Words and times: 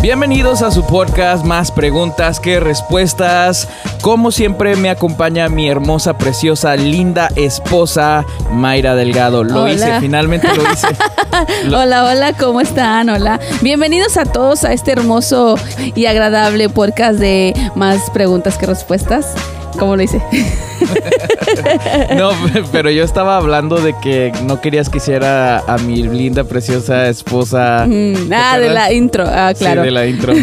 Bienvenidos 0.00 0.62
a 0.62 0.70
su 0.70 0.86
podcast 0.86 1.44
Más 1.44 1.72
preguntas 1.72 2.38
que 2.38 2.60
respuestas. 2.60 3.68
Como 4.00 4.30
siempre 4.30 4.76
me 4.76 4.90
acompaña 4.90 5.48
mi 5.48 5.68
hermosa, 5.68 6.16
preciosa, 6.16 6.76
linda 6.76 7.28
esposa 7.34 8.24
Mayra 8.52 8.94
Delgado. 8.94 9.42
Lo 9.42 9.62
Hola. 9.64 9.72
hice, 9.74 10.00
finalmente 10.00 10.48
lo 10.54 10.62
hice. 10.72 10.86
Lo- 11.64 11.80
Hola, 11.80 12.04
hola, 12.04 12.32
¿cómo 12.34 12.60
están? 12.60 13.10
Hola. 13.10 13.40
Bienvenidos 13.60 14.16
a 14.16 14.24
todos 14.24 14.64
a 14.64 14.72
este 14.72 14.92
hermoso 14.92 15.56
y 15.96 16.06
agradable 16.06 16.68
podcast 16.68 17.18
de 17.18 17.52
más 17.74 18.08
preguntas 18.10 18.56
que 18.56 18.66
respuestas. 18.66 19.34
¿Cómo 19.78 19.96
lo 19.96 20.02
hice? 20.02 20.20
No, 22.16 22.30
pero 22.72 22.90
yo 22.90 23.02
estaba 23.02 23.36
hablando 23.36 23.76
de 23.76 23.94
que 24.00 24.32
no 24.44 24.60
querías 24.60 24.88
que 24.88 24.98
hiciera 24.98 25.58
a 25.60 25.78
mi 25.78 26.02
linda, 26.02 26.44
preciosa 26.44 27.08
esposa. 27.08 27.84
Mm, 27.86 28.28
¿te 28.28 28.34
ah, 28.34 28.58
de 28.58 28.68
la 28.70 28.92
intro. 28.92 29.24
Ah, 29.26 29.52
claro. 29.56 29.82
Sí, 29.82 29.86
de 29.86 29.90
la 29.90 30.06
intro. 30.06 30.34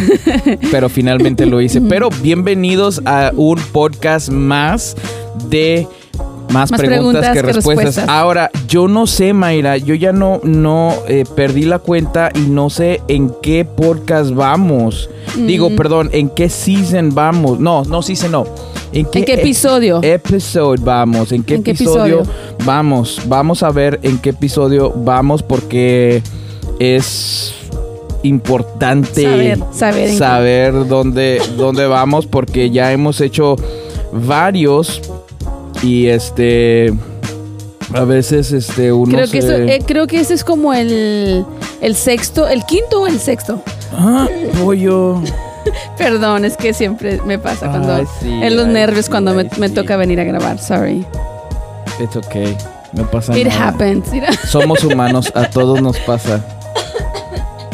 Pero 0.71 0.89
finalmente 0.89 1.45
lo 1.45 1.61
hice. 1.61 1.81
Pero 1.89 2.09
bienvenidos 2.21 3.01
a 3.05 3.31
un 3.35 3.59
podcast 3.71 4.29
más 4.29 4.95
de 5.49 5.87
más, 6.49 6.71
Más 6.71 6.79
preguntas, 6.79 7.21
preguntas 7.21 7.29
que, 7.31 7.39
que 7.39 7.53
respuestas. 7.53 7.85
respuestas. 7.85 8.09
Ahora, 8.09 8.51
yo 8.67 8.87
no 8.87 9.07
sé, 9.07 9.33
Mayra, 9.33 9.77
yo 9.77 9.95
ya 9.95 10.11
no, 10.11 10.39
no 10.43 10.93
eh, 11.07 11.23
perdí 11.35 11.63
la 11.63 11.79
cuenta 11.79 12.31
y 12.33 12.41
no 12.49 12.69
sé 12.69 13.01
en 13.07 13.31
qué 13.41 13.65
podcast 13.65 14.31
vamos. 14.31 15.09
Digo, 15.37 15.69
perdón, 15.75 16.09
en 16.13 16.29
qué 16.29 16.49
season 16.49 17.13
vamos. 17.13 17.59
No, 17.59 17.83
no 17.83 18.01
season, 18.01 18.31
no. 18.31 18.45
¿En 18.93 19.05
qué, 19.07 19.19
¿En 19.19 19.25
qué 19.25 19.33
e- 19.33 19.39
episodio? 19.41 19.99
episode 20.01 20.81
vamos? 20.81 21.31
¿En 21.31 21.43
qué, 21.43 21.55
¿En 21.55 21.63
qué 21.63 21.71
episodio, 21.71 22.19
episodio? 22.21 22.55
vamos? 22.65 23.19
Vamos 23.27 23.63
a 23.63 23.71
ver 23.71 23.99
en 24.03 24.17
qué 24.19 24.29
episodio 24.29 24.93
vamos 24.95 25.43
porque 25.43 26.21
es 26.79 27.53
importante 28.23 29.23
Saber, 29.71 30.09
saber 30.17 30.87
dónde, 30.87 31.41
dónde 31.57 31.85
vamos 31.87 32.25
porque 32.25 32.69
ya 32.71 32.91
hemos 32.91 33.21
hecho 33.21 33.55
varios 34.11 35.01
y 35.83 36.07
este 36.07 36.93
a 37.93 38.03
veces 38.03 38.51
este 38.51 38.91
uno 38.91 39.11
creo, 39.15 39.29
que 39.29 39.41
se- 39.41 39.47
eso- 39.47 39.71
eh, 39.71 39.79
creo 39.85 40.07
que 40.07 40.19
ese 40.19 40.33
es 40.33 40.43
como 40.43 40.73
el, 40.73 41.45
el 41.81 41.95
sexto, 41.95 42.47
el 42.47 42.63
quinto 42.65 43.01
o 43.01 43.07
el 43.07 43.19
sexto. 43.19 43.61
Ah, 43.97 44.27
pollo 44.63 45.21
Perdón, 45.97 46.45
es 46.45 46.57
que 46.57 46.73
siempre 46.73 47.19
me 47.25 47.39
pasa 47.39 47.67
cuando 47.69 47.95
Ay, 47.95 48.05
sí, 48.19 48.31
en 48.31 48.55
los 48.55 48.67
ay, 48.67 48.73
nervios 48.73 49.05
sí, 49.05 49.11
cuando 49.11 49.33
me, 49.33 49.41
ay, 49.43 49.49
me 49.57 49.67
sí. 49.69 49.73
toca 49.73 49.97
venir 49.97 50.19
a 50.19 50.23
grabar. 50.23 50.59
Sorry. 50.59 51.05
it's 51.99 52.15
okay 52.15 52.55
no 52.93 53.03
pasa 53.09 53.37
It 53.37 53.47
nada 53.47 53.69
happens. 53.69 54.11
Mira. 54.11 54.31
somos 54.47 54.83
humanos 54.85 55.31
a 55.35 55.49
todos 55.49 55.81
nos 55.81 55.97
pasa 55.99 56.39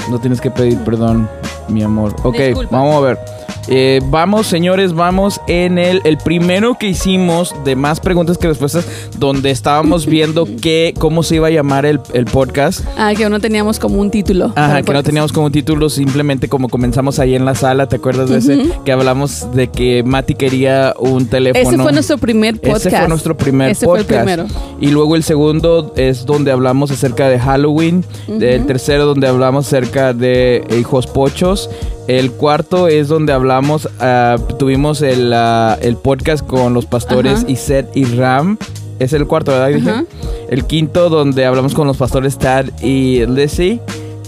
no 0.09 0.19
tienes 0.19 0.39
que 0.41 0.49
pedir 0.51 0.77
perdón 0.83 1.29
mi 1.67 1.83
amor 1.83 2.15
ok 2.23 2.35
Disculpa. 2.37 2.77
vamos 2.77 2.95
a 2.95 2.99
ver 3.01 3.19
Eh, 3.67 4.01
vamos 4.09 4.47
señores 4.47 4.93
vamos 4.93 5.39
en 5.47 5.77
el 5.77 6.01
el 6.03 6.17
primero 6.17 6.77
que 6.79 6.87
hicimos 6.87 7.53
de 7.63 7.75
más 7.75 7.99
preguntas 7.99 8.37
que 8.37 8.47
respuestas 8.47 8.85
donde 9.17 9.51
estábamos 9.51 10.05
viendo 10.07 10.47
que 10.61 10.93
cómo 10.97 11.21
se 11.23 11.35
iba 11.35 11.47
a 11.47 11.51
llamar 11.51 11.85
el, 11.85 11.99
el 12.13 12.25
podcast 12.25 12.81
Ah, 12.97 13.13
que 13.15 13.29
no 13.29 13.39
teníamos 13.39 13.79
como 13.79 13.99
un 13.99 14.09
título. 14.11 14.51
Ajá, 14.55 14.75
que 14.77 14.81
no 14.81 14.85
podcast. 14.85 15.05
teníamos 15.05 15.31
como 15.31 15.51
título, 15.51 15.89
simplemente 15.89 16.47
como 16.47 16.69
comenzamos 16.69 17.19
ahí 17.19 17.35
en 17.35 17.45
la 17.45 17.55
sala, 17.55 17.87
¿te 17.87 17.95
acuerdas 17.97 18.29
de 18.29 18.37
ese? 18.39 18.69
Que 18.85 18.91
hablamos 18.91 19.53
de 19.53 19.67
que 19.69 20.03
Mati 20.03 20.35
quería 20.35 20.93
un 20.99 21.27
teléfono. 21.27 21.67
Ese 21.69 21.77
fue 21.81 21.91
nuestro 21.93 22.17
primer 22.17 22.59
podcast. 22.59 22.85
Ese 22.87 22.97
fue 22.97 23.07
nuestro 23.07 23.37
primer 23.37 23.71
Ese 23.71 23.85
fue 23.85 23.99
el 23.99 24.05
podcast. 24.05 24.23
primero. 24.25 24.47
Y 24.79 24.87
luego 24.87 25.15
el 25.15 25.23
segundo 25.23 25.93
es 25.95 26.25
donde 26.25 26.51
hablamos 26.51 26.91
acerca 26.91 27.29
de 27.29 27.39
Halloween. 27.39 28.03
El 28.27 28.65
tercero 28.65 29.05
donde 29.05 29.27
hablamos 29.27 29.67
acerca 29.67 30.13
de 30.13 30.63
hijos 30.79 31.07
pochos. 31.07 31.69
El 32.07 32.31
cuarto 32.31 32.87
es 32.87 33.07
donde 33.07 33.31
hablamos, 33.33 33.87
ah, 33.99 34.37
tuvimos 34.59 35.01
el, 35.01 35.31
ah, 35.33 35.77
el 35.81 35.95
podcast 35.97 36.45
con 36.45 36.73
los 36.73 36.85
pastores 36.85 37.39
Ajá. 37.39 37.51
Iset 37.51 37.87
y 37.95 38.05
Ram. 38.05 38.57
Es 38.99 39.13
el 39.13 39.25
cuarto, 39.27 39.51
¿verdad? 39.51 39.69
Dije? 39.69 40.05
El 40.49 40.65
quinto 40.65 41.09
donde 41.09 41.45
hablamos 41.45 41.73
con 41.73 41.87
los 41.87 41.97
pastores 41.97 42.37
Tad 42.37 42.65
y 42.83 43.25
Lizzie. 43.25 43.79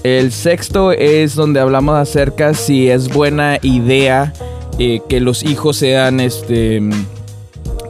El 0.04 0.32
sexto 0.32 0.92
es 0.92 1.36
donde 1.36 1.60
hablamos 1.60 1.96
acerca 1.96 2.54
si 2.54 2.90
es 2.90 3.08
buena 3.14 3.58
idea 3.62 4.34
eh, 4.80 5.02
que 5.08 5.20
los 5.20 5.44
hijos 5.44 5.78
sean, 5.78 6.20
este, 6.20 6.82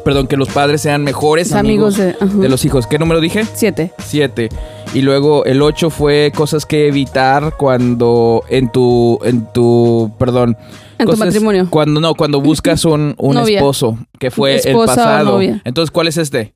perdón, 0.03 0.27
que 0.27 0.37
los 0.37 0.49
padres 0.49 0.81
sean 0.81 1.03
mejores 1.03 1.53
amigos 1.53 1.97
amigos, 1.99 2.19
de- 2.19 2.25
ajá. 2.25 2.37
de 2.41 2.49
los 2.49 2.65
hijos. 2.65 2.85
¿Qué 2.87 2.99
número 2.99 3.19
dije? 3.21 3.45
Siete. 3.53 3.93
Siete. 4.05 4.49
Y 4.93 5.01
luego 5.01 5.43
el 5.45 5.61
ocho 5.63 5.89
fue 5.89 6.31
cosas 6.35 6.65
que 6.67 6.87
evitar 6.87 7.55
cuando 7.57 8.43
en 8.49 8.71
tu, 8.71 9.17
en 9.23 9.51
tu, 9.51 10.11
perdón. 10.19 10.55
En 10.99 11.07
tu 11.07 11.17
matrimonio. 11.17 11.67
Cuando 11.69 11.99
no, 11.99 12.13
cuando 12.13 12.39
buscas 12.41 12.85
un, 12.85 13.15
un 13.17 13.35
Novia. 13.35 13.57
esposo, 13.57 13.97
que 14.19 14.29
fue 14.29 14.53
el 14.53 14.59
Esposa 14.67 14.95
pasado. 14.95 15.31
novia. 15.31 15.61
Entonces, 15.65 15.89
¿cuál 15.89 16.07
es 16.07 16.17
este? 16.17 16.53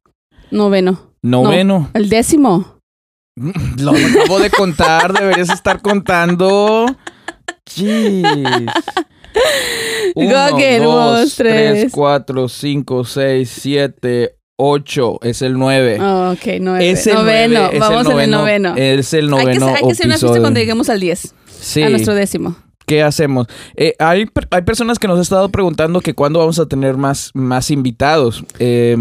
Noveno. 0.52 1.14
Noveno. 1.24 1.80
No, 1.80 1.90
el 1.96 2.10
décimo. 2.10 2.78
Lo 3.80 3.92
acabo 3.92 4.40
de 4.40 4.52
contar, 4.52 5.14
deberías 5.14 5.50
estar 5.50 5.82
contando. 5.82 6.86
Jeez. 7.66 8.24
Get 10.16 10.82
dos, 10.82 11.36
tres. 11.36 11.92
4, 11.92 12.50
5, 12.50 13.06
6, 13.06 13.50
7, 13.62 14.37
8. 14.58 15.20
Es 15.24 15.42
el 15.42 15.58
9. 15.58 16.00
Oh, 16.02 16.32
ok, 16.32 16.46
nueve. 16.60 16.90
es 16.90 17.08
el 17.08 17.16
noveno. 17.16 17.60
nueve, 17.60 17.76
es 17.76 17.80
Vamos 17.80 18.06
el 18.06 18.12
en 18.12 18.20
el 18.20 18.32
noveno. 18.32 18.76
Es 18.76 19.14
el 19.14 19.20
hay 19.20 19.30
que, 19.30 19.60
noveno 19.60 19.68
hay 19.68 19.84
que 19.84 19.92
hacer 19.92 20.06
una 20.08 20.18
fiesta 20.18 20.40
cuando 20.40 20.60
lleguemos 20.60 20.90
al 20.90 21.00
10. 21.00 21.36
Sí. 21.60 21.84
A 21.84 21.90
nuestro 21.90 22.14
décimo. 22.14 22.56
¿Qué 22.86 23.04
hacemos? 23.04 23.48
Eh, 23.76 23.96
hay, 24.00 24.26
hay 24.50 24.62
personas 24.62 25.00
que 25.00 25.08
nos 25.08 25.18
han 25.18 25.22
estado 25.22 25.50
preguntando 25.50 26.00
que 26.02 26.14
cuándo 26.14 26.40
vamos 26.40 26.58
a 26.60 26.68
tener 26.68 26.96
más, 26.98 27.32
más 27.34 27.70
invitados. 27.70 28.44
Eh, 28.60 28.96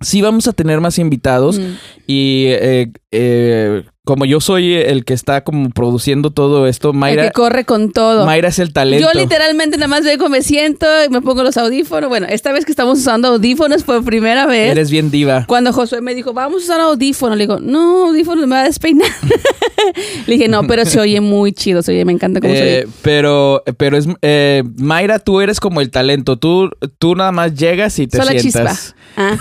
sí 0.00 0.22
vamos 0.22 0.46
a 0.46 0.52
tener 0.52 0.80
más 0.80 0.98
invitados. 0.98 1.58
Mm. 1.58 1.74
Y 2.06 2.46
eh, 2.48 2.92
eh, 3.10 3.84
como 4.06 4.24
yo 4.24 4.40
soy 4.40 4.72
el 4.74 5.04
que 5.04 5.14
está 5.14 5.42
como 5.42 5.68
produciendo 5.70 6.30
todo 6.30 6.68
esto, 6.68 6.90
El 6.90 6.96
Mayra, 6.96 7.24
que 7.24 7.32
corre 7.32 7.64
con 7.64 7.90
todo. 7.90 8.24
Mayra 8.24 8.50
es 8.50 8.60
el 8.60 8.72
talento. 8.72 9.04
Yo 9.04 9.18
literalmente 9.18 9.76
nada 9.78 9.88
más 9.88 10.04
vengo, 10.04 10.28
me 10.28 10.42
siento 10.42 10.86
y 11.04 11.08
me 11.08 11.20
pongo 11.22 11.42
los 11.42 11.56
audífonos. 11.56 12.08
Bueno, 12.08 12.28
esta 12.30 12.52
vez 12.52 12.64
que 12.64 12.70
estamos 12.70 13.00
usando 13.00 13.26
audífonos 13.26 13.82
por 13.82 14.04
primera 14.04 14.46
vez. 14.46 14.70
Eres 14.70 14.92
bien 14.92 15.10
diva. 15.10 15.44
Cuando 15.48 15.72
Josué 15.72 16.02
me 16.02 16.14
dijo, 16.14 16.32
vamos 16.32 16.62
a 16.62 16.64
usar 16.64 16.80
audífonos, 16.82 17.36
le 17.36 17.48
digo, 17.48 17.58
no, 17.58 18.06
audífonos 18.06 18.46
me 18.46 18.54
va 18.54 18.60
a 18.60 18.64
despeinar. 18.66 19.10
le 20.28 20.32
dije, 20.32 20.46
no, 20.46 20.62
pero 20.68 20.86
se 20.86 21.00
oye 21.00 21.20
muy 21.20 21.52
chido, 21.52 21.82
se 21.82 21.90
oye, 21.90 22.04
me 22.04 22.12
encanta 22.12 22.40
cómo 22.40 22.54
se 22.54 22.60
Eh, 22.60 22.84
oye. 22.84 22.92
pero, 23.02 23.64
pero 23.76 23.96
es 23.96 24.06
eh, 24.22 24.62
Mayra, 24.76 25.18
tú 25.18 25.40
eres 25.40 25.58
como 25.58 25.80
el 25.80 25.90
talento. 25.90 26.36
Tú, 26.36 26.70
tú 27.00 27.16
nada 27.16 27.32
más 27.32 27.54
llegas 27.54 27.98
y 27.98 28.06
te 28.06 28.18
Soy 28.18 28.34
la 28.34 28.40
sientas. 28.40 28.76
chispa. 28.76 28.96
Ah, 29.16 29.36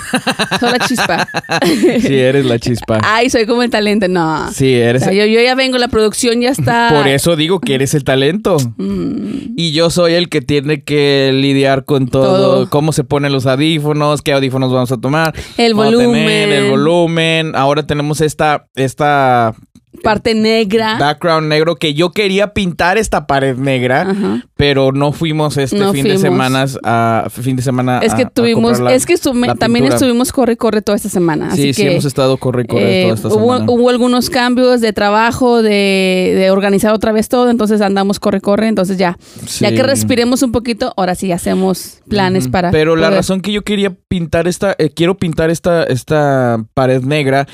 soy 0.60 0.72
la 0.72 0.80
chispa. 0.80 1.28
Sí, 2.02 2.16
eres 2.16 2.46
la 2.46 2.60
chispa. 2.60 3.00
Ay, 3.04 3.30
soy 3.30 3.46
como 3.46 3.64
el 3.64 3.70
talento. 3.70 4.08
No. 4.08 4.52
Sí, 4.52 4.74
O 4.76 4.78
eres. 4.78 5.04
sea, 5.04 5.14
yo, 5.14 5.26
yo 5.26 5.42
ya 5.42 5.56
vengo, 5.56 5.78
la 5.78 5.88
producción 5.88 6.42
ya 6.42 6.50
está. 6.50 6.90
Por 6.94 7.08
eso 7.08 7.36
digo 7.36 7.60
que 7.60 7.76
eres 7.76 7.94
el 7.94 8.04
talento. 8.04 8.58
Mm, 8.78 9.54
Y 9.58 9.72
yo 9.72 9.90
soy 9.90 10.14
el 10.14 10.30
que 10.30 10.42
tiene 10.42 10.84
que 10.84 11.32
lidiar 11.34 11.86
con 11.86 12.08
todo, 12.08 12.26
Todo. 12.56 12.70
cómo 12.70 12.92
se 12.92 13.04
ponen 13.04 13.32
los 13.32 13.46
audífonos, 13.46 14.22
qué 14.22 14.34
audífonos 14.34 14.72
vamos 14.72 14.92
a 14.92 14.98
tomar, 14.98 15.34
El 15.58 15.74
volumen. 15.74 16.12
tener, 16.12 16.50
el 16.52 16.70
volumen. 16.70 17.56
Ahora 17.56 17.86
tenemos 17.86 18.22
esta, 18.22 18.68
esta 18.76 19.54
parte 19.96 20.34
negra. 20.36 20.98
background 21.00 21.48
negro 21.48 21.76
que 21.76 21.94
yo 21.94 22.12
quería 22.12 22.54
pintar 22.54 22.98
esta 22.98 23.28
pared 23.28 23.56
negra, 23.58 24.02
Ajá. 24.12 24.44
pero 24.56 24.92
no 24.92 25.12
fuimos 25.12 25.58
este 25.58 25.78
No 25.78 25.92
fin 25.94 26.04
de 26.06 26.18
semana 26.18 26.66
a 26.84 27.28
fin 27.30 27.56
de 27.56 27.62
semana. 27.62 28.00
Es 28.00 28.14
que 28.14 28.24
a 28.24 28.30
tuvimos, 28.30 28.80
la- 28.80 28.94
es 28.94 29.06
que 29.06 29.14
estuve- 29.14 29.56
también 29.56 29.86
estuvimos 29.86 30.32
corre, 30.32 30.58
corre 30.58 30.82
toda 30.82 30.96
esta 30.96 31.10
semana. 31.10 31.52
Sí, 31.56 31.62
así 31.70 31.74
sí 31.74 31.84
que, 31.84 31.92
hemos 31.92 32.06
estado 32.06 32.38
corre 32.38 32.66
corre 32.66 33.02
eh, 33.02 33.04
toda 33.04 33.16
esta 33.16 33.28
hubo, 33.30 33.54
semana. 33.56 33.72
hubo 33.72 33.90
algunos 33.90 34.30
cambios 34.30 34.82
de 34.82 34.94
trabajo, 34.94 35.62
de, 35.62 36.34
de 36.36 36.52
organizar 36.52 36.94
otra 36.94 37.12
vez 37.12 37.30
todo, 37.30 37.50
entonces 37.50 37.82
andamos 37.82 38.20
corre, 38.20 38.42
corre, 38.42 38.68
entonces 38.68 38.98
ya, 38.98 39.18
ya 39.60 39.72
que 39.72 39.84
respiremos 39.84 40.42
un 40.44 40.52
poquito, 40.52 40.94
ahora 40.98 41.16
sí 41.16 41.32
hacemos 41.32 42.00
planes 42.10 42.48
para. 42.48 42.72
Pero 42.72 42.96
la 42.96 43.10
razón 43.10 43.42
que 43.42 43.52
yo 43.52 43.64
quería 43.64 43.92
pintar 44.08 44.48
esta, 44.48 44.76
eh, 44.78 44.90
quiero 44.90 45.18
pintar 45.18 45.50
esta, 45.50 45.84
esta 45.84 46.64
pared 46.74 47.02
negra 47.02 47.48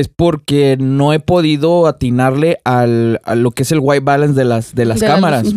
es 0.00 0.08
porque 0.08 0.76
no 0.78 1.12
he 1.12 1.20
podido 1.20 1.86
atinarle 1.86 2.58
al, 2.64 3.20
a 3.24 3.34
lo 3.34 3.50
que 3.50 3.62
es 3.62 3.72
el 3.72 3.80
white 3.80 4.04
balance 4.04 4.34
de 4.34 4.44
las, 4.44 4.74
de 4.74 4.84
las 4.84 5.00
de 5.00 5.06
cámaras. 5.06 5.54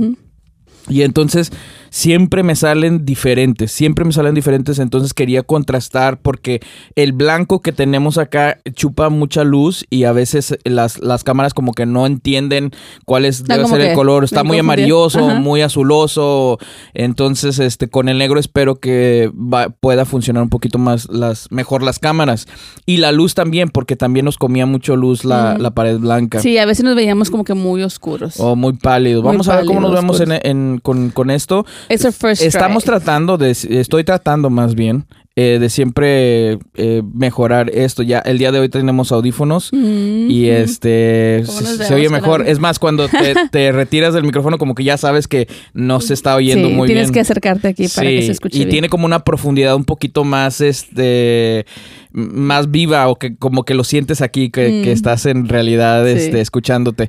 Y 0.89 1.03
entonces 1.03 1.51
siempre 1.89 2.43
me 2.43 2.55
salen 2.55 3.05
diferentes, 3.05 3.71
siempre 3.71 4.05
me 4.05 4.11
salen 4.11 4.33
diferentes, 4.35 4.79
entonces 4.79 5.13
quería 5.13 5.43
contrastar 5.43 6.19
porque 6.21 6.59
el 6.95 7.13
blanco 7.13 7.61
que 7.61 7.71
tenemos 7.71 8.17
acá 8.17 8.59
chupa 8.73 9.09
mucha 9.09 9.43
luz 9.43 9.85
y 9.89 10.03
a 10.03 10.11
veces 10.11 10.57
las, 10.63 10.99
las 10.99 11.23
cámaras 11.23 11.53
como 11.53 11.73
que 11.73 11.85
no 11.85 12.05
entienden 12.05 12.71
cuál 13.05 13.25
es, 13.25 13.41
Está 13.41 13.55
debe 13.57 13.67
ser 13.67 13.81
el 13.81 13.95
color, 13.95 14.23
está 14.23 14.43
muy 14.43 14.59
amarilloso, 14.59 15.29
Ajá. 15.29 15.39
muy 15.39 15.61
azuloso, 15.61 16.57
entonces 16.93 17.59
este 17.59 17.87
con 17.89 18.09
el 18.09 18.17
negro 18.17 18.39
espero 18.39 18.75
que 18.79 19.31
va- 19.35 19.69
pueda 19.69 20.05
funcionar 20.05 20.43
un 20.43 20.49
poquito 20.49 20.77
más 20.77 21.07
las 21.09 21.47
mejor 21.51 21.83
las 21.83 21.99
cámaras 21.99 22.47
y 22.85 22.97
la 22.97 23.11
luz 23.11 23.33
también 23.33 23.69
porque 23.69 23.95
también 23.95 24.25
nos 24.25 24.37
comía 24.37 24.65
mucho 24.65 24.95
luz 24.95 25.25
la, 25.25 25.57
la 25.57 25.71
pared 25.71 25.97
blanca. 25.97 26.39
Sí, 26.39 26.57
a 26.57 26.65
veces 26.65 26.83
nos 26.85 26.95
veíamos 26.95 27.29
como 27.29 27.43
que 27.43 27.53
muy 27.53 27.83
oscuros. 27.83 28.39
O 28.39 28.55
muy 28.55 28.73
pálido. 28.73 29.21
Muy 29.21 29.31
Vamos 29.31 29.47
a 29.49 29.57
ver 29.57 29.65
cómo 29.65 29.79
nos 29.81 29.91
pálidos, 29.91 30.19
vemos 30.19 30.41
en, 30.43 30.49
en- 30.73 30.79
con, 30.79 31.09
con 31.11 31.29
esto. 31.31 31.65
It's 31.87 32.03
our 32.05 32.11
first 32.13 32.41
Estamos 32.41 32.83
tratando 32.83 33.37
de, 33.37 33.51
estoy 33.51 34.03
tratando 34.03 34.49
más 34.49 34.75
bien 34.75 35.05
eh, 35.35 35.57
de 35.57 35.69
siempre 35.69 36.57
eh, 36.75 37.01
mejorar 37.13 37.69
esto. 37.73 38.03
Ya 38.03 38.19
el 38.19 38.37
día 38.39 38.51
de 38.51 38.59
hoy 38.59 38.67
tenemos 38.67 39.11
audífonos 39.13 39.69
Mm, 39.71 40.29
y 40.29 40.47
mm. 40.47 40.53
este 40.53 41.43
¿Cómo 41.45 41.61
se, 41.61 41.93
oye 41.93 42.09
mejor. 42.09 42.45
Es 42.45 42.59
más, 42.59 42.77
cuando 42.77 43.07
te, 43.07 43.35
te 43.51 43.71
retiras 43.71 44.13
del 44.13 44.23
micrófono 44.25 44.57
como 44.57 44.75
que 44.75 44.83
ya 44.83 44.97
sabes 44.97 45.27
que 45.29 45.47
no 45.73 46.01
se 46.01 46.13
está 46.13 46.35
oyendo 46.35 46.67
Sí, 46.67 46.73
muy 46.73 46.87
tienes 46.87 47.05
bien. 47.07 47.13
que 47.13 47.19
acercarte 47.21 47.67
aquí 47.69 47.87
para 47.87 48.09
que 48.09 48.21
se 48.23 48.31
escuche 48.33 48.57
y 48.57 48.59
bien. 48.61 48.69
tiene 48.69 48.89
como 48.89 49.05
una 49.05 49.19
profundidad 49.23 49.75
un 49.75 49.85
poquito 49.85 50.25
más 50.25 50.59
este 50.59 51.65
más 52.11 52.69
viva 52.71 53.07
o 53.07 53.15
que 53.15 53.35
como 53.37 53.63
que 53.63 53.75
lo 53.75 53.83
sientes 53.85 54.21
aquí 54.21 54.49
que, 54.49 54.67
Mm. 54.69 54.83
que 54.83 54.91
estás 54.91 55.25
en 55.25 55.47
realidad 55.47 56.05
Sí. 56.05 56.11
este, 56.17 56.41
escuchándote. 56.41 57.07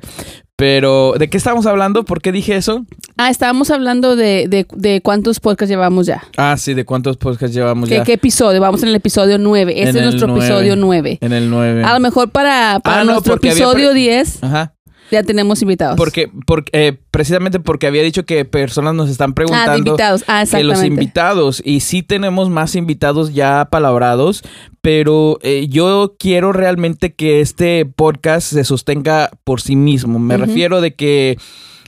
Pero, 0.61 1.15
¿de 1.17 1.27
qué 1.27 1.37
estamos 1.37 1.65
hablando? 1.65 2.05
¿Por 2.05 2.21
qué 2.21 2.31
dije 2.31 2.55
eso? 2.55 2.85
Ah, 3.17 3.31
estábamos 3.31 3.71
hablando 3.71 4.15
de, 4.15 4.45
de, 4.47 4.67
de 4.75 5.01
cuántos 5.01 5.39
podcasts 5.39 5.71
llevamos 5.71 6.05
ya. 6.05 6.21
Ah, 6.37 6.55
sí, 6.55 6.75
¿de 6.75 6.85
cuántos 6.85 7.17
podcasts 7.17 7.55
llevamos 7.55 7.89
¿Qué, 7.89 7.95
ya? 7.95 8.03
qué 8.03 8.13
episodio? 8.13 8.61
Vamos 8.61 8.83
en 8.83 8.89
el 8.89 8.95
episodio 8.95 9.39
9. 9.39 9.71
Este 9.75 9.89
En 9.89 9.97
es 9.97 10.03
nuestro 10.03 10.37
episodio 10.37 10.75
9. 10.75 11.17
En 11.19 11.33
el 11.33 11.49
9. 11.49 11.83
A 11.83 11.95
lo 11.95 11.99
mejor 11.99 12.29
para, 12.29 12.79
para 12.79 13.01
Ah, 13.01 13.03
nuestro 13.05 13.33
había 13.33 13.53
episodio 13.53 13.89
pre- 13.89 13.99
10 14.01 14.43
Ajá. 14.43 14.73
Ya 15.11 15.23
tenemos 15.23 15.61
invitados. 15.61 15.97
Porque, 15.97 16.29
porque 16.45 16.71
eh, 16.73 16.97
precisamente 17.11 17.59
porque 17.59 17.87
había 17.87 18.03
dicho 18.03 18.25
que 18.25 18.45
personas 18.45 18.93
nos 18.95 19.09
están 19.09 19.31
Ah, 19.31 19.31
de 19.31 19.35
preguntando 19.35 19.77
invitados. 19.77 20.23
Ah, 20.27 20.45
que 20.49 20.63
los 20.63 20.83
invitados 20.83 21.61
y 21.63 21.81
sí 21.81 22.01
tenemos 22.03 22.49
más 22.49 22.75
invitados 22.75 23.33
ya 23.33 23.67
palabrados, 23.69 24.43
pero 24.81 25.37
eh, 25.41 25.67
yo 25.69 26.15
quiero 26.17 26.53
realmente 26.53 27.13
que 27.13 27.41
este 27.41 27.85
podcast 27.85 28.51
se 28.51 28.63
sostenga 28.63 29.29
por 29.43 29.61
sí 29.61 29.75
mismo. 29.75 30.19
Me 30.19 30.37
refiero 30.37 30.81
de 30.81 30.95
que 30.95 31.37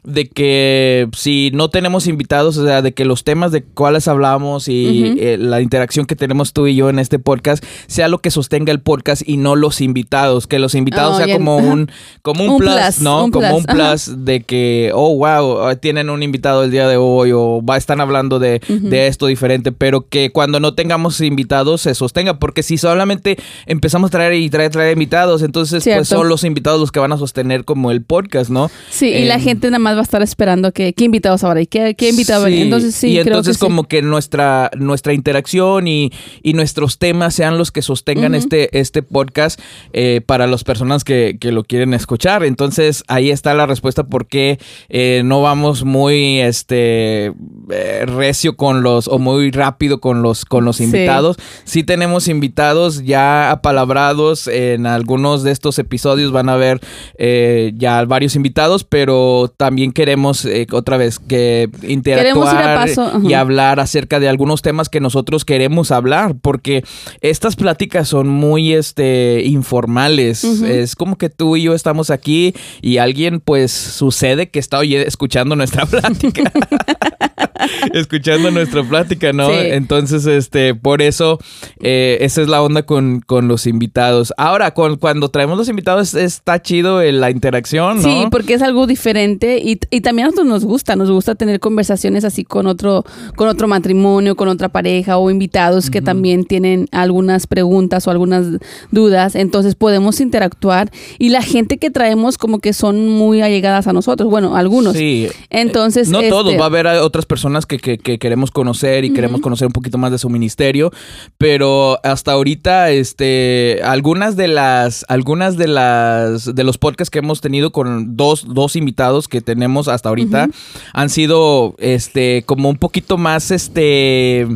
de 0.04 0.28
que 0.28 1.08
si 1.16 1.52
no 1.54 1.70
tenemos 1.70 2.08
invitados, 2.08 2.58
o 2.58 2.66
sea, 2.66 2.82
de 2.82 2.94
que 2.94 3.06
los 3.06 3.24
temas 3.24 3.52
de 3.52 3.64
cuáles 3.64 4.08
hablamos 4.08 4.68
y 4.68 5.16
eh, 5.18 5.38
la 5.40 5.62
interacción 5.62 6.06
que 6.06 6.16
tenemos 6.16 6.54
tú 6.54 6.68
y 6.68 6.76
yo 6.76 6.90
en 6.90 7.00
este 7.00 7.20
podcast 7.20 7.64
sea 7.88 8.08
lo 8.08 8.20
que 8.20 8.32
sostenga 8.32 8.72
el 8.72 8.80
podcast 8.82 9.22
y 9.26 9.38
no 9.38 9.56
los 9.56 9.82
invitados, 9.82 10.48
que 10.48 10.60
los 10.60 10.76
invitados 10.76 11.04
Oh, 11.04 11.18
sea 11.18 11.36
como 11.36 11.58
un 11.58 11.90
como 12.22 12.44
un, 12.44 12.50
Un 12.52 12.58
plus, 12.58 12.74
plus, 12.74 13.02
¿no? 13.02 13.26
un 13.26 13.32
como 13.32 13.48
plus, 13.64 13.66
un 13.68 13.76
plus 14.14 14.26
de 14.26 14.42
que 14.44 14.92
oh 14.94 15.16
wow, 15.18 15.76
tienen 15.78 16.10
un 16.10 16.24
invitado 16.24 16.64
el 16.64 16.72
día 16.72 16.88
de 16.88 16.98
hoy 16.98 17.32
o 17.34 17.62
va 17.64 17.78
están 17.78 18.00
hablando 18.02 18.40
de, 18.40 18.62
de 18.68 19.08
esto 19.08 19.28
diferente, 19.28 19.72
pero 19.72 20.08
que 20.08 20.32
cuando 20.32 20.60
no 20.60 20.74
tengamos 20.76 21.20
invitados 21.22 21.82
se 21.82 21.94
sostenga, 21.96 22.40
porque 22.40 22.64
si 22.64 22.78
solamente 22.78 23.38
empezamos 23.66 24.10
a 24.10 24.12
traer 24.12 24.34
y 24.34 24.50
traer, 24.50 24.72
traer 24.72 24.94
invitados, 24.94 25.42
entonces 25.44 25.84
Cierto. 25.84 26.00
pues 26.00 26.08
son 26.08 26.30
los 26.30 26.44
invitados 26.44 26.80
los 26.80 26.92
que 26.92 27.00
van 27.00 27.12
a 27.12 27.18
sostener 27.18 27.66
como 27.66 27.92
el 27.92 28.02
podcast, 28.04 28.50
¿no? 28.50 28.70
Sí, 28.90 29.08
y 29.08 29.26
la 29.26 29.36
Em, 29.36 29.42
gente 29.42 29.68
nada 29.68 29.80
más 29.80 29.93
va 29.95 30.01
a 30.01 30.04
estar 30.04 30.22
esperando 30.22 30.72
que 30.72 30.94
qué 30.94 31.06
invitados 31.06 31.44
habrá 31.44 31.62
y 31.62 31.68
qué, 31.68 31.95
qué 31.95 32.10
invitado 32.10 32.42
va 32.42 32.48
a 32.48 32.50
venir. 32.50 32.63
Entonces 32.66 32.95
sí, 32.95 33.07
y 33.12 33.13
creo 33.22 33.25
entonces 33.28 33.57
que 33.57 33.60
sí. 33.60 33.66
como 33.66 33.84
que 33.88 34.01
nuestra 34.01 34.72
nuestra 34.78 35.13
interacción 35.13 35.88
y, 35.88 36.12
y 36.42 36.54
nuestros 36.54 36.98
temas 36.98 37.34
sean 37.36 37.57
los 37.57 37.72
que 37.72 37.81
sostengan 37.81 38.36
este 38.36 38.80
este 38.80 39.04
podcast 39.04 39.60
eh, 39.94 40.22
para 40.25 40.48
las 40.48 40.63
personas 40.63 41.04
que, 41.04 41.38
que 41.40 41.51
lo 41.51 41.63
quieren 41.63 41.94
escuchar. 41.94 42.44
Entonces 42.44 43.04
ahí 43.07 43.30
está 43.31 43.54
la 43.54 43.66
respuesta 43.66 44.04
por 44.06 44.28
qué 44.28 44.60
eh, 44.90 45.22
no 45.25 45.42
vamos 45.42 45.84
muy 45.84 46.39
este 46.39 47.34
eh, 47.69 48.06
recio 48.06 48.56
con 48.56 48.84
los 48.84 49.07
o 49.07 49.19
muy 49.19 49.51
rápido 49.51 50.00
con 50.00 50.22
los 50.22 50.46
con 50.46 50.66
los 50.66 50.78
Sí. 50.78 50.86
invitados. 50.86 51.38
Sí 51.66 51.84
tenemos 51.84 52.28
invitados 52.28 53.04
ya 53.04 53.51
apalabrados 53.51 54.48
en 54.48 54.86
algunos 54.86 55.44
de 55.44 55.51
estos 55.51 55.78
episodios 55.80 56.31
van 56.31 56.50
a 56.50 56.56
ver 56.56 56.80
eh, 57.18 57.72
ya 57.75 58.04
varios 58.06 58.36
invitados, 58.36 58.84
pero 58.84 59.54
también 59.56 59.83
queremos 59.92 60.46
eh, 60.46 60.66
otra 60.72 60.98
vez 60.98 61.20
que 61.20 61.70
interactuar 61.84 62.88
y 63.24 63.34
hablar 63.34 63.80
acerca 63.80 64.20
de 64.20 64.30
algunos 64.30 64.62
temas 64.62 64.90
que 64.90 65.00
nosotros 65.00 65.46
queremos 65.46 65.92
hablar, 65.92 66.36
porque 66.42 66.84
estas 67.22 67.56
pláticas 67.56 68.08
son 68.08 68.28
muy 68.28 68.74
este 68.74 69.44
informales. 69.46 70.44
Es 70.44 70.96
como 70.96 71.18
que 71.18 71.30
tú 71.30 71.56
y 71.58 71.64
yo 71.64 71.74
estamos 71.74 72.10
aquí 72.10 72.54
y 72.82 72.98
alguien 72.98 73.40
pues 73.40 73.72
sucede 73.72 74.50
que 74.50 74.60
está 74.60 74.78
oye- 74.80 75.08
escuchando 75.08 75.56
nuestra 75.56 75.86
plática. 75.88 76.52
escuchando 77.94 78.52
nuestra 78.52 78.84
plática, 78.84 79.34
¿no? 79.34 79.50
Sí. 79.50 79.56
Entonces, 79.58 80.26
este, 80.26 80.76
por 80.76 81.02
eso, 81.02 81.40
eh, 81.82 82.18
esa 82.22 82.42
es 82.42 82.48
la 82.48 82.62
onda 82.62 82.84
con, 82.84 83.22
con 83.22 83.48
los 83.48 83.68
invitados. 83.68 84.34
Ahora, 84.38 84.74
con, 84.74 84.98
cuando 84.98 85.30
traemos 85.30 85.58
los 85.58 85.70
invitados, 85.70 86.14
está 86.14 86.62
chido 86.62 87.02
eh, 87.02 87.12
la 87.12 87.30
interacción, 87.30 87.98
¿no? 87.98 88.04
Sí, 88.04 88.26
porque 88.32 88.56
es 88.56 88.62
algo 88.62 88.88
diferente 88.88 89.60
y, 89.64 89.80
y 89.90 90.02
también 90.02 90.26
a 90.26 90.30
nosotros 90.30 90.48
nos 90.48 90.66
gusta, 90.66 90.96
nos 90.96 91.12
gusta 91.12 91.36
tener 91.36 91.60
conversaciones 91.60 92.24
así 92.24 92.44
con 92.44 92.68
otro, 92.68 93.04
con 93.36 93.48
otro 93.48 93.68
matrimonio, 93.68 94.36
con 94.36 94.48
otra 94.48 94.70
pareja 94.70 95.18
o 95.18 95.30
invitados 95.30 95.90
que 95.90 96.02
también 96.02 96.46
tienen 96.46 96.88
algunas 96.92 97.48
preguntas 97.48 98.08
o 98.08 98.12
algunas 98.12 98.46
dudas, 98.92 99.36
entonces 99.36 99.76
podemos 99.76 100.20
interactuar 100.20 100.92
y 101.20 101.30
la 101.30 101.42
gente 101.42 101.78
que 101.78 101.92
traemos 101.92 102.38
como 102.38 102.60
que 102.60 102.74
son 102.74 103.08
muy 103.10 103.42
allegadas 103.42 103.88
a 103.88 103.94
nosotros, 103.94 104.30
bueno, 104.30 104.56
algunos. 104.56 104.96
Sí. 104.96 105.28
Entonces, 105.50 106.10
No 106.10 106.20
este, 106.20 106.30
todos, 106.30 106.54
va 106.58 106.64
a 106.64 106.66
haber 106.66 106.88
otras 106.88 107.26
personas 107.26 107.43
que, 107.68 107.78
que- 107.78 107.98
que 107.98 108.18
queremos 108.19 108.51
conocer 108.51 109.06
y 109.06 109.13
queremos 109.13 109.42
conocer 109.42 109.68
un 109.68 109.74
poquito 109.74 109.98
más 109.98 110.12
de 110.12 110.18
su 110.18 110.30
ministerio, 110.30 110.92
pero 111.38 112.00
hasta 112.04 112.31
ahorita, 112.31 112.92
este, 112.92 113.80
algunas 113.84 114.36
de 114.36 114.48
las, 114.48 115.06
algunas 115.10 115.57
de 115.57 115.68
las, 115.68 116.54
de 116.56 116.63
los 116.63 116.78
podcasts 116.78 117.10
que 117.10 117.19
hemos 117.19 117.42
tenido 117.42 117.72
con 117.72 118.16
dos, 118.18 118.45
dos 118.48 118.75
invitados 118.75 119.28
que 119.28 119.42
tenemos 119.42 119.88
hasta 119.88 120.10
ahorita 120.10 120.48
han 120.94 121.10
sido, 121.10 121.75
este, 121.80 122.44
como 122.45 122.69
un 122.69 122.78
poquito 122.78 123.18
más, 123.18 123.51
este, 123.51 124.48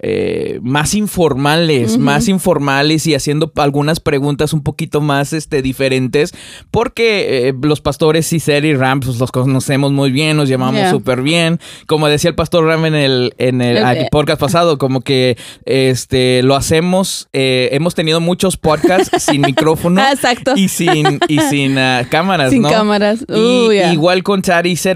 eh, 0.00 0.58
más 0.62 0.94
informales, 0.94 1.98
más 1.98 2.28
informales 2.28 3.06
y 3.06 3.14
haciendo 3.14 3.52
algunas 3.56 4.00
preguntas 4.00 4.52
un 4.52 4.62
poquito 4.62 5.00
más 5.00 5.32
este, 5.32 5.62
diferentes, 5.62 6.32
porque 6.70 7.48
eh, 7.48 7.54
los 7.62 7.80
pastores 7.80 8.28
Cicer 8.28 8.64
y 8.64 8.74
Ram 8.74 9.00
pues, 9.00 9.18
los 9.18 9.30
conocemos 9.32 9.92
muy 9.92 10.10
bien, 10.10 10.36
nos 10.36 10.48
llamamos 10.48 10.78
Yeah. 10.78 10.90
súper 10.90 11.22
bien. 11.22 11.58
Como 11.86 12.08
decía 12.08 12.30
el 12.30 12.36
pastor 12.36 12.64
Ram 12.64 12.84
en 12.86 12.94
el, 12.94 13.34
en 13.38 13.60
el 13.62 13.78
El- 13.78 13.96
el 13.96 14.06
podcast 14.10 14.40
pasado, 14.40 14.78
como 14.78 15.00
que 15.00 15.36
este 15.64 16.42
lo 16.42 16.56
hacemos, 16.56 17.28
eh, 17.32 17.68
hemos 17.72 17.94
tenido 17.94 18.20
muchos 18.20 18.56
podcasts 18.56 19.10
sin 19.24 19.40
micrófono 19.40 20.00
Ah, 20.00 20.12
exacto. 20.12 20.52
y 20.56 20.68
sin, 20.68 21.18
y 21.28 21.40
sin 21.40 21.78
ah, 21.78 22.06
cámaras, 22.10 22.50
Sin 22.50 22.62
¿no? 22.62 22.70
cámaras. 22.70 23.24
Y 23.34 23.74
ya. 23.74 23.92
igual 23.92 24.22
con 24.22 24.42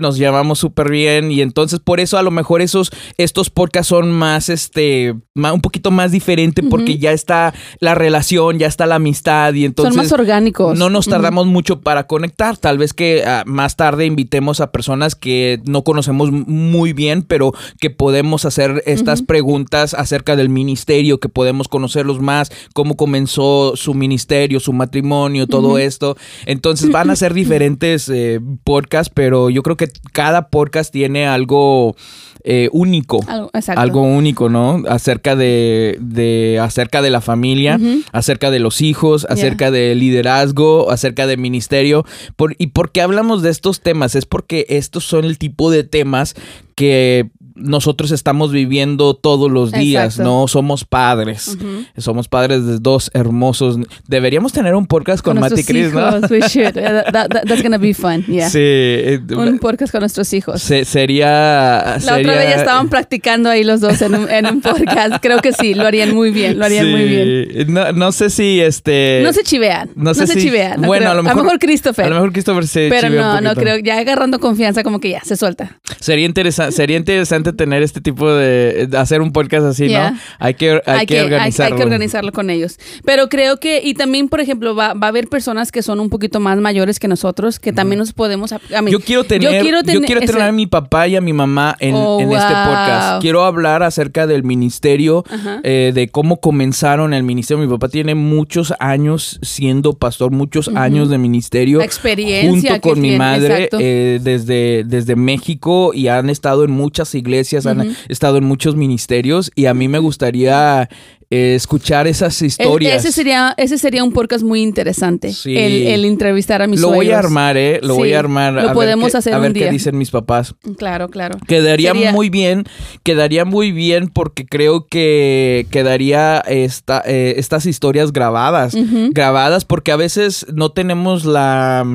nos 0.00 0.16
llamamos 0.18 0.58
súper 0.60 0.90
bien 0.90 1.30
y 1.30 1.42
entonces 1.42 1.78
por 1.80 2.00
eso 2.00 2.16
a 2.16 2.22
lo 2.22 2.30
mejor 2.30 2.62
esos 2.62 2.90
estos 3.18 3.50
podcasts 3.50 3.88
son 3.88 4.10
más 4.10 4.48
este 4.48 4.91
un 5.34 5.60
poquito 5.60 5.90
más 5.90 6.12
diferente 6.12 6.62
porque 6.62 6.98
ya 6.98 7.12
está 7.12 7.54
la 7.80 7.94
relación, 7.94 8.58
ya 8.58 8.66
está 8.66 8.86
la 8.86 8.96
amistad 8.96 9.54
y 9.54 9.64
entonces 9.64 9.94
son 9.94 10.04
más 10.04 10.12
orgánicos. 10.12 10.78
no 10.78 10.90
nos 10.90 11.06
tardamos 11.06 11.46
mucho 11.46 11.80
para 11.80 12.06
conectar. 12.06 12.56
Tal 12.56 12.78
vez 12.78 12.92
que 12.92 13.24
ah, 13.24 13.44
más 13.46 13.76
tarde 13.76 14.06
invitemos 14.06 14.60
a 14.60 14.70
personas 14.70 15.14
que 15.14 15.60
no 15.64 15.84
conocemos 15.84 16.30
muy 16.30 16.92
bien, 16.92 17.22
pero 17.22 17.52
que 17.80 17.90
podemos 17.90 18.44
hacer 18.44 18.82
estas 18.86 19.22
preguntas 19.22 19.94
acerca 19.94 20.36
del 20.36 20.48
ministerio, 20.48 21.18
que 21.18 21.28
podemos 21.28 21.68
conocerlos 21.68 22.20
más, 22.20 22.50
cómo 22.74 22.96
comenzó 22.96 23.76
su 23.76 23.94
ministerio, 23.94 24.60
su 24.60 24.72
matrimonio, 24.72 25.46
todo 25.46 25.78
esto. 25.78 26.16
Entonces 26.46 26.90
van 26.90 27.10
a 27.10 27.16
ser 27.16 27.34
diferentes 27.42 28.08
eh, 28.08 28.40
podcasts, 28.64 29.12
pero 29.14 29.50
yo 29.50 29.62
creo 29.62 29.76
que 29.76 29.90
cada 30.12 30.48
podcast 30.48 30.92
tiene 30.92 31.26
algo 31.26 31.96
eh, 32.44 32.68
único. 32.72 33.20
Algo. 33.28 33.50
Algo 33.76 34.02
único, 34.02 34.48
¿no? 34.48 34.81
Acerca 34.88 35.36
de, 35.36 35.98
de 36.00 36.58
acerca 36.60 37.02
de 37.02 37.10
la 37.10 37.20
familia, 37.20 37.78
acerca 38.12 38.50
de 38.50 38.58
los 38.58 38.80
hijos, 38.80 39.26
acerca 39.28 39.70
de 39.70 39.94
liderazgo, 39.94 40.90
acerca 40.90 41.26
de 41.26 41.36
ministerio. 41.36 42.04
Por, 42.36 42.54
¿Y 42.58 42.68
por 42.68 42.92
qué 42.92 43.02
hablamos 43.02 43.42
de 43.42 43.50
estos 43.50 43.80
temas? 43.80 44.14
Es 44.14 44.26
porque 44.26 44.66
estos 44.68 45.04
son 45.04 45.24
el 45.24 45.38
tipo 45.38 45.70
de 45.70 45.84
temas 45.84 46.34
que 46.74 47.30
nosotros 47.54 48.10
estamos 48.10 48.52
viviendo 48.52 49.14
todos 49.14 49.50
los 49.50 49.72
días, 49.72 50.14
Exacto. 50.14 50.30
¿no? 50.30 50.48
Somos 50.48 50.84
padres. 50.84 51.56
Somos 51.98 52.28
padres 52.28 52.66
de 52.66 52.78
dos 52.78 53.10
hermosos. 53.14 53.78
Deberíamos 54.08 54.52
tener 54.52 54.74
un 54.74 54.86
podcast 54.86 55.22
con, 55.24 55.36
y 55.36 55.40
nuestros 55.40 55.66
Chris, 55.66 55.92
¿no? 55.92 56.08
hijos. 56.18 56.30
We 56.30 56.40
should. 56.48 56.74
That- 56.74 57.12
that- 57.12 57.46
that's 57.46 57.62
gonna 57.62 57.78
be 57.78 57.94
fun. 57.94 58.24
Yeah. 58.26 58.48
Sí. 58.50 58.58
eh, 58.60 59.20
Un 59.36 59.58
podcast 59.58 59.92
con 59.92 60.00
nuestros 60.00 60.32
hijos. 60.32 60.62
se- 60.62 60.84
sería. 60.84 61.96
La 62.04 62.16
otra 62.18 62.36
vez 62.36 62.48
ya 62.50 62.56
estaban 62.56 62.88
practicando 62.88 63.48
ahí 63.50 63.64
los 63.64 63.80
dos 63.80 64.00
en 64.02 64.14
un, 64.14 64.30
en 64.30 64.46
un 64.46 64.60
podcast. 64.60 65.16
Creo 65.22 65.38
que 65.40 65.52
sí, 65.52 65.74
lo 65.74 65.86
harían 65.86 66.14
muy 66.14 66.30
bien, 66.30 66.58
lo 66.58 66.64
harían 66.64 66.90
muy 66.90 67.04
bien. 67.04 67.72
No, 67.72 67.92
no 67.92 68.12
sé 68.12 68.30
si 68.30 68.60
este. 68.60 69.20
No 69.24 69.32
se 69.32 69.42
chivean. 69.42 69.90
no 69.96 70.04
No, 70.04 70.14
sé 70.14 70.26
se 70.26 70.34
si- 70.34 70.42
chivean. 70.42 70.80
no 70.80 70.86
bueno, 70.86 71.02
creo. 71.02 71.12
a 71.12 71.14
lo 71.14 71.22
mejor- 71.22 71.58
Christopher. 71.58 72.06
A 72.06 72.08
lo 72.08 72.14
mejor 72.16 72.32
Christopher 72.32 72.66
se 72.66 72.88
pero 72.88 73.08
chivea 73.08 73.20
un 73.38 73.44
no, 73.44 73.50
no 73.54 73.54
creo. 73.54 73.78
Ya 73.78 73.98
agarrando 73.98 74.38
confianza, 74.38 74.82
como 74.82 75.00
que 75.00 75.10
ya 75.10 75.20
se 75.24 75.36
suelta. 75.36 75.78
Sería, 76.00 76.26
interesa- 76.26 76.70
sería 76.70 76.96
interesante 76.96 77.41
tener 77.50 77.82
este 77.82 78.00
tipo 78.00 78.32
de, 78.32 78.86
de 78.88 78.98
hacer 78.98 79.20
un 79.20 79.32
podcast 79.32 79.66
así, 79.66 79.88
Yeah. 79.88 80.12
¿no? 80.12 80.18
Hay 80.38 80.54
que, 80.54 80.80
hay 80.86 81.06
que 81.06 81.22
organizarlo. 81.22 81.74
hay 81.74 81.80
que 81.80 81.84
organizarlo 81.84 82.32
con 82.32 82.50
ellos. 82.50 82.78
Pero 83.04 83.28
creo 83.28 83.58
que, 83.58 83.80
y 83.82 83.94
también, 83.94 84.28
por 84.28 84.40
ejemplo, 84.40 84.76
va, 84.76 84.94
va 84.94 85.06
a 85.06 85.10
haber 85.10 85.26
personas 85.28 85.72
que 85.72 85.82
son 85.82 85.98
un 85.98 86.08
poquito 86.08 86.38
más 86.38 86.58
mayores 86.58 87.00
que 87.00 87.08
nosotros, 87.08 87.58
que 87.58 87.72
también 87.72 87.98
nos 87.98 88.12
podemos... 88.12 88.52
A 88.52 88.82
mí, 88.82 88.92
Yo 88.92 89.00
quiero 89.00 89.24
tener, 89.24 89.52
yo 89.52 89.62
quiero 89.62 89.82
tener 90.20 90.42
a 90.42 90.52
mi 90.52 90.66
papá 90.68 91.08
y 91.08 91.16
a 91.16 91.20
mi 91.20 91.32
mamá 91.32 91.76
en, 91.80 91.94
Oh, 91.96 92.20
en 92.20 92.30
este 92.32 92.52
podcast. 92.52 93.20
Quiero 93.20 93.44
hablar 93.44 93.82
acerca 93.82 94.26
del 94.26 94.44
ministerio, 94.44 95.24
eh, 95.62 95.92
de 95.94 96.08
cómo 96.08 96.40
comenzaron 96.40 97.14
el 97.14 97.22
ministerio. 97.22 97.64
Mi 97.64 97.70
papá 97.70 97.88
tiene 97.88 98.14
muchos 98.14 98.72
años 98.78 99.38
siendo 99.42 99.94
pastor, 99.94 100.30
muchos 100.30 100.68
años 100.74 101.08
de 101.10 101.18
ministerio. 101.18 101.78
La 101.78 101.84
experiencia 101.84 102.72
Junto 102.72 102.80
con 102.80 103.00
mi 103.00 103.16
madre 103.16 103.68
eh, 103.78 104.20
desde, 104.22 104.84
desde 104.84 105.16
México 105.16 105.92
y 105.94 106.08
han 106.08 106.30
estado 106.30 106.64
en 106.64 106.70
muchas 106.70 107.14
iglesias, 107.14 107.31
han 107.66 107.80
Ujú. 107.80 107.92
estado 108.08 108.38
en 108.38 108.44
muchos 108.44 108.76
ministerios 108.76 109.50
y 109.54 109.66
a 109.66 109.74
mí 109.74 109.88
me 109.88 109.98
gustaría 109.98 110.88
eh, 111.34 111.54
escuchar 111.54 112.06
esas 112.06 112.34
Es- 112.36 112.42
historias. 112.42 113.02
ese, 113.04 113.10
sería, 113.10 113.54
ese 113.56 113.78
sería 113.78 114.04
un 114.04 114.12
podcast 114.12 114.44
muy 114.44 114.60
interesante. 114.60 115.32
Sí. 115.32 115.56
El, 115.56 115.86
el 115.86 116.04
entrevistar 116.04 116.60
a 116.60 116.66
mis 116.66 116.78
Lo 116.80 116.90
voy 116.90 117.10
a 117.10 117.18
armar, 117.18 117.56
¿eh? 117.56 117.80
Lo 117.82 117.94
voy 117.94 118.12
a 118.12 118.18
armar. 118.18 118.52
lo 118.52 118.60
a 118.60 118.64
ver 118.64 118.72
podemos 118.74 119.12
qué- 119.12 119.16
hacer 119.18 119.32
A 119.32 119.36
un 119.38 119.42
ver 119.44 119.52
qué 119.54 119.70
dicen 119.70 119.96
mis 119.96 120.10
papás. 120.10 120.54
Claro, 120.76 121.08
claro. 121.08 121.38
Quedaría 121.48 121.92
Sería- 121.92 122.12
muy 122.12 122.28
bien, 122.28 122.64
quedaría 123.02 123.44
muy 123.46 123.72
bien 123.72 124.08
porque 124.08 124.44
creo 124.44 124.86
que 124.88 125.66
quedaría 125.70 126.40
esta, 126.40 127.02
eh, 127.06 127.34
estas 127.38 127.64
historias 127.66 128.12
grabadas, 128.12 128.74
grabadas 129.10 129.64
porque 129.64 129.90
a 129.92 129.96
veces 129.96 130.46
no 130.52 130.70
tenemos 130.72 131.24
la, 131.24 131.86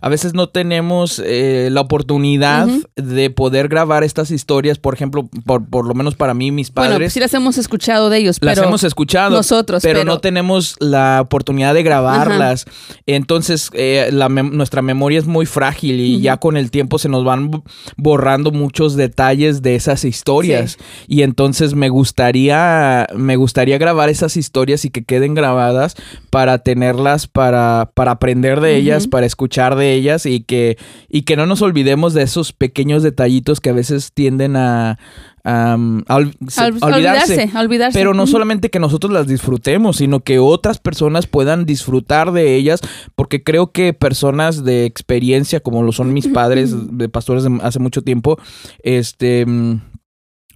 a 0.00 0.08
veces 0.08 0.34
no 0.34 0.48
tenemos 0.48 1.22
eh, 1.24 1.68
la 1.70 1.80
oportunidad 1.80 2.66
de 2.96 3.30
poder 3.30 3.68
grabar 3.68 4.04
estas 4.04 4.30
historias, 4.30 4.78
por 4.78 4.94
ejemplo, 4.94 5.28
por, 5.46 5.64
por 5.68 5.86
lo 5.86 5.94
menos 5.94 6.14
para 6.16 6.34
mí, 6.34 6.50
mis 6.50 6.72
Bueno, 6.72 6.92
padres. 6.94 7.12
sí 7.12 7.20
las 7.20 7.32
hemos 7.34 7.56
escuchado 7.58 8.10
de 8.10 8.18
ellos, 8.18 8.40
pero 8.40 8.63
hemos 8.64 8.84
escuchado, 8.84 9.36
nosotros, 9.36 9.82
pero, 9.82 10.00
pero- 10.00 10.10
no 10.12 10.18
tenemos 10.20 10.76
la 10.80 11.20
oportunidad 11.20 11.74
de 11.74 11.82
grabarlas. 11.82 12.64
Entonces, 13.06 13.70
eh, 13.72 14.10
la 14.12 14.28
nuestra 14.28 14.82
memoria 14.82 15.18
es 15.18 15.26
muy 15.26 15.46
frágil 15.46 16.00
y 16.00 16.20
ya 16.20 16.36
con 16.36 16.56
el 16.56 16.70
tiempo 16.70 16.98
se 16.98 17.08
nos 17.08 17.24
van 17.24 17.62
borrando 17.96 18.50
muchos 18.50 18.96
detalles 18.96 19.62
de 19.62 19.74
esas 19.74 20.04
historias. 20.04 20.76
Y 21.06 21.22
entonces 21.22 21.74
me 21.74 21.88
gustaría, 21.88 23.06
me 23.14 23.36
gustaría 23.36 23.78
grabar 23.78 24.08
esas 24.08 24.36
historias 24.36 24.84
y 24.84 24.90
que 24.90 25.04
queden 25.04 25.34
grabadas 25.34 25.96
para 26.30 26.58
tenerlas, 26.58 27.26
para, 27.26 27.90
para 27.94 28.12
aprender 28.12 28.60
de 28.60 28.76
ellas, 28.76 29.06
para 29.06 29.26
escuchar 29.26 29.76
de 29.76 29.92
ellas 29.94 30.26
y 30.26 30.40
que, 30.40 30.76
y 31.08 31.22
que 31.22 31.36
no 31.36 31.46
nos 31.46 31.62
olvidemos 31.62 32.14
de 32.14 32.22
esos 32.22 32.52
pequeños 32.52 33.02
detallitos 33.02 33.60
que 33.60 33.70
a 33.70 33.74
veces 33.74 34.12
tienden 34.12 34.56
a, 34.56 34.98
a, 35.44 35.74
a 36.08 36.14
ol- 36.16 36.34
se- 36.48 36.60
a, 36.60 36.64
a 36.64 36.66
olvidarse. 36.68 37.32
olvidarse, 37.34 37.50
a 37.56 37.60
olvidarse. 37.60 37.98
Pero 37.98 38.14
no 38.14 38.26
solamente 38.26 38.70
que 38.70 38.80
nosotros 38.80 39.12
las 39.12 39.26
disfrutemos, 39.26 39.98
sino 39.98 40.20
que 40.20 40.38
otras 40.38 40.78
personas 40.78 41.26
puedan 41.26 41.66
disfrutar 41.66 42.32
de 42.32 42.56
ellas, 42.56 42.80
porque 43.14 43.42
creo 43.42 43.70
que 43.70 43.92
personas 43.92 44.64
de 44.64 44.86
experiencia, 44.86 45.60
como 45.60 45.82
lo 45.82 45.92
son 45.92 46.12
mis 46.12 46.28
padres, 46.34 46.74
de 46.98 47.08
pastores 47.08 47.44
de 47.44 47.58
hace 47.62 47.78
mucho 47.78 48.02
tiempo, 48.02 48.38
este 48.82 49.44
mm, 49.46 49.80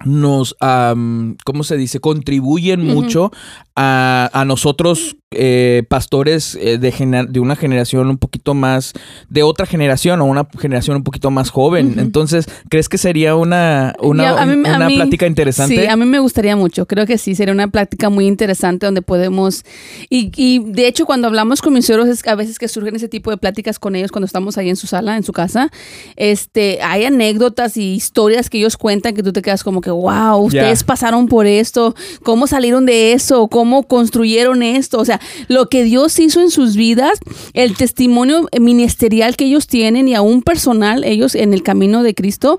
nos, 0.05 0.55
¿cómo 0.59 1.64
se 1.64 1.76
dice? 1.76 2.00
Contribuyen 2.00 2.85
mucho 2.85 3.31
a, 3.75 4.31
a 4.33 4.45
nosotros, 4.45 5.17
eh, 5.31 5.83
pastores 5.88 6.57
eh, 6.61 6.78
de, 6.78 6.93
gener- 6.93 7.28
de 7.28 7.38
una 7.38 7.55
generación 7.55 8.09
un 8.09 8.17
poquito 8.19 8.55
más, 8.55 8.95
de 9.28 9.43
otra 9.43 9.67
generación 9.67 10.21
o 10.21 10.25
una 10.25 10.49
generación 10.59 10.97
un 10.97 11.05
poquito 11.05 11.31
más 11.31 11.50
joven. 11.50 11.97
Entonces, 11.99 12.47
¿crees 12.71 12.88
que 12.88 12.97
sería 12.99 13.37
una, 13.37 13.95
una, 14.00 14.47
mí- 14.47 14.69
una 14.69 14.87
mí- 14.88 14.97
plática 14.97 15.26
interesante? 15.26 15.76
Sí, 15.76 15.87
a 15.87 15.97
mí 15.97 16.07
me 16.07 16.19
gustaría 16.19 16.57
mucho. 16.57 16.87
Creo 16.87 17.07
que 17.07 17.19
sí, 17.19 17.35
sería 17.35 17.52
una 17.52 17.69
plática 17.69 18.09
muy 18.09 18.26
interesante 18.26 18.87
donde 18.87 19.02
podemos... 19.02 19.64
Y, 20.09 20.33
y 20.37 20.61
de 20.61 20.87
hecho, 20.88 21.05
cuando 21.07 21.28
hablamos 21.28 21.61
con 21.61 21.75
mis 21.75 21.87
suegros, 21.87 22.09
es 22.09 22.26
a 22.26 22.35
veces 22.35 22.59
que 22.59 22.67
surgen 22.69 22.97
ese 22.97 23.09
tipo 23.09 23.31
de 23.31 23.37
pláticas 23.37 23.78
con 23.78 23.95
ellos 23.97 24.11
cuando 24.11 24.26
estamos 24.26 24.57
ahí 24.59 24.71
en 24.71 24.76
su 24.76 24.87
sala, 24.87 25.17
en 25.17 25.23
su 25.25 25.33
casa, 25.33 25.71
este, 26.17 26.81
hay 26.83 27.05
anécdotas 27.05 27.76
y 27.76 27.95
historias 27.95 28.49
que 28.50 28.59
ellos 28.59 28.76
cuentan 28.76 29.14
que 29.14 29.23
tú 29.23 29.33
te 29.33 29.43
quedas 29.43 29.62
como 29.62 29.83
que, 29.83 29.88
wow, 29.90 30.38
ustedes 30.38 30.85
pasaron 30.85 31.26
por 31.28 31.47
esto, 31.47 31.95
cómo 32.23 32.47
salieron 32.47 32.87
de 32.87 33.12
eso, 33.12 33.49
cómo 33.49 33.83
construyeron 33.85 34.62
esto. 34.62 34.99
O 34.99 35.04
sea, 35.04 35.21
lo 35.49 35.68
que 35.68 35.85
Dios 35.85 36.18
hizo 36.18 36.40
en 36.40 36.50
sus 36.50 36.76
vidas, 36.76 37.18
el 37.52 37.76
testimonio 37.76 38.49
ministerial 38.61 39.37
que 39.37 39.47
ellos 39.47 39.66
tienen 39.66 40.09
y 40.09 40.14
aún 40.14 40.42
personal, 40.42 41.04
ellos 41.04 41.35
en 41.35 41.54
el 41.54 41.62
camino 41.62 42.02
de 42.02 42.14
Cristo, 42.14 42.59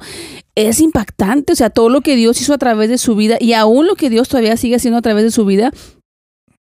es 0.56 0.82
impactante, 0.82 1.54
o 1.54 1.56
sea, 1.56 1.70
todo 1.70 1.90
lo 1.90 2.02
que 2.02 2.16
Dios 2.16 2.42
hizo 2.42 2.54
a 2.54 2.58
través 2.58 2.90
de 2.90 2.98
su 2.98 3.16
vida 3.16 3.38
y 3.40 3.54
aún 3.54 3.88
lo 3.88 3.96
que 3.96 4.10
Dios 4.10 4.28
todavía 4.28 4.58
sigue 4.58 4.76
haciendo 4.76 4.98
a 4.98 5.02
través 5.02 5.24
de 5.24 5.32
su 5.32 5.46
vida. 5.46 5.72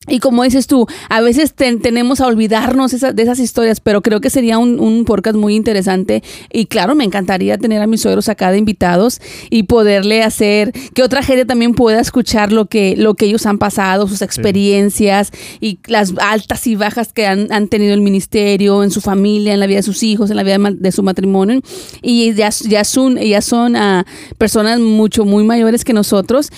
Y 0.07 0.19
como 0.19 0.43
dices 0.43 0.67
tú, 0.67 0.87
a 1.09 1.21
veces 1.21 1.53
ten- 1.53 1.81
tenemos 1.81 2.21
a 2.21 2.27
olvidarnos 2.27 2.93
esa- 2.93 3.11
de 3.13 3.23
esas 3.23 3.39
historias, 3.39 3.79
pero 3.81 4.01
creo 4.01 4.21
que 4.21 4.29
sería 4.29 4.57
un, 4.57 4.79
un 4.79 5.05
podcast 5.05 5.35
muy 5.37 5.55
interesante. 5.55 6.23
Y 6.51 6.65
claro, 6.67 6.95
me 6.95 7.03
encantaría 7.03 7.57
tener 7.57 7.81
a 7.81 7.87
mis 7.87 8.01
suegros 8.01 8.29
acá 8.29 8.51
de 8.51 8.57
invitados 8.57 9.19
y 9.49 9.63
poderle 9.63 10.23
hacer 10.23 10.71
que 10.93 11.03
otra 11.03 11.23
gente 11.23 11.45
también 11.45 11.73
pueda 11.73 11.99
escuchar 11.99 12.51
lo 12.51 12.65
que, 12.67 12.95
lo 12.97 13.15
que 13.15 13.25
ellos 13.25 13.45
han 13.45 13.57
pasado, 13.57 14.07
sus 14.07 14.21
experiencias 14.21 15.31
y 15.59 15.79
las 15.87 16.13
altas 16.21 16.65
y 16.67 16.75
bajas 16.75 17.13
que 17.13 17.25
han, 17.27 17.51
han 17.51 17.67
tenido 17.67 17.93
el 17.93 18.01
ministerio, 18.01 18.83
en 18.83 18.91
su 18.91 19.01
familia, 19.01 19.53
en 19.53 19.59
la 19.59 19.67
vida 19.67 19.77
de 19.77 19.83
sus 19.83 20.03
hijos, 20.03 20.29
en 20.29 20.37
la 20.37 20.43
vida 20.43 20.57
de, 20.57 20.75
de 20.75 20.91
su 20.91 21.03
matrimonio. 21.03 21.61
Y 22.01 22.33
ya, 22.33 22.49
ya 22.49 22.83
son, 22.83 23.17
ya 23.17 23.41
son 23.41 23.75
ah, 23.75 24.05
personas 24.37 24.79
mucho, 24.79 25.25
muy 25.25 25.43
mayores 25.43 25.83
que 25.83 25.93
nosotros. 25.93 26.49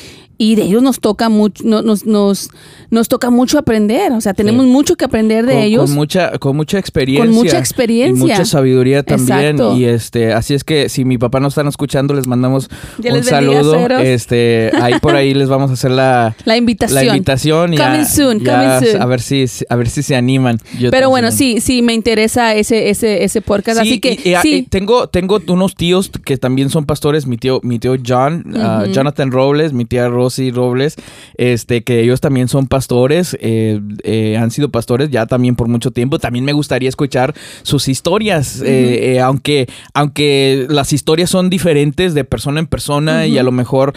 Y 0.41 0.55
de 0.55 0.63
ellos 0.63 0.81
nos 0.81 1.00
toca 1.01 1.27
mucho, 1.29 1.62
no- 1.65 1.81
nos, 1.81 2.05
nos, 2.05 2.50
nos 2.89 3.10
toca 3.10 3.29
mucho 3.29 3.58
aprender. 3.60 4.13
O 4.13 4.22
sea, 4.22 4.34
tenemos 4.34 4.65
Sí. 4.65 4.72
mucho 4.72 4.96
que 4.96 5.03
aprender 5.05 5.46
de 5.46 5.53
con, 5.53 5.62
ellos. 5.62 5.86
con 5.86 5.93
mucha 5.96 6.38
con 6.39 6.55
mucha 6.55 6.79
experiencia 6.79 7.25
Con 7.25 7.36
mucha 7.36 7.60
experiencia. 7.60 8.17
y 8.25 8.29
mucha 8.29 8.46
sabiduría 8.46 9.03
también 9.03 9.39
Exacto. 9.58 9.75
y 9.77 9.84
este 9.86 10.31
así 10.34 10.53
es 10.53 10.63
que 10.63 10.88
si 10.89 11.03
mi 11.05 11.17
papá 11.17 11.39
nos 11.41 11.51
están 11.51 11.67
escuchando 11.67 12.13
les 12.13 12.25
mandamos 12.25 12.69
Dios 13.00 13.12
un 13.13 13.19
les 13.19 13.27
saludo 13.27 13.75
este 14.00 14.72
ahí 14.81 14.93
por 15.01 15.15
ahí 15.15 15.34
les 15.34 15.50
vamos 15.50 15.69
a 15.69 15.74
hacer 15.74 15.91
la 15.91 16.36
la 16.46 16.55
invitación. 16.58 16.96
la 17.05 17.05
invitación 17.15 17.74
y 17.74 17.77
Coming 17.77 18.00
ya- 18.01 18.05
soon, 18.05 18.39
ya 18.39 18.55
coming 18.79 18.91
soon. 18.91 19.01
a 19.01 19.05
ver 19.05 19.22
si 19.22 19.46
a 19.69 19.75
ver 19.75 19.89
si 19.89 20.03
se 20.03 20.15
animan 20.15 20.60
Yo 20.79 20.89
Pero 20.91 21.10
bueno, 21.10 21.31
sí, 21.31 21.60
sí, 21.62 21.81
me 21.81 21.93
interesa 21.93 22.55
ese, 22.55 22.89
ese, 22.89 23.24
ese 23.24 23.41
podcast. 23.41 23.81
Sí, 23.81 23.88
así 23.89 24.00
que 24.00 24.13
y- 24.24 24.29
y- 24.29 24.34
y 24.36 24.41
sí. 24.41 24.67
tengo, 24.69 25.08
tengo 25.08 25.41
unos 25.48 25.75
tíos 25.75 26.10
que 26.24 26.38
también 26.38 26.69
son 26.69 26.86
pastores, 26.86 27.27
mi 27.27 27.38
tío, 27.38 27.60
mi 27.63 27.79
tío 27.79 27.96
John, 28.05 28.46
ah, 28.58 28.81
Ujú. 28.84 28.93
Jonathan 28.93 29.31
Robles, 29.31 29.74
mi 29.74 29.86
tía 29.86 30.08
Rosy 30.29 30.51
Robles, 30.51 30.95
este, 31.38 31.83
que 31.83 32.01
ellos 32.01 32.21
también 32.21 32.48
son 32.48 32.67
pastores, 32.67 33.36
eh, 33.41 33.79
eh, 34.03 34.38
han 34.38 34.51
sido 34.51 34.69
pastores 34.69 35.09
ya 35.09 35.25
también 35.25 35.55
por 35.55 35.67
mucho 35.67 35.89
tiempo. 35.91 36.19
También 36.19 36.45
me 36.45 36.53
gustaría 36.53 36.88
escuchar 36.88 37.33
sus 37.63 37.88
historias, 37.88 38.62
eh, 38.63 39.19
aunque, 39.24 39.67
aunque 39.95 40.67
las 40.69 40.93
historias 40.93 41.29
son 41.31 41.50
diferentes 41.50 42.13
de 42.13 42.24
persona 42.24 42.59
en 42.59 42.67
persona 42.67 43.25
y 43.25 43.38
a 43.39 43.43
lo 43.43 43.51
mejor 43.51 43.93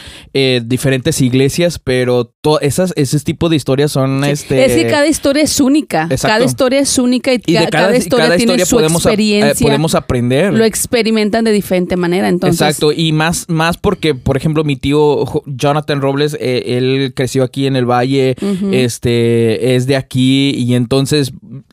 diferentes 0.65 1.21
iglesias, 1.21 1.79
pero 1.79 2.33
esas, 2.61 2.93
ese 2.97 3.19
tipo 3.21 3.49
de 3.49 3.57
historias 3.57 3.93
son 3.93 4.25
este. 4.25 4.65
es 4.65 4.73
que 4.75 4.87
cada 4.89 5.07
historia 5.07 5.43
es 5.43 5.61
única. 5.61 6.05
Exacto. 6.05 6.29
Cada 6.29 6.45
historia 6.45 6.81
es 6.81 6.99
única 6.99 7.33
y, 7.35 7.41
y 7.47 7.55
cada, 7.55 7.69
cada, 7.69 7.97
historia 7.97 8.25
cada 8.27 8.37
tiene 8.37 8.53
historia 8.53 8.67
su 8.67 8.77
podemos, 8.77 9.05
experiencia. 9.05 9.67
podemos 9.67 9.95
aprender. 9.95 10.53
lo 10.55 10.65
experimentan 10.65 11.45
de 11.45 11.53
diferente 11.53 11.97
manera. 11.97 12.29
Entonces, 12.29 12.61
Exacto, 12.61 12.93
y 12.93 13.13
más, 13.13 13.47
más 13.49 13.77
porque, 13.77 14.15
por 14.15 14.37
ejemplo, 14.37 14.65
mi 14.65 14.77
tío 14.77 15.27
Jo- 15.27 15.43
Jonathan 15.47 16.01
Robles, 16.01 16.22
eh, 16.41 16.77
él 16.79 17.13
creció 17.15 17.43
aquí 17.45 17.67
en 17.67 17.77
el 17.77 17.85
Valle, 17.85 18.37
este, 18.73 19.75
es 19.75 19.87
de 19.87 19.97
aquí, 19.97 20.51
y 20.51 20.75
entonces 20.75 21.33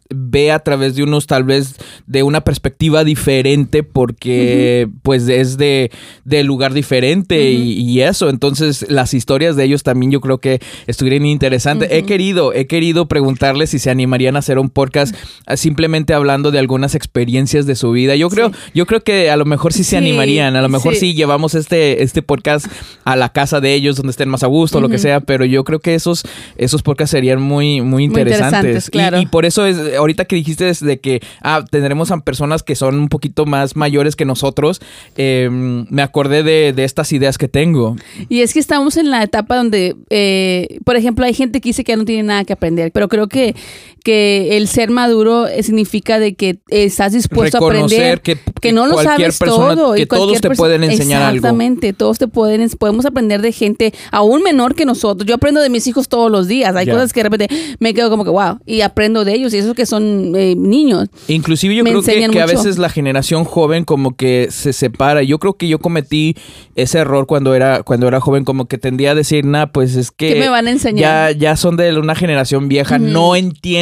ve 0.09 0.51
a 0.51 0.59
través 0.59 0.95
de 0.95 1.03
unos 1.03 1.27
tal 1.27 1.43
vez 1.43 1.75
de 2.07 2.23
una 2.23 2.41
perspectiva 2.41 3.03
diferente 3.03 3.83
porque 3.83 4.89
pues 5.03 5.27
es 5.27 5.57
de, 5.57 5.91
de 6.25 6.43
lugar 6.43 6.73
diferente 6.73 7.51
y, 7.51 7.99
eso. 7.99 8.29
Entonces 8.29 8.89
las 8.89 9.13
historias 9.13 9.55
de 9.55 9.65
ellos 9.65 9.83
también 9.83 10.11
yo 10.11 10.21
creo 10.21 10.37
que 10.39 10.59
estuvieran 10.87 11.25
interesantes. 11.25 11.89
He 11.91 12.03
querido, 12.03 12.53
he 12.53 12.65
querido 12.65 13.07
preguntarles 13.07 13.71
si 13.71 13.79
se 13.79 13.89
animarían 13.89 14.35
a 14.35 14.39
hacer 14.39 14.57
un 14.57 14.69
podcast 14.69 15.13
ah, 15.45 15.57
simplemente 15.57 16.13
hablando 16.13 16.49
de 16.51 16.59
algunas 16.59 16.95
experiencias 16.95 17.65
de 17.65 17.75
su 17.75 17.91
vida. 17.91 18.15
Yo 18.15 18.29
creo, 18.29 18.51
yo 18.73 18.85
creo 18.85 19.01
que 19.03 19.29
a 19.29 19.37
lo 19.37 19.45
mejor 19.45 19.73
sí 19.73 19.83
se 19.83 19.97
animarían, 19.97 20.55
a 20.55 20.61
lo 20.61 20.69
mejor 20.69 20.95
sí. 20.95 21.13
llevamos 21.13 21.55
este, 21.55 22.03
este 22.03 22.21
podcast 22.21 22.67
a 23.03 23.15
la 23.15 23.29
casa 23.29 23.59
de 23.59 23.73
ellos 23.73 23.97
donde 23.97 24.11
estén 24.11 24.29
más 24.29 24.43
a 24.43 24.47
gusto, 24.47 24.81
lo 24.81 24.89
que 24.89 24.97
sea, 24.97 25.19
pero 25.19 25.45
yo 25.45 25.63
creo 25.63 25.79
que 25.79 25.93
esos, 25.93 26.23
esos 26.57 26.81
podcasts 26.81 27.11
serían 27.11 27.41
muy, 27.41 27.81
muy 27.81 28.05
interesantes. 28.05 28.89
claro. 28.89 29.19
y, 29.19 29.25
por 29.25 29.45
eso 29.45 29.65
es, 29.65 29.77
ahorita 29.99 30.25
que 30.25 30.35
dijiste 30.35 30.73
de 30.73 30.99
que 30.99 31.21
ah, 31.41 31.63
tendremos 31.69 32.11
a 32.11 32.19
personas 32.19 32.63
que 32.63 32.75
son 32.75 32.95
un 32.95 33.09
poquito 33.09 33.45
más 33.45 33.75
mayores 33.75 34.15
que 34.15 34.25
nosotros, 34.25 34.81
em, 35.17 35.85
me 35.89 36.01
acordé 36.01 36.43
de, 36.43 36.73
de, 36.73 36.83
estas 36.83 37.11
ideas 37.11 37.37
que 37.37 37.47
tengo. 37.47 37.95
Y 38.29 38.41
es 38.41 38.53
que 38.53 38.59
estamos 38.59 38.97
en 38.97 39.11
la 39.11 39.23
etapa 39.23 39.55
donde, 39.55 39.95
eh, 40.09 40.79
por 40.83 40.95
ejemplo, 40.95 41.25
hay 41.25 41.33
gente 41.33 41.61
que 41.61 41.69
dice 41.69 41.83
que 41.83 41.91
ya 41.91 41.97
no 41.97 42.05
tiene 42.05 42.23
nada 42.23 42.45
que 42.45 42.53
aprender, 42.53 42.91
pero 42.91 43.07
creo 43.07 43.27
que, 43.27 43.55
que 43.99 44.57
el 44.57 44.67
ser 44.67 44.89
maduro 44.89 45.47
significa 45.61 46.19
de 46.19 46.33
que 46.33 46.59
estás 46.69 47.13
dispuesto 47.13 47.57
a 47.57 47.67
aprender, 47.67 48.21
que, 48.21 48.37
que, 48.61 48.71
no 48.71 48.87
lo 48.87 49.01
sabes 49.01 49.37
todo. 49.39 49.93
Que 49.93 50.05
todos 50.05 50.41
te 50.41 50.49
pueden 50.51 50.83
enseñar 50.83 51.21
algo. 51.21 51.37
Exactamente, 51.37 51.93
todos 51.93 52.17
te 52.17 52.27
pueden, 52.27 52.67
podemos 52.71 53.05
aprender 53.05 53.41
de 53.41 53.51
gente 53.51 53.93
aún 54.11 54.43
menor 54.43 54.75
que 54.75 54.85
nosotros. 54.85 55.27
Yo 55.27 55.35
aprendo 55.35 55.61
de 55.61 55.69
mis 55.69 55.87
hijos 55.87 56.07
todos 56.07 56.31
los 56.31 56.47
días. 56.47 56.75
Hay 56.75 56.87
cosas 56.87 57.13
que 57.13 57.19
de 57.19 57.29
repente 57.29 57.47
me 57.79 57.93
quedo 57.93 58.09
como 58.09 58.23
que, 58.23 58.31
wow, 58.31 58.59
y 58.65 58.81
aprendo 58.81 59.25
de 59.25 59.33
ellos. 59.33 59.53
Y 59.53 59.57
eso 59.57 59.73
que 59.73 59.85
son 59.85 60.33
eh, 60.35 60.55
niños. 60.55 61.09
Inclusive 61.27 61.75
yo 61.75 61.83
creo 61.83 62.01
que, 62.01 62.29
que, 62.29 62.41
a 62.41 62.45
veces 62.45 62.77
la 62.77 62.89
generación 62.89 63.43
joven 63.43 63.83
como 63.83 64.15
que 64.15 64.47
se 64.51 64.73
separa. 64.73 65.23
Yo 65.23 65.39
creo 65.39 65.53
que 65.53 65.67
yo 65.67 65.79
cometí 65.79 66.35
ese 66.75 66.99
error 66.99 67.27
cuando 67.27 67.55
era, 67.55 67.83
cuando 67.83 68.07
era 68.07 68.19
joven, 68.19 68.45
como 68.45 68.67
que 68.67 68.77
tendía 68.77 69.11
a 69.11 69.15
decir, 69.15 69.45
nada, 69.45 69.71
pues 69.71 69.95
es 69.95 70.11
que... 70.11 70.33
¿Qué 70.33 70.39
me 70.39 70.49
van 70.49 70.67
a 70.67 70.71
enseñar? 70.71 71.33
Ya, 71.33 71.37
ya 71.37 71.55
son 71.55 71.77
de 71.77 71.97
una 71.97 72.15
generación 72.15 72.69
vieja, 72.69 72.99
no 72.99 73.35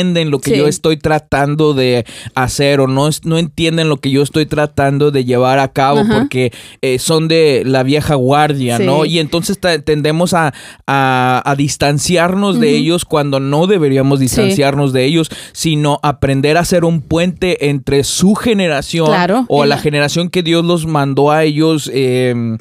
entienden 0.07 0.31
lo 0.31 0.39
que 0.39 0.57
yo 0.57 0.67
estoy 0.67 0.97
tratando 0.97 1.73
de 1.73 2.05
hacer 2.35 2.79
o 2.79 2.87
no, 2.87 3.09
no 3.23 3.37
entienden 3.37 3.89
lo 3.89 3.97
que 3.97 4.09
yo 4.09 4.21
estoy 4.21 4.45
tratando 4.45 5.11
de 5.11 5.25
llevar 5.25 5.59
a 5.59 5.67
cabo 5.69 6.03
porque 6.11 6.51
eh, 6.81 6.99
son 6.99 7.27
de 7.27 7.63
la 7.65 7.83
vieja 7.83 8.15
guardia, 8.15 8.79
¿no? 8.79 9.05
Y 9.05 9.19
entonces 9.19 9.59
tendemos 9.59 10.33
a, 10.33 10.53
a, 10.85 11.55
distanciarnos 11.57 12.59
de 12.59 12.71
ellos 12.71 13.05
cuando 13.05 13.39
no 13.39 13.67
deberíamos 13.67 14.19
distanciarnos 14.19 14.93
de 14.93 15.05
ellos, 15.05 15.29
sino 15.51 15.99
aprender 16.03 16.57
a 16.57 16.65
ser 16.65 16.85
un 16.85 17.01
puente 17.01 17.69
entre 17.69 18.03
su 18.03 18.35
generación 18.35 19.09
o 19.47 19.65
la 19.65 19.77
generación 19.77 20.29
que 20.29 20.43
Dios 20.43 20.63
los 20.63 20.85
mandó 20.85 21.31
a 21.31 21.43
ellos, 21.43 21.89
em, 21.93 22.57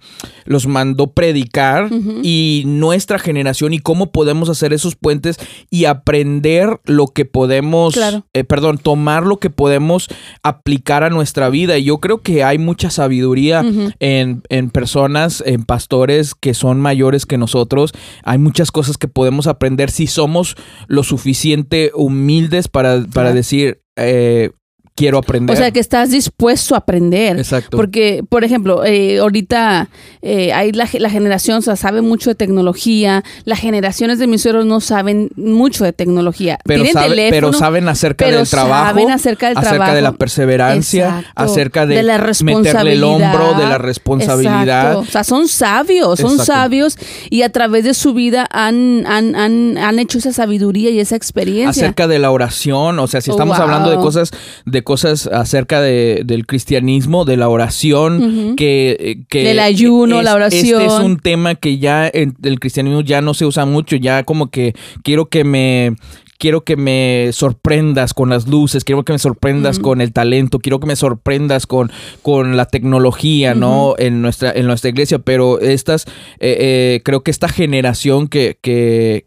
los 0.46 0.66
mandó 0.66 1.12
predicar 1.12 1.90
y 2.22 2.62
nuestra 2.66 3.18
generación 3.18 3.72
y 3.72 3.78
cómo 3.78 4.10
podemos 4.10 4.48
hacer 4.48 4.72
esos 4.72 4.96
puentes 4.96 5.38
y 5.70 5.84
aprender 5.84 6.80
lo 6.84 7.08
que 7.08 7.24
podemos, 7.24 7.96
eh, 8.32 8.44
perdón, 8.44 8.78
tomar 8.78 9.24
lo 9.24 9.38
que 9.38 9.50
podemos 9.50 10.08
aplicar 10.42 11.04
a 11.04 11.10
nuestra 11.10 11.50
vida. 11.50 11.78
Y 11.78 11.84
yo 11.84 11.98
creo 11.98 12.22
que 12.22 12.44
hay 12.44 12.58
mucha 12.58 12.90
sabiduría 12.90 13.64
en, 14.00 14.42
en 14.48 14.70
personas, 14.70 15.42
en 15.46 15.64
pastores 15.64 16.34
que 16.34 16.54
son 16.54 16.80
mayores 16.80 17.26
que 17.26 17.38
nosotros. 17.38 17.92
Hay 18.22 18.38
muchas 18.38 18.70
cosas 18.72 18.98
que 18.98 19.08
podemos 19.08 19.46
aprender 19.46 19.90
si 19.90 20.06
somos 20.06 20.56
lo 20.86 21.02
suficiente 21.02 21.90
humildes 21.94 22.68
para, 22.68 23.04
para 23.12 23.32
decir, 23.32 23.80
eh, 23.96 24.50
quiero 24.96 25.18
aprender. 25.18 25.54
O 25.54 25.56
sea, 25.56 25.70
que 25.70 25.78
estás 25.78 26.10
dispuesto 26.10 26.74
a 26.74 26.78
aprender. 26.78 27.38
Exacto. 27.38 27.76
Porque, 27.76 28.24
por 28.28 28.42
ejemplo, 28.42 28.84
eh, 28.84 29.18
ahorita 29.18 29.88
eh, 30.22 30.52
hay 30.52 30.72
la, 30.72 30.86
generación, 30.86 31.58
o 31.58 31.62
sea, 31.62 31.76
sabe 31.76 32.00
mucho 32.00 32.30
de 32.30 32.34
tecnología. 32.34 33.22
Las 33.44 33.60
generaciones 33.60 34.18
de 34.18 34.26
mis 34.26 34.42
suegros 34.42 34.66
no 34.66 34.80
saben 34.80 35.30
mucho 35.36 35.84
de 35.84 35.92
tecnología. 35.92 36.58
Pero, 36.64 36.84
pero 37.30 37.52
saben 37.52 37.88
acerca 37.88 38.26
del 38.26 38.48
trabajo. 38.48 38.86
Saben 38.86 39.10
acerca 39.10 39.48
del 39.50 39.58
acerca 39.58 39.94
de 39.94 40.02
la 40.02 40.12
perseverancia, 40.12 41.24
acerca 41.34 41.86
de, 41.86 42.02
la 42.02 42.16
meterle 42.42 42.94
el 42.94 43.04
hombro, 43.04 43.54
de 43.54 43.66
la 43.66 43.78
responsabilidad. 43.78 44.96
O 44.96 45.04
sea, 45.04 45.24
son 45.24 45.46
sabios, 45.46 46.18
son 46.18 46.38
sabios 46.38 46.96
y 47.28 47.42
a 47.42 47.50
través 47.50 47.84
de 47.84 47.92
su 47.92 48.14
vida 48.14 48.46
han, 48.50 49.04
han, 49.06 49.36
han, 49.36 49.76
han, 49.76 49.98
hecho 49.98 50.18
esa 50.18 50.32
sabiduría 50.32 50.90
y 50.90 51.00
esa 51.00 51.16
experiencia. 51.16 51.82
Acerca 51.82 52.08
de 52.08 52.18
la 52.18 52.30
oración, 52.30 52.98
o 52.98 53.06
sea, 53.06 53.20
si 53.20 53.30
estamos 53.30 53.58
hablando 53.58 53.90
de 53.90 53.96
cosas 53.96 54.30
de 54.64 54.82
cosas 54.86 55.26
acerca 55.26 55.80
de, 55.80 56.22
del 56.24 56.46
cristianismo, 56.46 57.24
de 57.24 57.36
la 57.36 57.48
oración, 57.48 58.54
que, 58.56 59.24
que, 59.28 59.42
Del 59.42 59.58
ayuno, 59.58 60.22
la 60.22 60.36
oración. 60.36 60.80
Este 60.80 60.86
es 60.86 61.00
un 61.00 61.18
tema 61.18 61.56
que 61.56 61.78
ya 61.78 62.08
en 62.08 62.36
el 62.44 62.60
cristianismo 62.60 63.00
ya 63.00 63.20
no 63.20 63.34
se 63.34 63.44
usa 63.44 63.66
mucho, 63.66 63.96
ya 63.96 64.22
como 64.22 64.48
que 64.48 64.74
quiero 65.02 65.26
que 65.26 65.42
me 65.42 65.96
quiero 66.38 66.62
que 66.62 66.76
me 66.76 67.30
sorprendas 67.32 68.14
con 68.14 68.30
las 68.30 68.46
luces, 68.46 68.84
quiero 68.84 69.04
que 69.04 69.12
me 69.12 69.18
sorprendas 69.18 69.80
con 69.80 70.00
el 70.00 70.12
talento, 70.12 70.60
quiero 70.60 70.78
que 70.78 70.86
me 70.86 70.94
sorprendas 70.94 71.66
con, 71.66 71.90
con 72.22 72.56
la 72.56 72.66
tecnología, 72.66 73.56
¿no? 73.56 73.94
En 73.98 74.22
nuestra, 74.22 74.52
en 74.52 74.66
nuestra 74.66 74.90
iglesia, 74.90 75.18
pero 75.18 75.58
estas, 75.58 76.04
eh, 76.38 76.56
eh, 76.60 77.00
creo 77.04 77.24
que 77.24 77.32
esta 77.32 77.48
generación 77.48 78.28
que, 78.28 78.58
que, 78.62 79.26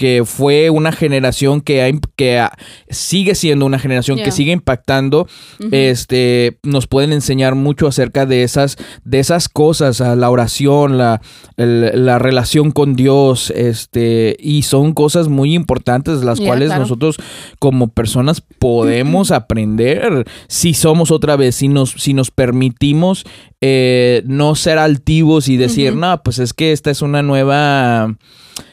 que 0.00 0.22
fue 0.24 0.70
una 0.70 0.92
generación 0.92 1.60
que, 1.60 2.00
que 2.16 2.42
sigue 2.88 3.34
siendo 3.34 3.66
una 3.66 3.78
generación 3.78 4.16
que 4.16 4.30
sigue 4.30 4.50
impactando, 4.50 5.28
este, 5.72 6.56
nos 6.62 6.86
pueden 6.86 7.12
enseñar 7.12 7.54
mucho 7.54 7.86
acerca 7.86 8.24
de 8.24 8.42
esas, 8.42 8.78
de 9.04 9.18
esas 9.18 9.50
cosas, 9.50 10.00
la 10.00 10.30
oración, 10.30 10.96
la, 10.96 11.20
la 11.58 12.18
relación 12.18 12.70
con 12.70 12.96
Dios, 12.96 13.50
este, 13.50 14.38
y 14.40 14.62
son 14.62 14.94
cosas 14.94 15.28
muy 15.28 15.52
importantes 15.52 16.22
las 16.22 16.40
cuales 16.40 16.70
nosotros 16.70 17.16
como 17.58 17.88
personas 17.88 18.40
podemos 18.40 19.30
aprender. 19.32 20.24
Si 20.48 20.72
somos 20.72 21.10
otra 21.10 21.36
vez, 21.36 21.56
si 21.56 21.68
nos, 21.68 21.90
si 21.90 22.14
nos 22.14 22.30
permitimos 22.30 23.26
eh, 23.60 24.22
no 24.24 24.54
ser 24.54 24.78
altivos 24.78 25.48
y 25.48 25.58
decir, 25.58 25.94
no, 25.94 26.22
pues 26.22 26.38
es 26.38 26.54
que 26.54 26.72
esta 26.72 26.90
es 26.90 27.02
una 27.02 27.22
nueva 27.22 28.16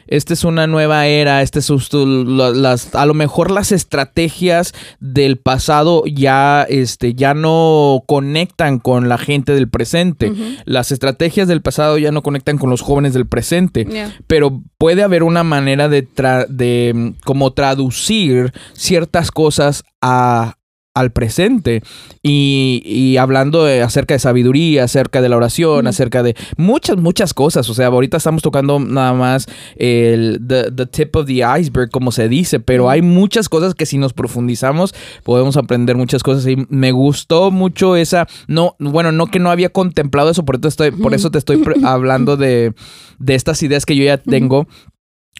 esta 0.08 0.34
es 0.34 0.44
una 0.44 0.68
nueva 0.68 1.08
era, 1.08 1.42
este 1.42 1.60
es 1.60 1.70
las, 1.94 2.96
a 2.96 3.06
lo 3.06 3.14
mejor 3.14 3.52
las 3.52 3.72
estrategias 3.72 4.74
del 5.00 5.38
pasado 5.38 6.04
ya, 6.06 6.66
este, 6.70 7.14
ya 7.14 7.34
no 7.34 8.04
conectan 8.06 8.80
con 8.80 9.10
la 9.10 9.18
gente 9.18 9.54
del 9.54 9.70
presente. 9.70 10.32
Las 10.66 10.92
estrategias 10.92 11.48
del 11.48 11.62
pasado 11.62 11.98
ya 11.98 12.12
no 12.12 12.24
conectan 12.24 12.58
con 12.58 12.70
los 12.70 12.82
jóvenes 12.82 13.14
del 13.14 13.28
presente. 13.28 13.88
Pero 14.28 14.62
puede 14.78 15.04
haber 15.04 15.24
una 15.24 15.44
manera 15.44 15.90
de, 15.90 16.08
de 16.50 16.92
mm, 16.94 17.10
como 17.24 17.52
traducir 17.54 18.54
ciertas 18.74 19.32
cosas 19.32 19.84
a, 20.02 20.56
al 20.98 21.12
presente. 21.12 21.84
Y, 22.24 23.16
hablando 23.18 23.66
acerca 23.66 24.16
de 24.16 24.20
sabiduría, 24.20 24.84
acerca 24.84 25.22
de 25.22 25.30
la 25.30 25.38
oración, 25.38 25.88
acerca 25.88 26.24
de 26.24 26.36
muchas, 26.58 26.98
muchas 26.98 27.34
cosas. 27.34 27.70
O 27.70 27.74
sea, 27.74 27.88
ahorita 27.88 28.18
estamos 28.18 28.42
tocando 28.42 28.80
nada 28.80 29.14
más 29.14 29.48
el 29.76 30.42
the, 30.46 30.86
tip 30.88 31.16
of 31.16 31.26
the 31.26 31.44
iceberg, 31.60 31.90
como 31.90 32.12
se 32.12 32.28
dice, 32.28 32.60
pero 32.60 32.90
hay 32.90 33.02
muchas 33.02 33.48
cosas 33.48 33.76
que 33.76 33.86
si 33.86 33.98
nos 33.98 34.14
profundizamos 34.14 34.94
podemos 35.24 35.58
aprender 35.58 35.96
muchas 35.96 36.24
cosas. 36.24 36.48
Y 36.48 36.58
me 36.70 36.92
gustó 36.92 37.52
mucho 37.52 37.96
esa, 37.96 38.28
no, 38.48 38.76
bueno, 38.80 39.12
no 39.12 39.28
que 39.28 39.40
no 39.40 39.52
había 39.52 39.70
contemplado 39.70 40.30
eso, 40.30 40.44
por 40.44 40.58
eso, 40.58 40.68
estoy, 40.68 40.92
por 40.92 41.14
eso 41.14 41.32
te 41.32 41.38
estoy 41.38 41.64
hablando 41.84 42.38
de, 42.38 42.74
de 43.20 43.36
estas 43.36 43.62
ideas 43.64 43.86
que 43.86 43.96
yo 43.96 44.04
ya 44.04 44.18
tengo. 44.18 44.68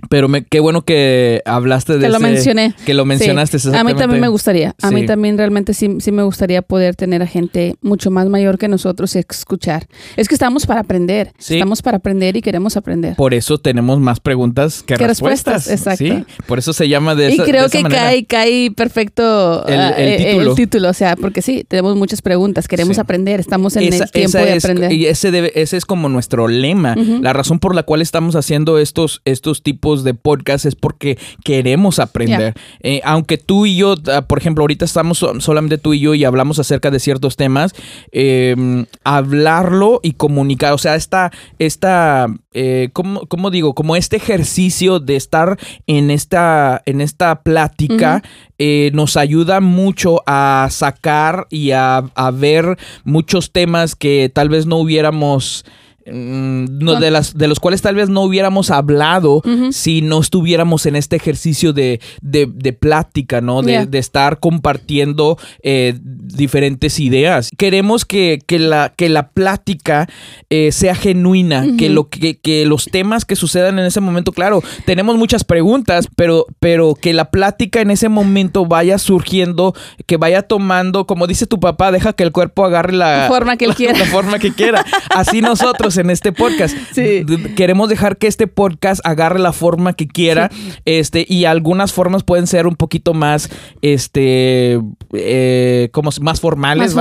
Pero 0.10 0.28
me, 0.28 0.46
qué 0.46 0.60
bueno 0.60 0.84
que 0.84 1.42
hablaste 1.46 1.94
de 1.94 2.06
Que 2.06 2.10
lo 2.10 2.20
mencioné. 2.20 2.76
Que 2.86 2.94
lo 2.94 3.06
mencionaste. 3.06 3.58
A 3.76 3.84
mí 3.84 3.94
también 3.96 4.22
me 4.22 4.28
gustaría. 4.28 4.76
A 4.82 4.92
mí 4.92 5.06
también 5.06 5.38
realmente 5.38 5.74
sí, 5.74 5.98
sí 6.00 6.12
me 6.12 6.24
gustaría 6.24 6.62
poder 6.62 6.96
tener 6.96 7.22
a 7.22 7.28
gente 7.28 7.76
mucho 7.82 8.12
más 8.12 8.28
mayor 8.28 8.58
que 8.58 8.68
nosotros 8.68 9.16
y 9.16 9.20
escuchar. 9.20 9.88
Es 10.16 10.28
que 10.28 10.36
estamos 10.36 10.66
para 10.66 10.82
aprender. 10.82 11.34
Estamos 11.40 11.82
para 11.82 11.98
aprender 11.98 12.38
y 12.38 12.42
queremos 12.42 12.78
aprender. 12.78 13.16
Por 13.16 13.34
eso 13.34 13.58
tenemos 13.58 14.00
más 14.00 14.20
preguntas 14.20 14.84
que, 14.84 14.98
respuestas. 14.98 15.70
Exacto. 15.70 16.26
Por 16.46 16.60
eso 16.60 16.74
se 16.74 16.88
llama 16.88 17.16
de 17.16 17.34
esa 17.34 17.44
Y 17.44 17.46
creo 17.46 17.70
que 17.70 17.82
cae, 17.84 18.26
cae 18.26 18.72
perfecto 18.72 19.66
el, 19.68 19.80
ah, 19.80 19.94
eh, 19.98 20.38
título. 20.56 20.90
O 20.90 20.94
sea, 20.94 21.16
porque 21.16 21.42
sí, 21.42 21.66
tenemos 21.68 21.96
muchas 21.96 22.22
preguntas. 22.22 22.68
Queremos 22.68 23.00
aprender. 23.00 23.40
Estamos 23.40 23.76
en 23.76 23.94
el 23.94 24.12
tiempo 24.12 24.38
de 24.38 24.54
aprender. 24.54 24.92
Y 24.92 25.08
ese, 25.08 25.32
debe, 25.32 25.52
ese 25.60 25.76
es 25.76 25.86
como 25.86 26.08
nuestro 26.08 26.48
lema. 26.48 26.96
La 27.22 27.34
razón 27.34 27.58
por 27.58 27.74
la 27.74 27.82
cual 27.84 28.02
estamos 28.02 28.36
haciendo 28.36 28.78
estos, 28.78 29.22
estos 29.26 29.64
tipos 29.64 29.87
de 29.96 30.14
podcast 30.14 30.66
es 30.66 30.76
porque 30.76 31.18
queremos 31.44 32.00
aprender. 32.00 32.54
Eh, 32.82 33.02
aunque 33.04 33.38
tú 33.38 33.66
y 33.66 33.78
yo, 33.78 33.96
ah, 34.12 34.22
por 34.24 34.38
ejemplo, 34.38 34.64
ahorita 34.64 34.86
estamos 34.86 35.26
solamente 35.40 35.78
tú 35.78 35.94
y 35.94 36.00
yo 36.00 36.14
y 36.14 36.26
hablamos 36.26 36.60
acerca 36.60 36.92
de 36.92 37.00
ciertos 37.00 37.36
temas, 37.36 37.74
em, 38.12 38.86
hablarlo 39.04 40.00
y 40.04 40.14
comunicar, 40.14 40.74
o 40.74 40.78
sea, 40.78 40.96
esta, 40.96 41.32
esta 41.60 42.28
eh, 42.60 42.90
¿cómo, 42.92 43.52
digo? 43.52 43.76
Como 43.76 43.96
este 43.96 44.16
ejercicio 44.16 45.00
de 45.00 45.16
estar 45.16 45.60
en 45.86 46.10
esta, 46.10 46.82
en 46.88 47.02
esta 47.02 47.44
plática 47.44 48.24
eh, 48.58 48.90
nos 48.96 49.16
ayuda 49.16 49.62
mucho 49.62 50.24
a 50.26 50.68
sacar 50.72 51.46
y 51.52 51.70
a, 51.70 51.98
a 51.98 52.32
ver 52.32 52.78
muchos 53.04 53.52
temas 53.52 53.96
que 53.96 54.32
tal 54.34 54.50
vez 54.50 54.66
no 54.66 54.78
hubiéramos 54.78 55.66
no, 56.12 57.00
de, 57.00 57.12
las, 57.12 57.38
de 57.38 57.48
los 57.48 57.60
cuales 57.60 57.82
tal 57.82 57.96
vez 57.96 58.10
no 58.10 58.22
hubiéramos 58.22 58.72
hablado 58.72 59.42
si 59.72 60.02
no 60.02 60.20
estuviéramos 60.20 60.86
en 60.86 60.96
este 60.96 61.16
ejercicio 61.16 61.74
de, 61.74 62.00
de, 62.22 62.74
plática, 62.74 63.42
¿no? 63.42 63.62
De, 63.62 63.88
estar 63.98 64.40
compartiendo 64.40 65.38
eh, 65.64 65.96
diferentes 66.00 67.00
ideas. 67.00 67.50
Queremos 67.58 68.06
que, 68.06 68.40
que, 68.46 68.60
la, 68.60 68.94
que 68.96 69.10
la 69.10 69.30
plática 69.30 70.08
eh, 70.50 70.72
sea 70.72 70.96
genuina, 70.96 71.66
que, 71.78 71.90
lo, 71.90 72.10
que, 72.10 72.38
que, 72.38 72.66
los 72.66 72.86
temas 72.86 73.26
que 73.26 73.36
sucedan 73.36 73.80
en 73.80 73.86
ese 73.86 74.02
momento, 74.02 74.32
claro, 74.32 74.62
tenemos 74.86 75.18
muchas 75.18 75.44
preguntas, 75.44 76.08
pero, 76.16 76.46
pero 76.60 76.96
que 76.96 77.14
la 77.14 77.32
plática 77.32 77.82
en 77.82 77.92
ese 77.92 78.10
momento 78.10 78.66
vaya 78.66 78.98
surgiendo, 78.98 79.74
que 80.06 80.18
vaya 80.18 80.44
tomando, 80.44 81.08
como 81.08 81.28
dice 81.28 81.48
tu 81.48 81.60
papá, 81.60 81.92
deja 81.92 82.14
que 82.14 82.24
el 82.24 82.32
cuerpo 82.32 82.66
agarre 82.66 82.94
la, 82.94 83.26
forma 83.28 83.58
que 83.58 83.66
él 83.66 83.76
quiera. 83.76 83.98
La 83.98 84.06
forma 84.06 84.40
que 84.40 84.54
quiera. 84.54 84.86
Así 85.10 85.42
nosotros 85.42 85.97
en 85.98 86.10
este 86.10 86.32
podcast. 86.32 86.76
Queremos 87.56 87.90
dejar 87.90 88.18
que 88.18 88.28
este 88.28 88.48
podcast 88.48 89.02
agarre 89.04 89.40
la 89.40 89.54
forma 89.54 89.94
que 89.94 90.08
quiera. 90.08 90.50
Este, 90.86 91.26
y 91.28 91.46
algunas 91.46 91.94
formas 91.94 92.24
pueden 92.24 92.48
ser 92.48 92.68
un 92.68 92.76
poquito 92.76 93.14
más, 93.14 93.50
este, 93.82 94.80
eh, 95.14 95.90
como 95.92 96.12
más 96.22 96.40
formales, 96.42 96.94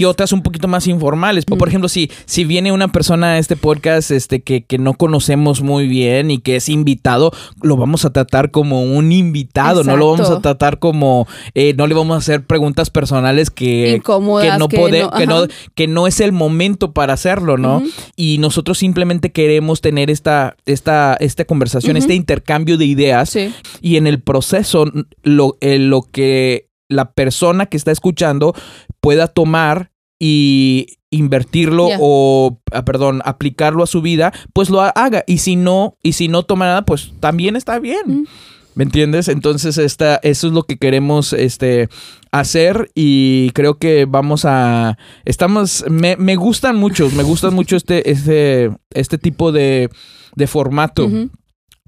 Y 0.00 0.04
otras 0.04 0.32
un 0.32 0.42
poquito 0.42 0.68
más 0.68 0.86
informales. 0.86 1.44
Por 1.44 1.68
ejemplo, 1.68 1.88
si, 1.88 2.10
si 2.26 2.44
viene 2.44 2.72
una 2.72 2.88
persona 2.88 3.32
a 3.32 3.38
este 3.38 3.56
podcast, 3.56 4.10
este, 4.10 4.42
que, 4.42 4.62
que 4.62 4.78
no 4.78 4.94
conocemos 4.94 5.62
muy 5.62 5.86
bien 5.86 6.30
y 6.30 6.38
que 6.38 6.56
es 6.56 6.68
invitado, 6.68 7.32
lo 7.62 7.76
vamos 7.76 8.04
a 8.04 8.12
tratar 8.12 8.50
como 8.50 8.82
un 8.82 9.12
invitado, 9.12 9.84
no 9.84 9.96
lo 9.96 10.10
vamos 10.10 10.30
a 10.30 10.40
tratar 10.40 10.78
como, 10.78 11.26
eh, 11.54 11.74
no 11.76 11.86
le 11.86 11.94
vamos 11.94 12.14
a 12.14 12.18
hacer 12.18 12.44
preguntas 12.44 12.90
personales 12.90 13.50
que, 13.50 14.00
que 14.04 14.58
no 14.58 14.68
que 14.68 15.26
no, 15.26 15.46
que 15.74 15.86
no 15.86 16.06
es 16.06 16.20
el 16.20 16.32
momento 16.32 16.92
para 16.92 17.12
hacerlo, 17.12 17.58
¿no? 17.58 17.82
Y 18.16 18.31
y 18.32 18.38
nosotros 18.38 18.78
simplemente 18.78 19.30
queremos 19.30 19.82
tener 19.82 20.10
esta, 20.10 20.56
esta, 20.64 21.18
esta 21.20 21.44
conversación, 21.44 21.98
este 21.98 22.14
intercambio 22.14 22.78
de 22.78 22.86
ideas 22.86 23.36
y 23.82 23.96
en 23.96 24.06
el 24.06 24.22
proceso 24.22 24.90
lo, 25.22 25.58
eh, 25.60 25.78
lo 25.78 26.00
que 26.00 26.70
la 26.88 27.12
persona 27.12 27.66
que 27.66 27.76
está 27.76 27.90
escuchando 27.90 28.54
pueda 29.00 29.26
tomar 29.26 29.90
y 30.18 30.98
invertirlo 31.10 31.88
o, 32.00 32.58
ah, 32.72 32.86
perdón, 32.86 33.20
aplicarlo 33.26 33.82
a 33.82 33.86
su 33.86 34.00
vida, 34.00 34.32
pues 34.54 34.70
lo 34.70 34.80
haga. 34.80 35.24
Y 35.26 35.38
si 35.38 35.56
no, 35.56 35.98
y 36.02 36.14
si 36.14 36.28
no 36.28 36.42
toma 36.44 36.64
nada, 36.64 36.86
pues 36.86 37.12
también 37.20 37.54
está 37.54 37.78
bien. 37.80 38.26
¿Me 38.74 38.84
entiendes? 38.84 39.28
Entonces, 39.28 39.78
esta, 39.78 40.16
eso 40.22 40.46
es 40.46 40.52
lo 40.52 40.62
que 40.62 40.78
queremos 40.78 41.32
este, 41.32 41.88
hacer 42.30 42.90
y 42.94 43.50
creo 43.50 43.78
que 43.78 44.06
vamos 44.06 44.44
a... 44.44 44.96
Estamos... 45.24 45.84
Me, 45.90 46.16
me 46.16 46.36
gustan 46.36 46.76
mucho, 46.76 47.10
me 47.10 47.22
gustan 47.22 47.54
mucho 47.54 47.76
este, 47.76 48.10
este, 48.10 48.70
este 48.94 49.18
tipo 49.18 49.52
de, 49.52 49.90
de 50.34 50.46
formato. 50.46 51.08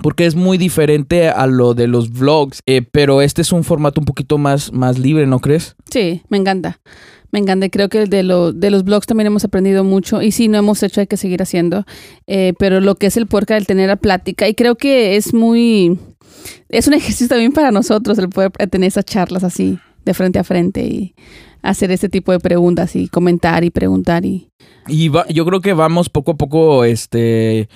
Porque 0.02 0.26
es 0.26 0.34
muy 0.34 0.58
diferente 0.58 1.28
a 1.28 1.46
lo 1.46 1.72
de 1.74 1.86
los 1.86 2.10
vlogs, 2.10 2.60
eh, 2.66 2.82
pero 2.82 3.22
este 3.22 3.42
es 3.42 3.52
un 3.52 3.62
formato 3.62 4.00
un 4.00 4.06
poquito 4.06 4.38
más, 4.38 4.72
más 4.72 4.98
libre, 4.98 5.24
¿no 5.26 5.38
crees? 5.38 5.76
Sí, 5.88 6.22
me 6.28 6.36
encanta. 6.36 6.80
Me 7.30 7.38
encanta. 7.38 7.68
Creo 7.68 7.88
que 7.88 8.06
de, 8.06 8.22
lo, 8.22 8.52
de 8.52 8.70
los 8.70 8.84
blogs 8.84 9.06
también 9.06 9.28
hemos 9.28 9.44
aprendido 9.44 9.82
mucho. 9.84 10.22
Y 10.22 10.32
si 10.32 10.48
no 10.48 10.58
hemos 10.58 10.82
hecho, 10.82 11.00
hay 11.00 11.08
que 11.08 11.16
seguir 11.16 11.42
haciendo. 11.42 11.84
Eh, 12.28 12.54
pero 12.60 12.80
lo 12.80 12.94
que 12.94 13.06
es 13.06 13.16
el 13.16 13.26
puerca 13.26 13.54
del 13.54 13.66
tener 13.66 13.88
la 13.88 13.96
plática. 13.96 14.48
Y 14.48 14.54
creo 14.54 14.76
que 14.76 15.16
es 15.16 15.34
muy 15.34 15.98
es 16.68 16.86
un 16.86 16.94
ejercicio 16.94 17.28
también 17.28 17.52
para 17.52 17.70
nosotros 17.70 18.18
el 18.18 18.28
poder 18.28 18.52
tener 18.70 18.88
esas 18.88 19.04
charlas 19.04 19.44
así, 19.44 19.78
de 20.04 20.14
frente 20.14 20.38
a 20.38 20.44
frente 20.44 20.84
y 20.84 21.14
hacer 21.62 21.90
ese 21.90 22.08
tipo 22.08 22.32
de 22.32 22.40
preguntas 22.40 22.94
y 22.96 23.08
comentar 23.08 23.64
y 23.64 23.70
preguntar 23.70 24.24
y... 24.24 24.48
Y 24.86 25.10
yo 25.10 25.46
creo 25.46 25.62
que 25.62 25.72
vamos 25.72 26.10
poco 26.10 26.32
a 26.32 26.36
poco, 26.36 26.84
este 26.84 27.68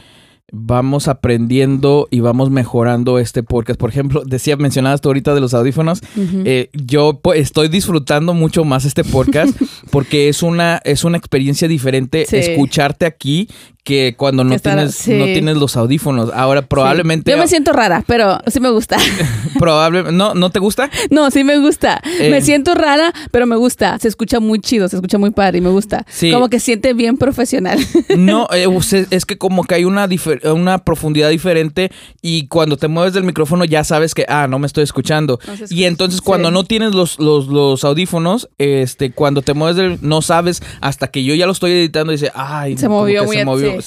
vamos 0.51 1.09
aprendiendo 1.09 2.09
y 2.11 2.21
vamos 2.21 2.51
mejorando 2.51 3.19
este 3.19 3.43
podcast. 3.43 3.79
Por 3.79 3.91
ejemplo, 3.91 4.23
decía, 4.27 4.57
mencionabas 4.57 5.01
tú 5.01 5.09
ahorita 5.09 5.35
de 5.35 5.41
los 5.41 5.55
audífonos. 5.55 6.01
Eh, 6.17 6.71
yo 6.73 7.21
estoy 7.35 7.69
disfrutando 7.69 8.35
mucho 8.35 8.65
más 8.65 8.85
este 8.85 9.05
podcast 9.05 9.57
porque 9.91 10.29
es 10.29 10.43
una, 10.43 10.81
es 10.85 11.05
una 11.05 11.19
experiencia 11.19 11.69
diferente 11.69 12.27
escucharte 12.31 13.07
aquí 13.07 13.49
que 13.89 14.17
cuando 14.19 14.45
no 14.45 14.59
tienes 14.59 15.09
no 15.09 15.25
tienes 15.25 15.57
los 15.57 15.75
audífonos. 15.75 16.31
Ahora 16.35 16.61
probablemente 16.61 17.31
Yo 17.31 17.39
me 17.39 17.49
siento 17.49 17.73
rara, 17.73 18.05
pero 18.07 18.39
sí 18.47 18.61
me 18.61 18.69
gusta. 18.69 18.99
probablemente 19.59 20.13
no 20.13 20.35
no 20.35 20.51
te 20.51 20.59
gusta? 20.59 20.91
No, 21.09 21.31
sí 21.31 21.43
me 21.43 21.59
gusta. 21.59 22.03
Me 22.19 22.37
eh. 22.37 22.43
siento 22.43 22.75
rara, 22.75 23.15
pero 23.31 23.47
me 23.47 23.57
gusta. 23.57 23.99
Se 23.99 24.07
escucha 24.09 24.41
muy 24.41 24.61
chido, 24.61 24.89
se 24.89 24.97
escucha 24.97 25.17
muy 25.17 25.31
padre 25.31 25.59
y 25.59 25.61
me 25.63 25.71
gusta. 25.71 26.05
Como 26.31 26.51
que 26.51 26.61
siente 26.61 26.93
bien 26.93 27.17
profesional. 27.17 27.79
no, 28.15 28.47
eh, 28.53 28.67
es 29.11 29.25
que 29.25 29.39
como 29.39 29.65
que 29.65 29.77
hay 29.77 29.85
una 29.85 30.07
una 30.45 30.79
profundidad 30.79 31.31
diferente 31.31 31.91
y 32.23 32.49
cuando 32.49 32.77
te 32.77 32.89
mueves 32.89 33.13
del 33.13 33.25
micrófono 33.25 33.65
ya 33.65 33.85
sabes 33.85 34.15
que 34.15 34.25
ah, 34.29 34.47
no 34.49 34.59
me 34.59 34.67
estoy 34.67 34.85
escuchando. 34.85 35.39
y 35.71 35.85
entonces 35.85 36.21
cuando 36.21 36.51
no 36.51 36.65
tienes 36.65 36.95
los, 36.95 37.19
los, 37.19 37.85
audífonos, 37.85 38.49
este 38.59 39.13
cuando 39.13 39.43
te 39.43 39.55
mueves 39.55 39.77
del 39.77 39.99
no 40.03 40.23
sabes 40.23 40.63
hasta 40.81 41.09
que 41.09 41.25
yo 41.25 41.35
ya 41.35 41.47
lo 41.47 41.53
estoy 41.53 41.73
editando 41.73 42.13
y 42.13 42.17
dice, 42.17 42.31
"Ay, 42.35 42.77
se 42.77 42.89
movió, 42.89 43.25
muy 43.25 43.37
se 43.37 43.45
movió 43.45 43.79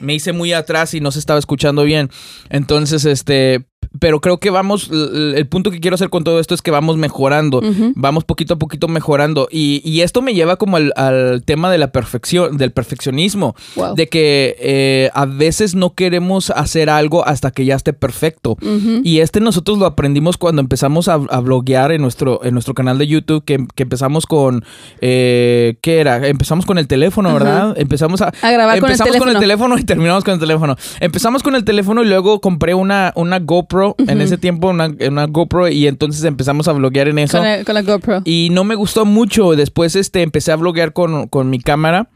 me 0.00 0.14
hice 0.14 0.32
muy 0.32 0.52
atrás 0.52 0.94
y 0.94 1.00
no 1.00 1.10
se 1.10 1.18
estaba 1.18 1.38
escuchando 1.38 1.84
bien. 1.84 2.10
Entonces, 2.48 3.04
este, 3.04 3.66
pero 3.98 4.20
creo 4.20 4.38
que 4.38 4.50
vamos, 4.50 4.90
el 4.90 5.46
punto 5.48 5.70
que 5.70 5.80
quiero 5.80 5.96
hacer 5.96 6.10
con 6.10 6.22
todo 6.22 6.38
esto 6.38 6.54
es 6.54 6.62
que 6.62 6.70
vamos 6.70 6.96
mejorando, 6.96 7.60
vamos 7.94 8.24
poquito 8.24 8.54
a 8.54 8.58
poquito 8.58 8.88
mejorando. 8.88 9.48
Y, 9.50 9.82
y 9.84 10.02
esto 10.02 10.22
me 10.22 10.32
lleva 10.32 10.56
como 10.56 10.76
al, 10.76 11.42
tema 11.44 11.70
de 11.70 11.78
la 11.78 11.90
perfección, 11.90 12.56
del 12.56 12.70
perfeccionismo, 12.70 13.56
de 13.96 14.08
que 14.08 14.56
eh, 14.60 15.10
a 15.12 15.26
veces 15.26 15.74
no 15.74 15.94
queremos 15.94 16.50
hacer 16.50 16.88
algo 16.88 17.26
hasta 17.26 17.50
que 17.50 17.64
ya 17.64 17.74
esté 17.74 17.92
perfecto. 17.92 18.56
Y 19.02 19.20
este 19.20 19.40
nosotros 19.40 19.78
lo 19.78 19.86
aprendimos 19.86 20.36
cuando 20.36 20.60
empezamos 20.60 21.08
a, 21.08 21.16
bloguear 21.40 21.92
en 21.92 22.02
nuestro, 22.02 22.44
en 22.44 22.54
nuestro 22.54 22.74
canal 22.74 22.98
de 22.98 23.06
YouTube, 23.06 23.44
que, 23.44 23.66
empezamos 23.76 24.26
con, 24.26 24.64
eh, 25.00 25.76
¿qué 25.80 26.00
era? 26.00 26.28
Empezamos 26.28 26.64
con 26.64 26.78
el 26.78 26.86
teléfono, 26.86 27.32
¿verdad? 27.32 27.74
Empezamos 27.76 28.20
a, 28.22 28.32
grabar 28.42 28.78
empezamos 28.78 29.16
con 29.16 29.16
el, 29.16 29.18
con 29.18 29.28
el 29.30 29.38
teléfono. 29.40 29.78
y 29.78 29.84
terminamos 29.84 30.22
con 30.22 30.34
el 30.34 30.40
teléfono. 30.40 30.76
Empezamos 31.00 31.42
con 31.42 31.56
el 31.56 31.64
teléfono 31.64 32.02
y 32.02 32.06
luego 32.06 32.40
compré 32.40 32.74
una, 32.74 33.12
una 33.16 33.40
GoPro 33.40 33.69
en 33.98 34.20
ese 34.20 34.38
tiempo, 34.38 34.68
una, 34.68 34.90
una, 35.06 35.26
GoPro, 35.26 35.68
y 35.68 35.86
entonces 35.86 36.24
empezamos 36.24 36.68
a 36.68 36.72
bloguear 36.72 37.08
en 37.08 37.18
eso. 37.18 37.38
Con, 37.38 37.74
la, 37.74 37.82
GoPro. 37.82 38.22
Y 38.24 38.48
no 38.52 38.64
me 38.64 38.74
gustó 38.74 39.04
mucho. 39.04 39.52
Después 39.52 39.96
este, 39.96 40.22
empecé 40.22 40.52
a 40.52 40.56
bloguear 40.56 40.92
con, 40.92 41.28
con 41.28 41.50
mi 41.50 41.60
cámara. 41.60 42.08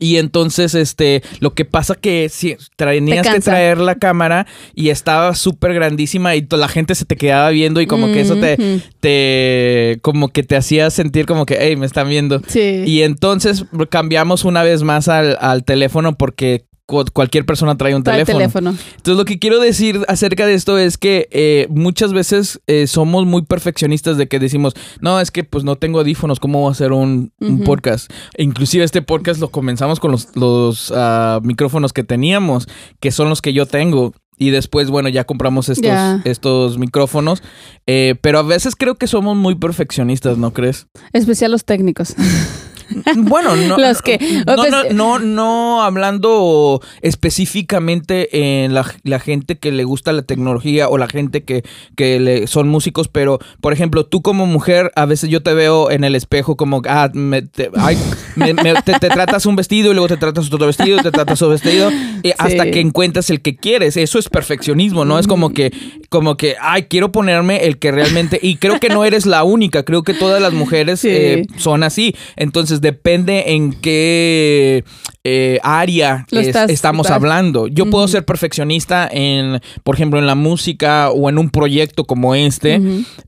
Y 0.00 0.16
entonces, 0.16 0.74
este, 0.74 1.22
lo 1.40 1.54
que 1.54 1.64
pasa 1.64 1.94
que 1.94 2.28
si 2.28 2.56
tenías 2.76 3.28
que 3.28 3.40
traer 3.40 3.78
la 3.78 3.96
cámara 3.96 4.46
y 4.74 4.88
estaba 4.88 5.34
súper 5.34 5.74
grandísima 5.74 6.34
y 6.34 6.46
la 6.50 6.68
gente 6.68 6.94
se 6.94 7.04
te 7.04 7.16
quedaba 7.16 7.50
viendo 7.50 7.80
y 7.80 7.86
como 7.86 8.06
que 8.06 8.22
eso 8.22 8.36
te, 8.36 8.80
te, 9.00 9.98
como 10.00 10.28
que 10.28 10.42
te 10.42 10.56
hacía 10.56 10.90
sentir 10.90 11.26
como 11.26 11.44
que, 11.46 11.58
hey, 11.60 11.76
me 11.76 11.86
están 11.86 12.08
viendo. 12.08 12.40
Sí. 12.46 12.84
Y 12.86 13.02
entonces 13.02 13.66
cambiamos 13.90 14.44
una 14.44 14.62
vez 14.62 14.82
más 14.82 15.08
al, 15.08 15.36
al 15.40 15.64
teléfono 15.64 16.16
porque 16.16 16.64
cualquier 16.86 17.46
persona 17.46 17.76
trae 17.76 17.94
un 17.94 18.02
teléfono. 18.02 18.40
Entonces 18.40 19.16
lo 19.16 19.24
que 19.24 19.38
quiero 19.38 19.60
decir 19.60 20.00
acerca 20.08 20.46
de 20.46 20.54
esto 20.54 20.78
es 20.78 20.98
que 20.98 21.28
eh, 21.30 21.66
muchas 21.70 22.12
veces 22.12 22.60
eh, 22.66 22.86
somos 22.86 23.26
muy 23.26 23.42
perfeccionistas 23.42 24.16
de 24.16 24.28
que 24.28 24.38
decimos, 24.38 24.74
no, 25.00 25.20
es 25.20 25.30
que 25.30 25.44
pues 25.44 25.64
no 25.64 25.76
tengo 25.76 26.00
audífonos, 26.00 26.40
¿cómo 26.40 26.60
voy 26.60 26.68
a 26.68 26.72
hacer 26.72 26.92
un, 26.92 27.32
podcast? 27.64 28.10
E 28.34 28.42
inclusive 28.42 28.84
este 28.84 29.02
podcast 29.02 29.40
lo 29.40 29.48
comenzamos 29.48 30.00
con 30.00 30.10
los, 30.10 30.34
los 30.36 30.92
ah, 30.94 31.40
micrófonos 31.42 31.92
que 31.92 32.04
teníamos, 32.04 32.68
que 33.00 33.10
son 33.10 33.28
los 33.28 33.42
que 33.42 33.52
yo 33.52 33.66
tengo. 33.66 34.12
Y 34.38 34.50
después, 34.50 34.90
bueno, 34.90 35.08
ya 35.08 35.22
compramos 35.22 35.68
estos, 35.68 35.92
estos 36.24 36.78
micrófonos. 36.78 37.42
Eh, 37.86 38.16
pero 38.22 38.40
a 38.40 38.42
veces 38.42 38.74
creo 38.74 38.96
que 38.96 39.06
somos 39.06 39.36
muy 39.36 39.54
perfeccionistas, 39.54 40.36
¿no 40.36 40.52
crees? 40.52 40.88
Especial 41.12 41.52
los 41.52 41.64
técnicos. 41.64 42.16
Bueno, 43.16 43.56
no, 43.68 43.76
Los 43.78 44.02
que- 44.02 44.18
no, 44.46 44.56
pues- 44.56 44.70
no, 44.70 44.84
no, 44.92 45.18
no 45.18 45.82
hablando 45.82 46.80
específicamente 47.00 48.62
en 48.64 48.74
la, 48.74 48.84
la 49.04 49.18
gente 49.18 49.56
que 49.58 49.72
le 49.72 49.84
gusta 49.84 50.12
la 50.12 50.22
tecnología 50.22 50.88
o 50.88 50.98
la 50.98 51.08
gente 51.08 51.42
que, 51.44 51.62
que 51.96 52.20
le- 52.20 52.46
son 52.46 52.68
músicos, 52.68 53.08
pero 53.08 53.38
por 53.60 53.72
ejemplo, 53.72 54.04
tú 54.04 54.20
como 54.22 54.46
mujer, 54.46 54.92
a 54.96 55.06
veces 55.06 55.30
yo 55.30 55.42
te 55.42 55.54
veo 55.54 55.90
en 55.90 56.04
el 56.04 56.14
espejo 56.14 56.56
como, 56.56 56.82
ah, 56.88 57.10
me- 57.14 57.42
te, 57.42 57.70
ay, 57.76 57.96
me- 58.36 58.52
me- 58.54 58.74
te- 58.82 58.98
te 58.98 59.08
tratas 59.08 59.46
un 59.46 59.56
vestido 59.56 59.90
y 59.90 59.94
luego 59.94 60.08
te 60.08 60.16
tratas 60.18 60.52
otro 60.52 60.66
vestido, 60.66 60.98
te 61.02 61.10
tratas 61.10 61.40
otro 61.40 61.50
vestido, 61.52 61.90
y 62.22 62.30
hasta 62.38 62.70
que 62.70 62.80
encuentras 62.80 63.30
el 63.30 63.40
que 63.40 63.56
quieres. 63.56 63.96
Eso 63.96 64.18
es 64.18 64.28
perfeccionismo, 64.28 65.04
¿no? 65.04 65.18
Es 65.18 65.26
como 65.26 65.50
que, 65.54 65.72
como 66.10 66.36
que, 66.36 66.56
ay, 66.60 66.84
quiero 66.84 67.10
ponerme 67.12 67.64
el 67.66 67.78
que 67.78 67.90
realmente, 67.92 68.38
y 68.42 68.56
creo 68.56 68.78
que 68.78 68.88
no 68.90 69.04
eres 69.04 69.24
la 69.26 69.42
única, 69.44 69.82
creo 69.84 70.02
que 70.02 70.12
todas 70.14 70.42
las 70.42 70.52
mujeres 70.52 71.00
Sí. 71.00 71.08
eh, 71.10 71.46
son 71.56 71.82
así. 71.82 72.14
Entonces 72.36 72.80
depende 72.82 73.52
en 73.52 73.72
qué 73.80 74.84
eh, 75.24 75.58
área 75.62 76.26
Lo 76.30 76.40
es- 76.40 76.48
estás- 76.48 76.68
estamos 76.70 77.06
estás- 77.06 77.16
hablando. 77.16 77.68
Yo 77.68 77.88
puedo 77.88 78.06
ser 78.08 78.24
perfeccionista 78.24 79.08
en, 79.10 79.60
por 79.84 79.94
ejemplo, 79.94 80.18
en 80.18 80.26
la 80.26 80.34
música 80.34 81.10
o 81.10 81.30
en 81.30 81.38
un 81.38 81.48
proyecto 81.50 82.04
como 82.04 82.34
este, 82.34 82.80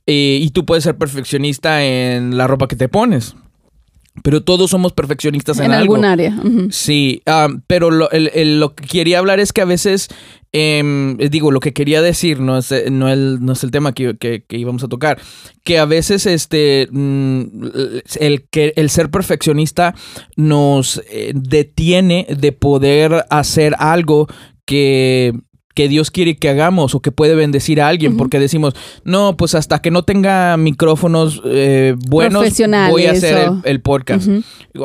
eh, 0.06 0.38
y 0.42 0.50
tú 0.50 0.66
puedes 0.66 0.84
ser 0.84 0.98
perfeccionista 0.98 1.84
en 1.84 2.36
la 2.36 2.46
ropa 2.46 2.68
que 2.68 2.76
te 2.76 2.88
pones. 2.88 3.36
Pero 4.22 4.42
todos 4.44 4.70
somos 4.70 4.92
perfeccionistas 4.92 5.58
en, 5.58 5.66
en 5.66 5.72
algo. 5.72 5.94
algún 5.96 6.04
área. 6.04 6.34
Sí, 6.70 7.20
pero 7.66 7.90
lo, 7.90 8.10
el- 8.12 8.30
el- 8.34 8.60
lo 8.60 8.74
que 8.74 8.86
quería 8.86 9.18
hablar 9.18 9.40
es 9.40 9.52
que 9.52 9.60
a 9.60 9.64
veces, 9.64 10.08
em, 10.52 11.20
eh, 11.20 11.28
digo, 11.28 11.50
lo 11.50 11.58
que 11.58 11.72
quería 11.72 12.00
decir 12.00 12.38
no 12.38 12.56
es, 12.56 12.70
eh, 12.70 12.90
no 12.92 13.08
el, 13.08 13.44
no 13.44 13.54
es 13.54 13.64
el 13.64 13.72
tema 13.72 13.92
que, 13.92 14.16
que- 14.16 14.44
que 14.46 14.56
íbamos 14.56 14.84
a 14.84 14.88
tocar, 14.88 15.18
que 15.64 15.78
a 15.80 15.84
veces 15.84 16.26
este, 16.26 16.86
mm, 16.92 17.42
el, 18.20 18.46
que, 18.50 18.72
el 18.76 18.88
ser 18.88 19.10
perfeccionista 19.10 19.94
nos 20.36 21.02
eh, 21.10 21.32
detiene 21.34 22.26
de 22.30 22.52
poder 22.52 23.26
hacer 23.30 23.74
algo 23.80 24.28
que 24.64 25.32
que 25.74 25.88
Dios 25.88 26.10
quiere 26.10 26.36
que 26.36 26.48
hagamos 26.48 26.94
o 26.94 27.00
que 27.00 27.10
puede 27.12 27.34
bendecir 27.34 27.80
a 27.80 27.88
alguien, 27.88 28.16
porque 28.16 28.38
decimos, 28.38 28.74
no, 29.04 29.36
pues 29.36 29.54
hasta 29.54 29.80
que 29.80 29.90
no 29.90 30.02
tenga 30.04 30.56
micrófonos 30.56 31.42
eh, 31.44 31.94
buenos, 32.06 32.44
voy 32.90 33.06
a 33.06 33.10
hacer 33.12 33.50
el, 33.64 33.80
podcast 33.80 34.28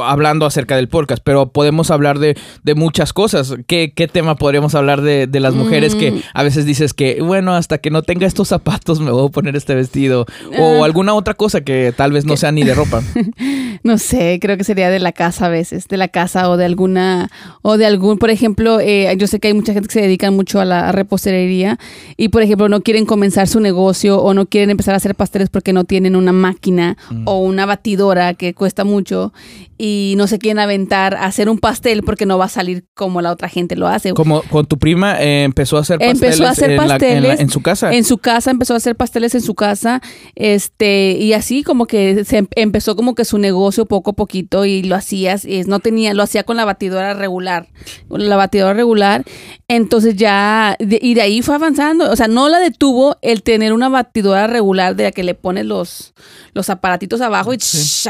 hablando 0.02 0.46
acerca 0.46 0.76
del 0.76 0.88
podcast, 0.88 1.22
pero 1.24 1.52
podemos 1.52 1.92
hablar 1.92 2.20
de, 2.20 2.36
de 2.64 2.76
muchas 2.76 3.14
cosas. 3.14 3.56
¿Qué, 3.68 3.94
qué 3.96 4.08
tema 4.08 4.36
podríamos 4.36 4.76
hablar 4.76 5.02
de, 5.02 5.28
de 5.28 5.40
las 5.40 5.54
mujeres 5.54 5.96
Mm. 5.96 6.00
que 6.00 6.22
a 6.34 6.44
veces 6.44 6.66
dices 6.66 6.94
que, 6.94 7.22
bueno, 7.22 7.54
hasta 7.56 7.78
que 7.78 7.90
no 7.90 8.02
tenga 8.04 8.28
estos 8.28 8.48
zapatos 8.50 9.00
me 9.00 9.12
voy 9.12 9.28
a 9.28 9.32
poner 9.32 9.56
este 9.56 9.76
vestido? 9.76 10.26
O 10.58 10.82
Ah. 10.84 10.86
alguna 10.86 11.14
otra 11.14 11.34
cosa 11.34 11.62
que 11.62 11.94
tal 11.96 12.12
vez 12.12 12.26
no 12.26 12.36
sea 12.38 12.52
ni 12.52 12.64
de 12.64 12.74
ropa. 12.74 13.02
No 13.82 13.98
sé, 13.98 14.40
creo 14.42 14.58
que 14.58 14.66
sería 14.66 14.90
de 14.90 15.00
la 15.00 15.14
casa 15.14 15.46
a 15.46 15.50
veces, 15.50 15.88
de 15.88 15.96
la 15.96 16.10
casa 16.10 16.50
o 16.50 16.58
de 16.58 16.66
alguna, 16.66 17.30
o 17.62 17.78
de 17.78 17.86
algún, 17.86 18.18
por 18.18 18.30
ejemplo, 18.30 18.82
eh, 18.82 19.16
yo 19.18 19.26
sé 19.26 19.40
que 19.40 19.48
hay 19.48 19.54
mucha 19.54 19.72
gente 19.72 19.88
que 19.88 19.94
se 19.94 20.02
dedica 20.02 20.30
mucho 20.32 20.60
a 20.60 20.66
la 20.66 20.79
repostería 20.92 21.78
y, 22.18 22.30
por 22.30 22.42
ejemplo, 22.42 22.70
no 22.70 22.82
quieren 22.82 23.06
comenzar 23.06 23.48
su 23.48 23.60
negocio 23.60 24.22
o 24.22 24.34
no 24.34 24.46
quieren 24.48 24.70
empezar 24.70 24.94
a 24.94 24.98
hacer 24.98 25.16
pasteles 25.16 25.50
porque 25.50 25.74
no 25.74 25.84
tienen 25.84 26.16
una 26.16 26.32
máquina 26.34 26.98
Mm. 27.10 27.24
o 27.28 27.40
una 27.40 27.66
batidora 27.66 28.34
que 28.34 28.54
cuesta 28.54 28.84
mucho 28.84 29.34
y 29.78 30.14
no 30.18 30.28
se 30.28 30.40
quieren 30.40 30.60
aventar 30.60 31.16
a 31.16 31.26
hacer 31.26 31.50
un 31.50 31.58
pastel 31.58 32.04
porque 32.04 32.26
no 32.26 32.38
va 32.38 32.46
a 32.46 32.50
salir 32.50 32.84
como 32.96 33.22
la 33.22 33.32
otra 33.32 33.48
gente 33.48 33.76
lo 33.78 33.88
hace. 33.88 34.14
Como 34.14 34.42
con 34.44 34.66
tu 34.66 34.78
prima 34.78 35.22
eh, 35.22 35.44
empezó 35.44 35.78
a 35.78 35.82
hacer 35.82 36.00
pasteles, 36.00 36.22
Empezó 36.22 36.46
a 36.46 36.50
hacer 36.50 36.72
en, 36.72 36.78
la- 36.78 36.84
en 36.84 36.88
la- 36.90 36.94
pasteles 36.96 37.40
en 37.40 37.50
su 37.50 37.62
casa. 37.62 37.94
En 37.94 38.04
su 38.04 38.18
casa 38.18 38.52
empezó 38.52 38.74
a 38.74 38.78
hacer 38.78 38.96
pasteles 38.96 39.36
en 39.36 39.42
su 39.42 39.56
casa, 39.56 40.02
este, 40.36 41.12
y 41.20 41.34
así 41.34 41.64
como 41.64 41.86
que 41.86 42.26
se 42.26 42.38
em- 42.40 42.48
empezó 42.56 42.96
como 42.96 43.16
que 43.16 43.24
su 43.26 43.38
negocio 43.38 43.86
poco 43.86 44.12
a 44.12 44.14
poquito 44.14 44.66
y 44.66 44.84
lo 44.84 44.96
hacías, 44.96 45.46
y 45.46 45.62
no 45.64 45.80
tenía, 45.80 46.14
lo 46.14 46.24
hacía 46.24 46.44
con 46.44 46.58
la 46.58 46.66
batidora 46.66 47.14
regular, 47.14 47.68
la 48.10 48.36
batidora 48.36 48.74
regular, 48.74 49.24
entonces 49.68 50.16
ya, 50.16 50.69
de- 50.80 51.00
y 51.02 51.14
de 51.14 51.22
ahí 51.22 51.42
fue 51.42 51.56
avanzando, 51.56 52.12
o 52.12 52.16
sea, 52.16 52.28
no 52.28 52.50
la 52.50 52.60
detuvo 52.60 53.18
el 53.22 53.42
tener 53.44 53.74
una 53.74 53.90
batidora 53.90 54.48
regular 54.48 54.96
de 54.96 55.06
la 55.06 55.12
que 55.12 55.24
le 55.24 55.34
pones 55.36 55.66
los, 55.66 56.14
los 56.54 56.70
aparatitos 56.70 57.22
abajo 57.22 57.54
y 57.54 57.58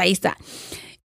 ahí 0.00 0.12
está. 0.12 0.36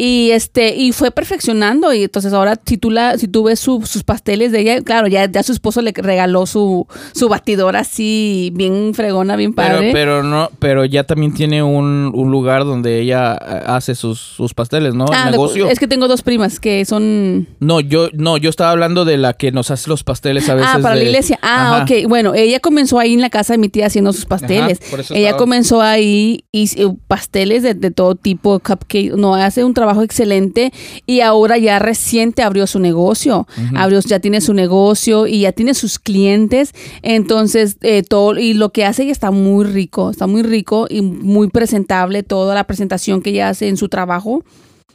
Y 0.03 0.31
este, 0.31 0.75
y 0.77 0.93
fue 0.93 1.11
perfeccionando. 1.11 1.93
Y 1.93 2.05
entonces 2.05 2.33
ahora, 2.33 2.59
si 2.65 2.79
tú 2.79 2.91
la, 2.91 3.19
si 3.19 3.29
tú 3.29 3.43
ves 3.43 3.61
su- 3.61 3.83
sus 3.85 4.03
pasteles 4.03 4.51
de 4.51 4.61
ella, 4.61 4.81
claro, 4.81 5.09
ya, 5.09 5.31
ya 5.31 5.43
su 5.43 5.53
esposo 5.53 5.83
le 5.83 5.93
regaló 5.95 6.47
su, 6.47 6.87
su 7.13 7.29
batidora 7.29 7.81
así, 7.81 8.51
bien 8.55 8.95
fregona, 8.95 9.37
bien 9.37 9.53
padre. 9.53 9.91
pero 9.93 10.23
no, 10.23 10.49
pero 10.59 10.87
ya 10.87 11.05
también 11.05 11.35
tiene 11.35 11.63
un, 11.63 12.11
un 12.15 12.31
lugar 12.31 12.65
donde 12.65 12.99
ella 13.01 13.35
eh, 13.35 13.63
hace 13.67 13.95
sus, 13.95 14.19
sus 14.21 14.55
pasteles, 14.55 14.95
¿no? 14.95 15.05
Ah, 15.13 15.31
negocio. 15.31 15.69
es 15.69 15.79
que 15.79 15.87
tengo 15.87 16.09
dos 16.09 16.23
primas 16.23 16.61
que 16.61 16.85
son. 16.87 17.47
No, 17.59 17.81
yo, 17.81 18.09
no, 18.15 18.39
yo 18.39 18.49
estaba 18.49 18.71
hablando 18.71 19.05
de 19.05 19.19
la 19.19 19.35
que 19.35 19.53
nos 19.53 19.71
hace 19.71 19.91
los 19.91 20.03
pasteles 20.03 20.49
a 20.49 20.55
veces. 20.55 20.71
Ah, 20.73 20.79
para 20.81 20.95
de- 20.95 21.03
la 21.03 21.07
iglesia. 21.11 21.39
Ah, 21.43 21.83
Ajá. 21.83 21.85
ok. 21.85 22.09
Bueno, 22.09 22.33
ella 22.35 22.61
comenzó 22.61 22.99
ahí 22.99 23.13
en 23.13 23.21
la 23.21 23.29
casa 23.29 23.53
de 23.53 23.59
mi 23.59 23.69
tía 23.69 23.85
haciendo 23.87 24.15
sus 24.15 24.25
pasteles. 24.25 24.81
Ajá, 24.81 24.91
por 24.91 25.01
eso 25.01 25.13
ella 25.15 25.27
estaba- 25.29 25.39
comenzó 25.39 25.83
ahí 25.83 26.45
y 26.53 26.71
y 26.81 26.87
pasteles 27.07 27.63
de, 27.63 27.75
de 27.75 27.91
todo 27.91 28.15
tipo, 28.15 28.61
cupcake. 28.61 29.13
No, 29.17 29.35
hace 29.35 29.65
un 29.65 29.75
trabajo 29.75 29.90
excelente 30.03 30.73
y 31.07 31.21
ahora 31.21 31.59
ya 31.59 31.79
reciente 31.79 32.43
abrió 32.43 32.67
su 32.67 32.79
negocio. 32.79 33.47
Abrió, 33.77 34.01
ya 34.01 34.21
tiene 34.21 34.41
su 34.41 34.55
negocio 34.55 35.27
y 35.27 35.41
ya 35.41 35.53
tiene 35.53 35.75
sus 35.75 35.99
clientes. 35.99 36.73
Entonces, 37.03 37.77
eh, 37.83 38.03
todo, 38.03 38.39
y 38.39 38.55
lo 38.55 38.71
que 38.71 38.85
hace 38.85 39.03
ella 39.03 39.13
está 39.13 39.31
muy 39.31 39.65
rico, 39.65 40.11
está 40.11 40.27
muy 40.27 40.43
rico 40.43 40.87
y 40.89 41.03
muy 41.03 41.49
presentable. 41.49 42.23
Toda 42.23 42.55
la 42.55 42.65
presentación 42.65 43.23
que 43.23 43.31
ella 43.31 43.49
hace 43.51 43.69
en 43.69 43.77
su 43.77 43.89
trabajo, 43.89 44.45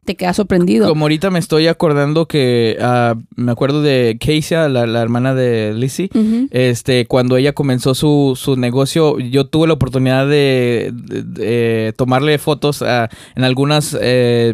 te 0.05 0.15
queda 0.15 0.33
sorprendido. 0.33 0.87
Como 0.87 1.05
ahorita 1.05 1.29
me 1.31 1.39
estoy 1.39 1.67
acordando 1.67 2.27
que 2.27 2.77
ah, 2.79 3.15
me 3.35 3.51
acuerdo 3.51 3.81
de 3.81 4.17
Keisha, 4.19 4.69
la, 4.69 4.85
la 4.87 5.01
hermana 5.01 5.33
de 5.35 5.73
Lizzie, 5.73 6.09
este, 6.51 7.05
cuando 7.07 7.35
ella 7.37 7.53
comenzó 7.53 7.95
su, 7.95 8.33
su 8.35 8.55
negocio, 8.55 9.19
yo 9.19 9.47
tuve 9.47 9.67
la 9.67 9.73
oportunidad 9.73 10.27
de, 10.27 10.91
de- 10.93 11.23
de 11.23 11.93
tomarle 11.97 12.37
fotos 12.37 12.81
ah, 12.81 13.09
en 13.35 13.43
algunas 13.43 13.97
eh, 13.99 14.53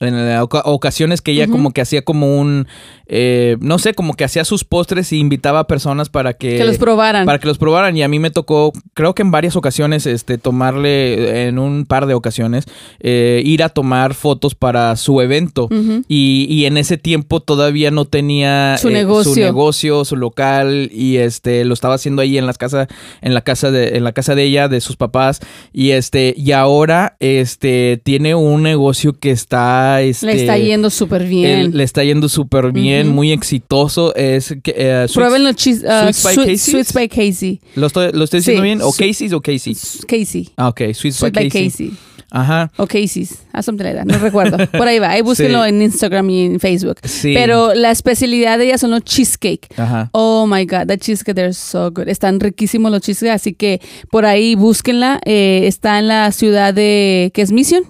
en 0.00 0.14
eh, 0.14 0.38
oca- 0.40 0.62
ocasiones 0.64 1.20
que 1.22 1.32
ella 1.32 1.48
como 1.48 1.72
que 1.72 1.80
hacía 1.80 2.02
como 2.02 2.38
un, 2.38 2.68
eh, 3.06 3.56
no 3.60 3.80
sé, 3.80 3.94
como 3.94 4.14
que 4.14 4.22
hacía 4.22 4.44
sus 4.44 4.62
postres 4.62 5.12
y 5.12 5.18
invitaba 5.18 5.58
a 5.60 5.66
personas 5.66 6.08
para 6.08 6.34
que... 6.34 6.56
que 6.56 6.64
los 6.64 6.78
probaran. 6.78 7.26
Para 7.26 7.40
que 7.40 7.48
los 7.48 7.58
probaran 7.58 7.96
y 7.96 8.04
a 8.04 8.08
mí 8.08 8.20
me 8.20 8.30
tocó, 8.30 8.72
creo 8.94 9.16
que 9.16 9.22
en 9.22 9.32
varias 9.32 9.56
ocasiones, 9.56 10.06
este, 10.06 10.38
tomarle, 10.38 11.48
en 11.48 11.58
un 11.58 11.84
par 11.84 12.06
de 12.06 12.14
ocasiones, 12.14 12.66
eh, 13.00 13.42
ir 13.44 13.64
a 13.64 13.70
tomar 13.70 14.14
fotos 14.14 14.54
para 14.54 14.77
su 14.96 15.20
evento. 15.20 15.68
Y, 16.08 16.46
y 16.50 16.64
en 16.66 16.76
ese 16.78 16.96
tiempo 16.98 17.40
todavía 17.40 17.90
no 17.90 18.04
tenía 18.04 18.76
Su 18.78 18.88
eh, 18.88 18.92
negocio. 18.92 19.34
su 19.34 19.40
negocio, 19.40 20.04
su 20.04 20.16
local 20.16 20.90
y 20.92 21.16
este 21.16 21.64
lo 21.64 21.74
estaba 21.74 21.94
haciendo 21.94 22.22
ahí 22.22 22.38
en 22.38 22.46
las 22.46 22.58
casa, 22.58 22.88
en 23.20 23.34
la 23.34 23.40
casa 23.42 23.70
de, 23.70 23.96
en 23.96 24.04
la 24.04 24.12
casa 24.12 24.34
de 24.34 24.44
ella, 24.44 24.68
de 24.68 24.80
sus 24.80 24.96
papás 24.96 25.40
y 25.72 25.90
este 25.90 26.34
y 26.36 26.52
ahora 26.52 27.16
este 27.20 28.00
tiene 28.02 28.34
un 28.34 28.62
negocio 28.62 29.12
que 29.12 29.30
está 29.30 30.00
este, 30.02 30.26
Le 30.26 30.32
está 30.40 30.58
yendo 30.58 30.90
súper 30.90 31.22
él- 31.22 31.28
bien. 31.28 31.76
le 31.76 31.84
está 31.84 32.02
yendo 32.04 32.28
súper 32.28 32.72
bien, 32.72 33.08
muy 33.08 33.32
exitoso. 33.32 34.14
Es 34.14 34.54
que 34.62 34.74
eh, 34.76 35.04
Sweets- 35.08 35.14
Prueben 35.14 35.44
los 35.44 35.56
chis, 35.56 35.84
ah, 35.88 36.12
Sweets 36.12 36.92
by 36.92 37.08
Casey. 37.08 37.60
¿Lo 37.74 37.86
estoy, 37.86 38.12
lo 38.12 38.24
estoy 38.24 38.40
diciendo 38.40 38.62
Sí. 38.62 38.66
bien? 38.66 38.82
¿O 38.82 38.92
Su- 38.92 38.98
Casey's 38.98 39.32
o 39.32 39.40
Casey? 39.40 39.76
Casey. 40.06 40.48
Ah, 40.56 40.68
ok. 40.68 40.80
Sweets 40.94 41.16
Sweet 41.16 41.34
by 41.34 41.42
by 41.44 41.50
Casey. 41.50 41.68
Casey. 41.90 41.92
Ajá. 42.30 42.70
O 42.76 42.86
Casey's. 42.86 43.38
Something 43.62 43.84
like 43.84 43.96
that. 43.98 44.04
No 44.06 44.18
recuerdo. 44.18 44.58
Por 44.70 44.86
ahí 44.86 44.98
va. 44.98 45.10
Ahí 45.10 45.22
búsquenlo 45.22 45.62
Sí. 45.64 45.68
en 45.70 45.82
Instagram 45.82 46.28
y 46.30 46.44
en 46.46 46.60
Facebook. 46.60 46.96
Sí. 47.04 47.32
Pero 47.34 47.74
la 47.74 47.90
especialidad 47.90 48.58
de 48.58 48.66
ella 48.66 48.78
son 48.78 48.90
los 48.90 49.02
cheesecake. 49.02 49.66
Ajá. 49.76 50.10
Oh 50.12 50.46
my 50.46 50.64
God, 50.66 50.86
the 50.88 50.98
cheesecake, 50.98 51.34
they're 51.34 51.52
so 51.54 51.90
good. 51.90 52.08
Están 52.08 52.38
riquísimos 52.40 52.90
los 52.92 53.00
cheesecake, 53.02 53.32
así 53.34 53.54
que 53.54 53.80
por 54.10 54.26
ahí 54.26 54.54
búsquenla. 54.54 55.20
Eh, 55.24 55.62
está 55.66 55.98
en 55.98 56.08
la 56.08 56.30
ciudad 56.32 56.74
de, 56.74 57.30
¿qué 57.34 57.42
es 57.42 57.50
Mission? 57.52 57.82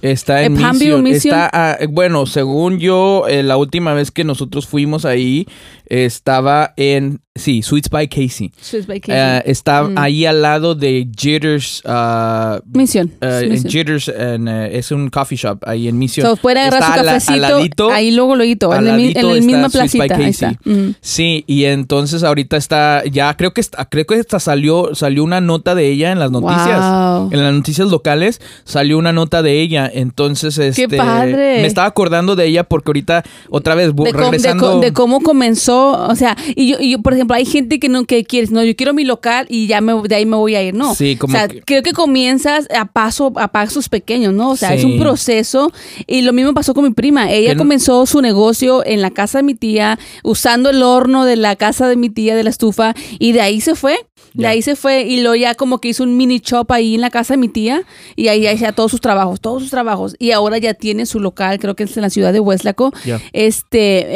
Está 0.00 0.42
en 0.42 0.56
Eh, 0.56 0.72
Mission. 0.72 1.02
Mission. 1.02 1.34
Está, 1.34 1.50
ah, 1.52 1.76
eh, 1.78 1.86
bueno, 1.88 2.26
según 2.26 2.80
yo, 2.80 3.28
eh, 3.28 3.44
la 3.44 3.56
última 3.56 3.94
vez 3.94 4.10
que 4.10 4.24
nosotros 4.24 4.66
fuimos 4.66 5.04
ahí, 5.04 5.46
estaba 5.92 6.72
en, 6.78 7.20
sí, 7.34 7.60
Sweets 7.62 7.90
by 7.90 8.08
Casey. 8.08 8.50
Sweets 8.58 8.86
by 8.86 8.98
Casey. 8.98 9.14
Eh, 9.20 9.42
está 9.44 9.82
Mm. 9.82 9.98
ahí 9.98 10.24
al 10.24 10.40
lado 10.40 10.74
de 10.74 11.06
Jitters. 11.14 11.82
ah, 11.84 12.60
Mission. 12.72 13.12
eh, 13.20 13.48
en. 13.50 13.68
Jitters, 13.68 14.08
en, 14.08 14.48
eh, 14.48 14.78
es 14.78 14.90
un 14.90 15.10
coffee 15.10 15.36
shop 15.36 15.58
ahí 15.66 15.88
en 15.88 15.98
Mission. 15.98 16.26
So, 16.26 16.36
pueden 16.36 16.58
agarrar 16.58 16.82
su 16.82 16.96
la- 16.96 17.12
cafecito. 17.12 17.58
ladito- 17.58 17.90
ahí 17.92 18.10
luego, 18.10 18.36
luego, 18.36 18.72
al 18.72 18.86
en, 18.88 18.94
el, 18.94 19.00
en 19.16 19.16
está 19.16 19.46
misma 19.46 19.68
Sweets 19.68 19.98
by 19.98 20.08
placita. 20.08 20.14
Ahí 20.16 20.32
Casey. 20.32 20.48
está. 20.52 20.70
Mm. 20.70 20.94
Sí, 21.02 21.44
y 21.46 21.64
entonces 21.64 22.22
ahorita 22.22 22.56
está, 22.56 23.02
ya 23.04 23.36
creo 23.36 23.52
que 23.52 23.60
está, 23.60 23.84
creo 23.84 24.06
que 24.06 24.14
hasta 24.14 24.40
salió, 24.40 24.94
salió 24.94 25.22
una 25.24 25.42
nota 25.42 25.74
de 25.74 25.88
ella 25.90 26.10
en 26.12 26.18
las 26.20 26.30
noticias. 26.30 26.80
Wow. 26.80 27.28
En 27.32 27.42
las 27.42 27.52
noticias 27.52 27.88
locales 27.88 28.40
salió 28.64 28.96
una 28.96 29.12
nota 29.12 29.42
de 29.42 29.60
ella. 29.60 29.90
Entonces, 29.92 30.56
este. 30.56 30.96
padre! 30.96 31.60
Me 31.60 31.66
estaba 31.66 31.86
acordando 31.86 32.34
de 32.34 32.46
ella 32.46 32.64
porque 32.64 32.88
ahorita, 32.88 33.22
otra 33.50 33.74
vez, 33.74 33.94
de, 33.94 34.12
regresando. 34.12 34.80
de 34.80 34.92
cómo 34.94 35.20
comenzó, 35.20 35.81
o 35.90 36.14
sea, 36.14 36.36
y 36.54 36.68
yo, 36.68 36.76
y 36.80 36.90
yo, 36.92 37.00
por 37.02 37.14
ejemplo, 37.14 37.36
hay 37.36 37.44
gente 37.44 37.78
que 37.78 37.88
no 37.88 38.04
que 38.04 38.24
quiere, 38.24 38.48
no, 38.50 38.62
yo 38.64 38.74
quiero 38.76 38.94
mi 38.94 39.04
local 39.04 39.46
y 39.48 39.66
ya 39.66 39.80
me, 39.80 39.92
de 40.08 40.14
ahí 40.14 40.26
me 40.26 40.36
voy 40.36 40.54
a 40.54 40.62
ir. 40.62 40.74
No. 40.74 40.94
Sí, 40.94 41.16
como 41.16 41.34
o 41.34 41.36
sea, 41.36 41.48
que- 41.48 41.62
creo 41.62 41.82
que 41.82 41.92
comienzas 41.92 42.68
a 42.76 42.86
paso, 42.86 43.32
a 43.36 43.48
pasos 43.48 43.88
pequeños, 43.88 44.32
¿no? 44.34 44.50
O 44.50 44.56
sea, 44.56 44.74
es 44.74 44.82
Sí. 44.82 44.86
un 44.86 44.98
proceso. 44.98 45.72
Y 46.06 46.22
lo 46.22 46.32
mismo 46.32 46.54
pasó 46.54 46.74
con 46.74 46.84
mi 46.84 46.90
prima. 46.92 47.30
Ella 47.30 47.54
no- 47.54 47.58
comenzó 47.58 48.04
su 48.06 48.20
negocio 48.20 48.84
en 48.84 49.00
la 49.02 49.10
casa 49.10 49.38
de 49.38 49.44
mi 49.44 49.54
tía, 49.54 49.98
usando 50.22 50.70
el 50.70 50.82
horno 50.82 51.24
de 51.24 51.36
la 51.36 51.56
casa 51.56 51.88
de 51.88 51.96
mi 51.96 52.10
tía, 52.10 52.34
de 52.36 52.44
la 52.44 52.50
estufa, 52.50 52.94
y 53.18 53.32
de 53.32 53.40
ahí 53.40 53.60
se 53.60 53.74
fue. 53.74 53.96
De 54.34 54.44
Ya. 54.44 54.50
ahí 54.50 54.62
se 54.62 54.76
fue 54.76 55.02
y 55.02 55.20
luego 55.20 55.34
ya 55.34 55.54
como 55.54 55.78
que 55.78 55.88
hizo 55.88 56.04
un 56.04 56.16
mini 56.16 56.38
shop 56.38 56.72
ahí 56.72 56.94
en 56.94 57.02
la 57.02 57.10
casa 57.10 57.34
de 57.34 57.38
mi 57.38 57.48
tía 57.48 57.82
y 58.16 58.28
ahí 58.28 58.46
hacía 58.46 58.72
todos 58.72 58.90
sus 58.90 59.00
trabajos, 59.00 59.40
todos 59.42 59.60
sus 59.60 59.70
trabajos. 59.70 60.14
Y 60.18 60.30
ahora 60.30 60.56
ya 60.56 60.72
tiene 60.72 61.04
su 61.04 61.20
local, 61.20 61.58
creo 61.58 61.74
que 61.76 61.82
es 61.82 61.94
en 61.96 62.02
la 62.02 62.08
ciudad 62.08 62.32
de 62.32 62.40
Hueslaco. 62.40 62.92
Ya. 63.04 63.20
Este, 63.32 64.06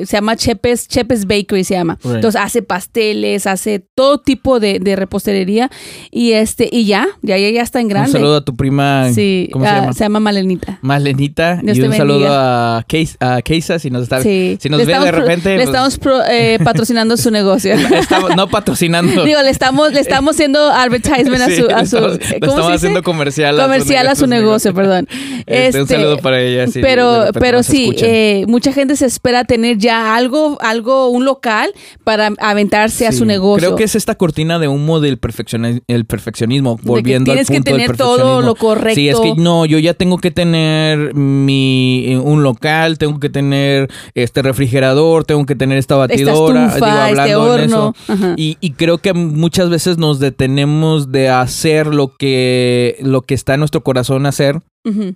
eh, 0.00 0.06
se 0.06 0.16
llama 0.16 0.36
Chepes, 0.36 0.88
Chepes 0.88 1.07
Bakery 1.26 1.64
se 1.64 1.74
llama. 1.74 1.98
Right. 2.04 2.16
Entonces 2.16 2.40
hace 2.40 2.62
pasteles, 2.62 3.46
hace 3.46 3.80
todo 3.94 4.18
tipo 4.18 4.60
de, 4.60 4.78
de 4.78 4.96
repostería 4.96 5.70
y 6.10 6.32
este, 6.32 6.68
y 6.70 6.84
ya, 6.86 7.06
ya, 7.22 7.36
ya, 7.38 7.50
ya 7.50 7.62
está 7.62 7.80
en 7.80 7.88
grande. 7.88 8.10
Un 8.10 8.12
saludo 8.12 8.36
a 8.36 8.44
tu 8.44 8.54
prima. 8.56 9.10
Sí, 9.12 9.48
¿Cómo 9.52 9.64
se 9.64 9.70
llama? 9.70 9.92
se 9.92 10.04
llama 10.04 10.20
Malenita. 10.20 10.78
Malenita. 10.82 11.60
Dios 11.62 11.78
y 11.78 11.82
un 11.82 11.92
saludo 11.92 12.26
a 12.30 12.84
Keisa, 12.86 13.16
a 13.36 13.42
Keisa, 13.42 13.78
si 13.78 13.90
nos 13.90 14.02
está 14.04 14.22
Sí. 14.22 14.58
si 14.60 14.68
nos 14.68 14.78
Le 14.78 14.84
ve 14.86 14.98
de 14.98 15.12
repente. 15.12 15.50
Le 15.50 15.56
pues, 15.56 15.68
estamos 15.68 15.98
pro- 15.98 16.24
eh, 16.28 16.58
patrocinando 16.64 17.16
su 17.16 17.30
negocio. 17.30 17.74
estamos- 17.94 18.34
no 18.36 18.48
patrocinando. 18.48 19.24
Digo, 19.28 19.42
le 19.42 19.50
estamos, 19.50 19.92
le 19.92 20.00
estamos 20.00 20.34
haciendo 20.36 20.60
advertisement 20.70 21.42
a 21.42 21.46
su, 21.46 21.66
a 21.70 21.80
le 21.80 21.86
su 21.86 21.96
estamos, 21.96 22.18
le 22.18 22.40
¿cómo 22.40 22.52
estamos 22.52 22.56
se 22.56 22.60
dice? 22.72 22.74
haciendo 22.74 23.02
comercial. 23.02 23.56
comercial 23.56 24.08
a 24.08 24.14
su 24.14 24.26
negocio, 24.26 24.74
perdón. 24.74 25.06
Este, 25.46 25.80
un 25.82 25.88
saludo 25.88 26.18
para 26.18 26.40
ella. 26.40 26.66
si 26.66 26.80
pero, 26.80 27.26
pero 27.38 27.62
sí, 27.62 27.92
eh, 28.00 28.44
mucha 28.48 28.72
gente 28.72 28.96
se 28.96 29.06
espera 29.06 29.44
tener 29.44 29.78
ya 29.78 30.14
algo, 30.14 30.58
algo, 30.60 30.87
un 31.08 31.24
local 31.24 31.70
para 32.04 32.32
aventarse 32.38 33.06
a 33.06 33.12
su 33.12 33.24
negocio. 33.24 33.68
Creo 33.68 33.76
que 33.76 33.84
es 33.84 33.94
esta 33.94 34.14
cortina 34.16 34.58
de 34.58 34.68
humo 34.68 35.00
del 35.00 35.20
perfeccioni- 35.20 35.82
el 35.86 36.04
perfeccionismo, 36.04 36.76
que 36.76 36.82
volviendo 36.86 37.26
tienes 37.32 37.48
al 37.50 37.54
que 37.54 37.58
punto 37.60 37.70
del 37.70 37.80
tener 37.82 37.96
todo 37.96 38.40
lo 38.42 38.54
correcto. 38.54 38.94
Sí, 38.94 39.08
es 39.08 39.18
que 39.20 39.34
no, 39.36 39.66
yo 39.66 39.78
ya 39.78 39.94
tengo 39.94 40.18
que 40.18 40.30
tener 40.30 41.14
mi 41.14 42.18
un 42.22 42.42
local, 42.42 42.98
tengo 42.98 43.20
que 43.20 43.28
tener 43.30 43.88
este 44.14 44.42
refrigerador, 44.42 45.24
tengo 45.24 45.44
que 45.46 45.54
tener 45.54 45.78
esta 45.78 45.96
batidora, 45.96 46.66
estufa, 46.66 47.10
este 47.10 47.30
en 47.30 47.36
horno. 47.36 47.94
Ajá. 48.08 48.34
Y, 48.36 48.56
y 48.60 48.72
creo 48.72 48.98
que 48.98 49.12
muchas 49.12 49.70
veces 49.70 49.98
nos 49.98 50.18
detenemos 50.18 51.12
de 51.12 51.28
hacer 51.28 51.86
lo 51.88 52.14
que 52.16 52.96
lo 53.00 53.22
que 53.22 53.34
está 53.34 53.54
en 53.54 53.60
nuestro 53.60 53.82
corazón 53.82 54.26
hacer 54.26 54.60
Ujú. 54.84 55.14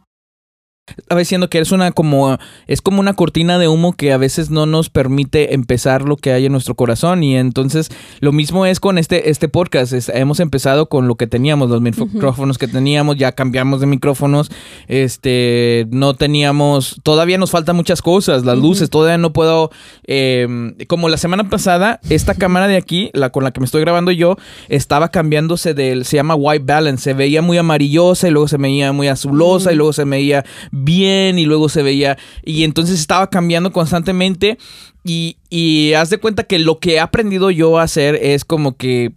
Estaba 0.88 1.20
diciendo 1.20 1.48
que 1.48 1.60
es 1.60 1.70
una 1.70 1.92
como 1.92 2.36
es 2.66 2.82
como 2.82 2.98
una 2.98 3.14
cortina 3.14 3.56
de 3.58 3.68
humo 3.68 3.92
que 3.92 4.12
a 4.12 4.16
veces 4.16 4.50
no 4.50 4.66
nos 4.66 4.90
permite 4.90 5.54
empezar 5.54 6.02
lo 6.02 6.16
que 6.16 6.32
hay 6.32 6.46
en 6.46 6.52
nuestro 6.52 6.74
corazón. 6.74 7.22
Y 7.22 7.36
entonces 7.36 7.88
lo 8.20 8.32
mismo 8.32 8.66
es 8.66 8.80
con 8.80 8.98
este 8.98 9.30
este 9.30 9.48
podcast. 9.48 9.92
Es- 9.92 10.08
hemos 10.08 10.40
empezado 10.40 10.88
con 10.88 11.06
lo 11.06 11.14
que 11.14 11.28
teníamos 11.28 11.70
los 11.70 11.80
micrófonos 11.80 12.58
que 12.58 12.66
teníamos 12.66 13.16
ya 13.16 13.30
cambiamos 13.30 13.80
de 13.80 13.86
micrófonos. 13.86 14.50
Este 14.88 15.86
no 15.90 16.14
teníamos 16.14 17.00
todavía 17.04 17.38
nos 17.38 17.50
faltan 17.52 17.76
muchas 17.76 18.02
cosas 18.02 18.44
las 18.44 18.58
luces 18.58 18.90
todavía 18.90 19.18
no 19.18 19.32
puedo 19.32 19.70
eh, 20.06 20.74
como 20.88 21.08
la 21.08 21.16
semana 21.16 21.48
pasada 21.48 22.00
esta 22.10 22.34
cámara 22.34 22.66
de 22.66 22.76
aquí 22.76 23.10
la 23.14 23.30
con 23.30 23.44
la 23.44 23.52
que 23.52 23.60
me 23.60 23.66
estoy 23.66 23.80
grabando 23.82 24.10
yo 24.10 24.36
estaba 24.68 25.10
cambiándose 25.10 25.74
del 25.74 26.04
se 26.04 26.16
llama 26.16 26.34
white 26.34 26.64
balance 26.66 27.04
se 27.04 27.14
veía 27.14 27.40
muy 27.40 27.56
amarillosa 27.58 28.26
y 28.28 28.32
luego 28.32 28.48
se 28.48 28.56
veía 28.56 28.92
muy 28.92 29.06
azulosa 29.08 29.72
y 29.72 29.76
luego 29.76 29.92
se 29.92 30.04
veía 30.04 30.44
bien 30.72 31.38
y 31.38 31.44
luego 31.44 31.68
se 31.68 31.82
veía 31.82 32.18
y 32.42 32.64
entonces 32.64 32.98
estaba 32.98 33.30
cambiando 33.30 33.72
constantemente 33.72 34.58
y, 35.04 35.36
y 35.50 35.92
haz 35.92 36.10
de 36.10 36.18
cuenta 36.18 36.44
que 36.44 36.58
lo 36.58 36.78
que 36.78 36.94
he 36.94 37.00
aprendido 37.00 37.50
yo 37.50 37.78
a 37.78 37.82
hacer 37.82 38.16
es 38.16 38.44
como 38.44 38.76
que 38.76 39.12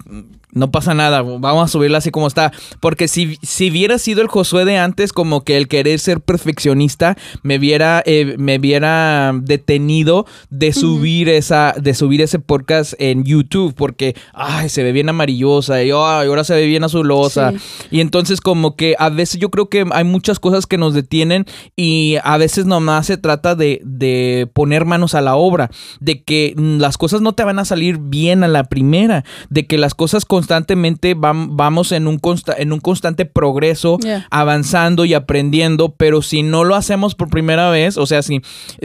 no 0.55 0.71
pasa 0.71 0.93
nada, 0.93 1.21
vamos 1.21 1.65
a 1.65 1.67
subirla 1.67 1.97
así 1.97 2.11
como 2.11 2.27
está. 2.27 2.51
Porque 2.79 3.09
si, 3.09 3.37
si 3.43 3.69
hubiera 3.69 3.99
sido 3.99 4.21
el 4.21 4.29
Josué 4.29 4.63
de 4.63 4.77
antes, 4.77 5.11
como 5.11 5.43
que 5.43 5.57
el 5.57 5.67
querer 5.67 5.99
ser 5.99 6.21
perfeccionista, 6.21 7.17
me 7.43 7.59
viera, 7.59 8.01
eh, 8.05 8.35
me 8.37 8.57
viera 8.57 9.33
detenido 9.35 10.25
de 10.49 10.71
subir 10.71 11.27
esa, 11.27 11.75
de 11.77 11.93
subir 11.93 12.21
ese 12.21 12.39
podcast 12.39 12.93
en 12.99 13.25
YouTube. 13.25 13.75
Porque 13.75 14.15
ay, 14.33 14.69
se 14.69 14.81
ve 14.81 14.93
bien 14.93 15.09
amarillosa, 15.09 15.83
y 15.83 15.91
ahora 15.91 16.45
se 16.45 16.55
ve 16.55 16.65
bien 16.65 16.85
azulosa. 16.85 17.51
Sí. 17.51 17.57
Y 17.91 17.99
entonces 17.99 18.39
como 18.39 18.77
que 18.77 18.95
a 18.97 19.09
veces 19.09 19.41
yo 19.41 19.51
creo 19.51 19.67
que 19.67 19.85
hay 19.91 20.05
muchas 20.05 20.39
cosas 20.39 20.65
que 20.67 20.77
nos 20.77 20.93
detienen 20.93 21.45
y 21.75 22.15
a 22.23 22.37
veces 22.37 22.65
nomás 22.65 23.07
se 23.07 23.17
trata 23.17 23.55
de, 23.55 23.81
de 23.83 24.49
poner 24.53 24.85
manos 24.85 25.15
a 25.15 25.21
la 25.21 25.35
obra, 25.35 25.69
de 25.99 26.23
que 26.23 26.53
las 26.55 26.97
cosas 26.97 27.19
no 27.19 27.33
te 27.33 27.43
van 27.43 27.59
a 27.59 27.65
salir 27.65 27.97
bien 27.97 28.45
a 28.45 28.47
la 28.47 28.63
primera, 28.63 29.25
de 29.49 29.67
que 29.67 29.77
las 29.77 29.93
cosas 29.93 30.23
constantemente 30.45 31.15
vam- 31.17 31.49
vamos 31.53 31.91
en 31.91 32.07
un, 32.07 32.19
consta- 32.19 32.55
en 32.57 32.71
un 32.71 32.79
constante 32.79 33.25
progreso, 33.25 33.97
Yeah. 33.99 34.27
avanzando 34.29 35.03
y 35.05 35.13
aprendiendo, 35.15 35.89
pero 35.97 36.21
si 36.21 36.43
no 36.43 36.63
lo 36.63 36.75
hacemos 36.75 37.15
por 37.15 37.29
primera 37.29 37.69
vez, 37.71 37.97
o 37.97 38.05
sea, 38.05 38.21
si 38.21 38.41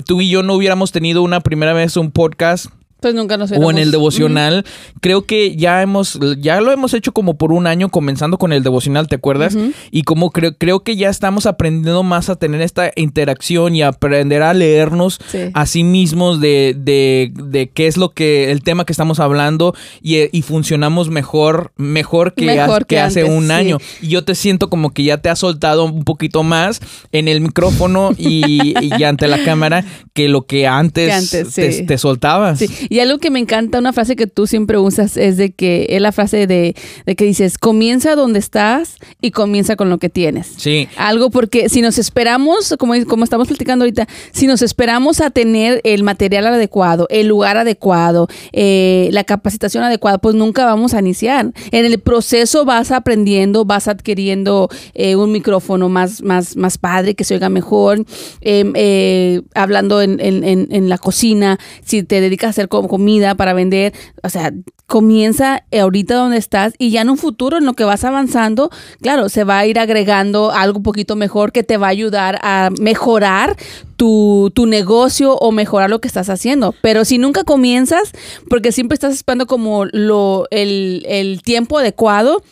tú 0.07 0.21
y 0.23 0.31
yo 0.31 0.43
no 0.43 0.55
hubiéramos 0.55 0.91
tenido 0.91 1.23
una 1.23 1.41
primera 1.41 1.75
vez 1.75 1.97
un 1.99 2.11
podcast, 2.13 2.67
Pues 3.01 3.15
nunca 3.15 3.37
nos 3.37 3.51
o 3.53 3.71
en 3.71 3.79
el 3.79 3.91
devocional. 3.91 4.65
Creo 5.01 5.23
que 5.27 5.57
ya 5.57 5.83
hemos, 5.83 6.19
ya 6.39 6.61
lo 6.61 6.73
hemos 6.73 6.95
hecho 6.95 7.13
como 7.13 7.35
por 7.39 7.53
un 7.53 7.67
año, 7.67 7.89
comenzando 7.89 8.39
con 8.39 8.53
el 8.53 8.63
devocional, 8.63 9.09
¿te 9.09 9.17
acuerdas? 9.17 9.57
Y 9.91 10.03
como 10.03 10.31
creo, 10.31 10.57
creo 10.57 10.81
que 10.81 10.97
ya 10.97 11.09
estamos 11.09 11.47
aprendiendo 11.47 12.03
más 12.03 12.29
a 12.29 12.37
tener 12.37 12.61
esta 12.63 12.91
interacción 12.97 13.75
y 13.75 13.83
aprender 13.83 14.43
a 14.43 14.55
leernos 14.55 15.19
Sí. 15.31 15.39
a 15.55 15.67
sí 15.67 15.85
mismos 15.85 16.41
de, 16.41 16.75
de, 16.77 17.33
de 17.35 17.71
qué 17.71 17.87
es 17.87 17.97
lo 17.97 18.11
que, 18.11 18.51
el 18.51 18.63
tema 18.63 18.85
que 18.85 18.93
estamos 18.93 19.21
hablando 19.21 19.75
y, 20.03 20.37
y 20.37 20.43
funcionamos 20.43 21.09
mejor, 21.11 21.73
mejor 21.77 22.35
que, 22.35 22.45
Mejor 22.47 22.83
ha- 22.83 22.85
que 22.85 22.97
que 22.97 23.01
hace 23.01 23.25
un 23.25 23.47
sí. 23.47 23.53
año. 23.53 23.79
Y 24.03 24.09
yo 24.09 24.25
te 24.25 24.35
siento 24.35 24.69
como 24.71 24.91
que 24.91 25.05
ya 25.05 25.19
te 25.19 25.29
has 25.29 25.39
soltado 25.39 25.85
un 25.85 26.05
poquito 26.05 26.43
más 26.43 26.81
en 27.13 27.29
el 27.29 27.41
micrófono 27.41 28.11
y, 28.19 28.75
y 28.81 29.03
ante 29.05 29.29
la 29.29 29.43
cámara 29.45 29.85
que 30.13 30.29
lo 30.29 30.47
que 30.47 30.67
antes, 30.67 31.07
Que 31.07 31.13
antes, 31.13 31.55
te, 31.55 31.73
sí. 31.73 31.87
te 31.87 31.99
soltabas. 31.99 32.59
Y 32.91 32.99
algo 33.01 33.17
que 33.19 33.31
me 33.31 33.39
encanta, 33.39 33.79
una 33.79 33.95
frase 33.95 34.17
que 34.17 34.27
tú 34.27 34.47
siempre 34.47 34.77
usas 34.77 35.17
es 35.17 35.39
de 35.39 35.53
que 35.53 35.87
es 35.89 36.03
la 36.03 36.13
frase 36.13 36.47
de, 36.47 36.75
de 37.07 37.17
que 37.17 37.25
dices, 37.25 37.57
comienza 37.57 38.15
donde 38.17 38.39
estás 38.41 38.97
y 39.23 39.31
comienza 39.31 39.77
con 39.77 39.89
lo 39.89 39.97
que 39.99 40.11
tienes. 40.11 40.49
Sí. 40.59 40.89
Algo 40.99 41.31
porque 41.31 41.69
si 41.71 41.81
nos 41.81 41.97
esperamos, 41.99 42.75
como, 42.79 42.93
como 43.07 43.25
estamos 43.25 43.49
platicando 43.49 43.85
ahorita, 43.85 44.07
si 44.33 44.47
nos 44.47 44.61
esperamos 44.61 45.23
a 45.23 45.31
tener 45.31 45.81
el 45.85 46.03
material 46.03 46.47
adecuado, 46.49 47.07
el 47.11 47.29
lugar 47.29 47.57
adecuado, 47.57 48.29
eh, 48.53 49.09
la 49.13 49.25
capacitación 49.25 49.85
adecuada, 49.85 50.19
pues 50.19 50.35
nunca 50.35 50.67
vamos 50.67 50.93
a 50.93 50.99
iniciar. 50.99 51.53
En 51.71 51.85
el 51.87 51.99
proceso 52.01 52.65
vas 52.65 52.91
aprendiendo, 52.91 53.65
vas 53.65 53.87
adquiriendo 53.87 54.69
eh, 54.95 55.15
un 55.15 55.31
micrófono 55.31 55.89
más, 55.89 56.23
más, 56.23 56.57
más 56.57 56.77
padre, 56.77 57.15
que 57.15 57.23
se 57.25 57.35
oiga 57.35 57.49
mejor, 57.49 58.05
eh, 58.41 58.65
eh, 58.75 59.43
hablando 59.55 60.03
en, 60.03 60.19
en- 60.21 60.43
en- 60.43 60.67
en 60.71 60.89
la 60.89 60.99
cocina, 60.99 61.59
si 61.85 62.03
te 62.03 62.21
dedicas 62.21 62.49
a 62.49 62.51
hacer 62.51 62.69
comida 62.89 63.35
para 63.35 63.53
vender, 63.53 63.93
o 64.23 64.29
sea, 64.29 64.53
comienza 64.87 65.65
ahorita 65.73 66.17
donde 66.17 66.37
estás 66.37 66.75
y 66.79 66.91
ya 66.91 67.03
en 67.03 67.11
un 67.11 67.17
futuro 67.17 67.59
en 67.59 67.65
lo 67.65 67.75
que 67.75 67.85
vas 67.85 68.05
avanzando, 68.05 68.71
claro, 69.01 69.29
se 69.29 69.45
va 69.45 69.59
a 69.59 69.67
ir 69.67 69.79
agregando 69.79 70.51
algo 70.51 70.79
un 70.79 70.83
poquito 70.83 71.17
mejor 71.17 71.53
que 71.53 71.63
te 71.63 71.77
va 71.77 71.87
a 71.87 71.91
ayudar 71.91 72.39
a 72.43 72.71
mejorar 72.81 73.57
tu, 73.97 74.51
tu 74.55 74.67
negocio 74.67 75.35
o 75.35 75.53
mejorar 75.53 75.91
lo 75.91 76.01
que 76.01 76.09
estás 76.09 76.29
haciendo. 76.29 76.75
Pero 76.81 77.05
si 77.05 77.19
nunca 77.19 77.45
comienzas, 77.45 78.13
porque 78.49 78.73
siempre 78.73 78.95
estás 78.95 79.15
esperando 79.15 79.47
como 79.47 79.85
lo, 79.85 80.47
el, 80.51 81.05
el 81.07 81.43
tiempo 81.43 81.79
adecuado, 81.79 82.43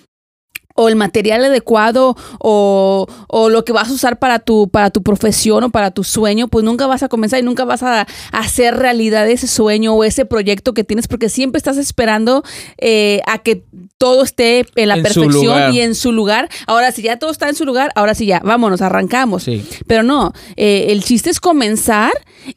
o 0.78 0.88
el 0.88 0.94
material 0.94 1.44
adecuado 1.44 2.16
o, 2.38 3.06
o 3.26 3.48
lo 3.48 3.64
que 3.64 3.72
vas 3.72 3.90
a 3.90 3.92
usar 3.92 4.20
para 4.20 4.38
tu, 4.38 4.68
para 4.68 4.90
tu 4.90 5.02
profesión 5.02 5.64
o 5.64 5.70
para 5.70 5.90
tu 5.90 6.04
sueño, 6.04 6.46
pues 6.46 6.64
nunca 6.64 6.86
vas 6.86 7.02
a 7.02 7.08
comenzar 7.08 7.40
y 7.40 7.42
nunca 7.42 7.64
vas 7.64 7.82
a, 7.82 8.06
hacer 8.30 8.76
realidad 8.76 9.28
ese 9.28 9.48
sueño 9.48 9.94
o 9.94 10.04
ese 10.04 10.24
proyecto 10.24 10.74
que 10.74 10.84
tienes 10.84 11.08
porque 11.08 11.28
siempre 11.28 11.58
estás 11.58 11.78
esperando 11.78 12.44
eh, 12.78 13.20
a 13.26 13.38
que 13.38 13.64
todo 13.98 14.22
esté 14.22 14.64
en 14.76 14.88
la 14.88 14.94
En 14.96 15.02
perfección 15.02 15.74
y 15.74 15.80
en 15.80 15.94
su 15.96 16.12
lugar. 16.12 16.48
Ahora, 16.68 16.92
si 16.92 17.02
ya 17.02 17.18
todo 17.18 17.30
está 17.32 17.48
en 17.48 17.56
su 17.56 17.64
lugar, 17.64 17.90
ahora 17.96 18.14
sí 18.14 18.26
ya, 18.26 18.40
vámonos, 18.44 18.80
arrancamos. 18.80 19.42
Sí. 19.42 19.64
Pero 19.88 20.04
no, 20.04 20.32
eh, 20.56 20.86
el 20.90 21.02
chiste 21.02 21.30
es 21.30 21.40
comenzar 21.40 22.12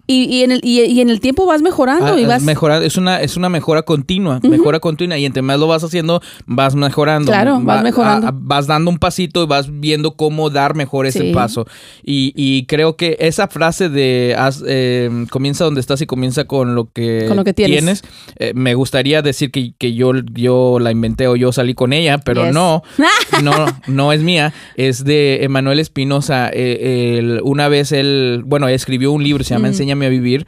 y, 0.08 0.24
y 0.26 0.44
en, 0.44 0.52
el, 0.52 0.62
y, 0.64 0.82
y 0.82 1.02
en 1.02 1.10
el 1.10 1.20
tiempo 1.20 1.46
vas 1.48 1.62
mejorando 1.64 2.14
Ah, 2.14 2.20
y 2.20 2.22
es 2.24 2.28
vas... 2.28 2.44
mejorar, 2.44 2.84
es 2.84 2.96
una, 2.96 3.22
es 3.22 3.38
una 3.38 3.50
mejora 3.50 3.82
continua, 3.82 4.40
mejora 4.44 4.80
continua. 4.80 5.18
Y 5.18 5.26
entre 5.26 5.42
más 5.42 5.60
lo 5.60 5.66
vas 5.68 5.84
haciendo, 5.84 6.22
vas 6.46 6.76
mejorando. 6.76 7.32
Claro, 7.32 7.60
vas 7.62 7.84
mejorando. 7.84 8.28
a- 8.28 8.32
vas 8.34 8.68
dando 8.68 8.92
un 8.92 9.00
pasito 9.00 9.44
y 9.44 9.48
vas 9.48 9.68
viendo 9.80 10.16
cómo 10.16 10.50
dar 10.52 10.76
mejor 10.76 11.08
ese 11.08 11.22
Sí. 11.22 11.34
paso. 11.34 11.66
Y, 12.04 12.34
y 12.36 12.66
creo 12.68 12.96
que 12.96 13.18
esa 13.20 13.48
frase 13.48 13.90
de 13.90 14.36
haz, 14.38 14.64
eh, 14.68 15.10
comienza 15.32 15.66
donde 15.66 15.82
estás 15.82 16.02
y 16.02 16.06
comienza 16.06 16.46
con 16.46 16.76
lo 16.76 16.92
que, 16.92 17.26
Con 17.28 17.38
lo 17.38 17.44
que 17.44 17.54
tienes. 17.54 18.04
eh, 18.38 18.52
me 18.54 18.76
gustaría 18.76 19.22
decir 19.24 19.50
que, 19.52 19.74
que 19.78 19.94
yo, 19.96 20.12
yo 20.34 20.78
la 20.80 20.92
inventé 20.92 21.31
yo 21.36 21.52
salí 21.52 21.74
con 21.74 21.94
ella, 21.94 22.18
pero 22.20 22.46
Yes. 22.46 22.54
no, 22.54 22.84
no, 23.44 23.66
no 23.88 24.12
es 24.14 24.22
mía, 24.22 24.54
es 24.76 25.04
de 25.04 25.44
Emanuel 25.44 25.80
Espinosa. 25.80 26.50
Eh, 26.54 27.18
él- 27.20 27.42
una 27.44 27.68
vez 27.68 27.92
él, 27.92 28.44
bueno, 28.46 28.68
escribió 28.68 29.12
un 29.12 29.24
libro, 29.24 29.44
se 29.44 29.54
llama 29.54 29.68
Mm. 29.68 29.72
Enséñame 29.72 30.06
a 30.06 30.10
vivir. 30.10 30.46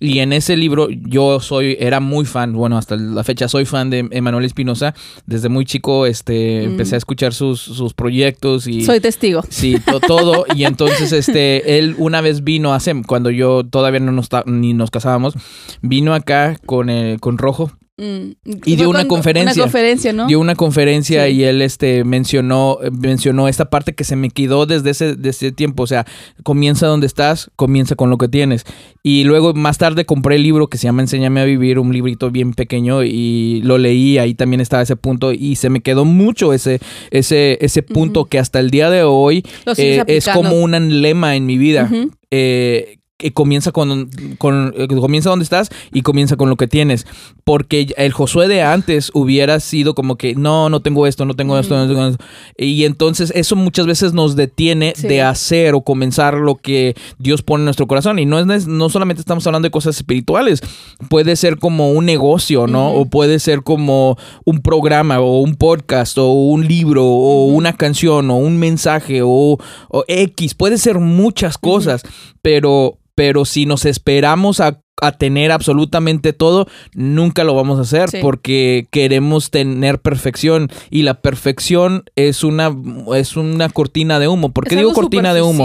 Y 0.00 0.18
en 0.18 0.32
ese 0.32 0.56
libro 0.56 0.88
yo 0.90 1.38
soy, 1.40 1.76
era 1.78 2.00
muy 2.00 2.24
fan, 2.26 2.52
bueno, 2.52 2.76
hasta 2.76 2.96
la 2.96 3.22
fecha 3.22 3.46
soy 3.48 3.64
fan 3.64 3.90
de 3.90 4.06
Emanuel 4.10 4.44
Espinosa. 4.44 4.92
Desde 5.24 5.48
muy 5.48 5.64
chico 5.64 6.04
este, 6.06 6.62
Mm. 6.66 6.70
empecé 6.72 6.96
a 6.96 6.98
escuchar 6.98 7.32
sus, 7.32 7.60
sus 7.60 7.94
proyectos 7.94 8.66
y... 8.66 8.82
Soy 8.84 8.98
testigo. 9.00 9.42
Sí, 9.48 9.76
to- 9.78 10.00
todo. 10.00 10.44
Y 10.54 10.64
entonces, 10.64 11.12
este, 11.12 11.78
él 11.78 11.94
una 11.96 12.20
vez 12.20 12.42
vino 12.42 12.74
hace, 12.74 12.92
cuando 13.06 13.30
yo 13.30 13.64
todavía 13.64 14.00
no 14.00 14.10
nos, 14.12 14.28
ni 14.46 14.74
nos 14.74 14.90
casábamos, 14.90 15.34
vino 15.80 16.12
acá 16.12 16.58
con, 16.66 16.90
el, 16.90 17.20
con 17.20 17.38
Rojo, 17.38 17.70
Mm. 17.96 18.32
Y 18.64 18.74
dio 18.76 18.90
una 18.90 19.06
conferencia. 19.06 19.52
Una 19.54 19.62
conferencia, 19.62 20.12
¿no? 20.12 20.26
dio 20.26 20.40
una 20.40 20.56
conferencia 20.56 21.26
Sí. 21.26 21.34
y 21.34 21.44
él, 21.44 21.62
este, 21.62 22.02
mencionó, 22.02 22.78
mencionó 22.90 23.46
esta 23.46 23.66
parte 23.70 23.94
que 23.94 24.02
se 24.02 24.16
me 24.16 24.30
quedó 24.30 24.66
desde 24.66 24.90
ese, 24.90 25.14
desde 25.14 25.30
ese 25.30 25.52
tiempo. 25.52 25.84
O 25.84 25.86
sea, 25.86 26.04
comienza 26.42 26.88
donde 26.88 27.06
estás, 27.06 27.50
comienza 27.54 27.94
con 27.94 28.10
lo 28.10 28.18
que 28.18 28.26
tienes. 28.28 28.64
Y 29.04 29.24
luego 29.24 29.54
más 29.54 29.78
tarde 29.78 30.06
compré 30.06 30.36
el 30.36 30.42
libro 30.42 30.66
que 30.66 30.76
se 30.78 30.84
llama 30.84 31.02
Enséñame 31.02 31.40
a 31.40 31.44
vivir, 31.44 31.78
un 31.78 31.92
librito 31.92 32.30
bien 32.30 32.52
pequeño 32.54 33.04
y 33.04 33.60
lo 33.62 33.78
leí, 33.78 34.18
ahí 34.18 34.34
también 34.34 34.60
estaba 34.60 34.82
ese 34.82 34.96
punto 34.96 35.32
y 35.32 35.56
se 35.56 35.70
me 35.70 35.80
quedó 35.80 36.04
mucho 36.04 36.52
ese, 36.52 36.80
ese, 37.10 37.58
ese 37.60 37.82
punto 37.82 38.24
que 38.24 38.38
hasta 38.38 38.58
el 38.58 38.70
día 38.70 38.90
de 38.90 39.04
hoy 39.04 39.44
eh, 39.76 40.02
es 40.08 40.28
como 40.28 40.56
un 40.56 41.00
lema 41.00 41.36
en 41.36 41.46
mi 41.46 41.58
vida. 41.58 41.88
Eh, 42.30 42.98
que 43.24 43.32
comienza 43.32 43.72
con, 43.72 44.10
con 44.36 44.74
eh, 44.76 44.86
comienza 44.86 45.30
donde 45.30 45.44
estás 45.44 45.70
y 45.92 46.02
comienza 46.02 46.36
con 46.36 46.50
lo 46.50 46.56
que 46.56 46.68
tienes 46.68 47.06
porque 47.44 47.86
el 47.96 48.12
Josué 48.12 48.48
de 48.48 48.62
antes 48.62 49.10
hubiera 49.14 49.60
sido 49.60 49.94
como 49.94 50.16
que 50.16 50.34
no 50.34 50.68
no 50.68 50.80
tengo 50.82 51.06
esto 51.06 51.24
no 51.24 51.32
tengo 51.34 51.58
esto, 51.58 51.74
no 51.74 51.86
tengo 51.88 52.06
esto. 52.06 52.22
y 52.58 52.84
entonces 52.84 53.32
eso 53.34 53.56
muchas 53.56 53.86
veces 53.86 54.12
nos 54.12 54.36
detiene 54.36 54.92
Sí. 54.94 55.08
de 55.08 55.22
hacer 55.22 55.74
o 55.74 55.80
comenzar 55.80 56.34
lo 56.34 56.56
que 56.56 56.94
Dios 57.18 57.40
pone 57.42 57.62
en 57.62 57.64
nuestro 57.64 57.86
corazón 57.86 58.18
y 58.18 58.26
no 58.26 58.38
es 58.38 58.66
no 58.66 58.90
solamente 58.90 59.20
estamos 59.20 59.46
hablando 59.46 59.66
de 59.66 59.70
cosas 59.72 59.96
espirituales 59.96 60.60
puede 61.08 61.36
ser 61.36 61.58
como 61.58 61.92
un 61.92 62.04
negocio 62.04 62.66
no 62.66 62.90
Ujú. 62.90 63.00
o 63.00 63.06
puede 63.06 63.38
ser 63.38 63.62
como 63.62 64.18
un 64.44 64.60
programa 64.60 65.20
o 65.20 65.40
un 65.40 65.54
podcast 65.54 66.18
o 66.18 66.30
un 66.32 66.68
libro 66.68 67.04
o 67.06 67.46
Ujú. 67.46 67.56
una 67.56 67.72
canción 67.72 68.30
o 68.30 68.36
un 68.36 68.58
mensaje 68.58 69.22
o, 69.22 69.58
o 69.88 70.04
X 70.08 70.54
puede 70.54 70.76
ser 70.76 70.98
muchas 70.98 71.56
cosas 71.56 72.02
pero 72.44 72.98
pero 73.16 73.44
si 73.44 73.64
nos 73.64 73.84
esperamos 73.84 74.58
a, 74.60 74.80
a 75.00 75.12
tener 75.12 75.52
absolutamente 75.52 76.32
todo, 76.32 76.66
nunca 76.94 77.44
lo 77.44 77.54
vamos 77.54 77.78
a 77.78 77.82
hacer 77.82 78.10
Sí. 78.10 78.18
porque 78.20 78.88
queremos 78.90 79.50
tener 79.52 80.00
perfección 80.00 80.68
y 80.90 81.02
la 81.02 81.14
perfección 81.22 82.04
es 82.16 82.42
una 82.42 82.74
es 83.16 83.36
una 83.36 83.68
cortina 83.68 84.18
de 84.18 84.28
humo. 84.28 84.52
¿Por 84.52 84.64
qué 84.64 84.74
Es 84.74 84.80
digo 84.80 84.92
cortina 84.92 85.32
de 85.32 85.42
humo? 85.42 85.64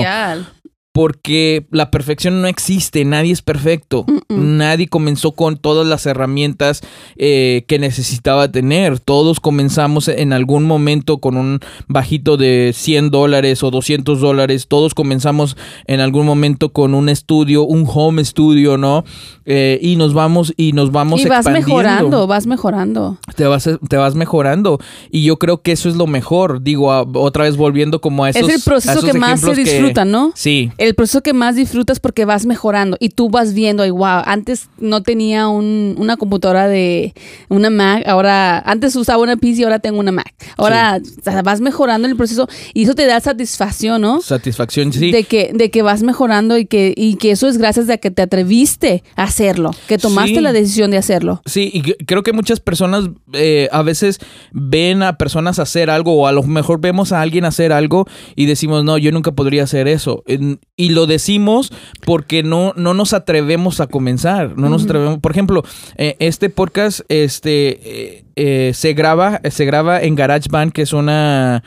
Porque 0.99 1.65
la 1.71 1.91
perfección 1.91 2.41
no 2.41 2.49
existe, 2.49 3.05
nadie 3.05 3.31
es 3.31 3.41
perfecto. 3.41 4.05
Nadie 4.27 4.89
comenzó 4.89 5.31
con 5.31 5.55
todas 5.55 5.87
las 5.87 6.05
herramientas 6.05 6.81
eh, 7.15 7.63
que 7.69 7.79
necesitaba 7.79 8.51
tener. 8.51 8.99
Todos 8.99 9.39
comenzamos 9.39 10.09
en 10.09 10.33
algún 10.33 10.65
momento 10.65 11.19
con 11.19 11.37
un 11.37 11.61
bajito 11.87 12.35
de 12.35 12.73
100 12.75 13.11
dólares 13.11 13.63
o 13.63 13.71
200 13.71 14.19
dólares. 14.19 14.67
Todos 14.67 14.93
comenzamos 14.93 15.55
en 15.87 16.01
algún 16.01 16.25
momento 16.25 16.73
con 16.73 16.93
un 16.93 17.07
estudio, 17.07 17.63
un 17.63 17.85
home 17.87 18.25
studio, 18.25 18.77
¿no? 18.77 19.05
Eh, 19.45 19.79
y 19.81 19.95
nos 19.95 20.13
vamos 20.13 20.53
y 20.57 20.73
nos 20.73 20.91
vamos 20.91 21.21
Y 21.21 21.29
vas 21.29 21.39
expandiendo. 21.45 21.67
mejorando, 21.75 22.27
vas 22.27 22.45
mejorando. 22.45 23.17
Te 23.37 23.45
vas, 23.45 23.69
te 23.87 23.95
vas 23.95 24.15
mejorando. 24.15 24.79
Y 25.11 25.23
yo 25.23 25.37
creo 25.39 25.61
que 25.61 25.71
eso 25.71 25.87
es 25.87 25.95
lo 25.95 26.07
mejor. 26.07 26.61
Digo, 26.61 26.91
a- 26.91 27.03
otra 27.13 27.45
vez 27.45 27.55
volviendo 27.55 28.01
como 28.01 28.25
a 28.25 28.31
esos 28.31 28.49
es 28.49 28.55
el 28.57 28.61
proceso 28.61 29.01
que 29.01 29.13
más 29.13 29.39
se 29.39 29.53
que- 29.53 29.63
disfruta, 29.63 30.03
¿no? 30.03 30.33
Sí. 30.35 30.71
El 30.77 30.88
proceso 30.95 31.21
que 31.21 31.33
más 31.33 31.55
disfrutas 31.55 31.99
porque 31.99 32.25
vas 32.25 32.45
mejorando 32.45 32.97
y 32.99 33.09
tú 33.09 33.29
vas 33.29 33.53
viendo, 33.53 33.83
ay, 33.83 33.89
wow, 33.91 34.21
antes 34.25 34.69
no 34.79 35.01
tenía 35.03 35.47
un- 35.47 35.95
una 35.97 36.17
computadora 36.17 36.67
de 36.67 37.13
una 37.49 37.69
Mac, 37.69 38.03
ahora, 38.07 38.59
antes 38.59 38.95
usaba 38.95 39.21
una 39.23 39.37
PC, 39.37 39.63
ahora 39.63 39.79
tengo 39.79 39.99
una 39.99 40.11
Mac. 40.11 40.33
Ahora 40.57 40.99
o 40.99 41.23
sea, 41.23 41.41
vas 41.41 41.61
mejorando 41.61 42.05
en 42.07 42.11
el 42.11 42.17
proceso 42.17 42.47
y 42.73 42.83
eso 42.83 42.95
te 42.95 43.05
da 43.05 43.19
satisfacción, 43.19 44.01
¿no? 44.01 44.21
Satisfacción, 44.21 44.91
sí. 44.93 45.11
De 45.11 45.23
que, 45.23 45.51
de 45.53 45.69
que 45.71 45.81
vas 45.81 46.03
mejorando 46.03 46.57
y 46.57 46.65
que, 46.65 46.93
y 46.95 47.15
que 47.15 47.31
eso 47.31 47.47
es 47.47 47.57
gracias 47.57 47.89
a 47.89 47.97
que 47.97 48.11
te 48.11 48.21
atreviste 48.21 49.03
a 49.15 49.23
hacerlo, 49.23 49.71
que 49.87 49.97
tomaste 49.97 50.35
Sí. 50.35 50.41
la 50.41 50.53
decisión 50.53 50.91
de 50.91 50.97
hacerlo. 50.97 51.41
Sí, 51.45 51.69
y 51.73 51.81
creo 52.05 52.23
que 52.23 52.33
muchas 52.33 52.59
personas 52.59 53.09
eh, 53.33 53.67
a 53.71 53.81
veces 53.83 54.19
ven 54.51 55.03
a 55.03 55.17
personas 55.17 55.59
hacer 55.59 55.89
algo 55.89 56.13
o 56.13 56.27
a 56.27 56.31
lo 56.31 56.43
mejor 56.43 56.79
vemos 56.81 57.11
a 57.11 57.21
alguien 57.21 57.45
hacer 57.45 57.71
algo 57.71 58.05
y 58.35 58.45
decimos, 58.45 58.83
no, 58.83 58.97
yo 58.97 59.11
nunca 59.11 59.31
podría 59.31 59.63
hacer 59.63 59.87
eso. 59.87 60.23
Y 60.79 60.89
lo 60.91 61.07
decimos 61.07 61.73
porque 62.05 62.41
no, 62.41 62.71
no 62.77 62.93
nos 62.93 63.11
atrevemos 63.13 63.81
a 63.81 63.87
comenzar. 63.87 64.57
No 64.57 64.69
nos 64.69 64.85
atrevemos. 64.85 65.19
Por 65.19 65.31
ejemplo, 65.33 65.63
eh, 65.97 66.15
este 66.19 66.49
podcast 66.49 67.01
este, 67.09 67.79
eh, 67.83 68.23
eh, 68.37 68.71
se, 68.73 68.93
graba, 68.93 69.41
se 69.51 69.65
graba 69.65 70.01
en 70.01 70.15
GarageBand, 70.15 70.71
que 70.71 70.83
es 70.83 70.93
una... 70.93 71.61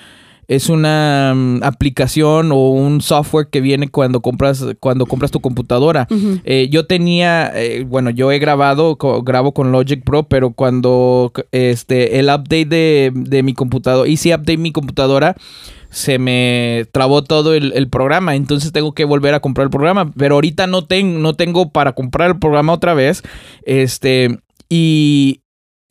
Es 0.48 0.68
una 0.68 1.32
mm, 1.34 1.62
aplicación 1.62 2.50
o 2.52 2.70
un 2.70 3.00
software 3.00 3.46
que 3.48 3.60
viene 3.62 3.88
cuando 3.88 4.20
compras 4.20 4.62
cuando 4.80 5.06
compras 5.06 5.30
tu 5.30 5.40
computadora. 5.40 6.06
Eh, 6.44 6.68
yo 6.70 6.84
tenía, 6.84 7.50
eh, 7.54 7.84
bueno, 7.88 8.10
yo 8.10 8.30
he 8.32 8.38
grabado, 8.40 8.96
co- 8.96 9.22
grabo 9.22 9.52
con 9.54 9.70
Logic 9.72 10.02
Pro, 10.04 10.24
pero 10.24 10.50
cuando 10.50 11.32
este 11.52 12.18
el 12.18 12.26
update 12.26 12.66
de, 12.66 13.12
de 13.14 13.42
mi 13.44 13.54
computadora, 13.54 14.06
hice 14.10 14.34
update 14.34 14.58
mi 14.58 14.72
computadora, 14.72 15.36
se 15.93 16.18
me 16.18 16.86
trabó 16.90 17.22
todo 17.22 17.55
el, 17.55 17.88
programa, 17.90 18.34
entonces 18.34 18.72
tengo 18.72 18.95
que 18.95 19.05
volver 19.05 19.34
a 19.34 19.40
comprar 19.40 19.66
el 19.66 19.70
programa, 19.70 20.11
pero 20.16 20.36
ahorita 20.36 20.66
no, 20.66 20.86
ten- 20.86 21.20
no 21.20 21.34
tengo 21.34 21.70
para 21.70 21.93
comprar 21.93 22.30
el 22.30 22.38
programa 22.38 22.72
otra 22.72 22.95
vez, 22.95 23.22
este, 23.64 24.38
y... 24.68 25.41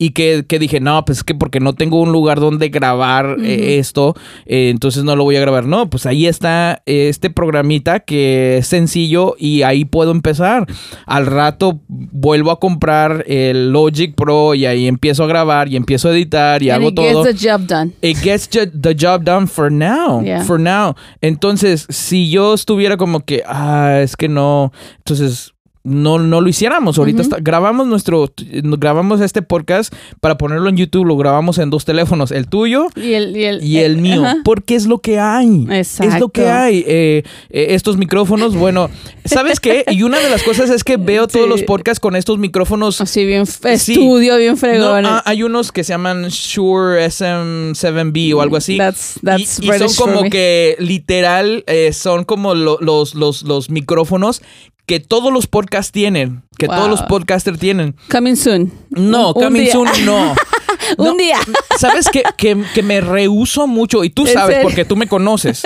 Y 0.02 0.10
que, 0.10 0.44
que 0.48 0.58
dije, 0.58 0.80
no, 0.80 1.04
pues 1.04 1.18
es 1.18 1.24
que 1.24 1.32
porque 1.32 1.60
no 1.60 1.74
tengo 1.74 2.00
un 2.00 2.10
lugar 2.10 2.40
donde 2.40 2.70
grabar 2.70 3.36
eh, 3.40 3.78
esto, 3.78 4.16
eh, 4.46 4.68
entonces 4.70 5.04
no 5.04 5.14
lo 5.14 5.22
voy 5.22 5.36
a 5.36 5.40
grabar. 5.40 5.64
No, 5.64 5.88
pues 5.88 6.06
ahí 6.06 6.26
está 6.26 6.82
eh, 6.86 7.08
este 7.08 7.30
programita 7.30 8.00
que 8.00 8.58
es 8.58 8.66
sencillo 8.66 9.36
y 9.38 9.62
ahí 9.62 9.84
puedo 9.84 10.10
empezar. 10.10 10.66
Al 11.06 11.26
rato 11.26 11.82
vuelvo 11.86 12.50
a 12.50 12.58
comprar 12.58 13.22
el 13.28 13.70
Logic 13.70 14.12
Pro 14.16 14.56
y 14.56 14.66
ahí 14.66 14.88
empiezo 14.88 15.22
a 15.22 15.28
grabar 15.28 15.68
y 15.68 15.76
empiezo 15.76 16.08
a 16.08 16.12
editar 16.12 16.64
y 16.64 16.70
And 16.70 16.82
hago 16.82 16.88
it 16.90 16.98
gets 16.98 17.12
todo. 17.12 17.22
the 17.22 17.34
job 17.34 17.66
done. 17.68 17.92
It 18.02 18.16
gets 18.20 18.48
the 18.48 18.96
job 18.98 19.22
done 19.22 19.46
for 19.46 19.70
now. 19.70 20.20
Yeah. 20.20 20.42
For 20.42 20.58
now. 20.58 20.96
Entonces, 21.20 21.86
si 21.90 22.28
yo 22.28 22.54
estuviera 22.54 22.96
como 22.96 23.20
que, 23.20 23.44
ah, 23.46 24.00
es 24.02 24.16
que 24.16 24.28
no. 24.28 24.72
Entonces, 24.98 25.51
no, 25.84 26.18
no 26.18 26.40
lo 26.40 26.48
hiciéramos. 26.48 26.98
Ahorita 26.98 27.22
está- 27.22 27.38
grabamos 27.40 27.86
nuestro, 27.86 28.32
grabamos 28.38 29.20
este 29.20 29.42
podcast 29.42 29.92
para 30.20 30.38
ponerlo 30.38 30.68
en 30.68 30.76
YouTube. 30.76 31.04
Lo 31.04 31.16
grabamos 31.16 31.58
en 31.58 31.70
dos 31.70 31.84
teléfonos, 31.84 32.30
el 32.30 32.46
tuyo 32.46 32.86
Y 32.96 33.14
el, 33.14 33.36
y 33.36 33.44
el, 33.44 33.64
y 33.64 33.78
el 33.78 33.96
mío, 33.96 34.24
ajá. 34.24 34.36
porque 34.44 34.74
es 34.76 34.86
lo 34.86 34.98
que 34.98 35.18
hay. 35.18 35.66
Es 35.70 35.98
lo 35.98 36.04
Exacto. 36.06 36.28
que 36.30 36.48
hay. 36.48 36.84
Eh, 36.86 37.22
eh, 37.50 37.66
estos 37.70 37.96
micrófonos, 37.96 38.54
bueno, 38.54 38.90
¿sabes 39.24 39.58
qué? 39.60 39.84
Y 39.90 40.02
una 40.04 40.18
de 40.20 40.30
las 40.30 40.42
cosas 40.42 40.70
es 40.70 40.84
que 40.84 40.96
veo 40.96 41.26
todos 41.26 41.48
los 41.48 41.62
podcasts 41.64 42.00
con 42.00 42.14
estos 42.16 42.38
micrófonos. 42.38 43.00
Así 43.00 43.24
bien, 43.24 43.44
Sí. 43.46 43.58
estudio, 43.92 44.36
bien 44.36 44.52
No, 44.52 44.56
fregón. 44.56 45.06
ah, 45.06 45.22
hay 45.26 45.42
unos 45.42 45.72
que 45.72 45.82
se 45.84 45.92
llaman 45.92 46.28
Shure 46.28 47.04
SM7B 47.06 48.34
o 48.34 48.40
algo 48.40 48.56
así. 48.56 48.76
That's, 48.78 49.16
Y- 49.16 49.26
that's 49.26 49.58
y, 49.60 49.88
son 49.88 50.06
como 50.14 50.30
que 50.30 50.76
literal 50.78 51.64
eh, 51.66 51.92
son 51.92 52.24
como 52.24 52.54
lo- 52.54 52.78
los, 52.80 53.14
los, 53.14 53.42
los 53.42 53.70
micrófonos 53.70 54.42
que 54.86 55.00
todos 55.00 55.32
los 55.32 55.46
podcasts 55.46 55.92
tienen, 55.92 56.42
que 56.58 56.66
Wow. 56.66 56.76
todos 56.76 56.90
los 56.90 57.02
podcasters 57.02 57.58
tienen. 57.58 57.94
Coming 58.10 58.36
soon. 58.36 58.72
No, 58.90 59.32
Un- 59.32 59.42
coming 59.44 59.68
soon, 59.70 59.88
no. 60.04 60.34
Un 60.98 61.04
No, 61.06 61.14
día. 61.14 61.38
¿Sabes 61.78 62.08
que, 62.08 62.22
que, 62.36 62.62
que 62.74 62.82
me 62.82 63.00
rehuso 63.00 63.66
mucho? 63.66 64.04
Y 64.04 64.10
tú 64.10 64.26
¿En 64.26 64.32
sabes 64.32 64.58
porque 64.62 64.84
tú 64.84 64.96
me 64.96 65.06
conoces. 65.06 65.62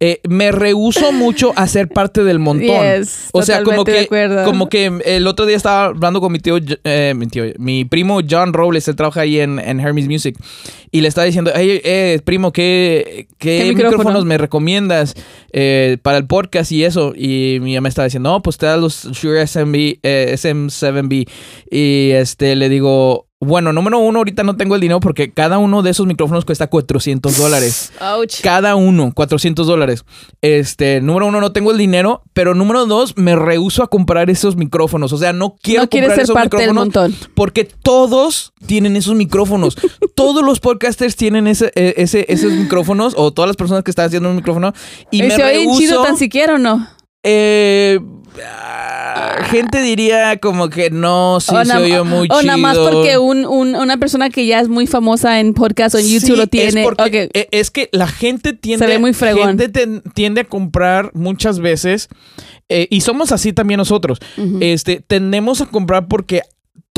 Eh, 0.00 0.20
me 0.28 0.52
rehuso 0.52 1.12
mucho 1.12 1.52
a 1.56 1.66
ser 1.66 1.88
parte 1.88 2.22
del 2.24 2.38
montón. 2.38 2.68
Yes, 2.68 3.28
o 3.32 3.42
sea, 3.42 3.62
como 3.62 3.84
que, 3.84 4.08
como 4.44 4.68
que 4.68 4.92
el 5.04 5.26
otro 5.26 5.46
día 5.46 5.56
estaba 5.56 5.86
hablando 5.86 6.20
con 6.20 6.32
mi 6.32 6.38
tío, 6.38 6.58
eh, 6.84 7.14
mi 7.16 7.26
tío, 7.26 7.44
mi 7.58 7.84
primo 7.84 8.20
John 8.28 8.52
Robles, 8.52 8.86
él 8.88 8.96
trabaja 8.96 9.22
ahí 9.22 9.40
en, 9.40 9.58
en 9.58 9.80
Hermes 9.80 10.06
Music. 10.08 10.36
Y 10.90 11.02
le 11.02 11.08
estaba 11.08 11.26
diciendo, 11.26 11.50
hey, 11.54 11.80
eh, 11.84 12.20
primo, 12.24 12.52
¿qué, 12.52 13.28
qué, 13.38 13.58
¿Qué 13.58 13.64
micrófonos 13.68 13.98
micrófono? 13.98 14.24
me 14.24 14.38
recomiendas 14.38 15.14
eh, 15.52 15.98
para 16.02 16.16
el 16.16 16.26
podcast 16.26 16.72
y 16.72 16.84
eso? 16.84 17.12
Y 17.14 17.58
mi 17.60 17.74
mamá 17.74 17.88
estaba 17.88 18.06
diciendo, 18.06 18.30
no, 18.30 18.42
pues 18.42 18.56
te 18.56 18.66
da 18.66 18.76
los 18.76 19.04
Shure 19.12 19.46
SMB, 19.46 19.74
eh, 20.02 20.30
SM7B. 20.34 21.28
Y 21.70 22.10
este, 22.12 22.56
le 22.56 22.68
digo, 22.70 23.27
Bueno, 23.40 23.72
número 23.72 24.00
uno, 24.00 24.18
ahorita 24.18 24.42
no 24.42 24.56
tengo 24.56 24.74
el 24.74 24.80
dinero 24.80 24.98
porque 24.98 25.32
cada 25.32 25.58
uno 25.58 25.82
de 25.82 25.90
esos 25.90 26.06
micrófonos 26.06 26.44
cuesta 26.44 26.66
400 26.66 27.38
dólares. 27.38 27.92
Ouch. 28.00 28.40
Cada 28.42 28.74
uno, 28.74 29.12
400 29.14 29.64
dólares. 29.64 30.04
Este, 30.42 31.00
número 31.00 31.28
uno, 31.28 31.40
no 31.40 31.52
tengo 31.52 31.70
el 31.70 31.78
dinero, 31.78 32.22
pero 32.32 32.56
número 32.56 32.86
dos, 32.86 33.16
me 33.16 33.36
rehuso 33.36 33.84
a 33.84 33.86
comprar 33.86 34.28
esos 34.28 34.56
micrófonos. 34.56 35.12
O 35.12 35.18
sea, 35.18 35.32
no 35.32 35.54
quiero 35.62 35.82
no 35.84 35.88
comprar 35.88 36.14
ser 36.16 36.24
esos 36.24 36.34
parte 36.34 36.56
del 36.56 36.70
micrófonos 36.70 37.04
montón. 37.12 37.30
porque 37.34 37.62
todos 37.64 38.52
tienen 38.66 38.96
esos 38.96 39.14
micrófonos. 39.14 39.76
todos 40.16 40.44
los 40.44 40.58
podcasters 40.58 41.14
tienen 41.14 41.46
ese, 41.46 41.70
eh, 41.76 41.94
ese, 41.98 42.26
esos 42.28 42.50
micrófonos 42.52 43.14
o 43.16 43.32
todas 43.32 43.48
las 43.48 43.56
personas 43.56 43.84
que 43.84 43.92
están 43.92 44.06
haciendo 44.06 44.30
un 44.30 44.36
micrófono. 44.36 44.72
Y, 45.12 45.18
¿Y 45.20 45.22
me 45.22 45.30
se 45.30 45.44
oye 45.44 45.52
rehuso. 45.58 45.78
chido 45.78 46.02
tan 46.02 46.16
siquiera 46.16 46.56
o 46.56 46.58
no? 46.58 46.88
eh, 47.22 48.00
gente 49.50 49.82
diría 49.82 50.36
como 50.38 50.68
que 50.68 50.90
no, 50.90 51.38
sí 51.40 51.54
se 51.64 51.76
oye 51.76 52.02
muy 52.02 52.28
o 52.30 52.42
nada 52.42 52.56
más 52.58 52.76
porque 52.78 53.18
un, 53.18 53.46
un- 53.46 53.74
una 53.74 53.96
persona 53.96 54.30
que 54.30 54.46
ya 54.46 54.60
es 54.60 54.68
muy 54.68 54.86
famosa 54.86 55.40
en 55.40 55.54
podcast 55.54 55.94
o 55.94 55.98
en 55.98 56.06
YouTube 56.08 56.26
Sí, 56.34 56.36
lo 56.36 56.46
tiene. 56.46 56.80
Es, 56.80 56.86
porque- 56.86 57.24
Ok. 57.24 57.30
eh, 57.34 57.48
es 57.50 57.70
que 57.70 57.88
la 57.92 58.06
gente 58.08 58.52
tiende, 58.52 58.84
Se 58.86 58.92
ve 58.92 58.98
muy 58.98 59.12
fregón. 59.14 59.58
gente 59.58 59.86
tiende 60.14 60.42
a 60.42 60.44
comprar 60.44 61.10
muchas 61.14 61.60
veces, 61.60 62.08
eh, 62.68 62.86
y 62.90 63.00
somos 63.00 63.32
así 63.32 63.52
también 63.52 63.78
nosotros. 63.78 64.18
Este, 64.60 65.02
tendemos 65.06 65.60
a 65.60 65.66
comprar 65.66 66.08
porque 66.08 66.42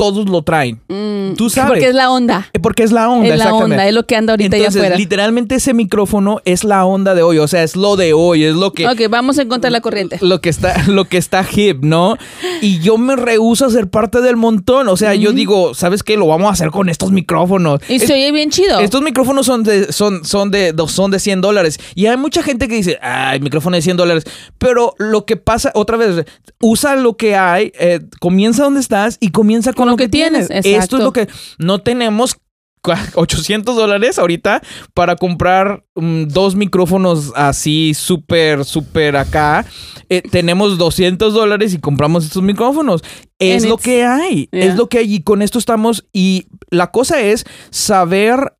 todos 0.01 0.27
lo 0.27 0.41
traen. 0.41 0.81
Mm, 0.87 1.35
tú 1.35 1.51
sabes. 1.51 1.69
Porque 1.73 1.87
es 1.89 1.93
la 1.93 2.09
onda. 2.09 2.49
Eh, 2.53 2.59
Porque 2.59 2.81
es 2.81 2.91
la 2.91 3.07
onda, 3.07 3.27
es 3.27 3.37
la 3.37 3.53
onda, 3.53 3.87
es 3.87 3.93
lo 3.93 4.07
que 4.07 4.15
anda 4.15 4.33
ahorita 4.33 4.57
Entonces, 4.57 4.75
allá 4.75 4.85
afuera. 4.87 4.97
literalmente 4.97 5.53
ese 5.55 5.75
micrófono 5.75 6.39
es 6.43 6.63
la 6.63 6.83
onda 6.85 7.13
de 7.13 7.21
hoy, 7.21 7.37
o 7.37 7.47
sea, 7.47 7.61
es 7.61 7.75
lo 7.75 7.95
de 7.97 8.13
hoy, 8.13 8.43
es 8.45 8.55
lo 8.55 8.73
que 8.73 8.87
Ok, 8.87 9.01
vamos 9.11 9.37
en 9.37 9.47
contra 9.47 9.67
de 9.69 9.73
la 9.73 9.81
corriente. 9.81 10.17
lo 10.21 10.41
que 10.41 10.49
está 10.49 10.73
lo 10.87 11.05
que 11.05 11.17
está 11.17 11.45
hip, 11.55 11.83
¿no? 11.83 12.17
Y 12.61 12.79
yo 12.79 12.97
me 12.97 13.15
rehúso 13.15 13.65
a 13.65 13.69
ser 13.69 13.89
parte 13.91 14.21
del 14.21 14.37
montón, 14.37 14.87
o 14.87 14.97
sea, 14.97 15.13
yo 15.13 15.33
digo, 15.33 15.75
¿sabes 15.75 16.01
qué? 16.01 16.17
Lo 16.17 16.25
vamos 16.25 16.49
a 16.49 16.53
hacer 16.53 16.71
con 16.71 16.89
estos 16.89 17.11
micrófonos. 17.11 17.79
Y 17.87 17.97
Es- 17.97 18.07
se 18.07 18.13
oye 18.13 18.31
bien 18.31 18.49
chido. 18.49 18.79
estos 18.79 19.03
micrófonos 19.03 19.45
son 19.45 19.61
de, 19.63 19.93
son, 19.93 20.25
son, 20.25 20.49
de, 20.49 20.73
son 20.87 21.11
de 21.11 21.19
100 21.19 21.41
dólares. 21.41 21.79
Y 21.93 22.07
hay 22.07 22.17
mucha 22.17 22.41
gente 22.41 22.67
que 22.67 22.73
dice, 22.75 22.97
ay, 23.03 23.39
micrófono 23.39 23.75
de 23.75 23.83
100 23.83 23.97
dólares. 23.97 24.23
Pero 24.57 24.95
lo 24.97 25.25
que 25.27 25.37
pasa, 25.37 25.71
otra 25.75 25.97
vez, 25.97 26.25
usa 26.59 26.95
lo 26.95 27.17
que 27.17 27.35
hay, 27.35 27.71
eh, 27.79 27.99
comienza 28.19 28.63
donde 28.63 28.79
estás 28.79 29.17
y 29.19 29.29
comienza 29.29 29.73
con, 29.73 29.90
lo, 29.91 29.97
que, 29.97 30.09
tienes. 30.09 30.49
Esto 30.49 30.97
es 30.97 31.03
lo 31.03 31.13
que 31.13 31.27
no 31.57 31.79
tenemos. 31.79 32.35
cua- 32.83 32.99
800 33.13 33.75
dólares 33.75 34.17
ahorita 34.17 34.61
para 34.93 35.15
comprar 35.15 35.83
mm, 35.95 36.23
dos 36.27 36.55
micrófonos 36.55 37.31
así 37.35 37.93
súper, 37.93 38.65
súper 38.65 39.15
acá. 39.17 39.65
Eh, 40.09 40.21
tenemos 40.21 40.77
200 40.77 41.33
dólares 41.33 41.73
y 41.73 41.79
compramos 41.79 42.25
estos 42.25 42.41
micrófonos. 42.43 43.01
Es 43.39 43.63
And 43.63 43.69
lo 43.69 43.77
que 43.77 44.03
hay. 44.03 44.49
Yeah. 44.51 44.65
Es 44.65 44.75
lo 44.75 44.89
que 44.89 44.97
hay. 44.99 45.13
Y 45.15 45.23
con 45.23 45.41
esto 45.41 45.59
estamos. 45.59 46.05
Y 46.11 46.47
la 46.69 46.91
cosa 46.91 47.21
es 47.21 47.45
saber, 47.69 48.53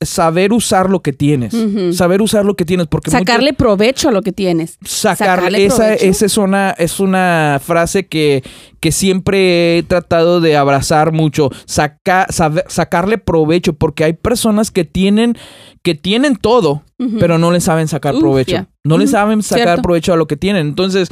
saber 0.00 0.52
usar 0.52 0.90
lo 0.90 1.00
que 1.00 1.12
tienes. 1.12 1.54
Saber 1.96 2.20
usar 2.22 2.44
lo 2.44 2.54
que 2.54 2.64
tienes. 2.64 2.86
Porque 2.86 3.10
mucho- 3.10 3.18
Sacarle 3.18 3.52
provecho 3.54 4.08
a 4.08 4.12
lo 4.12 4.22
que 4.22 4.32
tienes. 4.32 4.78
sacar 4.84 5.38
sacarle 5.38 5.64
esa, 5.64 5.76
provecho. 5.76 6.04
esa 6.04 6.26
es 6.26 6.36
una 6.38 6.70
es 6.72 7.00
una 7.00 7.60
frase 7.64 8.06
que, 8.06 8.42
que 8.80 8.92
siempre 8.92 9.78
he 9.78 9.82
tratado 9.82 10.40
de 10.40 10.56
abrazar 10.56 11.12
mucho 11.12 11.50
Saca- 11.66 12.26
sabe- 12.30 12.64
sacarle 12.68 13.18
provecho 13.18 13.72
porque 13.72 14.04
hay 14.04 14.12
personas 14.12 14.70
que 14.70 14.84
tienen 14.84 15.36
que 15.82 15.94
tienen 15.94 16.36
todo 16.36 16.82
pero 17.20 17.38
no 17.38 17.50
le 17.50 17.60
saben 17.60 17.88
sacar 17.88 18.14
Uf, 18.14 18.20
provecho 18.20 18.66
no 18.84 18.96
le 18.98 19.06
saben 19.06 19.42
sacar 19.42 19.64
cierto. 19.66 19.82
provecho 19.82 20.12
a 20.12 20.16
lo 20.16 20.26
que 20.26 20.36
tienen 20.36 20.66
entonces 20.68 21.08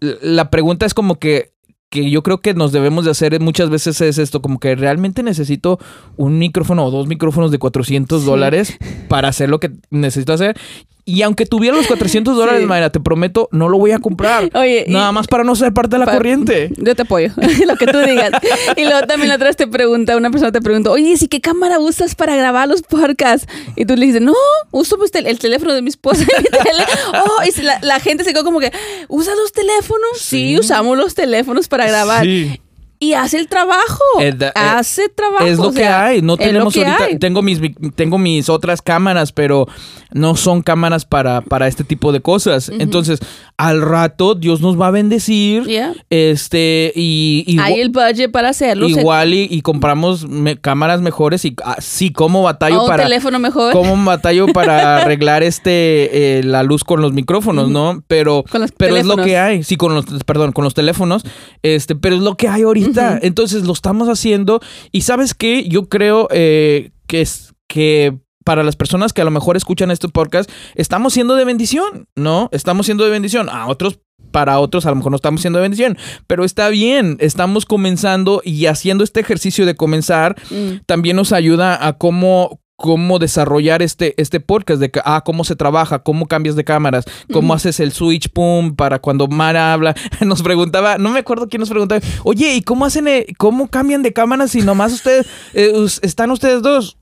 la 0.00 0.50
pregunta 0.50 0.86
es 0.86 0.94
como 0.94 1.16
que 1.18 1.52
que 1.90 2.08
yo 2.10 2.22
creo 2.22 2.38
que 2.40 2.54
nos 2.54 2.72
debemos 2.72 3.04
de 3.04 3.10
hacer 3.10 3.38
muchas 3.40 3.68
veces 3.68 4.00
es 4.00 4.18
esto, 4.18 4.40
como 4.40 4.58
que 4.60 4.74
realmente 4.76 5.22
necesito 5.22 5.78
un 6.16 6.38
micrófono 6.38 6.84
o 6.86 6.90
dos 6.90 7.06
micrófonos 7.08 7.50
de 7.50 7.58
400 7.58 8.20
Sí. 8.22 8.26
dólares 8.26 8.78
para 9.08 9.28
hacer 9.28 9.50
lo 9.50 9.58
que 9.60 9.72
necesito 9.90 10.32
hacer. 10.32 10.56
Y 11.04 11.22
aunque 11.22 11.46
tuviera 11.46 11.76
los 11.76 11.86
400 11.86 12.36
dólares, 12.36 12.60
Sí. 12.62 12.66
Mayra, 12.66 12.90
te 12.90 13.00
prometo, 13.00 13.48
no 13.52 13.68
lo 13.68 13.78
voy 13.78 13.92
a 13.92 13.98
comprar. 13.98 14.50
Oye, 14.54 14.84
y- 14.86 14.92
Nada 14.92 15.12
más 15.12 15.26
para 15.26 15.44
no 15.44 15.54
ser 15.56 15.72
parte 15.72 15.96
de 15.96 16.04
la 16.04 16.12
corriente. 16.12 16.72
Yo 16.76 16.94
te 16.94 17.02
apoyo, 17.02 17.30
lo 17.66 17.76
que 17.76 17.86
tú 17.86 17.98
digas. 17.98 18.32
Y 18.76 18.84
luego 18.84 19.06
también 19.06 19.28
la 19.28 19.36
otra 19.36 19.48
vez 19.48 19.56
te 19.56 19.66
pregunta, 19.66 20.16
una 20.16 20.30
persona 20.30 20.52
te 20.52 20.60
pregunta, 20.60 20.90
oye, 20.90 21.16
¿sí 21.16 21.28
qué 21.28 21.40
cámara 21.40 21.78
usas 21.78 22.14
para 22.14 22.36
grabar 22.36 22.68
los 22.68 22.82
podcasts? 22.82 23.46
Y 23.76 23.84
tú 23.86 23.96
le 23.96 24.06
dices, 24.06 24.20
no, 24.22 24.34
uso 24.70 24.96
pues, 24.98 25.10
el 25.14 25.38
teléfono 25.38 25.72
de 25.74 25.82
mi 25.82 25.88
esposa. 25.88 26.22
y 26.22 26.42
mi 26.42 26.48
tele- 26.48 26.86
oh, 27.24 27.42
y 27.44 27.62
la, 27.62 27.78
la 27.82 28.00
gente 28.00 28.24
se 28.24 28.32
quedó 28.32 28.44
como 28.44 28.60
que, 28.60 28.72
¿usas 29.08 29.36
los 29.36 29.52
teléfonos? 29.52 30.18
Sí. 30.18 30.40
Sí. 30.40 30.58
usamos 30.58 30.96
los 30.96 31.14
teléfonos 31.14 31.68
para 31.68 31.86
grabar. 31.86 32.24
Sí. 32.24 32.60
Y 33.02 33.14
hace 33.14 33.38
el 33.38 33.48
trabajo. 33.48 33.98
Eh, 34.20 34.36
eh, 34.38 34.50
hace 34.54 35.08
trabajo. 35.08 35.46
Es 35.46 35.56
lo 35.58 35.68
o 35.68 35.72
que 35.72 35.86
hay. 35.86 36.20
No 36.20 36.36
tenemos 36.36 36.76
ahorita. 36.76 37.04
hay. 37.04 37.18
Tengo 37.18 37.40
mis, 37.40 37.58
tengo 37.94 38.18
mis 38.18 38.50
otras 38.50 38.82
cámaras, 38.82 39.32
pero 39.32 39.66
no 40.12 40.36
son 40.36 40.60
cámaras 40.60 41.06
para, 41.06 41.40
para 41.40 41.66
este 41.66 41.82
tipo 41.82 42.12
de 42.12 42.20
cosas. 42.20 42.68
Entonces, 42.68 43.20
al 43.56 43.80
rato 43.80 44.34
Dios 44.34 44.60
nos 44.60 44.78
va 44.78 44.88
a 44.88 44.90
bendecir. 44.90 45.64
Yeah. 45.64 45.94
Este, 46.10 46.92
y, 46.94 47.44
y 47.46 47.58
Hay 47.58 47.80
el 47.80 47.88
budget 47.88 48.30
para 48.30 48.50
hacerlo. 48.50 48.86
igual 48.86 49.32
y, 49.32 49.48
y 49.50 49.62
compramos 49.62 50.28
me- 50.28 50.58
cámaras 50.60 51.00
mejores 51.00 51.44
y 51.46 51.56
así 51.64 52.12
como 52.12 52.42
batallo 52.42 52.80
o 52.80 52.82
un 52.82 52.88
para 52.88 53.04
teléfono 53.04 53.38
mejor. 53.38 53.72
como 53.72 53.96
batallo 54.04 54.46
para 54.48 54.98
arreglar 54.98 55.42
este 55.42 56.38
eh, 56.38 56.42
la 56.42 56.62
luz 56.64 56.84
con 56.84 57.00
los 57.00 57.14
micrófonos, 57.14 57.70
¿no? 57.70 58.02
Pero 58.08 58.44
Con 58.50 58.60
los 58.60 58.72
pero 58.72 58.96
es 58.96 59.06
lo 59.06 59.16
que 59.16 59.38
hay, 59.38 59.62
sí 59.62 59.76
con 59.76 59.94
los 59.94 60.04
perdón, 60.26 60.52
con 60.52 60.64
los 60.64 60.74
teléfonos, 60.74 61.22
este, 61.62 61.94
pero 61.94 62.16
es 62.16 62.20
lo 62.22 62.36
que 62.36 62.46
hay 62.48 62.62
ahorita. 62.62 62.89
Entonces 63.22 63.64
lo 63.64 63.72
estamos 63.72 64.08
haciendo 64.08 64.60
y 64.92 65.02
sabes 65.02 65.34
qué, 65.34 65.68
yo 65.68 65.88
creo 65.88 66.28
eh, 66.30 66.90
que 67.06 67.20
es 67.20 67.54
que 67.68 68.18
para 68.44 68.62
las 68.62 68.76
personas 68.76 69.12
que 69.12 69.22
a 69.22 69.24
lo 69.24 69.30
mejor 69.30 69.56
escuchan 69.56 69.90
este 69.90 70.08
podcast, 70.08 70.50
estamos 70.74 71.12
siendo 71.12 71.34
de 71.34 71.44
bendición, 71.44 72.08
¿no? 72.16 72.48
Estamos 72.52 72.86
siendo 72.86 73.04
de 73.04 73.10
bendición. 73.10 73.48
A 73.48 73.66
otros 73.66 74.00
para 74.30 74.60
otros 74.60 74.86
a 74.86 74.90
lo 74.90 74.96
mejor 74.96 75.10
no 75.10 75.16
estamos 75.16 75.40
siendo 75.40 75.58
de 75.58 75.62
bendición, 75.62 75.98
pero 76.26 76.44
está 76.44 76.68
bien, 76.68 77.16
estamos 77.20 77.66
comenzando 77.66 78.42
y 78.44 78.66
haciendo 78.66 79.02
este 79.02 79.20
ejercicio 79.20 79.66
de 79.66 79.74
comenzar 79.74 80.36
Mm. 80.50 80.82
también 80.86 81.16
nos 81.16 81.32
ayuda 81.32 81.86
a 81.86 81.94
cómo 81.94 82.60
cómo 82.80 83.18
desarrollar 83.18 83.82
este, 83.82 84.14
este 84.16 84.40
podcast 84.40 84.80
de 84.80 84.90
ah, 85.04 85.22
cómo 85.24 85.44
se 85.44 85.54
trabaja, 85.54 85.98
cómo 85.98 86.26
cambias 86.26 86.56
de 86.56 86.64
cámaras, 86.64 87.04
cómo 87.30 87.52
haces 87.52 87.78
el 87.78 87.92
switch 87.92 88.30
pum 88.30 88.74
para 88.74 88.98
cuando 88.98 89.28
Mara 89.28 89.74
habla. 89.74 89.94
Nos 90.20 90.42
preguntaba, 90.42 90.96
no 90.96 91.10
me 91.10 91.18
acuerdo 91.18 91.48
quién 91.48 91.60
nos 91.60 91.68
preguntaba, 91.68 92.00
oye, 92.24 92.54
¿y 92.54 92.62
cómo 92.62 92.86
hacen, 92.86 93.06
eh, 93.08 93.26
cómo 93.36 93.68
cambian 93.68 94.02
de 94.02 94.12
cámaras 94.12 94.52
si 94.52 94.62
nomás 94.62 94.92
ustedes, 94.92 95.26
eh, 95.54 95.72
están 96.02 96.30
ustedes 96.30 96.62
dos? 96.62 96.96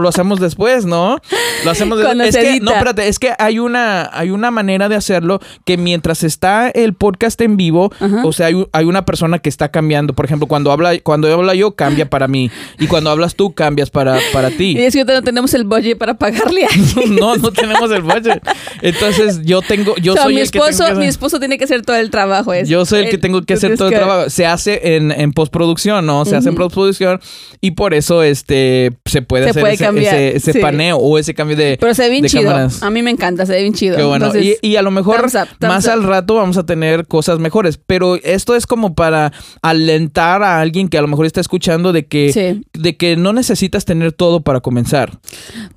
Lo 0.00 0.08
hacemos 0.08 0.40
después, 0.40 0.84
¿no? 0.84 1.18
Lo 1.64 1.70
hacemos 1.70 1.98
después. 1.98 2.34
Es 2.34 2.36
que, 2.36 2.60
no, 2.60 2.72
espérate, 2.72 3.06
es 3.06 3.18
que 3.18 3.32
hay 3.38 3.58
una, 3.58 4.10
hay 4.12 4.30
una 4.30 4.50
manera 4.50 4.88
de 4.88 4.96
hacerlo 4.96 5.40
que 5.64 5.76
mientras 5.76 6.24
está 6.24 6.70
el 6.70 6.94
podcast 6.94 7.40
en 7.40 7.56
vivo, 7.56 7.92
o 8.24 8.32
sea, 8.32 8.46
hay, 8.46 8.66
hay 8.72 8.84
una 8.84 9.04
persona 9.04 9.38
que 9.38 9.48
está 9.48 9.70
cambiando. 9.70 10.14
Por 10.14 10.24
ejemplo, 10.24 10.48
cuando 10.48 10.72
habla, 10.72 10.98
cuando 11.00 11.32
habla 11.32 11.54
yo, 11.54 11.76
cambia 11.76 12.08
para 12.08 12.26
mí. 12.26 12.50
Y 12.78 12.86
cuando 12.86 13.10
hablas 13.10 13.34
tú, 13.34 13.54
cambias 13.54 13.90
para, 13.90 14.18
para 14.32 14.50
ti. 14.50 14.76
Y 14.76 14.82
es 14.82 14.94
que 14.94 15.04
no 15.20 15.24
tenemos 15.24 15.54
el 15.54 15.64
budget 15.64 15.98
para 15.98 16.14
pagarle 16.14 16.64
a 16.64 16.68
No, 17.10 17.36
no 17.36 17.52
tenemos 17.52 17.90
el 17.90 18.02
budget. 18.02 18.42
Entonces, 18.82 19.40
yo 19.44 19.60
tengo, 19.62 19.94
yo 19.96 20.12
O 20.12 20.14
sea, 20.16 20.24
soy 20.24 20.34
mi 20.34 20.40
el 20.40 20.46
que 20.46 20.52
tengo 20.52 20.66
esposo, 20.66 20.84
que 20.84 20.90
hacer- 20.92 20.98
mi 20.98 21.06
esposo 21.06 21.38
tiene 21.38 21.58
que 21.58 21.64
hacer 21.64 21.82
todo 21.82 21.96
el 21.96 22.10
trabajo. 22.10 22.52
ese. 22.52 22.70
Yo 22.70 22.84
soy 22.84 23.00
el 23.04 23.10
que 23.10 23.18
tengo 23.18 23.42
que 23.42 23.54
hacer 23.54 23.76
todo 23.76 23.88
el 23.88 23.94
trabajo. 23.94 24.30
Se 24.30 24.46
hace 24.46 24.96
en, 24.96 25.12
en 25.12 25.32
postproducción, 25.32 26.04
¿no? 26.06 26.24
Se 26.24 26.36
hace 26.36 26.48
en 26.48 26.54
postproducción 26.54 27.20
y 27.60 27.72
por 27.72 27.94
eso 27.94 28.22
este 28.22 28.92
se 29.04 29.22
puede 29.22 29.44
Se 29.44 29.50
hacer 29.50 29.60
puede 29.62 29.74
ese, 29.74 29.84
cambiar, 29.84 30.14
ese, 30.14 30.36
ese 30.36 30.52
sí. 30.54 30.58
paneo 30.60 30.96
o 30.96 31.18
ese 31.18 31.34
cambio 31.34 31.56
de, 31.56 31.76
Pero 31.80 31.94
se 31.94 32.02
ve 32.04 32.10
bien 32.10 32.24
chido. 32.26 32.44
cámaras. 32.44 32.82
A 32.82 32.90
mí 32.90 33.02
me 33.02 33.10
encanta, 33.10 33.44
se 33.46 33.52
ve 33.52 33.60
bien 33.62 33.74
chido. 33.74 33.96
Qué 33.96 34.02
bueno. 34.04 34.26
Entonces, 34.26 34.58
y, 34.62 34.68
y 34.68 34.76
a 34.76 34.82
lo 34.82 34.90
mejor 34.90 35.20
thumbs 35.20 35.34
up, 35.34 35.48
thumbs 35.58 35.68
más 35.74 35.84
up. 35.86 35.90
al 35.92 36.02
rato 36.04 36.34
vamos 36.36 36.56
a 36.56 36.64
tener 36.66 37.06
cosas 37.06 37.38
mejores. 37.38 37.78
Pero 37.84 38.16
esto 38.16 38.54
es 38.56 38.66
como 38.66 38.94
para 38.94 39.32
alentar 39.62 40.42
a 40.42 40.60
alguien 40.60 40.88
que 40.88 40.98
a 40.98 41.02
lo 41.02 41.08
mejor 41.08 41.26
está 41.26 41.40
escuchando 41.40 41.92
de 41.92 42.06
que, 42.06 42.32
Sí. 42.32 42.62
de 42.72 42.96
que 42.96 43.16
no 43.16 43.32
necesitas 43.32 43.84
tener 43.84 44.12
todo 44.12 44.40
para 44.42 44.60
comenzar. 44.60 45.09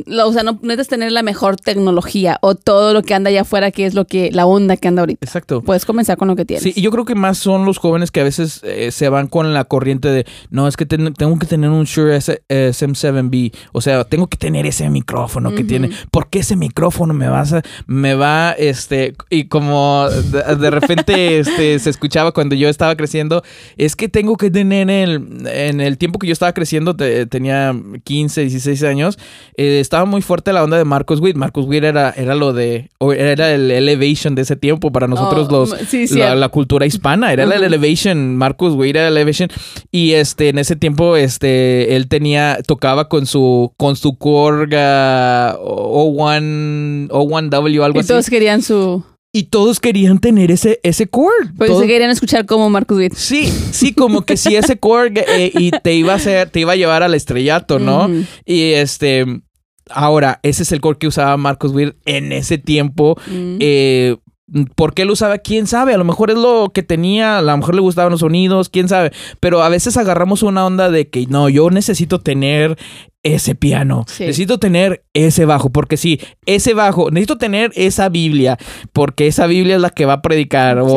Lo- 0.06 0.28
o 0.28 0.34
sea, 0.34 0.44
no 0.44 0.54
necesitas 0.62 0.88
tener 0.90 1.12
la 1.12 1.24
mejor 1.24 1.56
tecnología 1.58 2.38
o 2.42 2.56
todo 2.56 2.94
lo 2.94 3.02
que 3.04 3.14
anda 3.14 3.30
allá 3.30 3.42
afuera, 3.42 3.72
que 3.72 3.86
es 3.86 3.94
lo 3.94 4.06
que 4.06 4.32
la 4.32 4.46
onda 4.46 4.78
que 4.78 4.88
anda 4.88 5.02
ahorita. 5.02 5.26
Exacto. 5.26 5.62
Puedes 5.62 5.86
comenzar 5.86 6.18
con 6.18 6.28
lo 6.28 6.36
que 6.36 6.46
tienes. 6.46 6.64
Sí, 6.64 6.74
y 6.76 6.82
yo 6.82 6.92
creo 6.92 7.06
que 7.06 7.16
más 7.16 7.38
son 7.38 7.66
los 7.66 7.78
jóvenes 7.78 8.12
que 8.12 8.22
a 8.22 8.24
veces 8.24 8.62
eh, 8.64 8.92
se 8.92 9.10
van 9.10 9.28
con 9.28 9.54
la 9.54 9.64
corriente 9.66 10.10
de, 10.10 10.26
no, 10.50 10.68
es 10.68 10.78
que 10.78 10.86
ten- 10.86 11.14
tengo 11.14 11.38
que 11.40 11.46
tener 11.46 11.70
un 11.70 11.84
Shure 11.86 12.16
S- 12.18 12.42
eh, 12.50 12.72
SM7B, 12.74 13.54
o 13.72 13.82
sea, 13.82 14.04
tengo 14.04 14.28
que 14.28 14.38
tener 14.38 14.66
ese 14.66 14.90
micrófono 14.90 15.54
que 15.56 15.64
tiene, 15.64 15.90
¿por 16.12 16.30
qué 16.30 16.40
ese 16.40 16.56
micrófono 16.56 17.14
me 17.14 17.28
va 17.28 17.42
a, 17.42 17.62
me 17.88 18.16
va, 18.16 18.52
este, 18.58 19.14
y 19.30 19.46
como 19.46 20.08
de, 20.10 20.56
de 20.56 20.70
repente 20.70 21.40
este, 21.40 21.78
se 21.80 21.90
escuchaba 21.90 22.32
cuando 22.32 22.56
yo 22.56 22.70
estaba 22.70 22.96
creciendo, 22.96 23.44
es 23.78 23.96
que 23.96 24.10
tengo 24.10 24.38
que 24.38 24.50
tener 24.52 24.90
el, 24.90 25.44
en 25.48 25.82
el 25.82 25.98
tiempo 25.98 26.20
que 26.20 26.28
yo 26.28 26.34
estaba 26.34 26.54
creciendo, 26.54 26.96
te- 26.96 27.26
tenía 27.26 27.74
15, 28.04 28.42
16 28.42 28.84
años, 28.84 29.18
eh, 29.56 29.80
estaba 29.80 30.06
muy 30.06 30.22
fuerte 30.22 30.52
la 30.54 30.64
onda 30.64 30.78
de 30.78 30.86
Marcus 30.86 31.20
Witt. 31.20 31.36
Marcus 31.36 31.66
Witt 31.66 31.84
era, 31.84 32.12
era 32.12 32.36
lo 32.36 32.54
de, 32.54 32.90
era 33.16 33.52
el 33.54 33.70
elevation 33.72 34.36
de 34.36 34.42
ese 34.44 34.56
tiempo 34.56 34.92
para 34.92 35.08
nosotros 35.08 35.48
Oh, 35.50 35.52
los, 35.52 35.70
sí, 35.88 36.08
sí. 36.08 36.20
la, 36.20 36.36
la 36.36 36.50
cultura 36.50 36.86
hispana. 36.86 37.32
Era 37.34 37.44
el 37.44 37.52
elevation, 37.52 38.36
Marcus 38.36 38.74
Witt 38.74 38.96
era 38.96 39.08
el 39.08 39.16
elevation. 39.18 39.50
Y 39.92 40.14
este, 40.14 40.50
en 40.50 40.58
ese 40.58 40.76
tiempo, 40.76 41.16
este, 41.18 41.96
él 41.96 42.08
tenía, 42.08 42.60
tocaba 42.66 43.10
con 43.10 43.26
su, 43.26 43.74
con 43.78 43.96
su 43.96 44.18
Korg 44.18 44.70
ah, 44.76 45.56
O1, 45.60 47.10
O1W, 47.10 47.84
algo 47.84 47.98
Y 47.98 48.00
así. 48.00 48.08
todos 48.08 48.30
querían 48.30 48.62
su... 48.62 49.04
y 49.36 49.46
todos 49.46 49.80
querían 49.80 50.20
tener 50.20 50.52
ese, 50.52 50.80
ese 50.84 51.08
Korg. 51.08 51.54
Porque 51.58 51.72
Todos- 51.72 51.82
se 51.82 51.88
querían 51.88 52.12
escuchar 52.12 52.46
como 52.46 52.70
Marcus 52.70 52.98
Witt. 53.00 53.14
Sí, 53.16 53.48
sí, 53.72 53.92
como 53.92 54.22
que 54.22 54.38
si 54.38 54.56
ese 54.56 54.78
Korg 54.78 55.14
eh, 55.18 55.52
y 55.56 55.72
te 55.72 55.96
iba 55.96 56.14
a 56.14 56.18
hacer, 56.18 56.50
te 56.52 56.60
iba 56.60 56.74
a 56.74 56.76
llevar 56.76 57.02
al 57.02 57.16
estrellato, 57.16 57.80
¿no? 57.80 58.10
Y 58.46 58.74
este, 58.74 59.26
ahora, 59.90 60.40
ese 60.44 60.62
es 60.64 60.72
el 60.72 60.82
Korg 60.82 61.00
que 61.00 61.08
usaba 61.08 61.36
Marcus 61.36 61.72
Weir 61.72 61.98
en 62.06 62.32
ese 62.32 62.60
tiempo. 62.60 63.18
Mm. 63.28 63.58
Eh, 63.60 64.18
¿Por 64.76 64.94
qué 64.94 65.06
lo 65.06 65.14
usaba? 65.14 65.40
¿Quién 65.40 65.66
sabe? 65.66 65.96
A 65.96 65.98
lo 65.98 66.04
mejor 66.04 66.30
es 66.30 66.38
lo 66.38 66.70
que 66.72 66.84
tenía, 66.84 67.40
a 67.40 67.42
lo 67.42 67.58
mejor 67.58 67.74
le 67.74 67.82
gustaban 67.82 68.12
los 68.12 68.20
sonidos, 68.20 68.70
quién 68.70 68.88
sabe. 68.88 69.12
Pero 69.40 69.64
a 69.64 69.70
veces 69.70 69.98
agarramos 69.98 70.44
una 70.44 70.64
onda 70.64 70.92
de 70.92 71.10
que 71.10 71.26
no, 71.26 71.50
yo 71.50 71.72
necesito 71.72 72.20
tener 72.20 72.78
ese 73.24 73.56
piano, 73.56 74.04
Sí. 74.08 74.26
necesito 74.26 74.60
tener 74.60 75.04
ese 75.14 75.46
bajo, 75.46 75.70
porque 75.72 75.96
sí, 75.98 76.20
ese 76.46 76.74
bajo, 76.74 77.10
necesito 77.10 77.38
tener 77.38 77.72
esa 77.76 78.10
Biblia, 78.10 78.58
porque 78.92 79.28
esa 79.28 79.48
Biblia 79.48 79.76
es 79.76 79.82
la 79.82 79.90
que 79.90 80.06
va 80.06 80.14
a 80.14 80.22
predicar, 80.22 80.78
o, 80.80 80.88
Sí, 80.88 80.94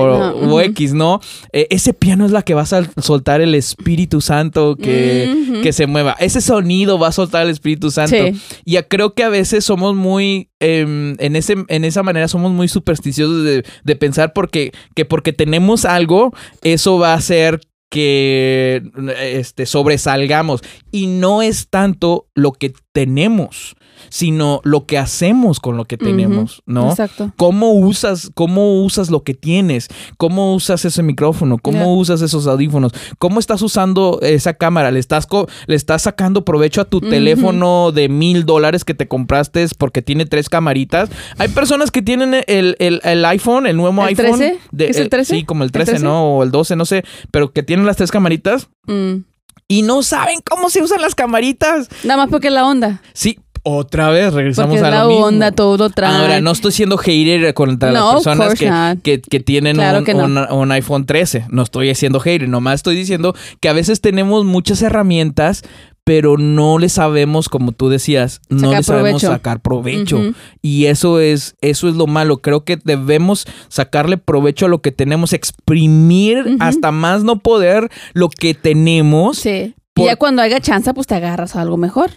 no, 0.46 0.54
o. 0.54 0.60
X, 0.60 0.92
¿no? 0.94 1.20
Eh, 1.52 1.68
ese 1.70 1.94
piano 1.94 2.26
es 2.26 2.32
la 2.32 2.42
que 2.42 2.54
va 2.54 2.62
a 2.62 3.00
soltar 3.00 3.40
el 3.40 3.54
Espíritu 3.54 4.20
Santo 4.20 4.76
que, 4.76 5.60
que 5.62 5.72
se 5.72 5.86
mueva. 5.86 6.16
Ese 6.18 6.40
sonido 6.40 6.98
va 6.98 7.08
a 7.08 7.12
soltar 7.12 7.44
el 7.44 7.50
Espíritu 7.50 7.90
Santo. 7.90 8.16
Sí. 8.16 8.40
Y 8.64 8.72
ya 8.72 8.82
creo 8.82 9.14
que 9.14 9.22
a 9.22 9.28
veces 9.28 9.64
somos 9.64 9.94
muy, 9.94 10.50
em, 10.60 11.14
en, 11.18 11.36
ese, 11.36 11.54
en 11.68 11.84
esa 11.84 12.02
manera 12.02 12.26
somos 12.28 12.50
muy 12.52 12.66
supersticiosos 12.68 13.44
de, 13.44 13.64
de 13.84 13.96
pensar 13.96 14.32
porque, 14.32 14.72
que 14.94 15.04
porque 15.04 15.32
tenemos 15.32 15.84
algo, 15.84 16.32
eso 16.62 16.98
va 16.98 17.12
a 17.12 17.16
hacer 17.16 17.60
que 17.90 18.82
este, 19.20 19.66
sobresalgamos. 19.66 20.62
Y 20.90 21.06
no 21.06 21.42
es 21.42 21.68
tanto 21.68 22.28
lo 22.34 22.52
que 22.52 22.72
tenemos, 22.92 23.76
sino 24.08 24.60
lo 24.64 24.86
que 24.86 24.98
hacemos 24.98 25.60
con 25.60 25.76
lo 25.76 25.84
que 25.84 25.96
tenemos, 25.98 26.62
¿no? 26.66 26.90
Exacto. 26.90 27.32
¿Cómo 27.36 27.72
usas, 27.72 28.30
¿Cómo 28.34 28.82
usas 28.82 29.10
lo 29.10 29.22
que 29.22 29.34
tienes? 29.34 29.88
¿Cómo 30.16 30.54
usas 30.54 30.84
ese 30.84 31.02
micrófono? 31.02 31.58
¿Cómo 31.58 31.94
usas 31.96 32.22
esos 32.22 32.46
audífonos? 32.46 32.92
¿Cómo 33.18 33.40
estás 33.40 33.62
usando 33.62 34.18
esa 34.22 34.54
cámara? 34.54 34.90
¿Le 34.90 34.98
estás, 35.00 35.26
co- 35.26 35.46
le 35.66 35.76
estás 35.76 36.02
sacando 36.02 36.44
provecho 36.44 36.80
a 36.80 36.84
tu 36.84 37.00
teléfono 37.00 37.92
de 37.92 38.08
mil 38.08 38.44
dólares 38.46 38.84
que 38.84 38.94
te 38.94 39.08
compraste 39.08 39.66
porque 39.78 40.02
tiene 40.02 40.26
tres 40.26 40.48
camaritas? 40.48 41.10
Hay 41.38 41.48
personas 41.48 41.90
que 41.90 42.02
tienen 42.02 42.34
el, 42.46 42.76
el- 42.78 43.00
el 43.04 43.24
iPhone, 43.24 43.66
el 43.66 43.76
nuevo 43.76 44.02
¿El 44.02 44.08
iPhone. 44.08 44.38
13? 44.38 44.58
¿Es 44.90 44.96
el 44.98 45.08
13? 45.08 45.34
Sí, 45.36 45.44
como 45.44 45.62
el 45.62 45.68
¿El 45.68 45.72
13, 45.72 45.92
13? 45.92 46.04
¿no? 46.04 46.36
O 46.36 46.42
el 46.42 46.50
12, 46.50 46.76
no 46.76 46.84
sé. 46.84 47.04
Pero 47.30 47.52
que 47.52 47.62
tienen 47.62 47.86
las 47.86 47.96
tres 47.96 48.10
camaritas 48.10 48.68
Mm. 48.86 49.24
y 49.68 49.82
no 49.82 50.02
saben 50.02 50.38
cómo 50.48 50.70
se 50.70 50.82
usan 50.82 51.00
las 51.00 51.14
camaritas. 51.14 51.88
Nada 52.04 52.18
más 52.22 52.30
porque 52.30 52.48
es 52.48 52.52
la 52.52 52.66
onda. 52.66 53.02
Sí, 53.14 53.38
otra 53.68 54.10
vez 54.10 54.32
regresamos 54.32 54.68
Porque 54.78 54.78
es 54.78 54.84
a 54.86 54.90
la 54.90 55.02
lo 55.02 55.08
mismo. 55.08 55.24
onda, 55.26 55.50
todo 55.50 55.76
lo 55.76 55.90
trae. 55.90 56.14
Ahora, 56.14 56.40
no 56.40 56.52
estoy 56.52 56.70
siendo 56.70 56.96
hater 56.98 57.52
contra 57.52 57.90
No, 57.90 58.12
las 58.14 58.24
personas 58.24 58.54
que, 58.54 58.98
que, 59.02 59.20
que 59.20 59.40
tienen 59.40 59.74
Claro 59.76 59.98
un, 59.98 60.04
que 60.04 60.14
no. 60.14 60.24
un- 60.24 60.38
un 60.38 60.72
iPhone 60.72 61.04
13. 61.04 61.46
No 61.50 61.62
estoy 61.62 61.92
siendo 61.96 62.20
hater, 62.20 62.48
nomás 62.48 62.76
estoy 62.76 62.94
diciendo 62.94 63.34
que 63.60 63.68
a 63.68 63.72
veces 63.72 64.00
tenemos 64.00 64.44
muchas 64.44 64.82
herramientas, 64.82 65.62
pero 66.04 66.38
no 66.38 66.78
le 66.78 66.88
sabemos, 66.88 67.48
como 67.48 67.72
tú 67.72 67.88
decías, 67.88 68.40
no 68.48 68.70
le 68.72 68.82
sabemos 68.84 69.20
provecho. 69.22 69.26
sacar 69.26 69.60
provecho. 69.60 70.20
Y 70.62 70.84
eso 70.86 71.18
es, 71.18 71.56
eso 71.60 71.88
es 71.88 71.96
lo 71.96 72.06
malo. 72.06 72.36
Creo 72.42 72.62
que 72.64 72.78
debemos 72.84 73.46
sacarle 73.68 74.16
provecho 74.16 74.66
a 74.66 74.68
lo 74.68 74.80
que 74.80 74.92
tenemos, 74.92 75.32
exprimir 75.32 76.56
hasta 76.60 76.92
más 76.92 77.24
no 77.24 77.40
poder 77.40 77.90
lo 78.12 78.28
que 78.28 78.54
tenemos. 78.54 79.38
Sí. 79.38 79.74
Por- 79.94 80.04
Y 80.04 80.06
ya 80.08 80.16
cuando 80.16 80.42
haya 80.42 80.60
chance, 80.60 80.92
pues 80.94 81.06
te 81.06 81.14
agarras 81.16 81.56
a 81.56 81.62
algo 81.62 81.76
mejor. 81.76 82.10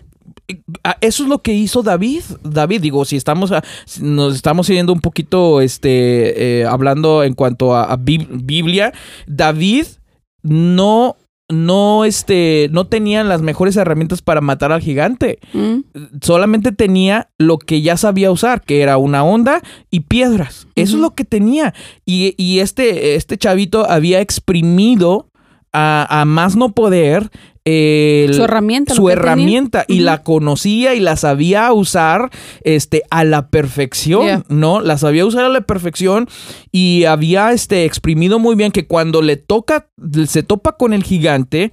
Ah, 0.84 0.98
Eso 1.02 1.24
es 1.24 1.30
lo 1.30 1.42
que 1.42 1.54
hizo 1.54 1.84
David. 1.84 2.24
David, 2.44 2.82
digo, 2.82 3.06
si 3.06 3.16
estamos 3.16 3.52
a- 3.52 3.64
si 3.86 4.04
nos 4.04 4.36
estamos 4.36 4.68
yendo 4.68 4.94
un 4.94 5.02
poquito, 5.02 5.62
este, 5.62 6.62
eh, 6.62 6.66
hablando 6.66 7.24
en 7.24 7.34
cuanto 7.34 7.76
a, 7.76 7.84
a 7.84 7.98
Bib- 7.98 8.28
Biblia, 8.44 8.92
David 9.28 9.86
no, 10.44 11.18
no, 11.50 12.06
este, 12.06 12.70
no 12.72 12.88
tenía 12.88 13.24
las 13.24 13.42
mejores 13.42 13.76
herramientas 13.76 14.22
para 14.22 14.42
matar 14.42 14.72
al 14.72 14.82
gigante. 14.82 15.40
Mm. 15.54 15.80
Solamente 16.22 16.72
tenía 16.72 17.30
lo 17.38 17.58
que 17.58 17.82
ya 17.82 17.98
sabía 17.98 18.32
usar, 18.32 18.62
que 18.62 18.82
era 18.82 18.98
una 18.98 19.24
onda 19.24 19.62
y 19.92 20.02
piedras. 20.02 20.68
Eso 20.76 20.96
es 20.96 21.02
lo 21.02 21.16
que 21.16 21.26
tenía. 21.26 21.74
Y, 22.06 22.34
y 22.38 22.60
este, 22.60 23.16
este 23.16 23.38
chavito 23.38 23.90
había 23.90 24.22
exprimido 24.22 25.28
a, 25.74 26.22
a 26.22 26.26
más 26.26 26.56
no 26.56 26.72
poder 26.72 27.30
el- 27.66 28.34
Su 28.34 28.44
herramienta. 28.44 28.94
su 28.94 29.02
tenía. 29.04 29.14
herramienta 29.14 29.86
y 29.88 30.00
la 30.00 30.24
conocía 30.24 30.96
y 30.96 31.00
la 31.00 31.16
sabía 31.16 31.72
usar 31.74 32.30
este 32.64 33.04
a 33.10 33.24
la 33.24 33.50
perfección, 33.50 34.24
Yeah. 34.26 34.44
¿no? 34.50 34.82
La 34.82 34.98
sabía 34.98 35.26
usar 35.26 35.46
a 35.46 35.50
la 35.50 35.62
perfección 35.62 36.28
y 36.72 37.06
había 37.06 37.52
este 37.52 37.86
exprimido 37.86 38.40
muy 38.40 38.56
bien 38.56 38.72
que 38.72 38.88
cuando 38.88 39.22
le 39.22 39.36
toca 39.38 39.88
se 40.28 40.44
topa 40.44 40.74
con 40.78 40.94
el 40.94 41.04
gigante 41.04 41.72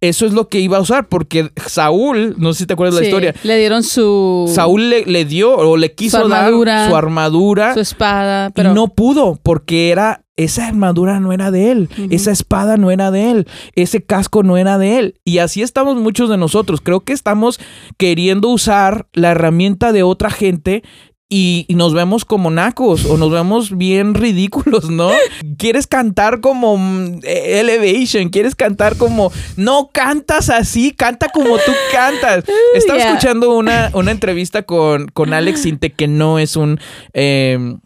eso 0.00 0.26
es 0.26 0.32
lo 0.32 0.48
que 0.48 0.58
iba 0.58 0.78
a 0.78 0.80
usar 0.80 1.08
porque 1.08 1.52
Saúl, 1.64 2.34
no 2.36 2.52
sé 2.52 2.60
si 2.60 2.66
te 2.66 2.72
acuerdas 2.72 2.96
de 2.96 3.00
la 3.02 3.04
Sí, 3.04 3.08
historia, 3.10 3.34
Le 3.44 3.56
dieron 3.56 3.84
su, 3.84 4.50
Saúl 4.52 4.90
le, 4.90 5.04
le 5.06 5.24
dio 5.24 5.54
o 5.54 5.76
le 5.76 5.92
quiso 5.94 6.26
dar 6.28 6.46
armadura, 6.46 6.88
su 6.88 6.96
armadura 6.96 7.74
su 7.74 7.78
espada, 7.80 8.50
pero 8.50 8.72
y 8.72 8.74
no 8.74 8.88
pudo 8.88 9.38
porque 9.40 9.90
era 9.90 10.21
esa 10.36 10.66
armadura 10.66 11.20
no 11.20 11.32
era 11.32 11.50
de 11.50 11.70
él, 11.70 11.88
esa 12.10 12.30
espada 12.30 12.76
no 12.76 12.90
era 12.90 13.10
de 13.10 13.30
él, 13.30 13.46
ese 13.74 14.02
casco 14.02 14.42
no 14.42 14.56
era 14.56 14.78
de 14.78 14.98
él. 14.98 15.20
Y 15.24 15.38
así 15.38 15.62
estamos 15.62 15.96
muchos 15.96 16.30
de 16.30 16.38
nosotros. 16.38 16.80
Creo 16.80 17.00
que 17.00 17.12
estamos 17.12 17.60
queriendo 17.98 18.48
usar 18.48 19.06
la 19.12 19.32
herramienta 19.32 19.92
de 19.92 20.02
otra 20.02 20.30
gente 20.30 20.82
y, 21.28 21.64
y 21.66 21.76
nos 21.76 21.94
vemos 21.94 22.26
como 22.26 22.50
nacos 22.50 23.06
o 23.06 23.16
nos 23.16 23.30
vemos 23.30 23.76
bien 23.76 24.12
ridículos, 24.12 24.90
¿no? 24.90 25.10
Quieres 25.58 25.86
cantar 25.86 26.40
como 26.40 26.76
mm, 26.76 27.20
eh, 27.22 27.60
Elevation, 27.60 28.28
quieres 28.28 28.54
cantar 28.54 28.96
como... 28.96 29.32
No 29.56 29.88
cantas 29.92 30.50
así, 30.50 30.92
canta 30.92 31.30
como 31.30 31.56
tú 31.56 31.72
cantas. 31.90 32.44
Estaba 32.74 32.98
escuchando 32.98 33.56
una, 33.56 33.90
una 33.94 34.10
entrevista 34.10 34.64
con, 34.64 35.08
con 35.08 35.32
Alex 35.32 35.62
Sinte 35.62 35.90
que 35.90 36.06
no 36.06 36.38
es 36.38 36.56
un... 36.56 36.78
eh, 37.14 37.76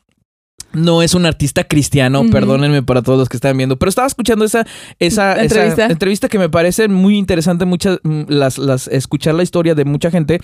no 0.77 1.03
es 1.03 1.14
un 1.14 1.27
artista 1.27 1.64
cristiano, 1.64 2.20
Ujú. 2.20 2.31
perdónenme 2.31 2.83
para 2.83 3.03
todos 3.03 3.18
los 3.18 3.29
que 3.29 3.37
están 3.37 3.57
viendo, 3.57 3.77
pero 3.79 3.89
estaba 3.89 4.07
escuchando 4.07 4.45
esa, 4.45 4.66
esa, 4.99 5.33
esa 5.33 5.43
Entrevista. 5.43 5.87
entrevista 5.87 6.29
que 6.29 6.39
me 6.39 6.49
parece 6.49 6.89
muy 6.89 7.16
interesante, 7.16 7.64
muchas, 7.64 7.99
mm, 8.03 8.22
las, 8.29 8.59
las, 8.59 8.89
escuchar 8.89 9.35
la 9.35 9.43
historia 9.43 9.74
de 9.74 9.85
mucha 9.85 10.11
gente. 10.11 10.41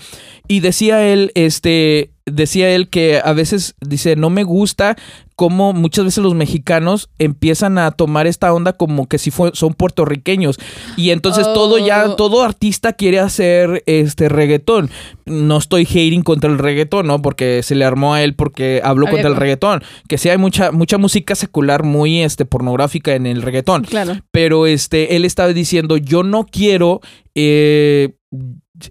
Y 0.47 0.59
decía 0.61 1.05
él, 1.05 1.31
este, 1.35 2.12
decía 2.25 2.69
él 2.73 2.89
que 2.89 3.19
a 3.23 3.33
veces 3.33 3.75
dice, 3.81 4.15
no 4.15 4.29
me 4.29 4.43
gusta 4.43 4.95
cómo 5.35 5.73
muchas 5.73 6.05
veces 6.05 6.23
los 6.23 6.35
mexicanos 6.35 7.09
empiezan 7.17 7.77
a 7.79 7.91
tomar 7.91 8.27
esta 8.27 8.53
onda 8.53 8.73
como 8.73 9.07
que 9.07 9.17
si 9.17 9.31
fue- 9.31 9.51
son 9.53 9.73
puertorriqueños. 9.73 10.57
Y 10.95 11.09
entonces 11.09 11.43
todo 11.53 11.79
ya, 11.79 12.05
Oh. 12.09 12.15
todo 12.15 12.43
artista 12.43 12.93
quiere 12.93 13.19
hacer 13.19 13.83
este 13.87 14.29
reggaetón. 14.29 14.89
No 15.25 15.57
estoy 15.57 15.85
hating 15.85 16.21
contra 16.21 16.49
el 16.51 16.59
reggaetón, 16.59 17.07
¿no? 17.07 17.21
Porque 17.21 17.61
se 17.63 17.75
le 17.75 17.83
armó 17.83 18.13
a 18.13 18.21
él 18.23 18.35
porque 18.35 18.79
habló 18.83 19.07
Había 19.07 19.11
contra 19.17 19.29
el 19.31 19.35
reggaetón. 19.37 19.81
Que 20.07 20.17
sí 20.17 20.29
hay 20.29 20.37
mucha, 20.37 20.71
mucha 20.71 20.97
música 20.97 21.33
secular 21.35 21.83
muy 21.83 22.21
este, 22.21 22.45
pornográfica 22.45 23.15
en 23.15 23.25
el 23.25 23.41
reggaetón 23.41 23.83
claro. 23.83 24.17
pero 24.31 24.65
este, 24.67 25.15
él 25.15 25.25
estaba 25.25 25.51
diciendo, 25.51 25.97
yo 25.97 26.21
no 26.23 26.45
quiero, 26.45 27.01
eh, 27.35 28.13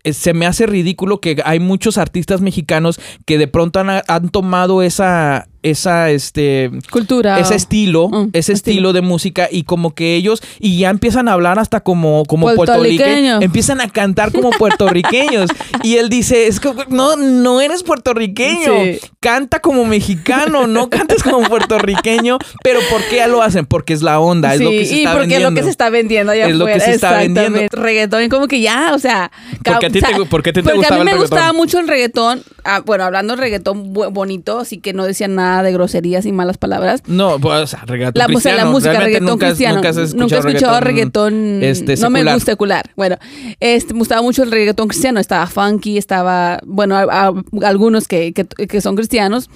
se 0.04 0.34
me 0.34 0.46
hace 0.46 0.66
ridículo 0.66 1.20
que 1.20 1.42
hay 1.44 1.60
muchos 1.60 1.98
artistas 1.98 2.40
mexicanos 2.40 3.00
que 3.26 3.38
de 3.38 3.48
pronto 3.48 3.80
han, 3.80 4.02
han 4.06 4.28
tomado 4.30 4.82
esa, 4.82 5.48
esa, 5.62 6.10
este, 6.10 6.70
Cultura. 6.90 7.38
ese 7.40 7.54
estilo, 7.54 8.08
Mm, 8.08 8.28
ese 8.32 8.52
estilo. 8.52 8.72
estilo 8.72 8.92
de 8.92 9.00
música 9.02 9.48
y 9.50 9.62
como 9.64 9.94
que 9.94 10.16
ellos 10.16 10.42
y 10.58 10.78
ya 10.78 10.90
empiezan 10.90 11.28
a 11.28 11.32
hablar 11.32 11.58
hasta 11.58 11.80
como 11.80 12.24
como 12.26 12.46
Puertorriqueño. 12.54 12.96
puertorriqueños, 12.98 13.42
empiezan 13.42 13.80
a 13.80 13.88
cantar 13.88 14.32
como 14.32 14.50
puertorriqueños 14.58 15.50
y 15.82 15.96
él 15.96 16.08
dice, 16.08 16.46
es 16.46 16.60
que 16.60 16.70
no 16.88 17.16
no 17.16 17.60
eres 17.60 17.82
puertorriqueño, 17.82 18.72
Sí. 18.82 18.98
canta 19.20 19.60
como 19.60 19.84
mexicano, 19.84 20.66
no 20.66 20.88
cantes 20.90 21.22
como 21.22 21.46
puertorriqueño, 21.48 22.38
pero 22.62 22.80
¿por 22.90 23.02
qué 23.04 23.26
lo 23.28 23.42
hacen? 23.42 23.66
Porque 23.66 23.92
es 23.92 24.02
la 24.02 24.18
onda, 24.20 24.54
es 24.54 24.60
lo 24.60 24.70
que 24.70 24.84
se 24.86 24.94
y 24.96 24.98
está 25.00 25.12
porque 25.12 25.20
vendiendo. 25.28 25.48
es 25.48 25.52
lo 25.52 25.56
que 25.56 25.62
se 25.64 25.70
está 25.70 25.90
vendiendo 25.90 26.32
allá 26.32 26.46
Es 26.48 26.56
lo 26.56 26.66
que 26.66 26.80
se 26.80 26.92
está 26.92 27.12
vendiendo. 27.18 27.60
Reggaetón, 27.72 28.28
como 28.28 28.48
que 28.48 28.60
ya, 28.60 28.92
o 28.94 28.98
sea... 28.98 29.30
Porque 29.64 29.86
a 29.86 29.90
ti 29.90 30.00
te- 30.00 30.06
o 30.06 30.16
sea, 30.16 30.24
¿por 30.28 30.42
qué 30.42 30.52
te 30.52 30.62
porque 30.62 30.76
gustaba 30.78 31.00
a 31.00 31.04
mí 31.04 31.10
el 31.10 31.16
me 31.16 31.20
gustaba 31.20 31.52
mucho 31.52 31.78
el 31.78 31.88
reggaetón 31.88 32.42
ah, 32.64 32.80
bueno, 32.84 33.04
hablando 33.04 33.34
de 33.36 33.40
reggaetón 33.42 33.92
bonito, 33.92 34.60
así 34.60 34.78
que 34.78 34.92
no 34.92 35.04
decían 35.04 35.34
nada 35.34 35.51
de 35.62 35.72
groserías 35.72 36.24
y 36.24 36.32
malas 36.32 36.56
palabras. 36.56 37.02
No, 37.06 37.38
pues, 37.40 37.60
o 37.62 37.66
sea, 37.66 37.80
reggaetón 37.84 38.12
La, 38.18 38.24
o 38.24 38.40
sea, 38.40 38.52
la 38.52 38.62
cristiano. 38.62 38.70
música, 38.70 38.90
Realmente 38.92 39.06
reggaetón 39.18 39.28
nunca, 39.34 39.46
cristiano. 39.48 39.74
Nunca 39.76 39.88
has 39.90 39.96
escuchado, 39.96 40.20
Nunca 40.22 40.36
he 40.36 40.38
escuchado 40.52 40.80
reggaetón. 40.80 41.62
este, 41.62 41.96
no 41.96 42.10
me 42.10 42.24
gusta 42.24 42.52
secular. 42.52 42.90
Bueno, 42.96 43.16
este, 43.60 43.92
me 43.92 43.98
gustaba 43.98 44.22
mucho 44.22 44.42
el 44.44 44.50
reggaetón 44.50 44.88
cristiano. 44.88 45.20
Estaba 45.20 45.46
funky, 45.48 45.98
estaba, 45.98 46.60
bueno, 46.64 46.96
a- 46.96 47.02
a- 47.28 47.32
algunos 47.68 48.08
que, 48.08 48.32
que, 48.32 48.46
que 48.46 48.80
son 48.80 48.94
cristianos. 48.96 49.50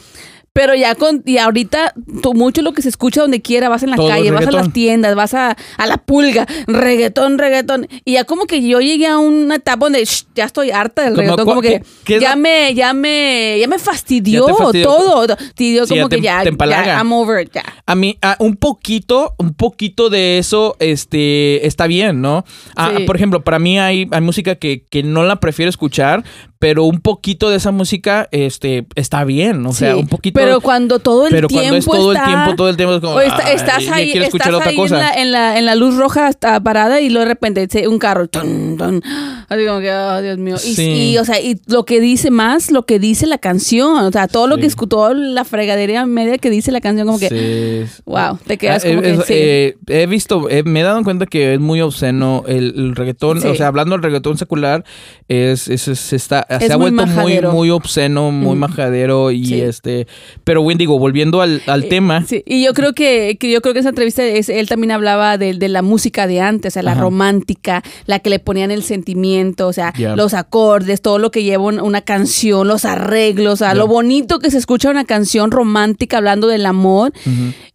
Pero 0.56 0.74
ya 0.74 0.94
con, 0.94 1.22
y 1.26 1.36
ahorita 1.38 1.92
tú- 2.22 2.32
mucho 2.34 2.62
lo 2.62 2.72
que 2.72 2.80
se 2.82 2.88
escucha 2.88 3.20
donde 3.20 3.42
quiera, 3.42 3.68
vas 3.68 3.82
en 3.82 3.90
la 3.90 3.96
Todo 3.96 4.08
calle, 4.08 4.30
vas 4.30 4.46
a 4.46 4.50
las 4.50 4.72
tiendas, 4.72 5.14
vas 5.14 5.34
a, 5.34 5.54
a 5.76 5.86
la 5.86 5.98
pulga, 5.98 6.46
reggaetón, 6.66 7.38
reggaetón. 7.38 7.86
Y 8.04 8.14
ya 8.14 8.24
como 8.24 8.46
que 8.46 8.66
yo 8.66 8.80
llegué 8.80 9.06
a 9.06 9.18
una 9.18 9.56
etapa 9.56 9.86
donde 9.86 10.02
shh, 10.04 10.24
ya 10.34 10.44
estoy 10.44 10.70
harta 10.70 11.02
del 11.04 11.16
reggaetón, 11.16 11.44
como 11.46 11.60
que 11.60 11.80
¿qué- 11.80 11.82
qué 12.04 12.14
es 12.16 12.22
ya 12.22 12.30
la- 12.30 12.36
me, 12.36 12.74
ya 12.74 12.92
me, 12.94 13.58
ya 13.60 13.68
me 13.68 13.78
fastidió, 13.78 14.46
Ya 14.48 14.54
te 14.54 14.62
fastidió. 14.62 14.86
todo. 14.86 15.36
Sí, 15.56 15.74
ya 15.74 15.86
como 15.86 16.08
te- 16.08 16.16
que 16.16 16.22
ya, 16.22 16.42
te 16.42 16.48
empalaga. 16.48 16.86
ya, 16.86 16.96
I'm 16.98 17.12
over 17.12 17.44
it, 17.46 17.52
ya. 17.52 17.62
A 17.84 17.94
mí, 17.94 18.16
ah, 18.22 18.36
un 18.38 18.56
poquito, 18.56 19.34
un 19.38 19.52
poquito 19.54 20.08
de 20.10 20.38
eso, 20.38 20.76
este, 20.80 21.66
está 21.66 21.86
bien, 21.86 22.20
¿no? 22.22 22.44
Ah, 22.76 22.94
Sí. 22.96 23.04
Por 23.04 23.16
ejemplo, 23.16 23.44
para 23.44 23.58
mí 23.58 23.78
hay, 23.78 24.08
hay 24.10 24.20
música 24.22 24.54
que, 24.54 24.84
que 24.88 25.02
no 25.02 25.22
la 25.24 25.36
prefiero 25.36 25.68
escuchar, 25.68 26.24
pero 26.58 26.84
un 26.84 27.00
poquito 27.00 27.50
de 27.50 27.56
esa 27.56 27.70
música, 27.70 28.28
este, 28.30 28.86
está 28.94 29.24
bien, 29.24 29.64
o 29.66 29.72
sea, 29.72 29.92
Sí, 29.94 30.00
un 30.00 30.08
poquito. 30.08 30.40
Pero 30.40 30.60
cuando 30.60 30.98
todo 30.98 31.26
el 31.26 31.32
pero 31.32 31.48
tiempo 31.48 31.68
cuando 31.68 31.76
es 31.78 31.84
todo 31.84 32.12
está- 32.12 32.24
el 32.24 32.30
tiempo, 32.30 32.56
todo 32.56 32.68
el 32.70 32.76
tiempo 32.76 32.94
es 32.94 33.00
como. 33.00 33.20
está- 33.20 33.46
"Ay, 33.46 33.54
estás 33.56 33.88
ahí, 33.88 34.10
escuchar 34.12 34.48
estás 34.48 34.54
otra 34.54 34.70
ahí 34.70 34.76
cosa. 34.76 34.96
En, 34.96 35.02
la, 35.02 35.22
en, 35.22 35.32
la, 35.32 35.58
en 35.58 35.66
la 35.66 35.74
luz 35.74 35.96
roja 35.96 36.28
está 36.28 36.58
parada 36.60 37.00
y 37.00 37.10
luego 37.10 37.26
de 37.26 37.34
repente 37.34 37.88
un 37.88 37.98
carro. 37.98 38.26
tun, 38.28 38.76
tun, 38.78 39.02
así 39.48 39.66
como 39.66 39.80
que, 39.80 39.92
oh, 39.92 40.22
Dios 40.22 40.38
mío. 40.38 40.56
Y, 40.56 40.74
Sí. 40.74 40.82
y, 41.12 41.18
o 41.18 41.24
sea, 41.24 41.40
y 41.40 41.60
lo 41.66 41.84
que 41.84 42.00
dice 42.00 42.30
más, 42.30 42.70
lo 42.70 42.84
que 42.86 42.98
dice 42.98 43.26
la 43.26 43.38
canción. 43.38 43.98
O 44.04 44.10
sea, 44.12 44.26
todo 44.28 44.46
lo 44.46 44.56
que 44.56 44.66
escuchó, 44.66 45.12
la 45.14 45.44
fregadería 45.44 46.06
media 46.06 46.38
que 46.38 46.48
dice 46.50 46.72
la 46.72 46.80
canción, 46.80 47.06
como 47.06 47.18
que, 47.18 47.86
Sí. 47.86 48.00
wow, 48.06 48.38
te 48.46 48.56
quedas 48.56 48.84
Ah, 48.84 48.88
como 48.88 49.00
eh, 49.00 49.02
que, 49.02 49.10
es- 49.10 49.24
sí. 49.26 49.34
eh, 49.36 49.76
he 49.88 50.06
visto, 50.06 50.48
eh, 50.48 50.62
me 50.64 50.80
he 50.80 50.82
dado 50.82 51.02
cuenta 51.04 51.26
que 51.26 51.54
es 51.54 51.60
muy 51.60 51.80
obsceno 51.80 52.44
el, 52.48 52.72
el 52.76 52.96
reggaetón, 52.96 53.38
o 53.46 53.54
sea, 53.54 53.66
hablando 53.68 53.94
del 53.94 54.02
reggaetón 54.02 54.38
secular, 54.38 54.84
es, 55.28 55.68
es, 55.68 55.88
es- 55.88 56.12
está, 56.12 56.40
Es 56.40 56.45
se 56.48 56.72
ha 56.72 56.76
vuelto 56.76 57.06
muy, 57.06 57.14
majadero. 57.14 57.52
muy 57.52 57.70
obsceno, 57.70 58.30
muy 58.30 58.56
Mm. 58.56 58.58
majadero 58.58 59.30
y 59.30 59.44
Sí. 59.46 59.60
este, 59.60 60.06
pero 60.44 60.62
bueno, 60.62 60.78
digo, 60.78 60.98
volviendo 60.98 61.40
al, 61.40 61.62
al 61.66 61.84
Eh, 61.84 61.88
tema, 61.88 62.24
Sí, 62.26 62.42
y 62.46 62.64
yo 62.64 62.72
creo 62.74 62.92
que, 62.92 63.36
que 63.38 63.50
yo 63.50 63.60
creo 63.62 63.72
que 63.74 63.80
esa 63.80 63.90
entrevista 63.90 64.24
es, 64.24 64.48
él 64.48 64.68
también 64.68 64.90
hablaba 64.92 65.38
de, 65.38 65.54
de 65.54 65.68
la 65.68 65.82
música 65.82 66.26
de 66.26 66.40
antes, 66.40 66.72
o 66.72 66.74
sea, 66.74 66.82
la 66.82 66.92
Ajá. 66.92 67.00
romántica, 67.02 67.82
la 68.06 68.18
que 68.20 68.30
le 68.30 68.38
ponían 68.38 68.70
el 68.70 68.82
sentimiento, 68.82 69.66
o 69.68 69.72
sea, 69.72 69.92
los 70.16 70.34
acordes, 70.34 71.00
todo 71.02 71.18
lo 71.18 71.30
que 71.30 71.42
lleva 71.42 71.64
un- 71.64 71.80
una 71.80 72.00
canción, 72.00 72.68
los 72.68 72.84
arreglos, 72.84 73.54
o 73.54 73.56
sea, 73.56 73.74
lo 73.74 73.86
bonito 73.86 74.38
que 74.38 74.50
se 74.50 74.58
escucha 74.58 74.90
una 74.90 75.04
canción 75.04 75.50
romántica 75.50 76.18
hablando 76.18 76.46
del 76.48 76.66
amor. 76.66 77.12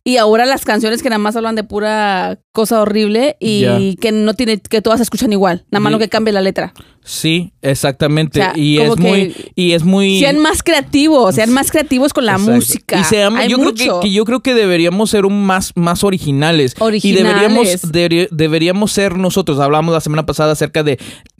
Y 0.03 0.17
ahora 0.17 0.45
las 0.47 0.65
canciones 0.65 1.03
que 1.03 1.09
nada 1.09 1.19
más 1.19 1.35
hablan 1.35 1.55
de 1.55 1.63
pura 1.63 2.39
cosa 2.51 2.81
horrible 2.81 3.35
y 3.39 3.95
que 3.97 4.11
no 4.11 4.33
tiene, 4.33 4.59
que 4.59 4.81
todas 4.81 4.97
se 4.99 5.03
escuchan 5.03 5.31
igual, 5.31 5.65
nada 5.71 5.79
más 5.81 5.91
lo 5.91 5.99
que 5.99 6.09
cambia 6.09 6.33
la 6.33 6.41
letra. 6.41 6.73
sí, 7.03 7.53
exactamente, 7.61 8.39
O 8.39 8.43
sea, 8.43 8.53
y 8.61 8.77
como 8.77 8.93
es 8.93 8.99
muy, 8.99 9.35
y 9.55 9.71
es 9.73 9.83
muy... 9.83 10.19
Sean 10.19 10.39
más 10.39 10.63
creativos, 10.63 11.35
sean 11.35 11.51
más 11.51 11.71
creativos 11.71 12.13
con 12.13 12.25
la 12.25 12.33
Exacto. 12.33 12.51
música. 12.53 12.99
Y 12.99 13.03
seamos- 13.03 13.39
Hay 13.39 13.49
yo 13.49 13.57
mucho. 13.57 13.73
creo 13.73 13.99
que, 14.01 14.07
que 14.07 14.13
yo 14.13 14.25
creo 14.25 14.39
que 14.41 14.53
deberíamos 14.53 15.09
ser 15.09 15.25
un 15.25 15.43
más, 15.45 15.71
más 15.75 16.03
originales. 16.03 16.75
Y 16.79 16.83
Originales. 16.83 17.23
deberíamos, 17.33 17.67
deberi- 17.91 18.27
deberíamos 18.31 18.91
ser 18.91 19.17
nosotros. 19.17 19.59
Hablamos 19.59 19.93
la 19.93 20.01
semana 20.01 20.25
pasada 20.25 20.51
acerca 20.53 20.83
de 20.83 20.97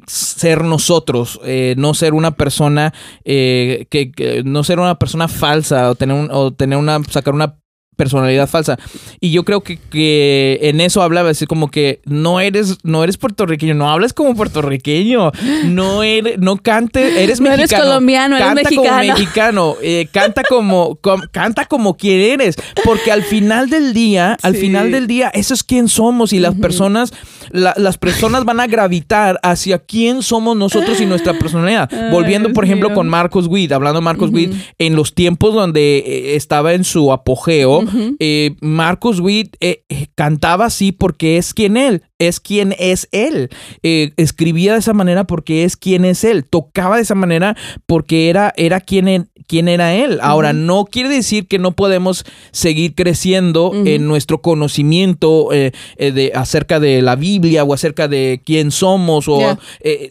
ser 0.07 0.63
nosotros, 0.63 1.39
eh, 1.45 1.75
no 1.77 1.93
ser 1.93 2.13
una 2.13 2.31
persona 2.35 2.93
eh, 3.23 3.85
que, 3.89 4.11
que- 4.11 4.41
no 4.43 4.63
ser 4.63 4.79
una 4.79 4.95
persona 4.95 5.27
falsa 5.27 5.89
o 5.89 5.95
tener 5.95 6.15
un, 6.15 6.29
o 6.31 6.51
tener 6.51 6.77
una 6.77 6.99
sacar 7.09 7.33
una 7.33 7.60
personalidad 8.01 8.47
falsa. 8.49 8.79
Y 9.19 9.31
yo 9.31 9.43
creo 9.45 9.61
que, 9.61 9.77
que 9.77 10.57
en 10.63 10.81
eso 10.81 11.03
hablaba 11.03 11.29
así 11.29 11.45
como 11.45 11.69
que 11.69 12.01
no 12.05 12.39
eres 12.39 12.77
no 12.83 13.03
eres 13.03 13.17
puertorriqueño 13.17 13.75
no 13.75 13.91
hablas 13.91 14.13
como 14.13 14.33
puertorriqueño 14.35 15.31
no 15.65 16.01
eres 16.03 16.39
no 16.39 16.57
cantes 16.57 17.15
eres 17.15 17.39
No 17.39 17.47
eres 17.47 17.59
mexicano 17.69 17.83
colombiano, 17.85 18.35
eres 18.37 18.47
canta 18.47 18.69
como 18.69 18.81
mexicano. 18.83 19.13
mexicano 19.13 19.75
eh, 19.83 20.07
canta 20.11 20.41
como, 20.49 20.95
com- 20.95 21.21
canta 21.31 21.65
como 21.65 21.95
quien 21.97 22.19
eres 22.21 22.55
porque 22.83 23.11
al 23.11 23.21
final 23.23 23.69
del 23.69 23.93
día 23.93 24.37
al 24.41 24.55
final 24.55 24.91
del 24.91 25.05
día 25.07 25.29
eso 25.33 25.53
es 25.53 25.63
quién 25.63 25.87
somos 25.87 26.33
y 26.33 26.39
las 26.39 26.55
personas 26.55 27.13
la- 27.51 27.73
las 27.77 27.97
personas 27.97 28.45
van 28.45 28.59
a 28.59 28.67
gravitar 28.67 29.39
hacia 29.43 29.77
quién 29.79 30.23
somos 30.23 30.55
nosotros 30.57 30.99
y 31.01 31.05
nuestra 31.05 31.37
personalidad. 31.37 31.89
Ay, 31.91 32.11
volviendo 32.11 32.53
por 32.53 32.63
ejemplo 32.63 32.89
mío. 32.89 32.95
con 32.95 33.09
Marcos 33.09 33.47
Witt 33.47 33.71
hablando 33.73 33.99
de 33.99 34.03
Marcos 34.05 34.29
Witt 34.31 34.53
en 34.79 34.95
los 34.95 35.13
tiempos 35.13 35.53
donde 35.53 35.97
eh, 35.99 36.35
estaba 36.35 36.73
en 36.73 36.83
su 36.83 37.11
apogeo 37.11 37.83
eh, 38.19 38.55
Marcos 38.61 39.19
Witt 39.19 39.55
eh, 39.59 39.83
eh, 39.89 40.07
cantaba 40.15 40.65
así 40.65 40.91
porque 40.91 41.37
es 41.37 41.53
quien 41.53 41.77
él 41.77 42.03
es 42.19 42.39
quien 42.39 42.75
es 42.77 43.07
él 43.11 43.49
Eh, 43.83 44.11
escribía 44.17 44.73
de 44.73 44.79
esa 44.79 44.93
manera 44.93 45.25
porque 45.25 45.63
es 45.63 45.75
quien 45.75 46.05
es 46.05 46.23
él 46.23 46.45
tocaba 46.45 46.97
de 46.97 47.01
esa 47.01 47.15
manera 47.15 47.55
porque 47.85 48.29
era 48.29 48.53
era 48.55 48.79
quien 48.79 49.29
quién 49.51 49.67
era 49.67 49.93
él. 49.93 50.19
Ahora, 50.21 50.53
no 50.53 50.85
quiere 50.85 51.09
decir 51.09 51.45
que 51.45 51.59
no 51.59 51.73
podemos 51.73 52.23
seguir 52.51 52.95
creciendo 52.95 53.73
en 53.73 54.07
nuestro 54.07 54.41
conocimiento 54.41 55.51
eh, 55.51 55.73
eh, 55.97 56.13
de, 56.13 56.31
acerca 56.33 56.79
de 56.79 57.01
la 57.01 57.17
Biblia 57.17 57.65
o 57.65 57.73
acerca 57.73 58.07
de 58.07 58.41
quién 58.45 58.71
somos. 58.71 59.27
O, 59.27 59.57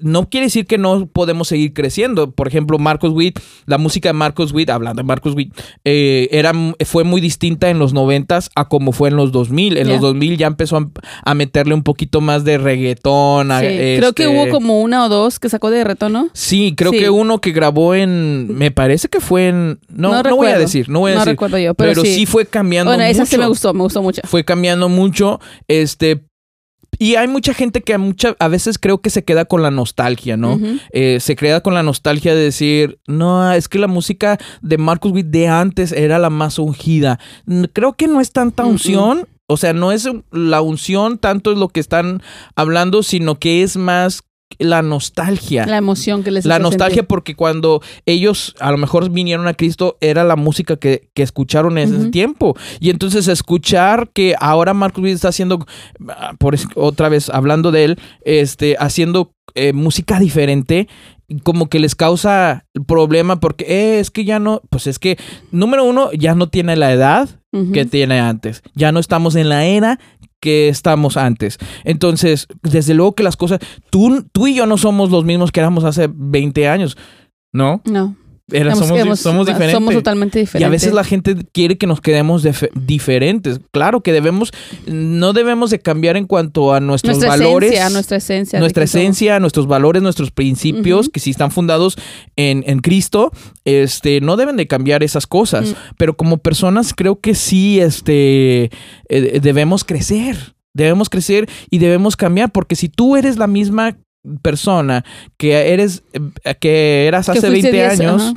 no 0.02 0.28
quiere 0.28 0.48
decir 0.48 0.66
que 0.66 0.76
no 0.76 1.06
podemos 1.06 1.48
seguir 1.48 1.72
creciendo. 1.72 2.32
Por 2.32 2.48
ejemplo, 2.48 2.78
Marcos 2.78 3.12
Witt, 3.12 3.38
la 3.64 3.78
música 3.78 4.10
de 4.10 4.12
Marcos 4.12 4.52
Witt, 4.52 4.68
hablando 4.68 5.00
de 5.00 5.06
Marcos 5.06 5.34
Witt, 5.34 5.54
era, 5.84 6.52
fue 6.84 7.04
muy 7.04 7.22
distinta 7.22 7.59
en 7.68 7.78
los 7.78 7.92
noventas 7.92 8.50
a 8.54 8.68
como 8.68 8.92
fue 8.92 9.10
en 9.10 9.16
los 9.16 9.32
2000. 9.32 9.76
En 9.76 9.86
Ya. 9.88 9.92
los 9.94 10.00
2000 10.00 10.38
ya 10.38 10.46
empezó 10.46 10.76
a, 10.78 10.88
a 11.24 11.34
meterle 11.34 11.74
un 11.74 11.82
poquito 11.82 12.20
más 12.20 12.44
de 12.44 12.56
reggaetón. 12.58 13.50
a, 13.52 13.60
Sí, 13.60 13.66
Creo 13.98 14.12
que 14.14 14.22
este, 14.24 14.34
hubo 14.34 14.48
como 14.50 14.80
una 14.80 15.04
o 15.04 15.08
dos 15.08 15.38
que 15.38 15.48
sacó 15.48 15.70
de 15.70 15.84
reto, 15.84 16.08
¿no? 16.08 16.28
Sí, 16.32 16.74
creo 16.76 16.92
Sí. 16.92 16.98
que 17.00 17.10
uno 17.10 17.40
que 17.40 17.50
grabó 17.52 17.94
en. 17.94 18.54
Me 18.56 18.70
parece 18.70 19.08
que 19.08 19.20
fue 19.20 19.48
en. 19.48 19.78
No, 19.88 20.10
No 20.12 20.22
no, 20.22 20.36
voy 20.36 20.48
a 20.48 20.58
decir, 20.58 20.88
no 20.88 21.00
voy 21.00 21.10
a 21.12 21.14
No 21.16 21.20
decir. 21.20 21.32
recuerdo 21.32 21.58
yo, 21.58 21.74
pero 21.74 22.00
sí. 22.02 22.14
sí. 22.14 22.26
fue 22.26 22.46
cambiando 22.46 22.90
Bueno, 22.90 23.04
esa 23.04 23.26
sí 23.26 23.36
mucho. 23.36 23.42
me 23.42 23.48
gustó, 23.48 23.74
me 23.74 23.82
gustó 23.82 24.02
mucho. 24.02 24.22
Fue 24.24 24.44
cambiando 24.44 24.88
mucho. 24.88 25.40
Este. 25.68 26.22
Y 27.02 27.14
hay 27.14 27.28
mucha 27.28 27.54
gente 27.54 27.80
que 27.80 27.94
a, 27.94 27.98
mucha, 27.98 28.36
a 28.38 28.48
veces 28.48 28.78
creo 28.78 29.00
que 29.00 29.08
se 29.08 29.24
queda 29.24 29.46
con 29.46 29.62
la 29.62 29.70
nostalgia, 29.70 30.36
¿no? 30.36 30.60
Eh, 30.92 31.16
se 31.18 31.34
queda 31.34 31.62
con 31.62 31.72
la 31.72 31.82
nostalgia 31.82 32.34
de 32.34 32.42
decir, 32.42 33.00
no, 33.06 33.50
es 33.54 33.68
que 33.68 33.78
la 33.78 33.86
música 33.86 34.38
de 34.60 34.76
Marcus 34.76 35.12
Witt 35.12 35.28
de 35.28 35.48
antes 35.48 35.92
era 35.92 36.18
la 36.18 36.28
más 36.28 36.58
ungida. 36.58 37.18
Creo 37.72 37.94
que 37.94 38.06
no 38.06 38.20
es 38.20 38.32
tanta 38.32 38.66
unción, 38.66 39.26
o 39.46 39.56
sea, 39.56 39.72
no 39.72 39.92
es 39.92 40.06
la 40.30 40.60
unción 40.60 41.16
tanto 41.16 41.52
es 41.52 41.56
lo 41.56 41.70
que 41.70 41.80
están 41.80 42.22
hablando, 42.54 43.02
sino 43.02 43.38
que 43.38 43.62
es 43.62 43.78
más 43.78 44.22
la 44.58 44.82
nostalgia. 44.82 45.66
La 45.66 45.76
emoción 45.76 46.22
que 46.22 46.30
les 46.30 46.44
La 46.44 46.58
nostalgia 46.58 46.96
sentir. 46.96 47.08
porque 47.08 47.34
cuando 47.34 47.82
ellos 48.06 48.54
a 48.60 48.70
lo 48.70 48.78
mejor 48.78 49.10
vinieron 49.10 49.48
a 49.48 49.54
Cristo 49.54 49.96
era 50.00 50.24
la 50.24 50.36
música 50.36 50.76
que, 50.76 51.08
que 51.14 51.22
escucharon 51.22 51.78
en 51.78 51.94
ese 51.94 52.10
tiempo. 52.10 52.56
Y 52.78 52.90
entonces 52.90 53.28
escuchar 53.28 54.10
que 54.12 54.34
ahora 54.38 54.74
Marcos 54.74 55.02
Witt 55.04 55.14
está 55.14 55.28
haciendo, 55.28 55.66
ah, 56.08 56.34
por 56.38 56.56
otra 56.74 57.08
vez 57.08 57.30
hablando 57.30 57.70
de 57.70 57.84
él, 57.84 57.98
este, 58.24 58.76
haciendo 58.78 59.32
eh, 59.54 59.72
música 59.72 60.18
diferente, 60.20 60.88
como 61.42 61.68
que 61.68 61.78
les 61.78 61.94
causa 61.94 62.66
problema 62.86 63.40
porque 63.40 63.64
eh, 63.68 64.00
es 64.00 64.10
que 64.10 64.24
ya 64.24 64.38
no, 64.38 64.62
pues 64.70 64.86
es 64.86 64.98
que, 64.98 65.18
número 65.50 65.84
uno, 65.84 66.10
ya 66.12 66.34
no 66.34 66.48
tiene 66.48 66.76
la 66.76 66.92
edad 66.92 67.28
que 67.72 67.84
tiene 67.84 68.20
antes. 68.20 68.62
Ya 68.76 68.92
no 68.92 69.00
estamos 69.00 69.34
en 69.34 69.48
la 69.48 69.64
era 69.64 69.98
que 70.40 70.68
estamos 70.68 71.16
antes. 71.16 71.58
Entonces, 71.84 72.46
desde 72.62 72.94
luego 72.94 73.14
que 73.14 73.22
las 73.22 73.36
cosas, 73.36 73.58
tú, 73.90 74.24
tú 74.32 74.46
y 74.46 74.54
yo 74.54 74.66
no 74.66 74.78
somos 74.78 75.10
los 75.10 75.24
mismos 75.24 75.50
que 75.50 75.60
éramos 75.60 75.84
hace 75.84 76.08
20 76.12 76.68
años, 76.68 76.96
¿no? 77.52 77.82
No. 77.84 78.16
Era- 78.52 78.72
Hemos- 78.72 78.78
somos, 78.86 78.98
hemos- 79.00 79.20
somos 79.20 79.46
diferentes. 79.46 79.72
Somos 79.74 79.94
totalmente 79.94 80.38
diferentes. 80.38 80.60
y 80.60 80.64
a 80.64 80.68
veces 80.70 80.92
la 80.92 81.04
gente 81.04 81.36
quiere 81.52 81.78
que 81.78 81.86
nos 81.86 82.00
quedemos 82.00 82.46
diferentes. 82.74 83.60
Claro 83.72 84.02
que 84.02 84.12
debemos, 84.12 84.52
no 84.86 85.32
debemos 85.32 85.70
de 85.70 85.78
cambiar 85.80 86.16
en 86.16 86.26
cuanto 86.26 86.72
a 86.74 86.80
nuestros 86.80 87.16
nuestra 87.18 87.30
valores. 87.30 87.70
esencia, 87.72 87.90
nuestra 87.90 88.16
esencia. 88.16 88.58
nuestra 88.60 88.86
somos. 88.86 89.02
esencia, 89.02 89.40
nuestros 89.40 89.66
valores, 89.66 90.02
nuestros 90.02 90.30
principios, 90.30 91.08
que 91.08 91.20
sí 91.20 91.30
están 91.30 91.50
fundados 91.50 91.96
en, 92.36 92.64
en 92.66 92.80
Cristo, 92.80 93.30
este, 93.64 94.20
no 94.20 94.36
deben 94.36 94.56
de 94.56 94.66
cambiar 94.66 95.02
esas 95.02 95.26
cosas. 95.26 95.70
Mm. 95.70 95.74
Pero 95.98 96.16
como 96.16 96.38
personas 96.38 96.92
creo 96.94 97.20
que 97.20 97.34
sí, 97.34 97.80
este, 97.80 98.70
eh, 99.08 99.40
debemos 99.40 99.84
crecer. 99.84 100.54
Debemos 100.72 101.08
crecer 101.10 101.48
y 101.68 101.78
debemos 101.78 102.16
cambiar, 102.16 102.52
porque 102.52 102.76
si 102.76 102.88
tú 102.88 103.16
eres 103.16 103.36
la 103.38 103.48
misma 103.48 103.96
persona 104.42 105.04
que 105.36 105.72
eres, 105.72 106.02
eh, 106.12 106.54
que 106.60 107.06
eras 107.06 107.26
Que 107.26 107.32
hace 107.38 107.48
fuiste 107.48 107.70
20 107.70 107.72
diez, 107.72 108.00
años, 108.00 108.22
ajá. 108.22 108.34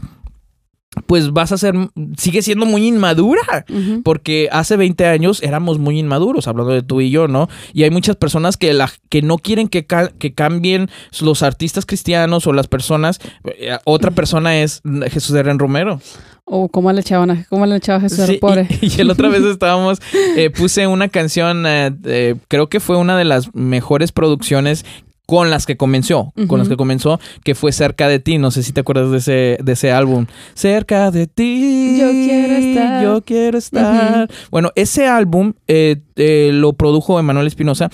pues 1.08 1.32
vas 1.32 1.52
a 1.52 1.58
ser, 1.58 1.76
sigue 2.18 2.42
siendo 2.42 2.66
muy 2.66 2.88
inmadura, 2.88 3.66
porque 4.04 4.50
hace 4.52 4.78
20 4.78 5.06
años 5.08 5.42
éramos 5.44 5.80
muy 5.80 6.00
inmaduros, 6.00 6.48
hablando 6.48 6.72
de 6.72 6.84
tú 6.84 7.02
y 7.02 7.10
yo, 7.10 7.28
¿no? 7.28 7.50
Y 7.74 7.84
hay 7.84 7.90
muchas 7.90 8.16
personas 8.16 8.58
que, 8.58 8.74
la, 8.74 8.92
que 9.10 9.22
no 9.22 9.38
quieren 9.38 9.68
que, 9.68 9.86
que 9.86 10.34
cambien 10.34 10.90
los 11.22 11.44
artistas 11.44 11.86
cristianos 11.86 12.48
o 12.48 12.54
las 12.54 12.68
personas. 12.68 13.20
Eh, 13.44 13.78
otra 13.86 14.12
persona 14.12 14.62
es 14.62 14.82
Jesús 15.10 15.36
Eren 15.36 15.60
Romero. 15.60 16.00
O 16.46 16.68
cómo 16.68 16.92
le 16.92 17.00
echaban 17.00 17.46
cómo 17.50 17.66
le 17.66 17.78
echaba 17.78 18.02
Jesús 18.02 18.26
sí, 18.26 18.38
pobre. 18.38 18.68
Y, 18.82 19.00
el 19.00 19.10
otra 19.10 19.30
vez 19.30 19.44
estábamos, 19.46 20.02
eh, 20.36 20.50
puse 20.50 20.88
una 20.88 21.08
canción, 21.08 21.64
eh, 21.66 22.36
creo 22.50 22.68
que 22.68 22.80
fue 22.82 22.98
una 22.98 23.18
de 23.18 23.24
las 23.24 23.56
mejores 23.56 24.12
producciones 24.12 24.86
con 25.26 25.50
las 25.50 25.66
que 25.66 25.78
comenzó, 25.78 26.34
con 26.48 26.60
las 26.60 26.68
que 26.68 26.76
comenzó, 26.76 27.20
que 27.44 27.56
fue 27.56 27.72
Cerca 27.72 28.08
de 28.08 28.20
ti. 28.20 28.38
No 28.38 28.52
sé 28.52 28.64
si 28.64 28.74
te 28.74 28.82
acuerdas 28.82 29.12
de 29.12 29.18
ese, 29.18 29.58
de 29.64 29.72
ese 29.72 29.92
álbum. 29.92 30.26
Cerca 30.54 31.12
de 31.12 31.28
ti. 31.28 31.98
Yo 32.00 32.10
quiero 32.10 32.54
estar. 32.54 33.04
Yo 33.04 33.22
quiero 33.22 33.58
estar. 33.58 34.30
Bueno, 34.52 34.72
ese 34.76 35.08
álbum 35.08 35.54
eh, 35.68 36.02
eh, 36.16 36.52
lo 36.54 36.74
produjo 36.74 37.20
Emanuel 37.20 37.48
Espinosa 37.48 37.90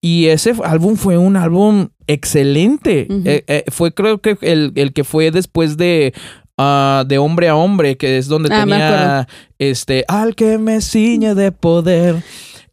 y 0.00 0.26
ese 0.26 0.54
álbum 0.62 0.96
fue 0.96 1.16
un 1.16 1.36
álbum 1.36 1.88
excelente. 2.06 3.06
Eh, 3.24 3.64
fue 3.68 3.94
creo 3.94 4.18
que 4.18 4.36
el, 4.42 4.72
el 4.74 4.92
que 4.92 5.04
fue 5.04 5.30
después 5.30 5.78
de 5.78 6.12
ah, 6.58 7.04
de 7.06 7.16
hombre 7.16 7.48
a 7.48 7.56
hombre, 7.56 7.96
que 7.96 8.18
es 8.18 8.28
donde 8.28 8.50
ah, 8.52 8.60
tenía 8.60 9.28
este 9.58 10.04
al 10.08 10.34
que 10.34 10.58
me 10.58 10.82
ciñe 10.82 11.34
de 11.34 11.50
poder. 11.50 12.22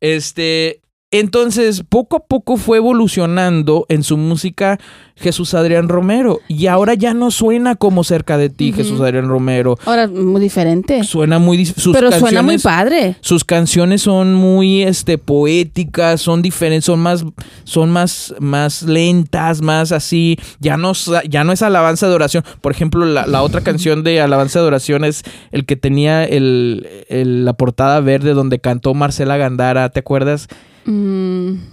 Este, 0.01 0.80
entonces, 1.11 1.83
poco 1.87 2.15
a 2.15 2.19
poco 2.21 2.55
fue 2.55 2.77
evolucionando 2.77 3.85
en 3.89 4.01
su 4.03 4.15
música 4.15 4.79
Jesús 5.17 5.53
Adrián 5.53 5.89
Romero. 5.89 6.39
Y 6.47 6.67
ahora 6.67 6.93
ya 6.93 7.13
no 7.13 7.31
suena 7.31 7.75
como 7.75 8.05
cerca 8.05 8.37
de 8.37 8.49
ti, 8.49 8.71
Jesús 8.71 9.01
Adrián 9.01 9.27
Romero. 9.27 9.77
Ahora, 9.85 10.07
muy 10.07 10.39
diferente. 10.39 11.03
Suena 11.03 11.37
muy 11.37 11.69
Pero 11.91 12.13
suena 12.13 12.41
muy 12.41 12.57
padre. 12.57 13.17
Sus 13.19 13.43
canciones 13.43 14.03
son 14.03 14.33
muy 14.33 14.83
este, 14.83 15.17
poéticas, 15.17 16.21
son 16.21 16.41
diferentes, 16.41 16.85
son 16.85 17.01
más, 17.01 17.25
son 17.65 17.91
más, 17.91 18.33
más 18.39 18.83
lentas, 18.83 19.61
más 19.61 19.91
así. 19.91 20.39
Ya 20.61 20.77
no, 20.77 20.93
ya 21.29 21.43
no 21.43 21.51
es 21.51 21.61
alabanza 21.61 22.07
de 22.07 22.15
oración. 22.15 22.45
Por 22.61 22.71
ejemplo, 22.71 23.05
la, 23.05 23.43
otra 23.43 23.59
canción 23.59 24.03
de 24.03 24.21
alabanza 24.21 24.61
de 24.61 24.67
oración 24.67 25.03
es 25.03 25.23
el 25.51 25.65
que 25.65 25.75
tenía 25.75 26.23
el, 26.23 26.87
la 27.09 27.51
portada 27.51 27.99
verde 27.99 28.33
donde 28.33 28.59
cantó 28.59 28.93
Marcela 28.93 29.35
Gandara. 29.35 29.89
¿Te 29.89 29.99
acuerdas? 29.99 30.47
Mm. 30.85 31.70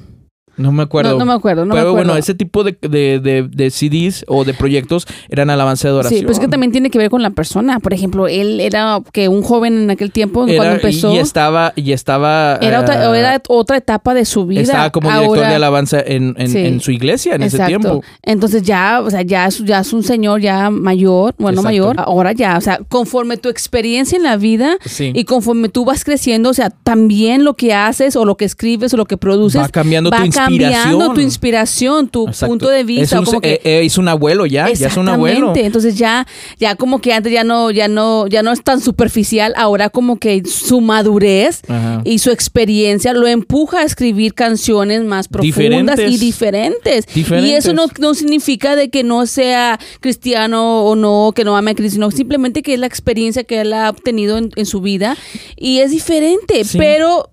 No 0.59 0.73
me 0.73 0.83
acuerdo. 0.83 1.19
No, 1.19 1.25
me 1.25 1.33
acuerdo, 1.33 1.65
no 1.65 1.75
Pero 1.75 1.87
me 1.87 1.93
bueno, 1.93 2.17
ese 2.17 2.35
tipo 2.35 2.65
de, 2.65 2.77
de, 2.81 3.49
de, 3.49 3.71
CDs 3.71 4.25
o 4.27 4.45
de 4.45 4.55
proyectos 4.55 5.07
eran 5.29 5.51
alabanza 5.51 5.89
de 5.89 5.93
adoración. 5.93 6.21
Sí, 6.21 6.27
pues 6.27 6.39
es 6.39 6.41
que 6.41 6.49
también 6.49 6.73
tiene 6.73 6.91
que 6.91 6.99
ver 6.99 7.11
con 7.11 7.23
la 7.23 7.31
persona. 7.31 7.79
Por 7.79 7.95
ejemplo, 7.95 8.27
él 8.27 8.61
era 8.61 9.01
que 9.13 9.29
un 9.29 9.43
joven 9.43 9.83
en 9.83 9.91
aquel 9.91 10.11
tiempo 10.11 10.45
cuando 10.45 10.75
empezó. 10.75 11.15
Y 11.15 11.19
estaba, 11.19 11.73
y 11.77 11.93
estaba. 11.93 12.57
Era, 12.61 12.81
otra, 12.81 13.05
eh, 13.05 13.19
era 13.19 13.43
otra 13.49 13.77
etapa 13.77 14.15
de 14.15 14.25
su 14.25 14.47
vida. 14.47 14.63
Estaba 14.63 14.91
como 14.91 15.11
director 15.11 15.39
de 15.39 15.55
alabanza 15.55 16.01
en, 16.01 16.35
en, 16.37 16.81
su 16.81 16.91
iglesia 16.91 17.37
en 17.37 17.43
ese 17.43 17.59
tiempo. 17.65 18.03
Entonces 18.23 18.63
ya, 18.63 19.01
o 19.01 19.11
sea, 19.11 19.23
ya 19.23 19.47
es, 19.47 19.65
ya 19.65 19.81
es 19.81 19.93
un 19.93 20.03
señor 20.03 20.41
ya 20.41 20.71
mayor, 20.71 21.35
bueno, 21.39 21.63
mayor. 21.63 21.97
Ahora 22.01 22.33
ya, 22.33 22.59
o 22.59 22.61
sea, 22.61 22.81
conforme 22.89 23.37
tu 23.37 23.49
experiencia 23.49 24.17
en 24.17 24.25
la 24.25 24.37
vida 24.37 24.77
y 24.99 25.25
conforme 25.25 25.69
tú 25.69 25.85
vas 25.85 26.05
creciendo, 26.05 26.51
o 26.51 26.55
sea, 26.55 26.71
también 26.71 27.45
lo 27.45 27.55
que 27.55 27.75
haces 27.75 28.17
o 28.17 28.25
lo 28.25 28.37
que 28.37 28.45
escribes 28.45 28.93
o 28.95 28.97
lo 28.97 29.05
que 29.05 29.17
produces 29.17 29.63
va 29.63 29.69
cambiando 29.69 30.11
va 30.11 30.19
tu 30.19 30.25
cambiando 30.49 31.15
tu 31.15 31.21
inspiración, 31.21 32.09
tu 32.09 32.27
punto 32.27 32.69
de 32.69 32.85
vista. 32.85 33.17
Es 33.17 33.21
un, 33.21 33.25
como 33.25 33.41
que, 33.41 33.55
eh, 33.55 33.61
eh, 33.65 33.81
es 33.85 33.99
un 33.99 34.09
abuelo 34.09 34.47
ya, 34.47 34.71
ya 34.73 34.89
es 34.89 34.97
un 34.97 35.09
abuelo. 35.09 35.53
Entonces 35.55 35.97
ya, 35.97 36.27
ya 36.59 36.75
como 36.77 37.01
que 37.01 37.13
antes 37.13 37.33
ya 37.33 37.45
no, 37.45 37.71
ya 37.71 37.89
no, 37.89 38.27
ya 38.27 38.43
no 38.43 38.53
es 38.53 38.63
tan 38.63 38.81
superficial, 38.81 39.53
ahora 39.57 39.91
como 39.91 40.19
que 40.19 40.43
su 40.45 40.81
madurez 40.81 41.63
y 42.05 42.19
su 42.19 42.31
experiencia 42.31 43.13
lo 43.13 43.27
empuja 43.27 43.81
a 43.81 43.85
escribir 43.85 44.35
canciones 44.35 45.05
más 45.05 45.29
profundas 45.29 45.99
y 45.99 46.17
diferentes. 46.19 47.07
Y 47.15 47.53
eso 47.53 47.73
no, 47.73 47.87
no 47.99 48.15
significa 48.15 48.77
de 48.77 48.91
que 48.91 49.05
no 49.05 49.27
sea 49.27 49.79
cristiano 50.01 50.85
o 50.85 50.97
no, 50.97 51.33
que 51.35 51.45
no 51.45 51.57
ame 51.57 51.73
a 51.73 51.75
Cristo, 51.75 51.95
sino 51.95 52.11
simplemente 52.11 52.63
que 52.63 52.75
es 52.75 52.81
la 52.81 52.87
experiencia 52.87 53.45
que 53.45 53.61
él 53.61 53.73
ha 53.73 53.91
obtenido 53.91 54.39
en, 54.39 54.67
su 54.67 54.81
vida 54.81 55.17
y 55.57 55.79
es 55.79 55.91
diferente, 55.91 56.63
pero 56.77 57.31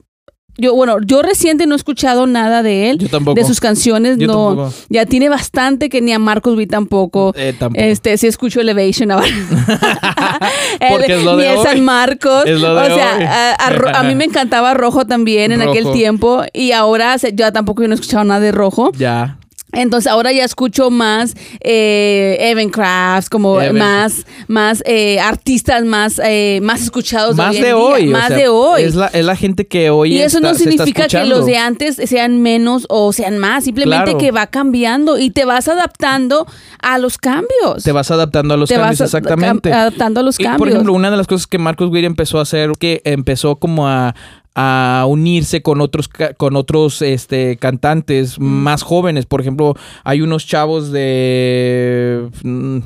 yo, 0.57 0.73
bueno, 0.73 0.97
yo 1.05 1.21
reciente 1.21 1.67
no 1.67 1.75
he 1.75 1.77
escuchado 1.77 2.27
nada 2.27 2.63
de 2.63 2.89
él. 2.89 2.97
Yo 2.97 3.09
tampoco. 3.09 3.35
De 3.35 3.45
sus 3.45 3.59
canciones, 3.59 4.17
no. 4.17 4.71
Ya 4.89 5.05
tiene 5.05 5.29
bastante 5.29 5.89
que 5.89 6.01
ni 6.01 6.13
a 6.13 6.19
Marcos 6.19 6.55
vi 6.55 6.67
tampoco. 6.67 7.33
Eh, 7.35 7.53
tampoco. 7.57 7.83
Este, 7.83 8.17
sí 8.17 8.27
escucho 8.27 8.61
Elevation 8.61 9.11
ahora. 9.11 9.27
Porque 10.89 11.15
es 11.15 11.23
lo 11.23 11.35
de 11.35 11.55
ni 11.57 11.63
San 11.63 11.83
Marcos. 11.83 12.43
o 12.45 12.85
sea, 12.85 13.55
a, 13.59 14.03
mí 14.03 14.15
me 14.15 14.25
encantaba 14.25 14.73
Rojo 14.73 15.05
también 15.05 15.51
en 15.51 15.61
aquel 15.61 15.91
tiempo. 15.91 16.43
Y 16.53 16.71
ahora 16.71 17.17
yo 17.17 17.51
tampoco 17.51 17.81
yo 17.81 17.87
no 17.87 17.93
he 17.93 17.95
escuchado 17.95 18.23
nada 18.23 18.39
de 18.39 18.51
Rojo. 18.51 18.91
Ya. 18.97 19.37
Entonces 19.71 20.11
ahora 20.11 20.31
ya 20.31 20.45
escucho 20.45 20.89
más 20.89 21.35
eh, 21.59 22.37
Evan 22.39 22.69
Crafts, 22.69 23.29
como 23.29 23.59
más, 23.73 24.25
más 24.47 24.81
eh, 24.85 25.19
artistas 25.19 25.83
más, 25.83 26.19
eh, 26.23 26.59
más 26.63 26.81
escuchados. 26.81 27.35
Más 27.35 27.53
de 27.53 27.73
hoy. 27.73 28.07
Más 28.07 28.29
de 28.29 28.47
hoy. 28.47 28.83
Es 28.83 28.95
la, 28.95 29.07
es 29.07 29.25
la, 29.25 29.35
gente 29.35 29.67
que 29.67 29.89
hoy. 29.89 30.13
Y 30.13 30.21
eso 30.21 30.39
no 30.39 30.53
significa 30.53 31.07
que 31.07 31.25
los 31.25 31.45
de 31.45 31.57
antes 31.57 31.95
sean 31.95 32.41
menos 32.41 32.85
o 32.89 33.11
sean 33.11 33.37
más, 33.37 33.65
simplemente 33.65 34.17
que 34.17 34.31
va 34.31 34.47
cambiando 34.47 35.17
y 35.17 35.29
te 35.31 35.45
vas 35.45 35.67
adaptando 35.67 36.47
a 36.81 36.97
los 36.97 37.17
cambios. 37.17 37.83
Te 37.83 37.91
vas 37.91 38.11
adaptando 38.11 38.53
a 38.53 38.57
los 38.57 38.69
cambios, 38.69 39.01
exactamente. 39.01 39.73
Adaptando 39.73 40.21
a 40.21 40.23
los 40.23 40.37
cambios. 40.37 40.57
por 40.57 40.69
ejemplo, 40.69 40.93
una 40.93 41.11
de 41.11 41.17
las 41.17 41.27
cosas 41.27 41.47
que 41.47 41.57
Marcos 41.57 41.89
Witt 41.89 42.05
empezó 42.05 42.39
a 42.39 42.43
hacer, 42.43 42.71
que 42.79 43.01
empezó 43.03 43.57
como 43.57 43.87
a 43.87 44.15
a 44.55 45.05
unirse 45.07 45.61
con 45.61 45.81
otros 45.81 46.09
con 46.37 46.55
otros 46.55 47.01
este 47.01 47.57
cantantes 47.57 48.39
más 48.39 48.83
jóvenes. 48.83 49.25
Por 49.25 49.41
ejemplo 49.41 49.75
hay 50.03 50.21
unos 50.21 50.47
chavos 50.47 50.91
de 50.91 52.29
mm, 52.43 52.79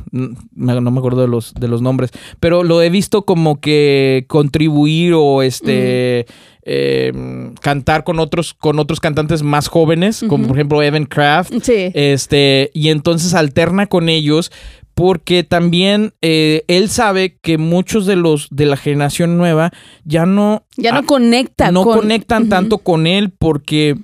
no 0.56 0.92
me 0.92 1.00
acuerdo 1.00 1.22
de 1.22 1.28
los 1.28 1.54
de 1.54 1.68
los 1.68 1.82
nombres 1.82 2.12
pero 2.40 2.64
lo 2.64 2.82
he 2.82 2.90
visto 2.90 3.24
como 3.24 3.60
que 3.60 4.26
contribuir 4.28 5.14
o 5.16 5.42
este 5.42 6.26
em, 6.64 7.54
cantar 7.56 8.04
con 8.04 8.20
otros 8.20 8.54
con 8.54 8.80
otros 8.80 9.00
cantantes 9.00 9.44
más 9.44 9.68
jóvenes 9.68 10.24
como 10.28 10.48
por 10.48 10.58
ejemplo 10.58 10.82
Evan 10.82 11.06
Kraft 11.06 11.52
este 11.70 12.72
y 12.74 12.90
entonces 12.90 13.34
alterna 13.34 13.88
con 13.88 14.10
ellos 14.10 14.52
porque 15.00 15.46
también 15.46 16.14
eh, 16.22 16.66
él 16.68 16.90
sabe 16.90 17.38
que 17.42 17.58
muchos 17.58 18.06
de 18.06 18.18
los 18.18 18.50
de 18.52 18.66
la 18.66 18.76
generación 18.76 19.38
nueva 19.38 19.72
ya 20.04 20.26
no 20.26 20.66
ya 20.76 20.92
no 20.92 21.06
conectan 21.06 21.74
no 21.74 21.86
conectan 21.86 22.50
tanto 22.50 22.80
con 22.80 23.08
él 23.08 23.30
porque 23.30 23.98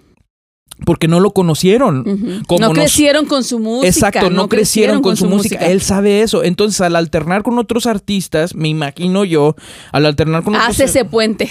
porque 0.86 1.10
no 1.10 1.20
lo 1.20 1.32
conocieron. 1.32 2.06
no 2.48 2.72
crecieron 2.72 3.26
con 3.26 3.44
su 3.44 3.60
música. 3.60 3.88
Exacto, 3.90 4.30
no, 4.30 4.48
crecieron, 4.48 5.02
con, 5.02 5.18
su, 5.18 5.26
música. 5.26 5.66
Él 5.68 5.82
sabe 5.82 6.22
eso. 6.22 6.44
Entonces, 6.44 6.82
al 6.82 6.98
alternar 6.98 7.44
con 7.44 7.58
otros 7.58 7.86
artistas, 7.86 8.56
me 8.56 8.68
imagino 8.68 9.24
yo, 9.24 9.56
al 9.94 10.06
alternar 10.06 10.44
con 10.44 10.54
otros... 10.54 10.70
Hace 10.70 10.84
ese 10.84 11.06
puente 11.06 11.50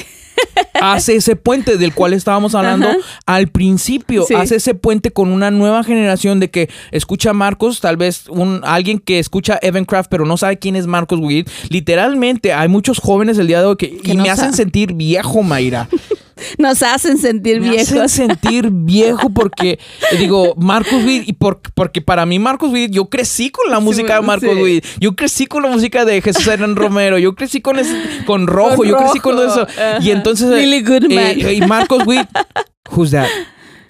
hace 0.81 1.17
ese 1.17 1.37
puente 1.37 1.77
del 1.77 1.95
cual 1.95 2.13
estábamos 2.13 2.55
hablando 2.55 2.89
al 3.27 3.49
principio, 3.49 4.27
hace 4.37 4.57
ese 4.57 4.75
puente 4.75 5.11
con 5.11 5.31
una 5.31 5.51
nueva 5.51 5.85
generación 5.85 6.41
de 6.41 6.51
que 6.51 6.69
escucha 6.91 7.31
a 7.31 7.33
Marcos, 7.33 7.81
tal 7.81 7.97
vez 7.97 8.29
un 8.29 8.61
alguien 8.65 8.99
que 8.99 9.19
escucha 9.19 9.59
Evan 9.63 9.85
Craft 9.85 10.11
pero 10.11 10.27
no 10.27 10.37
sabe 10.37 10.59
quién 10.59 10.77
es 10.77 10.87
Marcos 10.87 11.19
Witt. 11.21 11.49
Literalmente 11.69 12.53
hay 12.53 12.69
muchos 12.69 12.99
jóvenes 12.99 13.39
el 13.39 13.47
día 13.47 13.61
de 13.61 13.67
hoy 13.67 13.77
que, 13.77 14.15
me 14.15 14.31
hacen 14.31 14.53
sentir 14.53 14.95
viejo, 14.95 15.43
Mayra. 15.43 15.89
Nos 16.59 16.83
hacen 16.83 17.19
sentir 17.19 17.61
me 17.61 17.71
viejos. 17.71 17.93
Hacen 17.93 18.29
sentir 18.29 18.69
viejo 18.71 19.31
porque 19.31 19.79
digo, 20.19 20.55
Marcos 20.57 21.05
Witt, 21.05 21.29
y 21.29 21.33
porque 21.33 22.01
para 22.01 22.27
mí 22.27 22.39
Marcos 22.39 22.71
Witt, 22.71 22.93
yo 22.93 23.07
crecí 23.07 23.51
con 23.51 23.71
la 23.71 23.81
música 23.81 24.17
de 24.17 24.23
Marcos 24.23 24.57
Witt, 24.57 24.85
yo 25.01 25.15
crecí 25.15 25.47
con 25.47 25.63
la 25.63 25.71
música 25.71 26.05
de 26.05 26.21
Jesús 26.21 26.47
Hernán 26.47 26.77
Romero, 26.85 27.19
yo 27.19 27.35
crecí 27.35 27.61
con 27.61 27.77
con 28.27 28.47
rojo, 28.47 28.85
yo 28.85 28.97
crecí 28.97 29.21
con 29.21 29.39
eso. 29.39 29.67
Y 30.01 30.11
entonces 30.11 30.51
eh, 30.53 31.55
y 31.55 31.61
Marcos 31.63 32.07
Witt, 32.07 32.29
who's 32.91 33.11
that? 33.11 33.29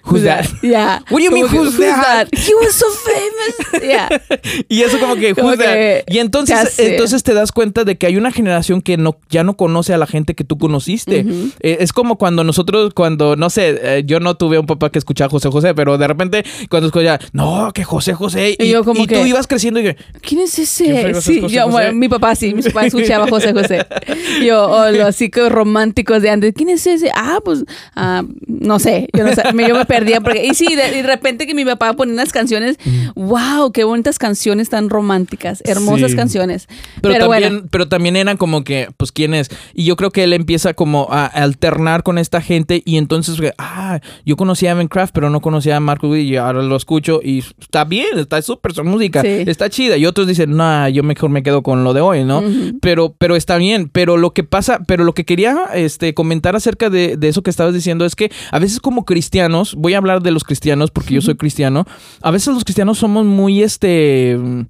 Who's 0.05 0.23
that? 0.23 0.45
Yeah. 0.61 0.99
What 1.09 1.19
do 1.19 1.23
you 1.23 1.31
mean, 1.31 1.47
who's, 1.47 1.77
that? 1.77 2.27
He 2.31 2.53
was 2.53 2.75
so 2.75 2.85
famous. 2.91 3.83
Yeah. 3.83 4.09
y 4.69 4.83
eso 4.83 4.99
como 4.99 5.15
que, 5.15 5.33
who's 5.33 5.57
that? 5.57 6.03
Y 6.07 6.19
entonces, 6.19 6.77
entonces 6.77 7.23
te 7.23 7.33
das 7.33 7.51
cuenta 7.51 7.83
de 7.83 7.97
que 7.97 8.05
hay 8.07 8.17
una 8.17 8.31
generación 8.31 8.81
que 8.81 8.97
no, 8.97 9.17
ya 9.29 9.43
no 9.43 9.57
conoce 9.57 9.93
a 9.93 9.97
la 9.97 10.05
gente 10.05 10.35
que 10.35 10.43
tú 10.43 10.57
conociste. 10.57 11.25
Eh, 11.59 11.77
es 11.79 11.91
como 11.91 12.17
cuando 12.17 12.43
nosotros, 12.43 12.93
cuando, 12.93 13.35
no 13.35 13.49
sé, 13.49 13.79
eh, 13.81 14.03
yo 14.05 14.19
no 14.19 14.35
tuve 14.35 14.59
un 14.59 14.67
papá 14.67 14.91
que 14.91 14.99
escuchaba 14.99 15.29
José 15.29 15.49
José, 15.49 15.73
pero 15.73 15.97
de 15.97 16.07
repente 16.07 16.43
cuando 16.69 16.87
escuchaba, 16.87 17.19
no, 17.33 17.71
que 17.73 17.83
José 17.83 18.13
José. 18.13 18.55
Y, 18.59 18.69
yo 18.69 18.83
como 18.83 19.03
y 19.03 19.07
tú 19.07 19.25
ibas 19.25 19.47
creciendo 19.47 19.79
y 19.79 19.83
que, 19.83 19.97
¿quién 20.21 20.41
es 20.41 20.57
ese? 20.59 21.13
sí, 21.21 21.41
yo, 21.49 21.67
Bueno, 21.69 21.93
mi 21.93 22.09
papá 22.09 22.35
sí, 22.35 22.53
mi 22.53 22.61
papá 22.61 22.85
escuchaba 22.85 23.27
José 23.27 23.53
José. 23.53 23.85
yo, 24.45 24.69
o 24.69 24.91
los 24.91 25.15
psicos 25.15 25.51
románticos 25.51 26.21
de 26.21 26.29
antes, 26.29 26.53
¿quién 26.55 26.69
es 26.69 26.85
ese? 26.85 27.11
Ah, 27.15 27.39
pues, 27.43 27.63
ah, 27.95 28.23
no 28.47 28.79
sé, 28.79 29.09
yo 29.13 29.23
no 29.23 29.33
sé. 29.33 29.41
Yo 29.67 29.75
me 29.75 29.85
perdía. 29.99 30.21
Porque, 30.21 30.45
y 30.45 30.53
sí, 30.53 30.67
de, 30.75 30.91
de 30.91 31.03
repente 31.03 31.47
que 31.47 31.53
mi 31.53 31.65
papá 31.65 31.93
ponía 31.93 32.13
unas 32.13 32.31
canciones, 32.31 32.77
wow, 33.15 33.71
qué 33.71 33.83
bonitas 33.83 34.19
canciones 34.19 34.69
tan 34.69 34.89
románticas, 34.89 35.61
hermosas 35.65 36.11
Sí. 36.11 36.17
canciones. 36.17 36.67
Pero, 37.01 37.13
Pero, 37.15 37.29
también, 37.29 37.53
bueno, 37.53 37.67
pero 37.71 37.87
también 37.87 38.15
eran 38.15 38.37
como 38.37 38.63
que, 38.63 38.89
pues, 38.97 39.11
¿quién 39.11 39.33
es? 39.33 39.49
Y 39.73 39.85
yo 39.85 39.95
creo 39.95 40.11
que 40.11 40.23
él 40.23 40.33
empieza 40.33 40.73
como 40.73 41.07
a 41.11 41.25
alternar 41.25 42.03
con 42.03 42.17
esta 42.17 42.41
gente 42.41 42.81
y 42.85 42.97
entonces, 42.97 43.37
ah, 43.57 43.99
yo 44.25 44.35
conocía 44.35 44.69
a 44.69 44.71
Evan 44.73 44.87
Craft, 44.87 45.13
pero 45.13 45.29
no 45.29 45.41
conocía 45.41 45.77
a 45.77 45.79
Marco 45.79 46.15
y 46.15 46.35
ahora 46.35 46.61
lo 46.61 46.75
escucho 46.75 47.19
y 47.23 47.39
está 47.39 47.83
bien, 47.85 48.17
está 48.19 48.41
súper 48.41 48.73
su 48.73 48.83
música, 48.83 49.21
Sí. 49.21 49.43
está 49.47 49.69
chida. 49.69 49.97
Y 49.97 50.05
otros 50.05 50.27
dicen, 50.27 50.55
no, 50.55 50.87
yo 50.89 51.03
mejor 51.03 51.29
me 51.29 51.43
quedo 51.43 51.63
con 51.63 51.83
lo 51.83 51.93
de 51.93 52.01
hoy, 52.01 52.23
¿no? 52.23 52.43
Pero, 52.81 53.15
pero 53.17 53.35
está 53.35 53.57
bien. 53.57 53.89
Pero 53.89 54.17
lo 54.17 54.31
que 54.33 54.43
pasa, 54.43 54.79
pero 54.87 55.03
lo 55.03 55.13
que 55.13 55.25
quería 55.25 55.65
este, 55.73 56.13
comentar 56.13 56.55
acerca 56.55 56.89
de, 56.89 57.17
de 57.17 57.27
eso 57.27 57.41
que 57.43 57.49
estabas 57.49 57.73
diciendo 57.73 58.05
es 58.05 58.15
que 58.15 58.31
a 58.51 58.59
veces 58.59 58.79
como 58.79 59.05
cristianos, 59.05 59.75
voy 59.85 59.93
a 59.93 59.97
hablar 59.97 60.23
de 60.23 60.31
los 60.31 60.43
cristianos 60.43 60.89
porque 60.89 61.13
yo 61.13 61.21
soy 61.21 61.35
cristiano, 61.35 61.85
a 62.23 62.31
veces 62.31 62.55
los 62.55 62.63
cristianos 62.63 62.97
somos 62.97 63.23
muy, 63.23 63.61
este, 63.61 64.35
mm, 64.35 64.61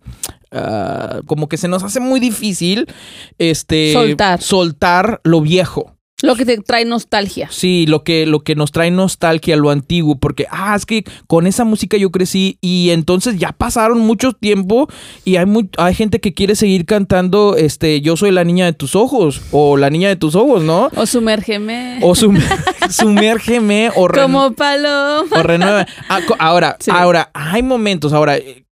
ah, 0.52 1.22
como 1.26 1.48
que 1.48 1.56
se 1.56 1.70
nos 1.70 1.84
hace 1.84 2.02
muy 2.02 2.20
difícil, 2.20 2.86
este, 3.38 3.94
Soltar. 3.94 4.42
soltar 4.42 5.22
lo 5.24 5.40
viejo. 5.40 5.95
Lo 6.22 6.36
que 6.36 6.46
te 6.46 6.58
trae 6.60 6.86
nostalgia. 6.86 7.50
Sí, 7.52 7.86
lo 7.88 8.04
que, 8.04 8.26
lo 8.26 8.40
que 8.44 8.56
nos 8.56 8.72
trae 8.72 8.90
nostalgia, 8.90 9.58
lo 9.58 9.70
antiguo, 9.70 10.18
porque, 10.18 10.48
ah, 10.50 10.74
es 10.76 10.86
que 10.86 11.04
con 11.28 11.46
esa 11.46 11.66
música 11.66 11.98
yo 11.98 12.10
crecí 12.10 12.58
y 12.62 12.92
entonces 12.92 13.38
ya 13.38 13.52
pasaron 13.52 14.00
mucho 14.00 14.32
tiempo 14.32 14.88
y 15.26 15.36
hay, 15.36 15.46
muy, 15.46 15.70
hay 15.78 15.94
gente 15.94 16.22
que 16.22 16.34
quiere 16.34 16.56
seguir 16.56 16.86
cantando, 16.86 17.56
este, 17.58 18.00
yo 18.02 18.16
soy 18.16 18.32
la 18.32 18.44
niña 18.46 18.66
de 18.66 18.74
tus 18.74 18.96
ojos 18.96 19.42
o 19.52 19.76
la 19.78 19.90
niña 19.90 20.08
de 20.08 20.16
tus 20.16 20.36
ojos, 20.36 20.64
¿no? 20.64 20.90
O 20.96 21.06
sumérgeme. 21.06 22.00
O 22.02 22.16
sum- 22.16 22.40
sumérgeme 22.90 23.90
o, 23.96 24.08
como 24.08 24.52
paloma. 24.54 25.28
o 25.40 25.44
renueva. 25.44 25.86
Ah, 26.10 26.20
ahora, 26.40 26.78
Sí. 26.80 26.92
ahora, 26.94 27.30
hay 27.34 27.62
momentos, 27.62 28.14
ahora, 28.14 28.38
eh, 28.38 28.65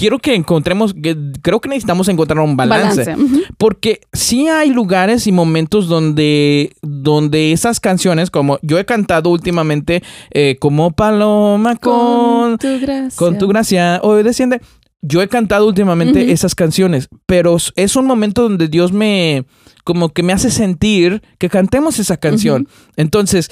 quiero 0.00 0.18
que 0.18 0.34
encontremos, 0.34 0.94
que- 0.94 1.14
creo 1.42 1.60
que 1.60 1.68
necesitamos 1.68 2.08
encontrar 2.08 2.38
un 2.40 2.56
balance. 2.56 3.04
Porque 3.58 4.00
sí 4.14 4.48
hay 4.48 4.70
lugares 4.70 5.26
y 5.26 5.32
momentos 5.32 5.88
donde, 5.88 6.72
donde 6.80 7.52
esas 7.52 7.80
canciones, 7.80 8.30
como 8.30 8.58
yo 8.62 8.78
he 8.78 8.86
cantado 8.86 9.28
últimamente, 9.28 10.02
eh, 10.30 10.56
como 10.58 10.92
Paloma 10.92 11.76
con, 11.76 12.56
tu 12.56 12.80
gracia. 12.80 13.16
con 13.18 13.36
tu 13.36 13.46
gracia, 13.46 14.00
hoy 14.02 14.22
desciende. 14.22 14.62
Yo 15.02 15.22
he 15.22 15.28
cantado 15.28 15.66
últimamente 15.66 16.30
esas 16.32 16.54
canciones, 16.54 17.08
pero 17.26 17.56
es- 17.76 17.96
un 17.96 18.06
momento 18.06 18.42
donde 18.42 18.68
Dios 18.68 18.92
me, 18.92 19.44
como 19.82 20.10
que 20.10 20.22
me 20.22 20.32
hace 20.34 20.50
sentir 20.50 21.22
que 21.38 21.48
cantemos 21.48 21.98
esa 21.98 22.18
canción. 22.18 22.68
Entonces, 22.96 23.50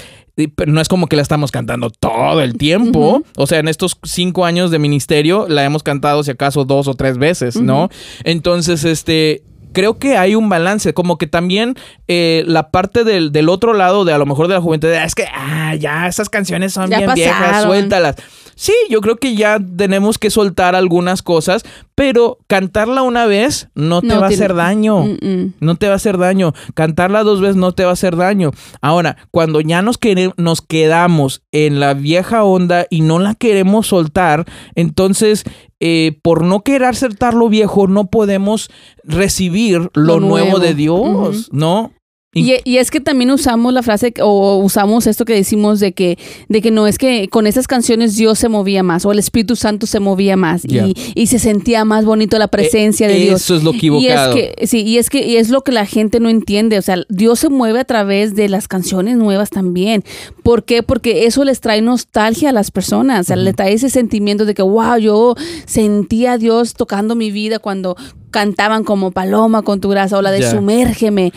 pero 0.54 0.70
no 0.70 0.80
es 0.80 0.88
como 0.88 1.06
que 1.06 1.16
la 1.16 1.22
estamos 1.22 1.50
cantando 1.50 1.88
todo 1.90 2.42
el 2.42 2.58
tiempo. 2.58 3.22
O 3.36 3.46
sea, 3.46 3.58
en 3.60 3.68
estos 3.68 3.98
cinco 4.04 4.44
años 4.44 4.70
de 4.70 4.78
ministerio 4.78 5.46
la 5.48 5.64
hemos 5.64 5.82
cantado 5.82 6.22
si 6.22 6.30
acaso 6.30 6.64
dos 6.66 6.86
o 6.86 6.94
tres 6.94 7.16
veces, 7.18 7.56
¿no? 7.56 7.88
Entonces, 8.24 8.84
este, 8.84 9.42
creo 9.72 9.98
que 9.98 10.16
hay 10.16 10.34
un 10.34 10.48
balance, 10.48 10.92
como 10.94 11.16
que 11.18 11.26
también 11.26 11.76
eh, 12.08 12.44
la 12.46 12.70
parte 12.70 13.04
del, 13.04 13.32
del 13.32 13.48
otro 13.48 13.72
lado 13.74 14.04
de 14.04 14.12
a 14.12 14.18
lo 14.18 14.26
mejor 14.26 14.48
de 14.48 14.54
la 14.54 14.60
juventud, 14.60 14.88
"Ah, 14.90 15.04
es 15.04 15.14
que, 15.14 15.24
ah, 15.34 15.74
ya, 15.76 16.06
esas 16.08 16.28
canciones 16.28 16.72
son 16.74 16.90
Ya 16.90 16.98
bien 16.98 17.14
viejas, 17.14 17.38
pasaron". 17.40 17.68
suéltalas. 17.68 18.16
Sí, 18.58 18.72
yo 18.90 19.00
creo 19.00 19.18
que 19.18 19.36
ya 19.36 19.60
tenemos 19.76 20.18
que 20.18 20.30
soltar 20.30 20.74
algunas 20.74 21.22
cosas, 21.22 21.62
pero 21.94 22.38
cantarla 22.48 23.02
una 23.02 23.24
vez 23.24 23.68
no 23.76 24.00
te 24.00 24.08
No 24.08 24.20
va 24.20 24.26
a 24.26 24.30
hacer 24.30 24.52
daño. 24.52 25.04
Mm, 25.04 25.18
mm. 25.26 25.54
No 25.60 25.76
te 25.76 25.86
va 25.86 25.92
a 25.92 25.96
hacer 25.96 26.18
daño. 26.18 26.54
Cantarla 26.74 27.22
dos 27.22 27.40
veces 27.40 27.54
no 27.54 27.70
te 27.70 27.84
va 27.84 27.90
a 27.90 27.92
hacer 27.92 28.16
daño. 28.16 28.50
Ahora, 28.80 29.16
cuando 29.30 29.60
ya 29.60 29.80
nos, 29.80 30.00
nos 30.38 30.60
quedamos 30.60 31.42
en 31.52 31.78
la 31.78 31.94
vieja 31.94 32.42
onda 32.42 32.88
y 32.90 33.02
no 33.02 33.20
la 33.20 33.36
queremos 33.36 33.86
soltar, 33.86 34.44
entonces, 34.74 35.44
eh, 35.78 36.18
por 36.22 36.42
no 36.42 36.62
querer 36.62 36.96
soltar 36.96 37.34
lo 37.34 37.48
viejo, 37.48 37.86
no 37.86 38.06
podemos 38.06 38.70
recibir 39.04 39.88
lo, 39.94 40.14
Lo 40.14 40.20
nuevo. 40.20 40.46
nuevo. 40.46 40.58
de 40.58 40.74
Dios. 40.74 41.48
¿no? 41.52 41.92
Y- 42.34 42.76
es 42.76 42.90
que 42.90 43.00
también 43.00 43.30
usamos 43.30 43.72
la 43.72 43.82
frase 43.82 44.12
o 44.22 44.58
usamos 44.58 45.06
esto 45.06 45.24
que 45.24 45.32
decimos 45.32 45.80
de 45.80 45.92
que, 45.92 46.18
de 46.50 46.60
que 46.60 46.70
no 46.70 46.86
es 46.86 46.98
que 46.98 47.26
con 47.28 47.46
esas 47.46 47.66
canciones 47.66 48.16
Dios 48.16 48.38
se 48.38 48.50
movía 48.50 48.82
más 48.82 49.06
o 49.06 49.12
el 49.12 49.18
Espíritu 49.18 49.56
Santo 49.56 49.86
se 49.86 49.98
movía 49.98 50.36
más 50.36 50.62
y, 50.66 50.94
y 51.14 51.26
se 51.28 51.38
sentía 51.38 51.86
más 51.86 52.04
bonito 52.04 52.38
la 52.38 52.48
presencia 52.48 53.08
de 53.08 53.16
Eh, 53.16 53.20
Dios. 53.24 53.40
Eso 53.40 53.56
es 53.56 53.62
lo 53.64 53.70
Y 53.72 53.76
es 53.76 53.78
equivocado. 53.78 54.34
que, 54.34 54.66
sí, 54.66 54.82
y 54.82 54.98
es 54.98 55.08
que 55.08 55.26
y 55.26 55.36
es 55.36 55.48
lo 55.48 55.62
que 55.62 55.72
la 55.72 55.86
gente 55.86 56.20
no 56.20 56.28
entiende. 56.28 56.78
O 56.78 56.82
sea, 56.82 56.98
Dios 57.08 57.38
se 57.40 57.48
mueve 57.48 57.80
a 57.80 57.84
través 57.84 58.34
de 58.34 58.48
las 58.50 58.68
canciones 58.68 59.16
nuevas 59.16 59.48
también. 59.48 60.04
¿Por 60.42 60.64
qué? 60.64 60.82
Porque 60.82 61.24
eso 61.24 61.44
les 61.44 61.60
trae 61.60 61.80
nostalgia 61.80 62.50
a 62.50 62.52
las 62.52 62.70
personas. 62.70 63.20
O 63.22 63.24
sea, 63.24 63.36
le 63.36 63.54
trae 63.54 63.72
ese 63.72 63.88
sentimiento 63.88 64.44
de 64.44 64.52
que, 64.54 64.62
wow, 64.62 64.98
yo 64.98 65.34
sentía 65.66 66.32
a 66.32 66.38
Dios 66.38 66.74
tocando 66.74 67.14
mi 67.14 67.30
vida 67.30 67.58
cuando 67.58 67.96
cantaban 68.30 68.84
como 68.84 69.10
paloma 69.10 69.62
con 69.62 69.80
tu 69.80 69.88
grasa 69.88 70.18
o 70.18 70.22
la 70.22 70.30
de 70.30 70.48
sumérgeme. 70.50 71.32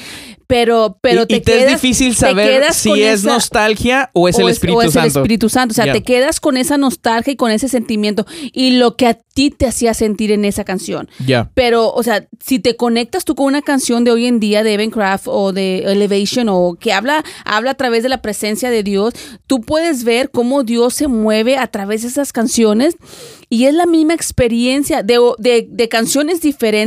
Pero, 0.48 0.98
pero 1.00 1.22
y, 1.24 1.28
te 1.28 1.36
y 1.38 1.40
te 1.40 1.52
quedas, 1.54 1.76
es 1.76 1.82
difícil 1.82 2.14
saber 2.14 2.74
si 2.74 2.92
es 3.02 3.22
esa- 3.22 3.32
nostalgia 3.32 4.10
o 4.12 4.28
es 4.28 4.38
el 4.38 4.50
Espíritu 4.50 4.80
o 4.80 4.82
es 4.82 4.92
Santo. 4.92 5.20
el 5.20 5.24
Espíritu 5.24 5.48
Santo. 5.48 5.72
O 5.72 5.76
sea, 5.76 5.94
te 5.94 6.04
quedas 6.04 6.42
con 6.42 6.58
esa 6.58 6.76
nostalgia 6.78 7.32
y 7.32 7.36
con 7.38 7.52
ese 7.52 7.70
sentimiento 7.70 8.26
y 8.52 8.72
lo 8.72 8.98
que 8.98 9.08
a 9.08 9.14
ti 9.14 9.50
te 9.50 9.66
hacía 9.66 9.94
sentir 9.94 10.30
en 10.30 10.44
esa 10.44 10.66
canción. 10.66 11.08
Ya. 11.26 11.50
Pero, 11.54 11.94
o 11.94 12.04
sea, 12.04 12.28
si 12.44 12.60
te 12.60 12.76
conectas 12.76 13.24
tú 13.24 13.34
con 13.34 13.46
una 13.46 13.62
canción 13.62 14.04
de 14.04 14.12
hoy 14.12 14.26
en 14.26 14.42
día 14.42 14.62
de 14.62 14.74
Evan 14.74 14.90
Craft 14.90 15.28
o 15.30 15.54
de 15.54 15.84
Elevation 15.90 16.50
o 16.50 16.76
que 16.78 16.92
habla, 16.92 17.24
habla 17.46 17.72
a 17.72 17.76
través 17.76 18.04
de 18.04 18.10
la 18.10 18.22
presencia 18.22 18.70
de 18.70 18.84
Dios, 18.84 19.14
tú 19.48 19.62
puedes 19.62 20.04
ver 20.04 20.32
cómo 20.32 20.64
Dios 20.66 20.96
se 20.96 21.08
mueve 21.08 21.56
a 21.58 21.68
través 21.68 22.02
de 22.02 22.10
esas 22.10 22.34
canciones 22.34 22.98
y 23.48 23.66
es 23.66 23.74
la 23.74 23.86
misma 23.86 24.16
experiencia 24.16 25.02
de, 25.02 25.18
de, 25.38 25.66
de 25.70 25.88
canciones 25.90 26.42
diferentes, 26.42 26.81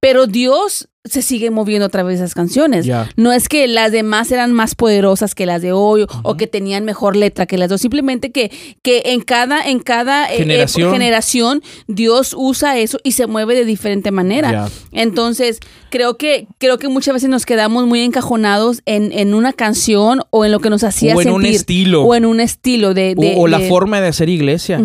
pero 0.00 0.26
Dios 0.26 0.88
se 1.04 1.22
sigue 1.22 1.50
moviendo 1.52 1.86
a 1.86 1.88
través 1.88 2.18
de 2.18 2.24
esas 2.24 2.34
canciones. 2.34 2.84
No 3.16 3.32
es 3.32 3.48
que 3.48 3.68
las 3.68 3.92
demás 3.92 4.32
eran 4.32 4.52
más 4.52 4.74
poderosas 4.74 5.36
que 5.36 5.46
las 5.46 5.62
de 5.62 5.70
hoy 5.70 6.02
o- 6.02 6.06
o 6.24 6.36
que 6.36 6.48
tenían 6.48 6.84
mejor 6.84 7.14
letra 7.14 7.46
que 7.46 7.56
las 7.58 7.68
dos, 7.68 7.80
simplemente 7.80 8.32
que, 8.32 8.50
que 8.82 9.02
en 9.06 9.20
cada, 9.20 9.62
en 9.68 9.78
cada 9.78 10.26
eh, 10.32 10.38
Generación. 10.38 10.88
eh, 10.88 10.92
generación 10.92 11.62
Dios 11.86 12.34
usa 12.36 12.76
eso 12.78 12.98
y 13.04 13.12
se 13.12 13.28
mueve 13.28 13.54
de 13.54 13.64
diferente 13.64 14.10
manera. 14.10 14.50
Entonces, 14.90 15.60
creo 15.96 16.16
que, 16.18 16.46
creo 16.58 16.78
que 16.78 16.88
muchas 16.88 17.14
veces 17.14 17.30
nos 17.30 17.46
quedamos 17.46 17.86
muy 17.86 18.00
encajonados 18.02 18.82
en, 18.84 19.12
en 19.12 19.32
una 19.34 19.52
canción 19.54 20.20
o 20.30 20.44
en 20.44 20.52
lo 20.52 20.60
que 20.60 20.68
nos 20.68 20.84
hacía 20.84 21.14
O 21.16 21.22
en 21.22 21.30
un 21.30 21.42
sentir. 21.42 21.56
estilo. 21.60 22.02
O 22.02 22.14
en 22.14 22.26
un 22.26 22.40
estilo 22.40 22.92
de... 22.92 23.14
O- 23.16 23.20
de- 23.20 23.34
o, 23.38 23.46
la 23.48 23.58
de- 23.58 23.68
forma 23.68 24.00
de 24.00 24.08
hacer 24.08 24.28
iglesia. 24.28 24.80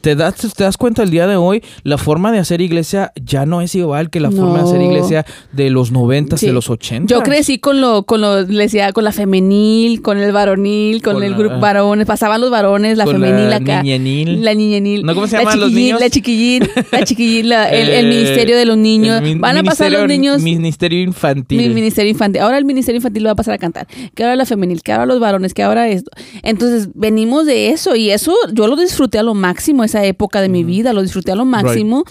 ¿Te, 0.00 0.16
das, 0.16 0.34
¿Te 0.36 0.64
das 0.64 0.76
cuenta 0.78 1.02
el 1.02 1.10
día 1.10 1.26
de 1.26 1.36
hoy? 1.36 1.62
La 1.82 1.98
forma 1.98 2.32
de 2.32 2.38
hacer 2.38 2.60
iglesia 2.62 3.12
ya 3.22 3.44
no 3.46 3.60
es 3.60 3.74
igual 3.74 4.08
que 4.10 4.20
la 4.20 4.30
forma 4.30 4.58
de 4.58 4.64
hacer 4.64 4.80
iglesia 4.80 5.26
de 5.52 5.70
los 5.70 5.92
90, 5.92 6.36
Sí. 6.38 6.46
de 6.46 6.52
los 6.52 6.70
80. 6.70 7.12
Yo 7.14 7.22
crecí 7.22 7.58
con 7.58 7.80
lo, 7.80 8.04
con 8.04 8.20
lo, 8.22 8.44
decía, 8.44 8.92
con 8.92 9.04
la 9.04 9.12
femenil, 9.12 10.00
con 10.02 10.18
el 10.18 10.32
varonil, 10.32 11.02
con, 11.02 11.14
Con 11.14 11.22
el 11.24 11.32
la- 11.32 11.36
grupo 11.38 11.58
varones, 11.60 12.06
pasaban 12.06 12.40
los 12.40 12.50
varones, 12.50 12.96
la 12.96 13.04
Con 13.04 13.14
femenil 13.20 13.50
la 13.50 13.56
acá. 13.56 13.82
niñenil. 13.82 14.42
La 14.44 14.54
niñenil. 14.54 15.04
¿No? 15.04 15.14
¿Cómo 15.14 15.26
se 15.26 15.36
la 15.36 15.42
llaman 15.42 15.60
los 15.60 15.72
niños? 15.72 16.00
La 16.00 16.08
chiquillín, 16.10 16.68
la 16.90 17.04
chiquillín, 17.04 17.48
la- 17.50 17.68
el, 17.68 17.88
el 17.90 18.06
Eh, 18.06 18.08
ministerio 18.08 18.56
de 18.56 18.64
los 18.64 18.76
niños. 18.78 19.22
Van 19.38 19.56
a 19.58 19.62
pasar 19.62 19.90
los 19.92 20.06
niños. 20.08 20.42
Ministerio 20.58 21.00
infantil. 21.02 21.58
Mi 21.60 21.68
ministerio 21.74 22.10
infantil. 22.10 22.42
Ahora 22.42 22.58
el 22.58 22.64
ministerio 22.64 22.98
infantil 22.98 23.22
lo 23.22 23.28
va 23.28 23.32
a 23.32 23.36
pasar 23.36 23.54
a 23.54 23.58
cantar. 23.58 23.86
Que 24.14 24.22
ahora 24.24 24.36
la 24.36 24.46
femenil, 24.46 24.82
que 24.82 24.92
ahora 24.92 25.06
los 25.06 25.20
varones, 25.20 25.54
que 25.54 25.62
ahora 25.62 25.88
esto. 25.88 26.10
Entonces, 26.42 26.88
venimos 26.94 27.46
de 27.46 27.70
eso 27.70 27.94
y 27.96 28.10
eso 28.10 28.34
yo 28.52 28.66
lo 28.66 28.76
disfruté 28.76 29.18
a 29.18 29.22
lo 29.22 29.34
máximo, 29.34 29.84
esa 29.84 30.04
época 30.04 30.40
de 30.40 30.48
mi 30.48 30.64
vida, 30.64 30.92
lo 30.92 31.02
disfruté 31.02 31.32
a 31.32 31.36
lo 31.36 31.44
máximo. 31.44 32.04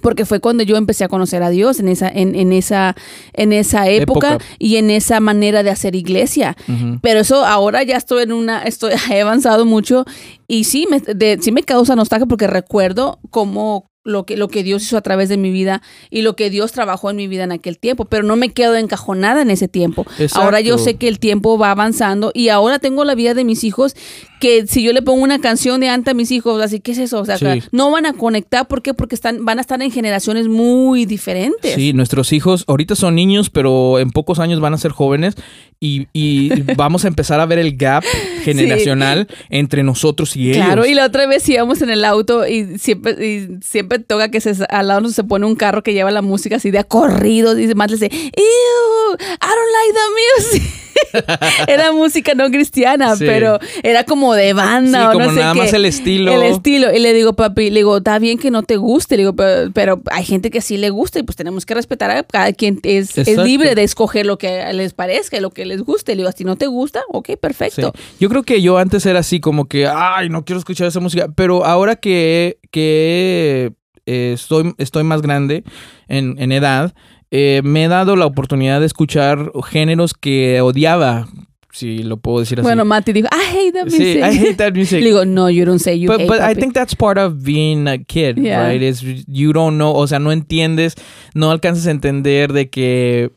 Porque 0.00 0.24
fue 0.24 0.40
cuando 0.40 0.62
yo 0.62 0.76
empecé 0.78 1.04
a 1.04 1.08
conocer 1.08 1.42
a 1.42 1.50
Dios 1.50 1.78
en 1.78 1.86
esa, 1.88 2.08
en, 2.08 2.34
en 2.34 2.54
esa, 2.54 2.96
en 3.34 3.52
esa 3.52 3.88
época, 3.90 4.28
Época. 4.36 4.44
y 4.58 4.76
en 4.76 4.88
esa 4.90 5.20
manera 5.20 5.62
de 5.62 5.68
hacer 5.68 5.94
iglesia. 5.94 6.56
Pero 7.02 7.20
eso 7.20 7.44
ahora 7.44 7.82
ya 7.82 7.98
estoy 7.98 8.22
en 8.22 8.32
una, 8.32 8.62
estoy, 8.62 8.92
he 9.12 9.20
avanzado 9.20 9.66
mucho 9.66 10.06
y 10.48 10.64
sí 10.64 10.86
me, 10.90 11.00
de- 11.00 11.38
sí 11.42 11.52
me 11.52 11.62
causa 11.62 11.94
nostalgia 11.94 12.24
porque 12.26 12.46
recuerdo 12.46 13.18
cómo 13.28 13.86
lo 14.04 14.24
que, 14.24 14.36
lo 14.36 14.48
que 14.48 14.62
Dios 14.62 14.82
hizo 14.82 14.96
a 14.96 15.02
través 15.02 15.28
de 15.28 15.36
mi 15.36 15.50
vida 15.50 15.82
y 16.10 16.22
lo 16.22 16.34
que 16.34 16.50
Dios 16.50 16.72
trabajó 16.72 17.10
en 17.10 17.16
mi 17.16 17.28
vida 17.28 17.44
en 17.44 17.52
aquel 17.52 17.78
tiempo, 17.78 18.04
pero 18.04 18.24
no 18.24 18.36
me 18.36 18.52
quedo 18.52 18.76
encajonada 18.76 19.42
en 19.42 19.50
ese 19.50 19.68
tiempo. 19.68 20.04
Exacto. 20.18 20.44
Ahora 20.44 20.60
yo 20.60 20.78
sé 20.78 20.94
que 20.96 21.08
el 21.08 21.18
tiempo 21.18 21.58
va 21.58 21.70
avanzando 21.70 22.32
y 22.34 22.48
ahora 22.48 22.78
tengo 22.78 23.04
la 23.04 23.14
vida 23.14 23.34
de 23.34 23.44
mis 23.44 23.64
hijos 23.64 23.94
que 24.42 24.66
si 24.66 24.82
yo 24.82 24.92
le 24.92 25.02
pongo 25.02 25.22
una 25.22 25.40
canción 25.40 25.80
de 25.80 25.88
antes 25.88 26.10
a 26.10 26.14
mis 26.14 26.32
hijos, 26.32 26.60
así, 26.60 26.80
¿qué 26.80 26.90
es 26.90 26.98
eso? 26.98 27.20
O 27.20 27.24
sea, 27.24 27.38
Sí. 27.38 27.62
no 27.70 27.92
van 27.92 28.06
a 28.06 28.12
conectar, 28.12 28.66
¿por 28.66 28.82
qué? 28.82 28.92
Porque 28.92 29.14
están, 29.14 29.44
van 29.44 29.58
a 29.58 29.60
estar 29.60 29.80
en 29.80 29.92
generaciones 29.92 30.48
muy 30.48 31.04
diferentes. 31.06 31.74
Sí, 31.76 31.92
nuestros 31.92 32.32
hijos 32.32 32.64
ahorita 32.66 32.96
son 32.96 33.14
niños, 33.14 33.50
pero 33.50 34.00
en 34.00 34.10
pocos 34.10 34.40
años 34.40 34.58
van 34.58 34.74
a 34.74 34.78
ser 34.78 34.90
jóvenes 34.90 35.36
y, 35.78 36.08
y 36.12 36.50
vamos 36.76 37.04
a 37.04 37.08
empezar 37.08 37.38
a 37.38 37.46
ver 37.46 37.60
el 37.60 37.76
gap 37.76 38.02
generacional 38.42 39.28
entre 39.48 39.84
nosotros 39.84 40.36
y 40.36 40.50
ellos. 40.50 40.64
Claro, 40.64 40.86
y 40.86 40.94
la 40.94 41.06
otra 41.06 41.26
vez 41.28 41.48
íbamos 41.48 41.80
en 41.80 41.90
el 41.90 42.04
auto 42.04 42.44
y 42.48 42.78
siempre, 42.80 43.12
y 43.24 43.58
siempre 43.62 44.00
toca 44.00 44.28
que 44.28 44.40
se, 44.40 44.56
al 44.68 44.88
lado 44.88 45.08
se 45.10 45.22
pone 45.22 45.46
un 45.46 45.54
carro 45.54 45.84
que 45.84 45.92
lleva 45.94 46.10
la 46.10 46.20
música 46.22 46.56
así 46.56 46.72
de 46.72 46.80
a 46.80 46.84
corrido 46.84 47.56
y 47.56 47.66
demás 47.66 47.92
le 47.92 47.96
dice, 47.96 48.10
Ew, 48.12 49.14
I 49.14 49.16
don't 49.28 49.72
like 49.78 49.92
the 49.94 50.58
music. 50.58 50.62
era 51.66 51.92
música 51.92 52.34
no 52.34 52.50
cristiana, 52.50 53.16
Sí. 53.16 53.24
pero 53.26 53.58
era 53.82 54.04
como 54.04 54.34
de 54.34 54.52
banda 54.52 55.00
Sí, 55.00 55.06
o 55.08 55.12
como 55.12 55.26
no 55.26 55.32
sé 55.34 55.40
nada 55.40 55.52
qué. 55.54 55.58
más 55.60 55.72
el 55.72 55.84
estilo. 55.84 56.32
El 56.32 56.42
estilo. 56.44 56.94
Y 56.94 56.98
le 56.98 57.12
digo, 57.12 57.34
papi, 57.34 57.70
le 57.70 57.80
digo, 57.80 57.98
está 57.98 58.18
bien 58.18 58.38
que 58.38 58.50
no 58.50 58.62
te 58.62 58.76
guste, 58.76 59.16
le 59.16 59.22
digo, 59.22 59.34
pero, 59.36 59.70
pero 59.72 60.02
hay 60.10 60.24
gente 60.24 60.50
que 60.50 60.60
sí 60.60 60.76
le 60.76 60.90
gusta 60.90 61.18
y 61.18 61.22
pues 61.22 61.36
tenemos 61.36 61.66
que 61.66 61.74
respetar 61.74 62.10
a 62.10 62.22
cada 62.22 62.52
quien 62.52 62.80
es, 62.82 63.16
es 63.18 63.36
libre 63.38 63.74
de 63.74 63.82
escoger 63.82 64.26
lo 64.26 64.38
que 64.38 64.72
les 64.72 64.94
parezca, 64.94 65.40
lo 65.40 65.50
que 65.50 65.64
les 65.66 65.82
guste. 65.82 66.14
Le 66.14 66.22
digo, 66.22 66.32
si 66.36 66.44
no 66.44 66.56
te 66.56 66.66
gusta, 66.66 67.02
ok, 67.08 67.30
perfecto. 67.40 67.92
Sí. 67.94 68.02
Yo 68.20 68.28
creo 68.28 68.42
que 68.42 68.62
yo 68.62 68.78
antes 68.78 69.04
era 69.06 69.20
así 69.20 69.40
como 69.40 69.66
que, 69.66 69.86
ay, 69.86 70.28
no 70.28 70.44
quiero 70.44 70.58
escuchar 70.58 70.86
esa 70.88 71.00
música, 71.00 71.28
pero 71.34 71.64
ahora 71.64 71.96
que, 71.96 72.58
que 72.70 73.72
eh, 74.06 74.32
estoy, 74.34 74.74
estoy 74.78 75.04
más 75.04 75.22
grande 75.22 75.64
en, 76.08 76.36
en 76.38 76.52
edad, 76.52 76.94
eh, 77.32 77.62
me 77.64 77.84
he 77.84 77.88
dado 77.88 78.14
la 78.14 78.26
oportunidad 78.26 78.78
de 78.80 78.86
escuchar 78.86 79.50
géneros 79.64 80.12
que 80.14 80.60
odiaba, 80.60 81.26
si 81.72 82.02
lo 82.02 82.18
puedo 82.18 82.40
decir 82.40 82.58
así. 82.60 82.64
Bueno, 82.64 82.84
Mati 82.84 83.12
dijo, 83.14 83.28
I 83.32 83.56
hate 83.56 83.72
that 83.72 83.88
sí, 83.88 83.98
music. 83.98 84.16
I 84.18 84.38
hate 84.38 84.54
that 84.58 84.74
music. 84.74 85.00
Le 85.00 85.06
digo, 85.06 85.24
no, 85.24 85.48
you 85.48 85.64
don't 85.64 85.80
say 85.80 85.98
you 85.98 86.08
But, 86.08 86.20
hate 86.20 86.28
but 86.28 86.38
I 86.40 86.52
papi." 86.54 86.60
think 86.60 86.74
that's 86.74 86.94
part 86.94 87.16
of 87.18 87.42
being 87.42 87.88
a 87.88 87.96
kid, 87.96 88.36
Yeah. 88.38 88.68
right? 88.68 88.82
Is 88.82 89.02
you 89.26 89.52
don't 89.54 89.76
know, 89.78 89.92
o 89.94 90.06
sea, 90.06 90.18
no 90.18 90.30
entiendes, 90.30 90.94
no 91.34 91.50
alcanzas 91.50 91.86
a 91.86 91.90
entender 91.90 92.52
de 92.52 92.68
que 92.68 93.30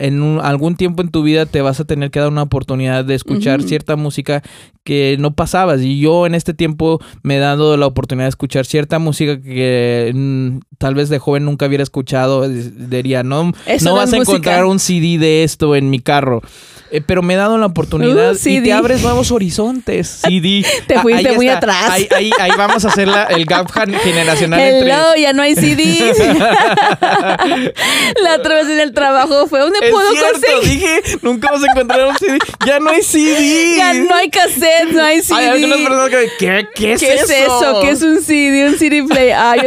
en 0.00 0.22
un- 0.22 0.40
algún 0.40 0.76
tiempo 0.76 1.02
en 1.02 1.10
tu 1.10 1.22
vida 1.22 1.46
te 1.46 1.60
vas 1.60 1.80
a 1.80 1.84
tener 1.84 2.10
que 2.10 2.20
dar 2.20 2.28
una 2.28 2.42
oportunidad 2.42 3.04
de 3.04 3.14
escuchar 3.14 3.62
cierta 3.62 3.96
música 3.96 4.42
que 4.84 5.16
no 5.18 5.34
pasabas. 5.34 5.80
Y 5.82 6.00
yo 6.00 6.26
en 6.26 6.34
este 6.34 6.54
tiempo 6.54 7.00
me 7.22 7.36
he 7.36 7.38
dado 7.38 7.76
la 7.76 7.86
oportunidad 7.86 8.26
de 8.26 8.30
escuchar 8.30 8.66
cierta 8.66 8.98
música 8.98 9.40
que 9.40 10.12
mm, 10.14 10.58
tal 10.78 10.94
vez 10.94 11.08
de 11.08 11.18
joven 11.18 11.44
nunca 11.44 11.66
hubiera 11.66 11.82
escuchado. 11.84 12.48
Diría, 12.48 13.22
no, 13.22 13.52
Eso 13.66 13.90
no 13.90 13.94
vas 13.96 14.12
a 14.12 14.16
música. 14.16 14.32
encontrar 14.32 14.64
un 14.64 14.78
CD 14.78 15.18
de 15.18 15.44
esto 15.44 15.76
en 15.76 15.90
mi 15.90 16.00
carro. 16.00 16.42
Eh, 16.90 17.00
pero 17.00 17.22
me 17.22 17.34
he 17.34 17.36
dado 17.38 17.56
la 17.56 17.66
oportunidad 17.66 18.32
Uh, 18.34 18.48
y 18.48 18.62
te 18.62 18.72
abres 18.72 19.02
nuevos 19.02 19.30
horizontes. 19.30 20.08
CD. 20.08 20.62
Te 20.86 20.98
fuiste 20.98 21.28
ahí 21.30 21.36
muy 21.36 21.46
está. 21.48 21.58
atrás. 21.58 21.90
Ahí, 21.90 22.06
ahí, 22.14 22.30
ahí 22.38 22.50
vamos 22.58 22.84
a 22.84 22.88
hacer 22.88 23.08
la- 23.08 23.24
el 23.24 23.46
gap 23.46 23.70
gen- 23.70 23.94
generacional 23.94 24.60
entre... 24.60 24.90
Hello, 24.92 25.16
ya 25.18 25.32
no 25.32 25.42
hay 25.42 25.54
CDs. 25.54 26.18
la 28.22 28.36
otra 28.36 28.56
vez 28.56 28.68
en 28.68 28.80
el 28.80 28.92
trabajo 28.92 29.41
fue, 29.46 29.60
¿dónde 29.60 29.78
Es 29.82 29.90
puedo 29.90 30.10
cierto, 30.12 30.40
conseguir? 30.40 30.80
dije, 30.80 31.18
nunca 31.22 31.50
vas 31.52 31.62
a 31.62 31.66
encontrar 31.66 32.08
un 32.08 32.16
CD. 32.18 32.38
Ya 32.66 32.78
no 32.80 32.90
hay 32.90 33.02
CD. 33.02 33.76
Ya 33.76 33.94
no 33.94 34.14
hay 34.14 34.30
cassette, 34.30 34.92
no 34.92 35.02
hay 35.02 35.22
CD. 35.22 35.40
Hay 35.40 35.46
algunas 35.46 35.78
personas 35.78 36.08
que, 36.10 36.28
¿qué, 36.38 36.68
qué 36.74 36.92
es 36.94 37.00
¿Qué 37.00 37.14
es 37.14 37.30
eso? 37.30 37.80
¿Qué 37.80 37.90
es 37.90 38.02
un 38.02 38.20
CD? 38.22 38.68
Un 38.68 38.78
CD 38.78 39.02
play. 39.04 39.30
Ay, 39.30 39.60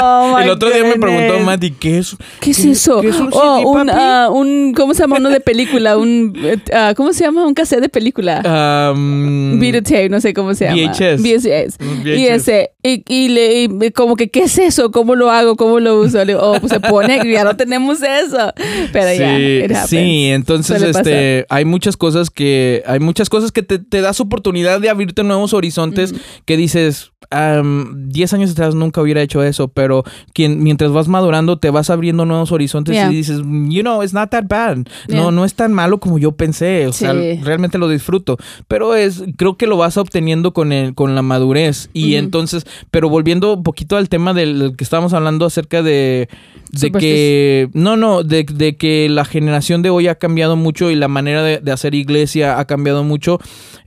oh 0.00 0.36
my 0.36 0.44
El 0.44 0.50
otro 0.50 0.70
día 0.70 0.84
me 0.84 0.96
preguntó 0.96 1.38
Mati, 1.40 1.70
¿qué 1.72 1.98
es? 1.98 2.16
¿Qué 2.40 2.50
es 2.50 2.64
eso? 2.64 3.00
¿Qué 3.00 3.08
es 3.08 3.16
un 3.16 3.30
oh, 3.32 3.56
CD, 3.56 3.66
un, 3.66 3.86
papi? 3.86 3.98
ah, 4.00 4.28
un, 4.30 4.74
¿cómo 4.74 4.94
se 4.94 5.02
llama 5.02 5.16
uno 5.18 5.30
de 5.30 5.40
película? 5.40 5.96
Un, 5.96 6.60
ah, 6.72 6.94
¿cómo 6.96 7.12
se 7.12 7.24
llama? 7.24 7.46
Un 7.46 7.54
cassette 7.54 7.80
de 7.80 7.88
película. 7.88 8.90
Um, 8.92 9.58
Videotape, 9.58 10.08
no 10.08 10.20
sé 10.20 10.34
cómo 10.34 10.54
se 10.54 10.66
llama. 10.66 10.92
VHS. 10.92 11.22
VHS. 11.22 11.76
Un 11.80 12.06
Y 12.06 12.26
ese, 12.26 12.70
y, 12.82 13.04
y 13.08 13.28
le, 13.28 13.62
y 13.62 13.90
como 13.92 14.16
que, 14.16 14.30
¿qué 14.30 14.44
es 14.44 14.58
eso? 14.58 14.90
¿Cómo 14.90 15.14
lo 15.14 15.30
hago? 15.30 15.56
¿Cómo 15.56 15.80
lo 15.80 16.00
uso? 16.00 16.18
Le 16.18 16.34
digo, 16.34 16.40
oh, 16.42 16.60
pues 16.60 16.72
se 16.72 16.80
pone, 16.80 17.20
ya 17.30 17.44
no 17.44 17.56
tenemos 17.56 18.02
eso. 18.02 18.52
Pero 18.92 19.14
ya, 19.14 19.36
Sí, 19.36 19.60
happens. 19.64 19.88
sí, 19.88 20.26
entonces 20.30 20.82
este 20.82 21.46
hay 21.48 21.64
muchas 21.64 21.96
cosas 21.96 22.30
que 22.30 22.82
hay 22.86 23.00
muchas 23.00 23.28
cosas 23.28 23.52
que 23.52 23.62
te, 23.62 23.78
te 23.78 24.00
das 24.00 24.20
oportunidad 24.20 24.80
de 24.80 24.90
abrirte 24.90 25.22
nuevos 25.22 25.52
horizontes 25.54 26.14
que 26.44 26.56
dices 26.56 27.12
10 27.30 28.32
años 28.32 28.50
atrás 28.50 28.74
nunca 28.74 29.00
hubiera 29.00 29.22
hecho 29.22 29.42
eso, 29.42 29.68
pero 29.68 30.04
quien, 30.32 30.62
mientras 30.62 30.90
vas 30.90 31.06
madurando 31.08 31.58
te 31.58 31.70
vas 31.70 31.90
abriendo 31.90 32.24
nuevos 32.26 32.50
horizontes 32.52 32.94
Yeah. 32.94 33.10
y 33.12 33.16
dices, 33.16 33.38
you 33.68 33.82
know, 33.82 34.02
it's 34.02 34.12
not 34.14 34.30
that 34.30 34.44
bad. 34.48 34.86
Yeah. 35.06 35.20
No, 35.20 35.30
no 35.30 35.44
es 35.44 35.54
tan 35.54 35.72
malo 35.72 36.00
como 36.00 36.18
yo 36.18 36.32
pensé, 36.32 36.86
o 36.86 36.92
sea, 36.92 37.12
realmente 37.12 37.78
lo 37.78 37.88
disfruto, 37.88 38.36
pero 38.66 38.94
es 38.96 39.22
creo 39.36 39.56
que 39.56 39.66
lo 39.66 39.76
vas 39.76 39.96
obteniendo 39.96 40.52
con 40.52 40.72
el 40.72 40.94
con 40.94 41.14
la 41.14 41.22
madurez 41.22 41.88
y 41.92 42.14
entonces, 42.16 42.66
pero 42.90 43.08
volviendo 43.08 43.54
un 43.54 43.62
poquito 43.62 43.96
al 43.96 44.08
tema 44.08 44.34
del, 44.34 44.58
del 44.58 44.76
que 44.76 44.84
estábamos 44.84 45.12
hablando 45.12 45.46
acerca 45.46 45.82
de 45.82 46.28
que 46.98 47.68
no 47.74 47.96
no 47.96 48.22
de, 48.22 48.44
de 48.44 48.76
que 48.76 49.08
la 49.08 49.24
generación 49.24 49.82
de 49.82 49.90
hoy 49.90 50.08
ha 50.08 50.14
cambiado 50.16 50.56
mucho 50.56 50.90
y 50.90 50.94
la 50.94 51.08
manera 51.08 51.42
de, 51.42 51.58
de 51.58 51.72
hacer 51.72 51.94
iglesia 51.94 52.58
ha 52.58 52.64
cambiado 52.64 53.04
mucho 53.04 53.38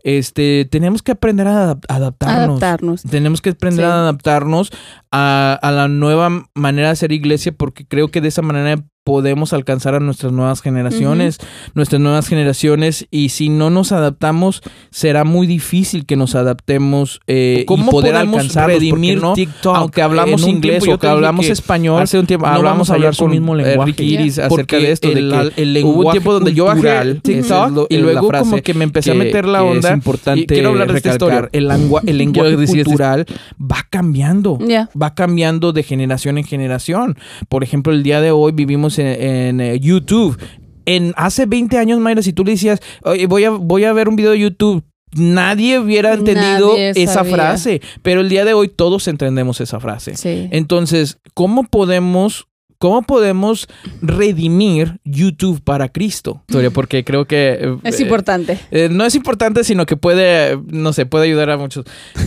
este 0.03 0.65
tenemos 0.69 1.01
que 1.01 1.13
aprender 1.13 1.47
a 1.47 1.71
adap- 1.71 1.85
adaptarnos 1.87 2.47
Adaptarnos. 2.61 3.01
tenemos 3.03 3.41
que 3.41 3.51
aprender 3.51 3.85
Sí. 3.85 3.91
a 3.91 3.95
adaptarnos 4.01 4.69
a, 5.11 5.57
a 5.61 5.71
la 5.71 5.87
nueva 5.87 6.29
manera 6.53 6.89
de 6.89 6.93
hacer 6.93 7.11
iglesia 7.11 7.51
porque 7.53 7.85
creo 7.87 8.09
que 8.09 8.19
de 8.21 8.27
esa 8.27 8.41
manera 8.41 8.83
podemos 9.03 9.51
alcanzar 9.51 9.95
a 9.95 9.99
nuestras 9.99 10.31
nuevas 10.31 10.61
generaciones, 10.61 11.37
nuestras 11.73 12.01
nuevas 12.01 12.27
generaciones 12.27 13.05
y 13.11 13.29
si 13.29 13.49
no 13.49 13.69
nos 13.69 13.91
adaptamos 13.91 14.61
será 14.91 15.25
muy 15.25 15.45
difícil 15.45 16.05
que 16.05 16.15
nos 16.15 16.35
adaptemos 16.35 17.19
eh, 17.27 17.59
y 17.61 17.65
¿Cómo 17.65 17.91
poder 17.91 18.13
podemos 18.13 18.35
alcanzarlos, 18.39 18.79
redimir 18.79 19.21
no, 19.21 19.33
TikTok? 19.33 19.75
aunque 19.75 20.01
hablamos 20.01 20.47
inglés 20.47 20.87
o 20.87 20.97
que 20.97 21.07
hablamos 21.07 21.45
que 21.45 21.51
español, 21.51 22.01
hace 22.01 22.17
un 22.17 22.25
tiempo 22.27 22.47
no 22.47 22.61
vamos 22.61 22.89
a 22.89 22.93
hablar 22.93 23.13
su 23.13 23.23
con 23.25 23.31
mismo 23.31 23.55
eh, 23.55 23.63
lenguaje. 23.63 23.91
Ricky 23.91 24.03
Iris 24.05 24.33
Yeah. 24.35 24.45
acerca 24.45 24.49
Porque 24.49 24.77
de 24.77 24.91
esto, 24.93 25.07
de 25.09 25.19
el- 25.19 25.29
que 25.53 25.61
el 25.61 25.67
hubo 25.67 25.67
un 25.67 25.73
lenguaje 25.73 26.11
tiempo 26.19 26.33
donde 26.33 26.53
yo 26.53 26.65
bajé 26.65 27.15
TikTok 27.21 27.71
lo- 27.71 27.87
y 27.89 27.97
luego 27.97 28.27
frase 28.29 28.49
como 28.49 28.61
que 28.63 28.73
me 28.73 28.83
empecé 28.85 29.11
a 29.11 29.13
que- 29.13 29.19
meter 29.19 29.45
la 29.45 29.59
que 29.59 29.65
es 29.69 29.75
onda 29.75 29.93
importante 29.93 30.41
y 30.41 30.45
quiero 30.47 30.69
hablar 30.69 30.91
de 30.91 30.97
esta 30.97 31.11
recalcar. 31.11 31.43
historia. 31.45 31.59
El, 31.59 31.67
lengua- 31.67 32.01
el 32.05 32.17
lenguaje 32.17 32.55
cultural 32.65 33.25
va 33.61 33.85
cambiando 33.89 34.57
Ya. 34.65 34.89
va 34.99 35.13
cambiando 35.13 35.73
de 35.73 35.83
generación 35.83 36.37
en 36.37 36.45
generación. 36.45 37.17
Por 37.49 37.63
ejemplo, 37.63 37.91
el 37.93 38.01
día 38.03 38.21
de 38.21 38.31
hoy 38.31 38.53
vivimos 38.53 38.92
en, 38.99 39.21
en, 39.21 39.61
eh, 39.61 39.79
YouTube. 39.79 40.37
En 40.85 41.13
hace 41.15 41.45
20 41.45 41.77
años, 41.77 41.99
Mayra, 41.99 42.21
si 42.21 42.33
tú 42.33 42.43
le 42.43 42.51
decías, 42.51 42.79
"Oye, 43.03 43.25
voy 43.27 43.45
a, 43.45 43.51
voy 43.51 43.85
a 43.85 43.93
ver 43.93 44.09
un 44.09 44.15
video 44.15 44.31
de 44.31 44.39
YouTube, 44.39 44.83
nadie 45.15 45.79
hubiera 45.79 46.13
entendido 46.13 46.69
Nadie 46.69 46.91
esa 46.95 47.23
frase. 47.23 47.81
Pero 48.01 48.21
el 48.21 48.29
día 48.29 48.45
de 48.45 48.53
hoy 48.53 48.67
todos 48.69 49.07
entendemos 49.07 49.61
esa 49.61 49.79
frase. 49.79 50.15
Sí. 50.15 50.47
Entonces, 50.51 51.19
¿cómo 51.33 51.63
podemos, 51.63 52.47
cómo 52.83 53.01
podemos 53.03 53.69
redimir 54.01 54.99
YouTube 55.05 55.61
para 55.63 55.87
Cristo? 55.87 56.43
Porque 56.73 57.05
creo 57.05 57.23
que... 57.25 57.57
eh, 57.61 57.77
Es 57.85 57.99
eh, 57.99 58.03
importante. 58.03 58.59
eh, 58.71 58.89
no 58.91 59.05
es 59.05 59.15
importante, 59.15 59.63
sino 59.63 59.85
que 59.85 59.95
puede, 59.95 60.59
no 60.67 60.91
sé, 60.91 61.05
puede 61.05 61.25
ayudar 61.27 61.49
a 61.49 61.55
muchos. 61.57 61.85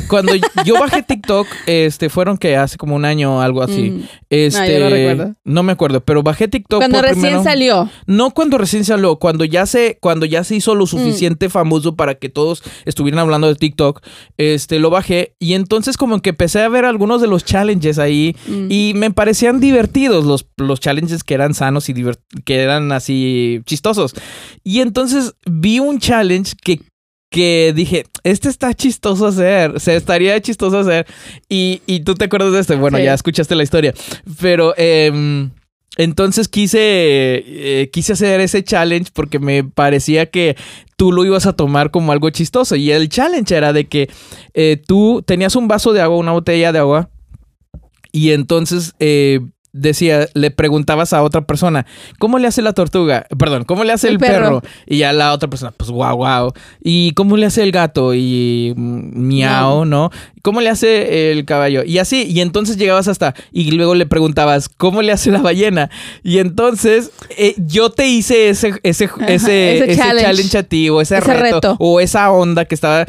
Cuando 0.08 0.32
yo 0.64 0.74
bajé 0.80 1.02
TikTok, 1.02 1.46
este, 1.66 2.08
fueron 2.08 2.38
que 2.38 2.56
hace 2.56 2.78
como 2.78 2.94
un 2.96 3.04
año 3.04 3.36
o 3.36 3.40
algo 3.40 3.62
así. 3.62 3.90
Mm. 3.90 4.02
Este, 4.30 4.78
yo 4.78 4.84
no 4.84 4.90
recuerdo. 4.90 5.34
no 5.44 5.62
me 5.62 5.72
acuerdo, 5.72 6.00
pero 6.00 6.22
bajé 6.22 6.48
TikTok 6.48 6.80
Cuando 6.80 6.98
por 7.00 7.04
recién 7.04 7.20
primero- 7.22 7.44
salió. 7.44 7.90
No 8.06 8.30
cuando 8.30 8.56
recién 8.56 8.84
salió, 8.86 9.16
cuando 9.16 9.44
ya 9.44 9.66
se, 9.66 9.98
cuando 10.00 10.24
ya 10.24 10.42
se 10.42 10.56
hizo 10.56 10.74
Mm. 10.74 10.78
lo 10.78 10.86
suficiente 10.86 11.50
famoso 11.50 11.96
para 11.96 12.14
que 12.14 12.30
todos 12.30 12.62
estuvieran 12.86 13.20
hablando 13.20 13.46
de 13.48 13.56
TikTok, 13.56 14.00
este, 14.38 14.78
lo 14.78 14.88
bajé 14.88 15.34
y 15.38 15.52
entonces 15.52 15.98
como 15.98 16.20
que 16.22 16.30
empecé 16.30 16.62
a 16.62 16.68
ver 16.70 16.86
algunos 16.86 17.20
de 17.20 17.26
los 17.28 17.44
challenges 17.44 17.98
ahí 17.98 18.34
Mm. 18.48 18.66
y 18.70 18.92
me 18.94 19.10
parecían 19.10 19.60
divertidos 19.60 20.24
los, 20.24 20.45
los 20.56 20.80
challenges 20.80 21.24
que 21.24 21.34
eran 21.34 21.54
sanos 21.54 21.88
y 21.88 21.94
que 22.44 22.56
eran 22.62 22.92
así 22.92 23.60
chistosos. 23.66 24.14
Y 24.64 24.80
entonces 24.80 25.34
vi 25.46 25.78
un 25.78 25.98
challenge 25.98 26.54
que 26.62 26.80
que 27.28 27.72
dije, 27.74 28.06
este 28.22 28.48
está 28.48 28.72
chistoso 28.72 29.26
hacer, 29.26 29.80
se 29.80 29.96
estaría 29.96 30.40
chistoso 30.40 30.78
hacer. 30.78 31.06
Y, 31.48 31.82
y 31.84 32.00
tú 32.00 32.14
te 32.14 32.26
acuerdas 32.26 32.52
de 32.52 32.60
este, 32.60 32.76
bueno, 32.76 32.98
Sí. 32.98 33.04
ya 33.04 33.14
escuchaste 33.14 33.56
la 33.56 33.64
historia. 33.64 33.92
Pero 34.40 34.74
em, 34.76 35.50
entonces 35.96 36.48
quise, 36.48 36.78
eh, 36.80 37.90
quise 37.92 38.12
hacer 38.12 38.40
ese 38.40 38.62
challenge 38.62 39.10
porque 39.12 39.40
me 39.40 39.64
parecía 39.64 40.26
que 40.26 40.56
tú 40.96 41.10
lo 41.10 41.24
ibas 41.24 41.46
a 41.46 41.52
tomar 41.54 41.90
como 41.90 42.12
algo 42.12 42.30
chistoso. 42.30 42.76
Y 42.76 42.92
el 42.92 43.08
challenge 43.08 43.54
era 43.54 43.72
de 43.72 43.86
que 43.86 44.08
eh, 44.54 44.80
tú 44.86 45.22
tenías 45.26 45.56
un 45.56 45.66
vaso 45.68 45.92
de 45.92 46.02
agua, 46.02 46.16
una 46.18 46.32
botella 46.32 46.70
de 46.72 46.78
agua, 46.78 47.10
y 48.12 48.30
entonces 48.30 48.94
eh, 49.00 49.40
decía, 49.76 50.28
le 50.34 50.50
preguntabas 50.50 51.12
a 51.12 51.22
otra 51.22 51.42
persona, 51.42 51.86
¿cómo 52.18 52.38
le 52.38 52.48
hace 52.48 52.62
la 52.62 52.72
tortuga? 52.72 53.26
Perdón, 53.38 53.64
¿cómo 53.64 53.84
le 53.84 53.92
hace 53.92 54.08
el, 54.08 54.14
El 54.14 54.20
perro? 54.20 54.60
perro. 54.60 54.62
Y 54.86 54.98
ya 54.98 55.12
la 55.12 55.32
otra 55.32 55.48
persona, 55.50 55.72
pues 55.76 55.90
guau, 55.90 56.16
guau. 56.16 56.52
¿Y 56.82 57.12
cómo 57.12 57.36
le 57.36 57.46
hace 57.46 57.62
el 57.62 57.72
gato? 57.72 58.14
Y 58.14 58.72
mm, 58.76 59.26
miau, 59.26 59.84
¿no? 59.84 60.10
¿Cómo 60.42 60.60
le 60.60 60.70
hace 60.70 61.32
el 61.32 61.44
caballo? 61.44 61.82
Y 61.84 61.98
así, 61.98 62.24
y 62.24 62.40
entonces 62.40 62.76
llegabas 62.76 63.08
hasta, 63.08 63.34
y 63.52 63.70
luego 63.72 63.94
le 63.94 64.06
preguntabas, 64.06 64.68
¿cómo 64.68 65.02
le 65.02 65.12
hace 65.12 65.30
la 65.30 65.40
ballena? 65.40 65.90
Y 66.22 66.38
entonces 66.38 67.10
eh, 67.36 67.54
yo 67.58 67.90
te 67.90 68.06
hice 68.06 68.48
ese, 68.48 68.74
ese, 68.84 69.06
Ajá, 69.06 69.26
ese, 69.26 69.76
ese 69.76 69.84
ese 69.92 69.96
challenge. 70.00 70.22
challenge 70.22 70.58
a 70.58 70.62
ti, 70.62 70.88
o 70.88 71.00
ese, 71.00 71.18
Ese 71.18 71.34
reto, 71.34 71.54
reto. 71.56 71.76
o 71.80 72.00
esa 72.00 72.30
onda 72.30 72.64
que 72.64 72.74
estaba. 72.76 73.06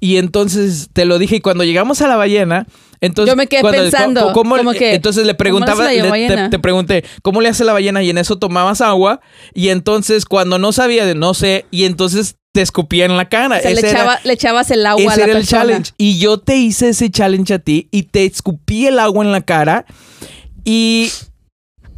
Y 0.00 0.16
entonces 0.16 0.88
te 0.92 1.04
lo 1.04 1.18
dije, 1.18 1.36
y 1.36 1.40
cuando 1.40 1.62
llegamos 1.64 2.00
a 2.02 2.08
la 2.08 2.16
ballena, 2.16 2.66
entonces. 3.00 3.32
Yo 3.32 3.36
me 3.36 3.46
quedé 3.46 3.60
cuando- 3.62 3.82
pensando, 3.82 4.32
¿cómo- 4.32 4.56
que, 4.72 4.94
entonces 4.94 5.24
le 5.26 5.32
¿cómo 5.32 5.38
preguntaba, 5.38 5.90
le- 5.90 6.28
te, 6.28 6.48
te 6.50 6.58
pregunté, 6.58 7.04
¿cómo 7.22 7.40
le 7.40 7.48
hace 7.48 7.64
la 7.64 7.72
ballena? 7.72 8.02
Y 8.02 8.10
en 8.10 8.18
eso 8.18 8.38
tomabas 8.38 8.80
agua, 8.80 9.20
y 9.54 9.68
entonces 9.68 10.24
cuando 10.24 10.58
no 10.58 10.72
sabía 10.72 11.04
de 11.06 11.14
no 11.14 11.34
sé, 11.34 11.66
y 11.70 11.84
entonces 11.84 12.36
te 12.52 12.62
escupía 12.62 13.04
en 13.04 13.16
la 13.16 13.28
cara. 13.28 13.58
O 13.58 13.60
sea, 13.60 13.70
le, 13.70 13.78
era- 13.80 13.90
echaba- 13.90 14.20
le 14.24 14.32
echabas 14.32 14.70
el 14.72 14.84
agua 14.84 15.02
a 15.10 15.14
ese 15.14 15.24
la 15.24 15.30
era 15.30 15.38
el 15.38 15.46
challenge. 15.46 15.92
Y 15.98 16.18
yo 16.18 16.38
te 16.38 16.56
hice 16.56 16.88
ese 16.88 17.08
challenge 17.10 17.54
a 17.54 17.58
ti 17.60 17.88
y 17.92 18.02
te 18.04 18.24
escupí 18.24 18.86
el 18.86 18.98
agua 18.98 19.24
en 19.24 19.30
la 19.32 19.40
cara. 19.40 19.84
Y 20.64 21.10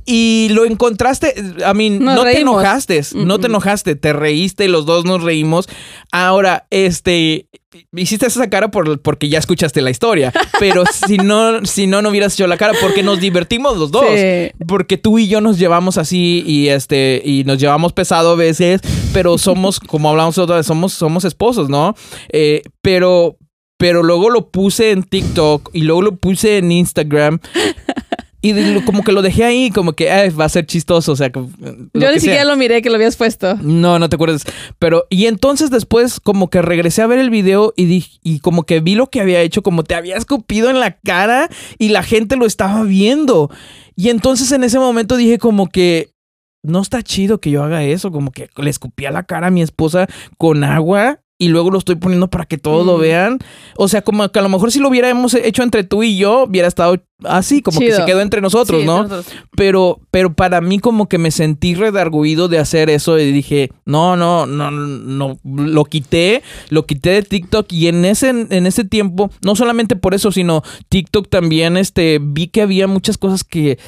y 0.04 0.48
lo 0.50 0.64
encontraste, 0.64 1.34
a 1.64 1.74
mí 1.74 1.90
no 1.90 2.22
te 2.24 2.40
enojaste, 2.40 3.00
no 3.14 3.38
te 3.38 3.46
enojaste, 3.46 3.94
te 3.94 4.12
reíste, 4.12 4.68
los 4.68 4.86
dos 4.86 5.04
nos 5.04 5.22
reímos. 5.22 5.68
Ahora, 6.10 6.66
este, 6.70 7.48
hiciste 7.94 8.26
esa 8.26 8.50
cara 8.50 8.70
por, 8.70 9.00
porque 9.00 9.28
ya 9.28 9.38
escuchaste 9.38 9.80
la 9.80 9.90
historia, 9.90 10.32
pero 10.58 10.84
si 10.86 11.16
no, 11.18 11.64
si 11.64 11.86
no, 11.86 12.02
no 12.02 12.10
hubieras 12.10 12.34
hecho 12.34 12.46
la 12.46 12.56
cara 12.56 12.74
porque 12.80 13.02
nos 13.02 13.20
divertimos 13.20 13.76
los 13.78 13.90
dos. 13.90 14.06
Sí. 14.14 14.50
Porque 14.66 14.96
tú 14.96 15.18
y 15.18 15.28
yo 15.28 15.40
nos 15.40 15.58
llevamos 15.58 15.98
así 15.98 16.42
y 16.46 16.68
este, 16.68 17.22
y 17.24 17.44
nos 17.44 17.58
llevamos 17.58 17.92
pesado 17.92 18.32
a 18.32 18.36
veces, 18.36 18.80
pero 19.12 19.38
somos, 19.38 19.80
como 19.86 20.10
hablamos 20.10 20.38
otra 20.38 20.56
vez, 20.56 20.66
somos, 20.66 20.92
somos 20.92 21.24
esposos, 21.24 21.68
¿no? 21.68 21.94
Eh, 22.30 22.62
pero, 22.80 23.36
pero 23.78 24.02
luego 24.02 24.30
lo 24.30 24.50
puse 24.50 24.90
en 24.90 25.02
TikTok 25.02 25.70
y 25.72 25.82
luego 25.82 26.02
lo 26.02 26.16
puse 26.16 26.58
en 26.58 26.72
Instagram. 26.72 27.40
Y 28.42 28.52
de- 28.52 28.84
como 28.84 29.02
que 29.04 29.12
lo 29.12 29.22
dejé 29.22 29.44
ahí, 29.44 29.70
como 29.70 29.92
que 29.94 30.10
"Ay, 30.10 30.30
va 30.30 30.44
a 30.44 30.48
ser 30.48 30.66
chistoso, 30.66 31.12
o 31.12 31.16
sea, 31.16 31.30
que, 31.30 31.40
Yo 31.94 32.12
ni 32.12 32.20
siquiera 32.20 32.44
lo 32.44 32.56
miré 32.56 32.82
que 32.82 32.90
lo 32.90 32.96
habías 32.96 33.16
puesto. 33.16 33.54
No, 33.62 33.98
no 34.00 34.08
te 34.08 34.16
acuerdas. 34.16 34.44
Pero, 34.78 35.06
y 35.08 35.26
entonces 35.26 35.70
después, 35.70 36.18
como 36.20 36.50
que 36.50 36.60
regresé 36.60 37.02
a 37.02 37.06
ver 37.06 37.20
el 37.20 37.30
video 37.30 37.72
y 37.76 37.84
dije, 37.86 38.18
y 38.24 38.40
como 38.40 38.64
que 38.64 38.80
vi 38.80 38.96
lo 38.96 39.08
que 39.08 39.20
había 39.20 39.40
hecho, 39.40 39.62
como 39.62 39.84
te 39.84 39.94
había 39.94 40.16
escupido 40.16 40.68
en 40.70 40.80
la 40.80 40.96
cara 40.98 41.48
y 41.78 41.88
la 41.90 42.02
gente 42.02 42.36
lo 42.36 42.44
estaba 42.44 42.82
viendo. 42.82 43.48
Y 43.96 44.08
entonces 44.08 44.50
en 44.52 44.64
ese 44.64 44.78
momento 44.80 45.16
dije, 45.16 45.38
como 45.38 45.68
que 45.68 46.10
no 46.64 46.80
está 46.82 47.02
chido 47.02 47.40
que 47.40 47.50
yo 47.50 47.62
haga 47.64 47.84
eso, 47.84 48.10
como 48.12 48.30
que 48.32 48.48
le 48.56 48.70
escupí 48.70 49.04
a 49.06 49.10
la 49.12 49.22
cara 49.22 49.46
a 49.46 49.50
mi 49.50 49.62
esposa 49.62 50.06
con 50.38 50.64
agua. 50.64 51.20
Y 51.42 51.48
luego 51.48 51.70
lo 51.72 51.78
estoy 51.78 51.96
poniendo 51.96 52.28
para 52.28 52.44
que 52.46 52.56
todos 52.56 52.86
lo 52.86 52.98
Mm. 52.98 53.00
vean. 53.00 53.38
O 53.76 53.88
sea, 53.88 54.02
como 54.02 54.28
que 54.28 54.38
a 54.38 54.42
lo 54.42 54.48
mejor 54.48 54.70
si 54.70 54.78
lo 54.78 54.88
hubiéramos 54.88 55.34
hecho 55.34 55.64
entre 55.64 55.82
tú 55.82 56.04
y 56.04 56.16
yo, 56.16 56.44
hubiera 56.44 56.68
estado 56.68 57.02
así, 57.24 57.62
como 57.62 57.80
que 57.80 57.92
se 57.92 58.04
quedó 58.04 58.20
entre 58.20 58.40
nosotros, 58.40 58.80
Sí, 58.80 58.86
¿no? 58.86 59.02
nosotros. 59.04 59.26
pero, 59.56 60.00
pero 60.10 60.34
para 60.34 60.60
mí 60.60 60.78
como 60.78 61.08
que 61.08 61.18
me 61.18 61.30
sentí 61.30 61.74
redarguido 61.74 62.48
de 62.48 62.58
hacer 62.58 62.90
eso 62.90 63.18
y 63.18 63.32
dije, 63.32 63.70
no, 63.86 64.16
no, 64.16 64.46
no, 64.46 64.70
no, 64.70 65.38
lo 65.44 65.84
quité, 65.84 66.42
lo 66.68 66.84
quité 66.86 67.10
de 67.10 67.22
TikTok 67.22 67.72
y 67.72 67.88
en 67.88 68.04
ese, 68.04 68.28
en 68.30 68.66
ese 68.66 68.84
tiempo, 68.84 69.30
no 69.44 69.54
solamente 69.56 69.96
por 69.96 70.14
eso, 70.14 70.30
sino 70.32 70.62
TikTok 70.88 71.28
también, 71.28 71.76
este, 71.76 72.18
vi 72.20 72.48
que 72.48 72.62
había 72.62 72.86
muchas 72.86 73.18
cosas 73.18 73.44
que 73.44 73.78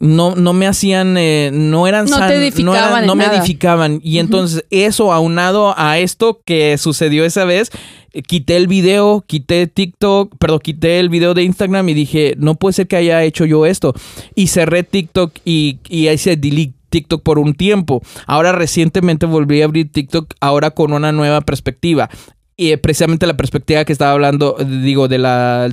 no, 0.00 0.34
no 0.34 0.52
me 0.52 0.66
hacían, 0.66 1.16
eh, 1.16 1.50
no 1.52 1.86
eran 1.86 2.06
No 2.06 2.18
te 2.26 2.34
edificaban 2.36 2.64
no, 2.64 2.74
eran- 2.88 3.00
en 3.02 3.06
no 3.06 3.14
me 3.14 3.24
nada. 3.26 3.38
edificaban. 3.38 4.00
Y 4.02 4.18
entonces 4.18 4.64
eso 4.70 5.12
aunado 5.12 5.74
a 5.78 5.98
esto 5.98 6.40
que 6.44 6.76
sucedió 6.78 7.24
esa 7.24 7.44
vez, 7.44 7.70
eh, 8.12 8.22
quité 8.22 8.56
el 8.56 8.66
video, 8.66 9.24
quité 9.26 9.66
TikTok, 9.68 10.36
perdón, 10.38 10.58
quité 10.60 10.98
el 10.98 11.08
video 11.10 11.32
de 11.34 11.44
Instagram 11.44 11.88
y 11.88 11.94
dije, 11.94 12.34
no 12.38 12.56
puede 12.56 12.72
ser 12.72 12.88
que 12.88 12.96
haya 12.96 13.22
hecho 13.22 13.44
yo 13.44 13.66
esto. 13.66 13.94
Y 14.34 14.48
cerré 14.48 14.82
TikTok 14.82 15.32
y, 15.44 15.78
y 15.88 16.08
hice 16.08 16.36
delete 16.36 16.74
TikTok 16.90 17.22
por 17.24 17.40
un 17.40 17.54
tiempo. 17.54 18.02
Ahora 18.24 18.52
recientemente 18.52 19.26
volví 19.26 19.62
a 19.62 19.64
abrir 19.64 19.90
TikTok 19.90 20.32
ahora 20.40 20.70
con 20.70 20.92
una 20.92 21.10
nueva 21.10 21.40
perspectiva. 21.40 22.08
Y 22.56 22.70
eh, 22.70 22.78
precisamente 22.78 23.26
la 23.26 23.36
perspectiva 23.36 23.84
que 23.84 23.92
estaba 23.92 24.12
hablando, 24.12 24.56
digo, 24.58 25.08
del 25.08 25.22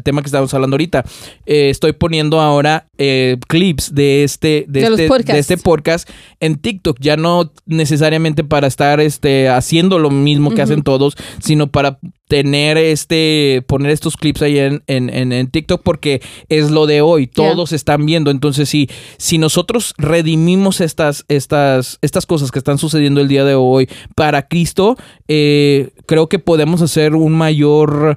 tema 0.03 0.21
que 0.21 0.27
estábamos 0.27 0.53
hablando 0.53 0.75
ahorita, 0.75 1.03
eh, 1.45 1.69
estoy 1.69 1.93
poniendo 1.93 2.41
ahora 2.41 2.87
eh, 2.97 3.37
clips 3.47 3.93
de 3.93 4.23
este, 4.23 4.65
de, 4.67 4.81
este, 4.81 5.33
de 5.33 5.39
este 5.39 5.57
podcast 5.57 6.09
en 6.39 6.55
TikTok, 6.55 6.97
ya 6.99 7.17
no 7.17 7.51
necesariamente 7.65 8.43
para 8.43 8.67
estar 8.67 8.99
este, 8.99 9.47
haciendo 9.49 9.99
lo 9.99 10.09
mismo 10.09 10.51
que 10.51 10.61
hacen 10.63 10.81
todos, 10.81 11.15
sino 11.39 11.67
para 11.67 11.99
tener 12.31 12.77
este, 12.77 13.61
poner 13.67 13.91
estos 13.91 14.15
clips 14.15 14.41
ahí 14.41 14.57
en, 14.57 14.83
en, 14.87 15.09
en- 15.09 15.33
en 15.33 15.51
TikTok 15.51 15.81
porque 15.83 16.21
es 16.47 16.71
lo 16.71 16.85
de 16.85 17.01
hoy, 17.01 17.27
todos 17.27 17.73
están 17.73 18.05
viendo, 18.05 18.31
entonces 18.31 18.69
si, 18.69 18.89
si 19.17 19.37
nosotros 19.37 19.93
redimimos 19.97 20.79
estas, 20.79 21.25
estas, 21.27 21.99
estas 22.01 22.25
cosas 22.25 22.49
que 22.49 22.59
están 22.59 22.77
sucediendo 22.77 23.19
el 23.19 23.27
día 23.27 23.43
de 23.43 23.55
hoy 23.55 23.89
para 24.15 24.47
Cristo, 24.47 24.95
eh, 25.27 25.89
creo 26.05 26.29
que 26.29 26.39
podemos 26.39 26.81
hacer 26.81 27.15
un 27.15 27.33
mayor... 27.33 28.15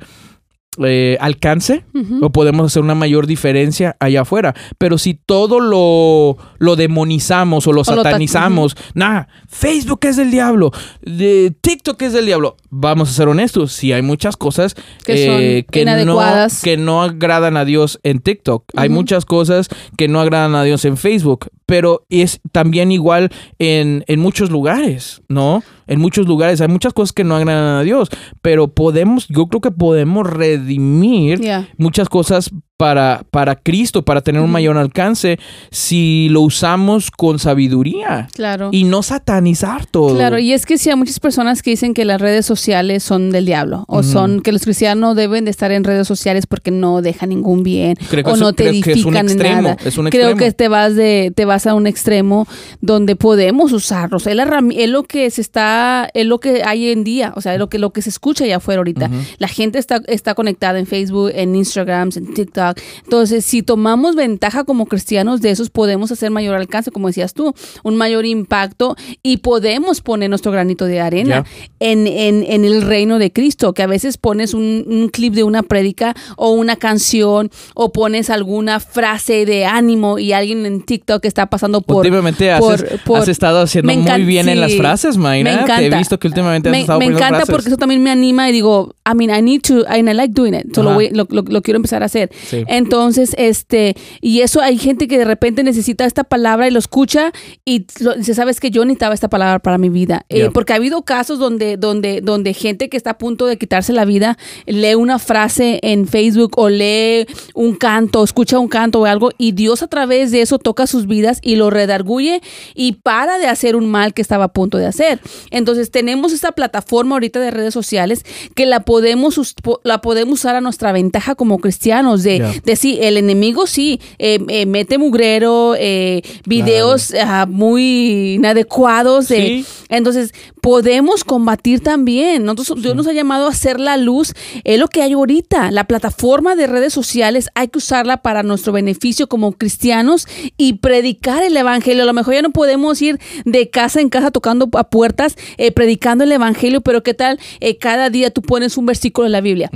eh, 0.84 1.16
alcance 1.20 1.84
Ujú. 1.94 2.24
o 2.24 2.30
podemos 2.30 2.66
hacer 2.66 2.82
una 2.82 2.94
mayor 2.94 3.26
diferencia 3.26 3.96
allá 4.00 4.22
afuera. 4.22 4.54
Pero 4.78 4.98
si 4.98 5.14
todo 5.14 5.60
lo, 5.60 6.36
lo 6.58 6.76
demonizamos 6.76 7.66
o 7.66 7.72
lo 7.72 7.82
O 7.82 7.84
satanizamos, 7.84 8.76
nah, 8.94 9.24
Facebook 9.48 10.00
es 10.02 10.16
del 10.16 10.30
diablo, 10.30 10.72
de 11.02 11.54
TikTok 11.60 12.00
es 12.02 12.12
del 12.12 12.26
diablo. 12.26 12.56
Vamos 12.70 13.10
a 13.10 13.12
ser 13.12 13.28
honestos, 13.28 13.72
si 13.72 13.92
hay 13.92 14.02
muchas 14.02 14.36
cosas 14.36 14.74
Que 15.04 15.26
son 15.26 15.40
eh, 15.40 15.66
que, 15.70 15.84
no, 15.84 16.18
que 16.62 16.76
no 16.76 17.02
agradan 17.02 17.56
a 17.56 17.64
Dios 17.64 18.00
en 18.02 18.20
TikTok. 18.20 18.64
Hay 18.76 18.88
muchas 18.88 19.24
cosas 19.24 19.68
que 19.96 20.08
no 20.08 20.20
agradan 20.20 20.54
a 20.54 20.64
Dios 20.64 20.84
en 20.84 20.96
Facebook, 20.96 21.50
pero 21.66 22.04
es 22.10 22.40
también 22.52 22.92
igual 22.92 23.30
en, 23.58 24.04
en 24.06 24.20
muchos 24.20 24.50
lugares, 24.50 25.22
¿no? 25.28 25.62
En 25.86 26.00
muchos 26.00 26.26
lugares 26.26 26.60
hay 26.60 26.68
muchas 26.68 26.92
cosas 26.92 27.12
que 27.12 27.24
no 27.24 27.36
agradan 27.36 27.76
a 27.76 27.82
Dios, 27.82 28.08
pero 28.42 28.68
podemos, 28.68 29.28
yo 29.28 29.46
creo 29.46 29.60
que 29.60 29.70
podemos 29.70 30.26
redimir 30.28 31.40
muchas 31.76 32.08
cosas 32.08 32.50
para, 32.76 33.22
para 33.30 33.54
Cristo, 33.54 34.04
para 34.04 34.20
tener 34.20 34.40
un 34.42 34.50
mayor 34.50 34.76
alcance, 34.76 35.38
si 35.70 36.28
lo 36.30 36.40
usamos 36.40 37.12
con 37.12 37.38
sabiduría 37.38 38.26
Claro. 38.34 38.70
y 38.72 38.82
no 38.82 39.04
satanizar 39.04 39.86
todo. 39.86 40.16
Claro, 40.16 40.38
y 40.40 40.52
es 40.52 40.66
que 40.66 40.76
sí 40.76 40.90
hay 40.90 40.96
muchas 40.96 41.20
personas 41.20 41.62
que 41.62 41.70
dicen 41.70 41.94
que 41.94 42.04
las 42.04 42.20
redes 42.20 42.44
sociales 42.46 43.04
son 43.04 43.30
del 43.30 43.46
diablo 43.46 43.84
o 43.86 44.02
son 44.02 44.40
que 44.40 44.50
los 44.50 44.62
cristianos 44.62 45.14
deben 45.14 45.44
de 45.44 45.52
estar 45.52 45.70
en 45.70 45.84
redes 45.84 46.08
sociales 46.08 46.46
porque 46.46 46.72
no 46.72 47.00
dejan 47.00 47.28
ningún 47.28 47.62
bien 47.62 47.94
Creo 48.10 48.24
que 48.24 48.30
o 48.30 48.34
es- 48.34 48.40
no 48.40 48.52
te 48.52 48.64
creo 48.64 48.82
que 48.82 48.92
es 48.92 49.04
un 49.04 49.14
edifican 49.16 49.26
en 49.26 49.32
extremo, 49.32 49.62
nada. 49.62 49.76
es 49.84 49.96
un 49.98 50.10
Creo 50.10 50.36
que 50.36 50.50
te 50.52 50.66
vas 50.68 50.96
de 50.96 51.32
te 51.34 51.44
vas 51.44 51.68
a 51.68 51.74
un 51.74 51.86
extremo 51.86 52.48
donde 52.80 53.14
podemos 53.14 53.72
usarlos. 53.72 54.26
Es, 54.26 54.34
la 54.34 54.46
herrami- 54.46 54.74
es 54.78 54.88
lo 54.90 55.04
que 55.04 55.30
se 55.30 55.40
está 55.42 56.08
es 56.12 56.26
lo 56.26 56.40
que 56.40 56.62
hay 56.64 56.88
en 56.90 57.04
día, 57.04 57.32
o 57.36 57.40
sea, 57.40 57.52
es 57.52 57.58
lo 57.60 57.68
que 57.68 57.78
lo 57.78 57.92
que 57.92 58.02
se 58.02 58.10
escucha 58.10 58.42
allá 58.44 58.56
afuera 58.56 58.80
ahorita. 58.80 59.10
La 59.38 59.46
gente 59.48 59.78
está 59.78 60.00
está 60.08 60.34
conectada 60.34 60.80
en 60.80 60.86
Facebook, 60.86 61.30
en 61.34 61.54
Instagram, 61.54 62.10
en 62.16 62.34
TikTok. 62.34 62.63
Entonces, 63.02 63.44
si 63.44 63.62
tomamos 63.62 64.14
ventaja 64.16 64.64
como 64.64 64.86
cristianos 64.86 65.40
de 65.40 65.50
esos 65.50 65.70
podemos 65.70 66.10
hacer 66.12 66.30
mayor 66.30 66.54
alcance, 66.54 66.90
como 66.90 67.08
decías 67.08 67.34
tú, 67.34 67.52
un 67.82 67.96
mayor 67.96 68.24
impacto 68.26 68.96
y 69.22 69.38
podemos 69.38 70.00
poner 70.00 70.30
nuestro 70.30 70.52
granito 70.52 70.86
de 70.86 71.00
arena 71.00 71.44
en, 71.80 72.06
en, 72.06 72.44
en 72.48 72.64
el 72.64 72.82
reino 72.82 73.18
de 73.18 73.32
Cristo, 73.32 73.72
que 73.74 73.82
a 73.82 73.86
veces 73.86 74.16
pones 74.16 74.54
un, 74.54 74.84
un 74.86 75.08
clip 75.08 75.34
de 75.34 75.42
una 75.42 75.62
prédica 75.62 76.14
o 76.36 76.50
una 76.52 76.76
canción 76.76 77.50
o 77.74 77.92
pones 77.92 78.30
alguna 78.30 78.80
frase 78.80 79.44
de 79.46 79.64
ánimo 79.66 80.18
y 80.18 80.32
alguien 80.32 80.64
en 80.66 80.82
TikTok 80.82 81.24
está 81.24 81.46
pasando 81.46 81.80
por... 81.82 81.96
últimamente 81.98 82.50
has, 82.50 82.60
por- 82.60 83.00
por- 83.04 83.18
has 83.20 83.28
estado 83.28 83.60
haciendo 83.60 83.92
muy 83.92 84.02
encanta- 84.02 84.26
bien 84.26 84.48
en 84.48 84.60
las 84.60 84.74
frases, 84.74 85.16
Mayra. 85.16 85.50
me 85.50 85.56
Te 85.56 85.60
he 85.60 85.64
encanta. 85.86 85.98
visto 85.98 86.18
que 86.18 86.28
últimamente 86.28 86.68
has 86.68 86.72
me, 86.72 86.80
estado 86.80 86.98
me 86.98 87.06
encanta 87.06 87.28
frases. 87.28 87.50
porque 87.50 87.68
eso 87.68 87.76
también 87.76 88.02
me 88.02 88.10
anima 88.10 88.48
y 88.48 88.52
digo, 88.52 88.94
I 89.10 89.14
mean, 89.16 89.30
I 89.36 89.42
need 89.42 89.62
to, 89.62 89.84
and 89.88 90.08
I 90.08 90.14
like 90.14 90.32
doing 90.32 90.54
it. 90.54 90.74
So 90.74 90.82
lo, 90.82 90.94
voy- 90.94 91.10
lo, 91.10 91.26
lo- 91.30 91.42
lo 91.46 91.62
quiero 91.62 91.76
empezar 91.76 92.02
a 92.02 92.06
hacer. 92.06 92.30
Sí. 92.46 92.53
Entonces, 92.68 93.34
este, 93.38 93.96
y 94.20 94.40
eso 94.40 94.60
hay 94.60 94.78
gente 94.78 95.08
que 95.08 95.18
de 95.18 95.24
repente 95.24 95.62
necesita 95.62 96.04
esta 96.04 96.24
palabra 96.24 96.68
y 96.68 96.70
lo 96.70 96.78
escucha 96.78 97.32
y 97.64 97.86
lo- 98.00 98.14
dice, 98.14 98.34
sabes 98.34 98.60
que 98.60 98.70
yo 98.70 98.84
necesitaba 98.84 99.14
esta 99.14 99.28
palabra 99.28 99.58
para 99.58 99.78
mi 99.78 99.88
vida. 99.88 100.24
Eh, 100.28 100.50
porque 100.52 100.72
ha 100.72 100.76
habido 100.76 101.02
casos 101.02 101.38
donde, 101.38 101.76
donde, 101.76 102.20
donde 102.20 102.54
gente 102.54 102.88
que 102.88 102.96
está 102.96 103.10
a 103.10 103.18
punto 103.18 103.46
de 103.46 103.56
quitarse 103.58 103.92
la 103.92 104.04
vida 104.04 104.36
lee 104.66 104.94
una 104.94 105.18
frase 105.18 105.80
en 105.82 106.06
Facebook 106.06 106.52
o 106.58 106.68
lee 106.68 107.26
un 107.54 107.74
canto, 107.76 108.22
escucha 108.24 108.58
un 108.58 108.68
canto 108.68 109.00
o 109.00 109.04
algo 109.06 109.30
y 109.38 109.52
Dios 109.52 109.82
a 109.82 109.88
través 109.88 110.30
de 110.30 110.40
eso 110.42 110.58
toca 110.58 110.86
sus 110.86 111.06
vidas 111.06 111.38
y 111.42 111.56
lo 111.56 111.70
redarguye 111.70 112.40
y 112.74 112.92
para 113.02 113.38
de 113.38 113.46
hacer 113.46 113.76
un 113.76 113.86
mal 113.90 114.14
que 114.14 114.22
estaba 114.22 114.44
a 114.44 114.52
punto 114.52 114.78
de 114.78 114.86
hacer. 114.86 115.20
Entonces 115.50 115.90
tenemos 115.90 116.32
esta 116.32 116.52
plataforma 116.52 117.16
ahorita 117.16 117.40
de 117.40 117.50
redes 117.50 117.74
sociales 117.74 118.24
que 118.54 118.66
la 118.66 118.80
podemos, 118.80 119.54
la 119.84 120.00
podemos 120.00 120.40
usar 120.40 120.56
a 120.56 120.60
nuestra 120.60 120.92
ventaja 120.92 121.34
como 121.34 121.58
cristianos 121.58 122.22
de, 122.22 122.38
Ya. 122.52 122.60
de 122.64 122.76
sí, 122.76 122.98
el 123.00 123.16
enemigo 123.16 123.66
sí, 123.66 124.00
eh, 124.18 124.38
eh, 124.48 124.66
mete 124.66 124.98
mugrero, 124.98 125.74
eh, 125.78 126.22
videos 126.46 127.12
ah, 127.20 127.46
muy 127.48 128.34
inadecuados 128.34 129.28
de... 129.28 129.36
Sí. 129.36 129.66
Entonces, 129.88 130.32
podemos 130.60 131.24
combatir 131.24 131.80
también. 131.80 132.44
Nosotros, 132.44 132.82
Dios 132.82 132.96
nos 132.96 133.06
ha 133.06 133.12
llamado 133.12 133.46
a 133.46 133.50
hacer 133.50 133.78
la 133.78 133.96
luz. 133.96 134.32
Es 134.64 134.78
lo 134.78 134.88
que 134.88 135.02
hay 135.02 135.12
ahorita. 135.12 135.70
La 135.70 135.84
plataforma 135.84 136.56
de 136.56 136.66
redes 136.66 136.92
sociales 136.92 137.48
hay 137.54 137.68
que 137.68 137.78
usarla 137.78 138.22
para 138.22 138.42
nuestro 138.42 138.72
beneficio 138.72 139.28
como 139.28 139.52
cristianos 139.52 140.26
y 140.56 140.74
predicar 140.74 141.42
el 141.42 141.56
evangelio. 141.56 142.02
A 142.02 142.06
lo 142.06 142.12
mejor 142.12 142.34
ya 142.34 142.42
no 142.42 142.50
podemos 142.50 143.00
ir 143.02 143.20
de 143.44 143.70
casa 143.70 144.00
en 144.00 144.08
casa 144.08 144.30
tocando 144.30 144.68
a 144.72 144.84
puertas, 144.84 145.36
eh, 145.58 145.70
predicando 145.70 146.24
el 146.24 146.32
evangelio, 146.32 146.80
pero 146.80 147.02
¿qué 147.02 147.14
tal? 147.14 147.38
Eh, 147.60 147.76
cada 147.76 148.10
día 148.10 148.30
tú 148.30 148.42
pones 148.42 148.76
un 148.76 148.86
versículo 148.86 149.24
de 149.24 149.30
la 149.30 149.40
Biblia. 149.40 149.70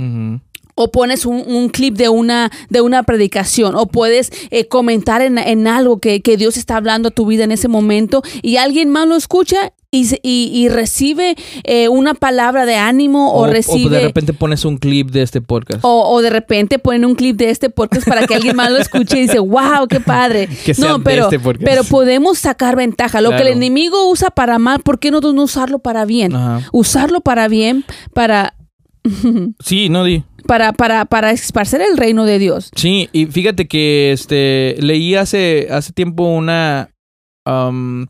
O 0.81 0.91
pones 0.91 1.25
un, 1.25 1.43
un 1.45 1.67
clip 1.67 1.95
de 1.97 2.07
una, 2.07 2.49
de 2.69 2.79
una 2.79 3.03
predicación, 3.03 3.75
o 3.75 3.85
puedes 3.87 4.31
eh, 4.49 4.67
comentar 4.69 5.21
en, 5.21 5.37
en 5.37 5.67
algo 5.67 5.99
que, 5.99 6.21
que 6.21 6.37
Dios 6.37 6.55
está 6.55 6.77
hablando 6.77 7.09
a 7.09 7.11
tu 7.11 7.25
vida 7.25 7.43
en 7.43 7.51
ese 7.51 7.67
momento 7.67 8.21
y 8.41 8.55
alguien 8.55 8.89
más 8.89 9.05
lo 9.07 9.15
escucha 9.17 9.73
y, 9.91 10.07
y- 10.21 10.51
y 10.53 10.69
recibe 10.69 11.35
eh, 11.63 11.89
una 11.89 12.13
palabra 12.13 12.65
de 12.67 12.75
ánimo 12.75 13.33
o, 13.33 13.47
recibe... 13.47 13.87
o 13.87 13.89
de 13.89 14.01
repente 14.01 14.33
pones 14.33 14.63
un 14.63 14.77
clip 14.77 15.09
de 15.09 15.23
este 15.23 15.41
podcast. 15.41 15.79
O, 15.83 16.07
o 16.11 16.21
de 16.21 16.29
repente 16.29 16.77
ponen 16.79 17.05
un 17.05 17.15
clip 17.15 17.35
de 17.37 17.49
este 17.49 17.69
podcast 17.71 18.07
para 18.07 18.25
que 18.27 18.35
alguien 18.35 18.55
más 18.55 18.69
lo 18.71 18.77
escuche 18.77 19.17
y 19.17 19.21
dice, 19.23 19.39
wow, 19.39 19.87
qué 19.89 19.99
padre. 19.99 20.47
Que 20.63 20.73
no, 20.77 21.03
pero, 21.03 21.23
este 21.29 21.39
pero 21.65 21.83
podemos 21.83 22.37
sacar 22.37 22.75
ventaja. 22.75 23.19
Lo 23.19 23.31
que 23.31 23.41
el 23.41 23.47
enemigo 23.47 24.09
usa 24.09 24.29
para 24.29 24.59
mal, 24.59 24.81
¿por 24.81 24.99
qué 24.99 25.09
no 25.11 25.19
usarlo 25.19 25.79
para 25.79 26.05
bien? 26.05 26.35
Ajá. 26.35 26.61
Usarlo 26.71 27.21
para 27.21 27.47
bien, 27.47 27.83
para, 28.13 28.53
Sí, 29.63 29.89
no 29.89 30.03
di. 30.03 30.23
Para, 30.49 30.73
para, 30.73 31.05
para 31.05 31.29
esparcer 31.31 31.79
el 31.81 31.95
reino 31.95 32.25
de 32.25 32.39
Dios. 32.39 32.71
Sí, 32.75 33.07
y 33.13 33.27
fíjate 33.27 33.67
que 33.67 34.11
este 34.11 34.75
leí 34.79 35.13
hace, 35.15 35.67
hace 35.69 35.93
tiempo 35.93 36.23
una 36.23 36.89
am, 37.45 38.07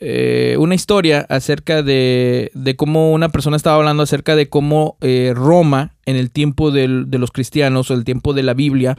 eh, 0.00 0.56
una 0.58 0.74
historia 0.74 1.24
acerca 1.28 1.82
de, 1.82 2.50
de 2.54 2.76
cómo 2.76 3.12
una 3.12 3.30
persona 3.30 3.56
estaba 3.56 3.76
hablando 3.76 4.02
acerca 4.02 4.36
de 4.36 4.48
cómo 4.48 4.98
eh, 5.00 5.32
Roma, 5.34 5.94
en 6.04 6.16
el 6.16 6.30
tiempo 6.30 6.70
del- 6.70 7.10
de 7.10 7.18
los 7.18 7.30
cristianos, 7.30 7.90
o 7.90 7.94
el 7.94 8.04
tiempo 8.04 8.34
de 8.34 8.42
la 8.42 8.52
Biblia, 8.54 8.96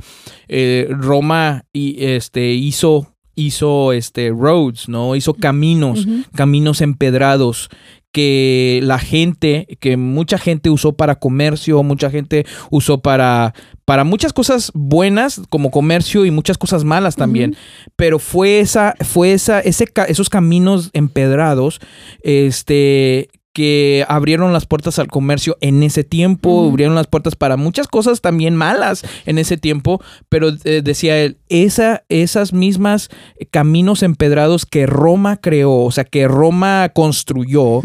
eh, 0.48 0.88
Roma 0.90 1.66
y, 1.74 2.04
este, 2.04 2.54
hizo, 2.54 3.14
hizo 3.36 3.94
este, 3.94 4.30
roads, 4.32 4.90
¿no? 4.90 5.16
Hizo 5.16 5.34
caminos, 5.36 6.08
caminos 6.34 6.82
empedrados 6.82 7.70
que 8.16 8.80
la 8.82 8.98
gente, 8.98 9.68
que 9.82 9.98
mucha 9.98 10.38
gente 10.38 10.70
usó 10.70 10.94
para 10.94 11.16
comercio, 11.16 11.84
mucha 11.84 12.10
gente 12.10 12.46
usó 12.72 13.02
para, 13.02 13.54
para 13.84 14.06
muchas 14.06 14.32
cosas 14.32 14.72
buenas 14.74 15.42
como 15.50 15.70
comercio 15.70 16.26
y 16.26 16.32
muchas 16.32 16.58
cosas 16.58 16.86
malas 16.86 17.18
también. 17.18 17.58
Pero 17.98 18.18
fue 18.18 18.62
esa, 18.62 18.96
fue 19.04 19.34
esa, 19.34 19.60
ese, 19.60 19.90
esos 20.08 20.30
caminos 20.30 20.92
empedrados, 20.94 21.82
este 22.22 23.28
que 23.56 24.04
abrieron 24.10 24.52
las 24.52 24.66
puertas 24.66 25.00
al 25.00 25.08
comercio 25.08 25.58
en 25.62 25.82
ese 25.82 26.04
tiempo, 26.04 26.68
abrieron 26.68 26.94
las 26.94 27.08
puertas 27.08 27.38
para 27.38 27.56
muchas 27.56 27.88
cosas 27.88 28.20
también 28.20 28.54
malas 28.54 29.06
en 29.26 29.38
ese 29.38 29.56
tiempo, 29.56 30.02
pero 30.28 30.50
eh, 30.66 30.82
decía 30.84 31.18
él, 31.20 31.38
esa, 31.48 32.04
esas 32.10 32.52
mismas 32.52 33.10
caminos 33.52 34.04
empedrados 34.04 34.66
que 34.66 34.86
Roma 34.86 35.38
creó, 35.38 35.72
o 35.72 35.92
sea, 35.92 36.04
que 36.04 36.28
Roma 36.28 36.90
construyó, 36.94 37.80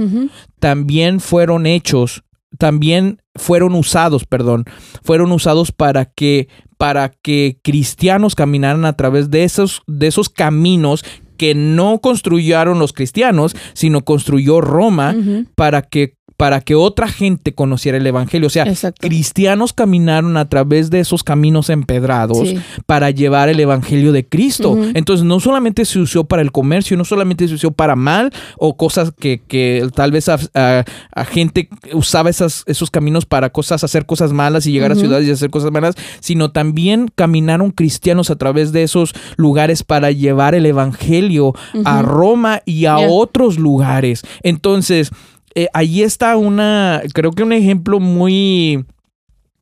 también 0.58 1.20
fueron 1.20 1.66
hechos, 1.66 2.24
también 2.58 3.22
fueron 3.36 3.76
usados, 3.76 4.24
perdón, 4.24 4.64
fueron 5.04 5.30
usados 5.30 5.70
para 5.70 6.04
que 6.04 6.48
para 6.78 7.10
que 7.10 7.60
cristianos 7.62 8.34
caminaran 8.34 8.86
a 8.86 8.94
través 8.94 9.30
de 9.30 9.44
esos 9.44 9.82
de 9.86 10.08
esos 10.08 10.30
caminos 10.30 11.04
que 11.40 11.54
no 11.54 12.00
construyeron 12.02 12.78
los 12.78 12.92
cristianos, 12.92 13.56
sino 13.72 14.04
construyó 14.04 14.60
Roma 14.60 15.16
para 15.54 15.80
que 15.80 16.18
para 16.40 16.62
que 16.62 16.74
otra 16.74 17.06
gente 17.06 17.52
conociera 17.54 17.98
el 17.98 18.06
evangelio, 18.06 18.46
o 18.46 18.50
sea, 18.50 18.64
Exacto. 18.64 19.06
cristianos 19.06 19.74
caminaron 19.74 20.38
a 20.38 20.48
través 20.48 20.88
de 20.88 21.00
esos 21.00 21.22
caminos 21.22 21.68
empedrados 21.68 22.48
Sí. 22.48 22.58
para 22.86 23.10
llevar 23.10 23.50
el 23.50 23.60
evangelio 23.60 24.10
de 24.12 24.24
Cristo. 24.26 24.74
Entonces, 24.94 25.22
no 25.26 25.38
solamente 25.38 25.84
se 25.84 25.98
usó 25.98 26.24
para 26.24 26.40
el 26.40 26.50
comercio, 26.50 26.96
no 26.96 27.04
solamente 27.04 27.46
se 27.46 27.52
usó 27.54 27.72
para 27.72 27.94
mal 27.94 28.32
o 28.56 28.74
cosas 28.78 29.12
que, 29.20 29.42
que 29.46 29.86
tal 29.94 30.12
vez 30.12 30.30
a, 30.30 30.38
a- 30.54 30.84
a 31.14 31.24
gente 31.26 31.68
usaba 31.92 32.30
esas, 32.30 32.62
esos 32.66 32.90
caminos 32.90 33.26
para 33.26 33.50
cosas, 33.50 33.84
hacer 33.84 34.06
cosas 34.06 34.32
malas 34.32 34.66
y 34.66 34.72
llegar 34.72 34.92
a 34.92 34.94
ciudades 34.94 35.28
y 35.28 35.30
hacer 35.32 35.50
cosas 35.50 35.70
malas, 35.70 35.94
sino 36.20 36.52
también 36.52 37.10
caminaron 37.14 37.70
cristianos 37.70 38.30
a 38.30 38.36
través 38.36 38.72
de 38.72 38.82
esos 38.82 39.12
lugares 39.36 39.82
para 39.82 40.10
llevar 40.10 40.54
el 40.54 40.64
evangelio 40.64 41.52
a. 41.84 42.00
Roma 42.00 42.62
y 42.64 42.86
a 42.86 42.96
Yeah. 42.96 43.08
otros 43.10 43.58
lugares. 43.58 44.22
Entonces, 44.42 45.10
eh, 45.54 45.68
ahí 45.72 46.02
está 46.02 46.36
una, 46.36 47.02
creo 47.12 47.32
que 47.32 47.42
un 47.42 47.52
ejemplo 47.52 48.00
muy, 48.00 48.84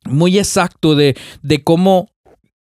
muy 0.05 0.37
exacto 0.37 0.95
de, 0.95 1.15
de 1.41 1.63
cómo 1.63 2.09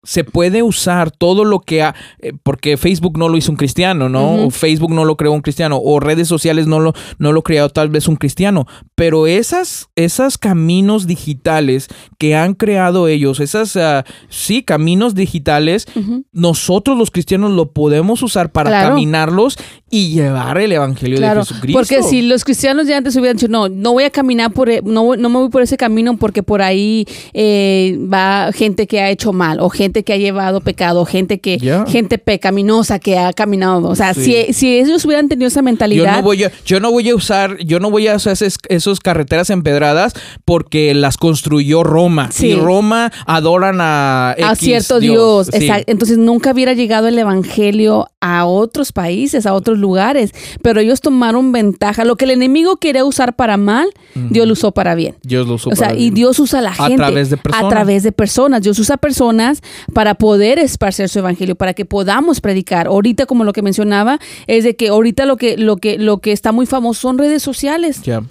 se 0.02 0.24
puede 0.24 0.62
usar 0.62 1.10
todo 1.10 1.44
lo 1.44 1.60
que 1.60 1.82
ha, 1.82 1.94
eh, 2.20 2.32
porque 2.42 2.76
Facebook 2.78 3.18
no 3.18 3.28
lo 3.28 3.36
hizo 3.36 3.50
un 3.52 3.56
cristiano, 3.56 4.08
¿no? 4.08 4.46
O 4.46 4.50
Facebook 4.50 4.90
no 4.92 5.04
lo 5.04 5.16
creó 5.16 5.32
un 5.32 5.42
cristiano, 5.42 5.78
o 5.82 6.00
redes 6.00 6.26
sociales 6.26 6.66
no 6.66 6.80
lo, 6.80 6.94
no 7.18 7.32
lo 7.32 7.42
creó 7.42 7.68
tal 7.68 7.90
vez 7.90 8.08
un 8.08 8.16
cristiano, 8.16 8.66
pero 8.94 9.26
esas, 9.26 9.88
esas 9.96 10.38
caminos 10.38 11.06
digitales 11.06 11.88
que 12.18 12.34
han 12.34 12.54
creado 12.54 13.08
ellos, 13.08 13.40
esas, 13.40 13.76
ah, 13.76 14.04
sí, 14.30 14.62
caminos 14.62 15.14
digitales, 15.14 15.86
nosotros 16.32 16.96
los 16.96 17.10
cristianos 17.10 17.50
lo 17.52 17.72
podemos 17.72 18.22
usar 18.22 18.52
para 18.52 18.70
Claro. 18.70 18.88
caminarlos 18.90 19.58
y 19.90 20.14
llevar 20.14 20.58
el 20.58 20.72
evangelio 20.72 21.18
Claro, 21.18 21.40
de 21.40 21.46
Jesucristo. 21.46 21.78
porque 21.78 22.02
si 22.04 22.22
los 22.22 22.44
cristianos 22.44 22.86
ya 22.86 22.96
antes 22.96 23.16
hubieran 23.16 23.36
dicho, 23.36 23.48
no, 23.48 23.68
no 23.68 23.92
voy 23.92 24.04
a 24.04 24.10
caminar 24.10 24.52
por, 24.52 24.70
e- 24.70 24.82
no, 24.84 25.16
no 25.16 25.28
me 25.28 25.38
voy 25.38 25.48
por 25.50 25.62
ese 25.62 25.76
camino 25.76 26.16
porque 26.16 26.42
por 26.42 26.62
ahí 26.62 27.04
eh, 27.34 27.98
va 28.12 28.50
gente 28.52 28.86
que 28.86 29.00
ha 29.00 29.10
hecho 29.10 29.32
mal, 29.32 29.58
o 29.60 29.68
gente 29.68 29.89
que 30.04 30.12
ha 30.12 30.16
llevado 30.16 30.60
pecado, 30.60 31.04
gente 31.04 31.40
que, 31.40 31.58
Ya. 31.58 31.84
gente 31.86 32.18
pecaminosa 32.18 32.98
que 32.98 33.18
ha 33.18 33.32
caminado. 33.32 33.88
O 33.88 33.94
sea, 33.94 34.14
Sí. 34.14 34.46
si, 34.46 34.52
si 34.52 34.78
ellos 34.78 35.04
hubieran 35.04 35.28
tenido 35.28 35.48
esa 35.48 35.60
Yo 35.60 35.64
mentalidad, 35.64 36.16
no 36.18 36.22
voy 36.22 36.44
a, 36.44 36.52
yo 36.64 36.80
no 36.80 36.90
voy 36.90 37.08
a 37.10 37.14
usar, 37.14 37.58
yo 37.58 37.80
no 37.80 37.90
voy 37.90 38.08
a 38.08 38.16
usar 38.16 38.32
esas, 38.32 38.56
esos 38.68 39.00
carreteras 39.00 39.50
empedradas 39.50 40.14
porque 40.44 40.94
las 40.94 41.16
construyó 41.16 41.82
Roma. 41.84 42.30
Sí. 42.32 42.48
Y 42.48 42.54
Roma 42.54 43.12
adoran 43.26 43.80
a, 43.80 44.30
a 44.30 44.54
cierto 44.56 45.00
Dios. 45.00 45.48
Sí. 45.52 45.68
Entonces 45.86 46.18
nunca 46.18 46.52
hubiera 46.52 46.72
llegado 46.72 47.08
el 47.08 47.18
evangelio 47.18 48.08
a 48.20 48.44
otros 48.46 48.92
países, 48.92 49.46
a 49.46 49.54
otros 49.54 49.78
lugares, 49.78 50.32
pero 50.62 50.80
ellos 50.80 51.00
tomaron 51.00 51.52
ventaja. 51.52 52.04
Lo 52.04 52.16
que 52.16 52.24
el 52.26 52.32
enemigo 52.32 52.76
quería 52.76 53.04
usar 53.04 53.34
para 53.36 53.56
mal, 53.56 53.88
Dios 54.14 54.46
lo 54.46 54.52
usó 54.52 54.72
para 54.72 54.94
bien. 54.94 55.16
Dios 55.22 55.46
lo 55.46 55.54
usó 55.54 55.70
O 55.70 55.76
sea, 55.76 55.88
para 55.88 55.98
y 55.98 56.02
bien. 56.04 56.14
Dios 56.14 56.38
usa 56.38 56.58
a 56.58 56.62
la 56.62 56.70
A 56.70 56.74
gente. 56.74 56.96
través 56.96 57.30
de 57.30 57.36
personas. 57.36 57.64
A 57.66 57.68
través 57.68 58.02
de 58.02 58.12
personas. 58.12 58.62
Dios 58.62 58.78
usa 58.78 58.96
personas 58.96 59.62
para 59.92 60.14
poder 60.14 60.58
esparcer 60.58 61.08
su 61.08 61.18
evangelio, 61.18 61.56
para 61.56 61.74
que 61.74 61.84
podamos 61.84 62.40
predicar. 62.40 62.86
Ahorita, 62.86 63.26
como 63.26 63.44
lo 63.44 63.52
que 63.52 63.62
mencionaba, 63.62 64.18
es 64.46 64.64
de 64.64 64.76
que 64.76 64.88
ahorita 64.88 65.26
lo 65.26 65.36
que, 65.36 65.56
lo 65.56 65.76
que, 65.76 65.98
lo 65.98 66.18
que 66.18 66.32
está 66.32 66.52
muy 66.52 66.66
famoso 66.66 67.00
son 67.00 67.18
redes 67.18 67.42
sociales. 67.42 68.02
Ya. 68.02 68.22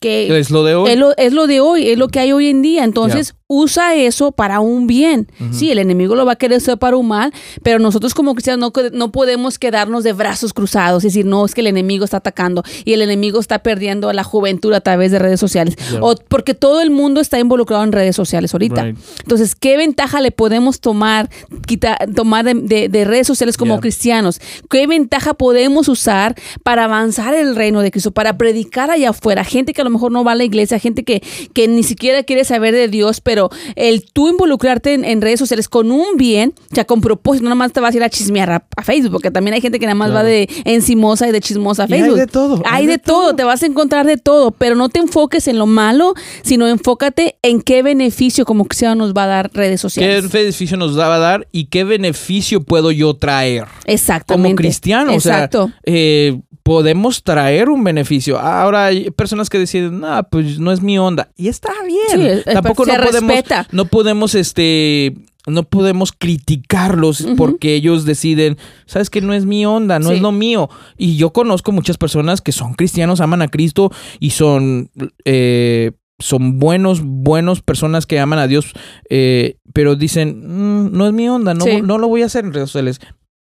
Que 0.00 0.38
Es 0.38 0.50
lo 0.50 0.62
de 0.62 0.74
hoy. 0.76 0.90
es 0.90 0.98
lo, 0.98 1.16
es 1.16 1.32
lo 1.32 1.46
de 1.46 1.60
hoy, 1.60 1.88
es 1.88 1.98
lo 1.98 2.08
que 2.08 2.20
hay 2.20 2.32
hoy 2.32 2.48
en 2.48 2.62
día. 2.62 2.84
Entonces, 2.84 3.34
usa 3.50 3.94
eso 3.94 4.30
para 4.32 4.60
un 4.60 4.86
bien. 4.86 5.26
Sí, 5.52 5.70
el 5.70 5.78
enemigo 5.78 6.14
lo 6.14 6.26
va 6.26 6.32
a 6.32 6.36
querer 6.36 6.58
hacer 6.58 6.76
para 6.78 6.96
un 6.98 7.08
mal, 7.08 7.32
pero 7.62 7.78
nosotros 7.78 8.12
como 8.12 8.34
cristianos 8.34 8.70
no, 8.74 8.82
no 8.92 9.10
podemos 9.10 9.58
quedarnos 9.58 10.04
de 10.04 10.12
brazos 10.12 10.52
cruzados 10.52 11.02
y 11.02 11.06
decir, 11.06 11.24
no, 11.24 11.44
es 11.46 11.54
que 11.54 11.62
el 11.62 11.66
enemigo 11.68 12.04
está 12.04 12.18
atacando 12.18 12.62
y 12.84 12.92
el 12.92 13.00
enemigo 13.00 13.40
está 13.40 13.60
perdiendo 13.60 14.10
a 14.10 14.12
la 14.12 14.22
juventud 14.22 14.72
a 14.74 14.80
través 14.82 15.12
de 15.12 15.18
redes 15.18 15.40
sociales. 15.40 15.76
O 16.02 16.14
porque 16.28 16.52
todo 16.54 16.82
el 16.82 16.90
mundo 16.90 17.20
está 17.22 17.38
involucrado 17.38 17.82
en 17.84 17.92
redes 17.92 18.14
sociales 18.14 18.52
ahorita. 18.52 18.84
Right. 18.84 18.98
Entonces, 19.22 19.54
¿qué 19.54 19.78
ventaja 19.78 20.20
le 20.20 20.30
podemos 20.30 20.80
tomar, 20.80 21.30
quita- 21.66 21.96
tomar 22.14 22.44
de, 22.44 22.52
de- 22.54 22.88
de 22.90 23.04
redes 23.06 23.26
sociales 23.26 23.56
como 23.56 23.80
cristianos? 23.80 24.40
¿Qué 24.68 24.86
ventaja 24.86 25.32
podemos 25.32 25.88
usar 25.88 26.34
para 26.62 26.84
avanzar 26.84 27.32
el 27.34 27.56
reino 27.56 27.80
de 27.80 27.90
Cristo, 27.90 28.10
para 28.10 28.36
predicar 28.36 28.90
allá 28.90 29.08
afuera? 29.10 29.42
Gente 29.42 29.72
que 29.72 29.80
a 29.80 29.84
lo 29.84 29.90
mejor 29.90 30.12
no 30.12 30.22
va 30.22 30.32
a 30.32 30.34
la 30.34 30.44
iglesia, 30.44 30.78
gente 30.78 31.02
que, 31.04 31.22
que 31.54 31.66
ni 31.66 31.82
siquiera 31.82 32.22
quiere 32.24 32.44
saber 32.44 32.74
de 32.74 32.88
Dios, 32.88 33.20
pero 33.22 33.37
el 33.76 34.04
tú 34.12 34.28
involucrarte 34.28 34.94
en, 34.94 35.04
en 35.04 35.20
redes 35.20 35.38
sociales 35.38 35.68
con 35.68 35.90
un 35.92 36.16
bien, 36.16 36.54
o 36.70 36.74
sea, 36.74 36.84
con 36.84 37.00
propósito, 37.00 37.44
no 37.44 37.50
nada 37.50 37.56
más 37.56 37.72
te 37.72 37.80
vas 37.80 37.94
a 37.94 37.96
ir 37.96 38.02
a 38.02 38.10
chismear 38.10 38.50
a, 38.50 38.64
a 38.76 38.82
Facebook, 38.82 39.12
porque 39.12 39.30
también 39.30 39.54
hay 39.54 39.60
gente 39.60 39.78
que 39.78 39.86
nada 39.86 39.94
más 39.94 40.14
va 40.14 40.22
de 40.22 40.48
encimosa 40.64 41.28
y 41.28 41.32
de 41.32 41.40
chismosa 41.40 41.84
a 41.84 41.86
Y 41.88 41.92
hay 41.94 42.00
Facebook. 42.00 42.18
de 42.18 42.26
todo, 42.26 42.62
Hay, 42.66 42.86
de, 42.86 42.98
todo, 42.98 43.34
te 43.34 43.44
vas 43.44 43.62
a 43.62 43.66
encontrar 43.66 44.06
de 44.06 44.16
todo, 44.16 44.50
pero 44.50 44.74
no 44.74 44.88
te 44.88 44.98
enfoques 44.98 45.48
en 45.48 45.58
lo 45.58 45.66
malo, 45.66 46.14
sino 46.42 46.66
enfócate 46.68 47.36
en 47.42 47.62
qué 47.62 47.82
beneficio 47.82 48.44
como 48.44 48.64
cristiano 48.64 48.94
nos 48.96 49.14
va 49.14 49.24
a 49.24 49.26
dar 49.26 49.50
redes 49.52 49.78
¿Qué 49.80 49.82
sociales. 49.82 50.32
beneficio 50.32 50.76
nos 50.76 50.98
va 50.98 51.14
a 51.14 51.18
dar 51.18 51.48
y 51.52 51.66
qué 51.66 51.84
beneficio 51.84 52.62
puedo 52.62 52.90
yo 52.90 53.14
traer? 53.14 53.64
Exactamente. 53.86 54.48
como 54.48 54.56
cristiano. 54.56 55.12
Exacto. 55.12 55.64
O 55.64 55.68
sea, 55.68 55.80
eh, 55.84 56.40
podemos 56.62 57.22
traer 57.22 57.70
un 57.70 57.82
beneficio. 57.82 58.38
Ahora 58.38 58.86
hay 58.86 59.10
personas 59.10 59.48
que 59.48 59.58
deciden, 59.58 60.00
no, 60.00 60.22
pues 60.30 60.58
no 60.58 60.70
es 60.70 60.82
mi 60.82 60.98
onda. 60.98 61.30
Y 61.36 61.48
está 61.48 61.70
bien. 61.86 62.38
Sí, 62.38 62.50
Tampoco 62.52 62.84
no 62.84 62.92
podemos, 62.94 63.27
respeta. 63.34 63.68
no 63.72 63.84
podemos, 63.86 64.34
este, 64.34 65.14
no 65.46 65.62
podemos 65.64 66.12
criticarlos 66.12 67.26
porque 67.36 67.74
ellos 67.74 68.04
deciden, 68.04 68.58
sabes 68.86 69.10
que 69.10 69.20
no 69.20 69.32
es 69.34 69.44
mi 69.46 69.64
onda, 69.66 69.98
no 69.98 70.10
Sí. 70.10 70.16
es 70.16 70.20
lo 70.20 70.32
mío. 70.32 70.68
Y 70.96 71.16
yo 71.16 71.32
conozco 71.32 71.72
muchas 71.72 71.96
personas 71.98 72.40
que 72.40 72.52
son 72.52 72.74
cristianos, 72.74 73.20
aman 73.20 73.42
a 73.42 73.48
Cristo 73.48 73.90
y 74.20 74.30
son, 74.30 74.90
eh, 75.24 75.92
son 76.18 76.58
buenos, 76.58 77.00
buenos 77.02 77.62
personas 77.62 78.04
que 78.06 78.18
aman 78.18 78.40
a 78.40 78.46
Dios, 78.48 78.72
eh, 79.08 79.56
pero 79.72 79.94
dicen, 79.94 80.42
"Mm, 80.86 80.92
no 80.96 81.06
es 81.06 81.12
mi 81.12 81.28
onda, 81.28 81.54
no, 81.54 81.64
Sí. 81.64 81.80
no 81.82 81.96
lo 81.98 82.08
voy 82.08 82.22
a 82.22 82.26
hacer 82.26 82.44
en 82.44 82.52
redes 82.52 82.70
sociales. 82.70 83.00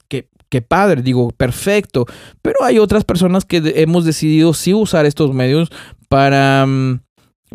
Qué, 0.09 0.29
qué 0.51 0.61
padre, 0.61 1.01
digo, 1.03 1.31
perfecto. 1.31 2.05
Pero 2.43 2.57
hay 2.65 2.79
otras 2.79 3.05
personas 3.05 3.45
que 3.45 3.63
hemos 3.77 4.05
decidido 4.05 4.53
sí 4.55 4.75
usar 4.75 5.07
estos 5.07 5.33
medios 5.33 5.71
para, 6.09 6.67
mm, 6.67 7.01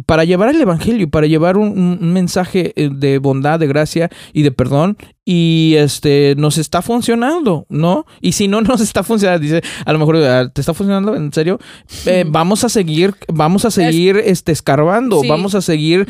para 0.05 0.23
llevar 0.23 0.49
el 0.49 0.61
evangelio, 0.61 1.09
para 1.09 1.27
llevar 1.27 1.57
un, 1.57 1.99
un 2.01 2.13
mensaje 2.13 2.73
eh, 2.75 2.89
de 2.91 3.17
bondad, 3.19 3.59
de 3.59 3.67
gracia 3.67 4.09
y 4.33 4.43
de 4.43 4.51
perdón 4.51 4.97
y 5.25 5.75
este 5.77 6.33
nos 6.37 6.57
está 6.57 6.81
funcionando, 6.81 7.65
¿no? 7.69 8.05
Y 8.21 8.31
si 8.31 8.47
no 8.47 8.61
nos 8.69 8.81
está 8.81 9.03
funcionando, 9.03 9.41
dice, 9.43 9.61
a 9.85 9.93
lo 9.93 9.99
mejor 9.99 10.17
ah, 10.17 10.49
te 10.51 10.61
está 10.61 10.73
funcionando, 10.73 11.15
en 11.15 11.31
serio, 11.33 11.59
Eh, 12.05 12.25
vamos 12.27 12.63
a 12.63 12.69
seguir, 12.69 13.13
vamos 13.27 13.65
a 13.65 13.71
seguir 13.71 14.17
este 14.17 14.51
escarbando, 14.51 15.21
Sí. 15.21 15.27
vamos 15.27 15.53
a 15.55 15.61
seguir 15.61 16.07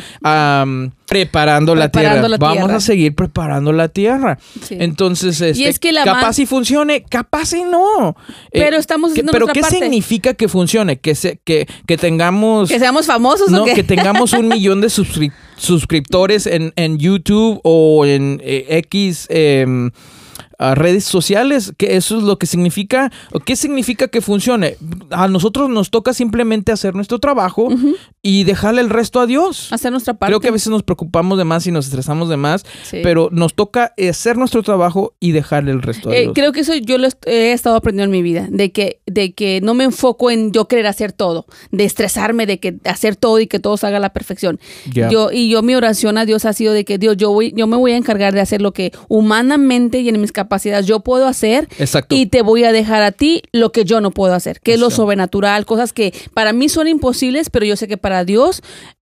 preparando, 1.09 1.75
la 1.75 1.89
Preparando 1.91 2.27
tierra, 2.27 2.29
la 2.29 2.37
vamos 2.37 2.57
tierra. 2.57 2.75
a 2.75 2.79
seguir 2.79 3.15
preparando 3.15 3.73
la 3.73 3.87
tierra. 3.89 4.37
Sí. 4.63 4.77
Entonces, 4.79 5.41
este, 5.41 5.67
es 5.67 5.79
que 5.79 5.91
la 5.91 6.03
capaz 6.05 6.33
si 6.33 6.45
funcione, 6.45 7.03
capaz 7.03 7.53
y 7.53 7.63
no. 7.63 8.15
Eh, 8.51 8.59
Pero 8.59 8.77
estamos 8.77 9.09
que- 9.09 9.13
haciendo 9.13 9.31
Pero 9.31 9.45
nuestra 9.47 9.53
¿qué 9.53 9.61
parte. 9.61 9.79
significa 9.79 10.33
que 10.35 10.47
funcione? 10.47 10.99
Que 10.99 11.15
se, 11.15 11.39
que, 11.43 11.67
que 11.87 11.97
tengamos 11.97 12.69
Que 12.69 12.79
seamos 12.79 13.05
famosos 13.07 13.49
no, 13.49 13.63
o 13.63 13.65
qué? 13.65 13.73
que 13.73 13.83
tengamos 13.83 14.33
un 14.33 14.47
millón 14.49 14.81
de 14.81 14.87
suscri- 14.87 15.33
suscriptores 15.57 16.45
en, 16.47 16.73
en 16.75 16.97
YouTube 16.97 17.59
o 17.63 18.05
en 18.05 18.39
eh, 18.43 18.65
X 18.85 19.25
em, 19.29 19.91
a 20.59 20.75
redes 20.75 21.05
sociales, 21.05 21.73
que 21.77 21.95
eso 21.95 22.17
es 22.17 22.23
lo 22.23 22.37
que 22.37 22.45
significa, 22.45 23.11
o 23.31 23.39
qué 23.39 23.55
significa 23.55 24.09
que 24.09 24.19
funcione. 24.21 24.75
A 25.09 25.27
nosotros 25.29 25.69
nos 25.69 25.89
toca 25.89 26.13
simplemente 26.13 26.71
hacer 26.73 26.95
nuestro 26.95 27.17
trabajo 27.19 27.69
y 28.21 28.43
dejarle 28.43 28.81
el 28.81 28.89
resto 28.89 29.21
a 29.21 29.25
Dios. 29.25 29.71
Hacer 29.71 29.91
nuestra 29.91 30.13
parte. 30.15 30.31
Creo 30.31 30.41
que 30.41 30.49
a 30.49 30.51
veces 30.51 30.67
nos 30.67 30.83
preocupamos 30.83 31.37
de 31.37 31.45
más 31.45 31.65
y 31.65 31.71
nos 31.71 31.85
estresamos 31.85 32.27
de 32.27 32.35
más, 32.35 32.65
Sí. 32.83 32.97
pero 33.01 33.29
nos 33.31 33.53
toca 33.53 33.93
hacer 34.09 34.37
nuestro 34.37 34.61
trabajo 34.61 35.13
y 35.21 35.31
dejarle 35.31 35.71
el 35.71 35.81
resto 35.81 36.09
a 36.09 36.15
Eh, 36.15 36.21
Dios. 36.23 36.33
creo 36.35 36.51
que 36.51 36.59
eso 36.59 36.75
yo 36.75 36.97
lo 36.97 37.07
he 37.25 37.53
estado 37.53 37.77
aprendiendo 37.77 38.13
en 38.13 38.21
mi 38.21 38.21
vida, 38.21 38.47
de 38.51 38.73
que, 38.73 38.99
de 39.05 39.31
que 39.33 39.61
no 39.61 39.73
me 39.73 39.85
enfoco 39.85 40.29
en 40.29 40.51
yo 40.51 40.67
querer 40.67 40.87
hacer 40.87 41.13
todo, 41.13 41.45
de 41.71 41.85
estresarme, 41.85 42.45
de 42.45 42.59
que 42.59 42.75
hacer 42.83 43.15
todo 43.15 43.39
y 43.39 43.47
que 43.47 43.59
todo 43.61 43.77
se 43.77 43.87
haga 43.87 43.95
a 43.95 44.01
la 44.01 44.11
perfección. 44.11 44.59
Ya. 44.93 45.09
Yo, 45.09 45.31
y 45.31 45.49
yo 45.49 45.61
mi 45.61 45.73
oración 45.75 46.17
a 46.17 46.25
Dios 46.25 46.43
ha 46.43 46.51
sido 46.51 46.73
de 46.73 46.83
que 46.83 46.97
Dios, 46.97 47.15
yo 47.15 47.31
voy, 47.31 47.53
yo 47.55 47.65
me 47.65 47.77
voy 47.77 47.93
a 47.93 47.97
encargar 47.97 48.33
de 48.33 48.41
hacer 48.41 48.61
lo 48.61 48.73
que 48.73 48.91
humanamente 49.07 50.01
y 50.01 50.09
en 50.09 50.19
mis 50.19 50.33
capacidades 50.33 50.48
yo 50.85 50.99
puedo 51.01 51.27
hacer. 51.27 51.67
Exacto. 51.77 52.15
Y 52.15 52.25
te 52.27 52.41
voy 52.41 52.63
a 52.63 52.71
dejar 52.71 53.03
a 53.03 53.11
ti 53.11 53.43
lo 53.51 53.71
que 53.71 53.85
yo 53.85 54.01
no 54.01 54.11
puedo 54.11 54.33
hacer, 54.33 54.59
que 54.59 54.73
es 54.73 54.79
lo 54.79 54.89
sobrenatural, 54.89 55.65
cosas 55.65 55.93
que 55.93 56.13
para 56.33 56.53
mí 56.53 56.69
son 56.69 56.87
imposibles, 56.87 57.49
pero 57.49 57.65
yo 57.65 57.75
sé 57.75 57.87
que 57.87 57.97
para 57.97 58.25
Dios 58.25 58.61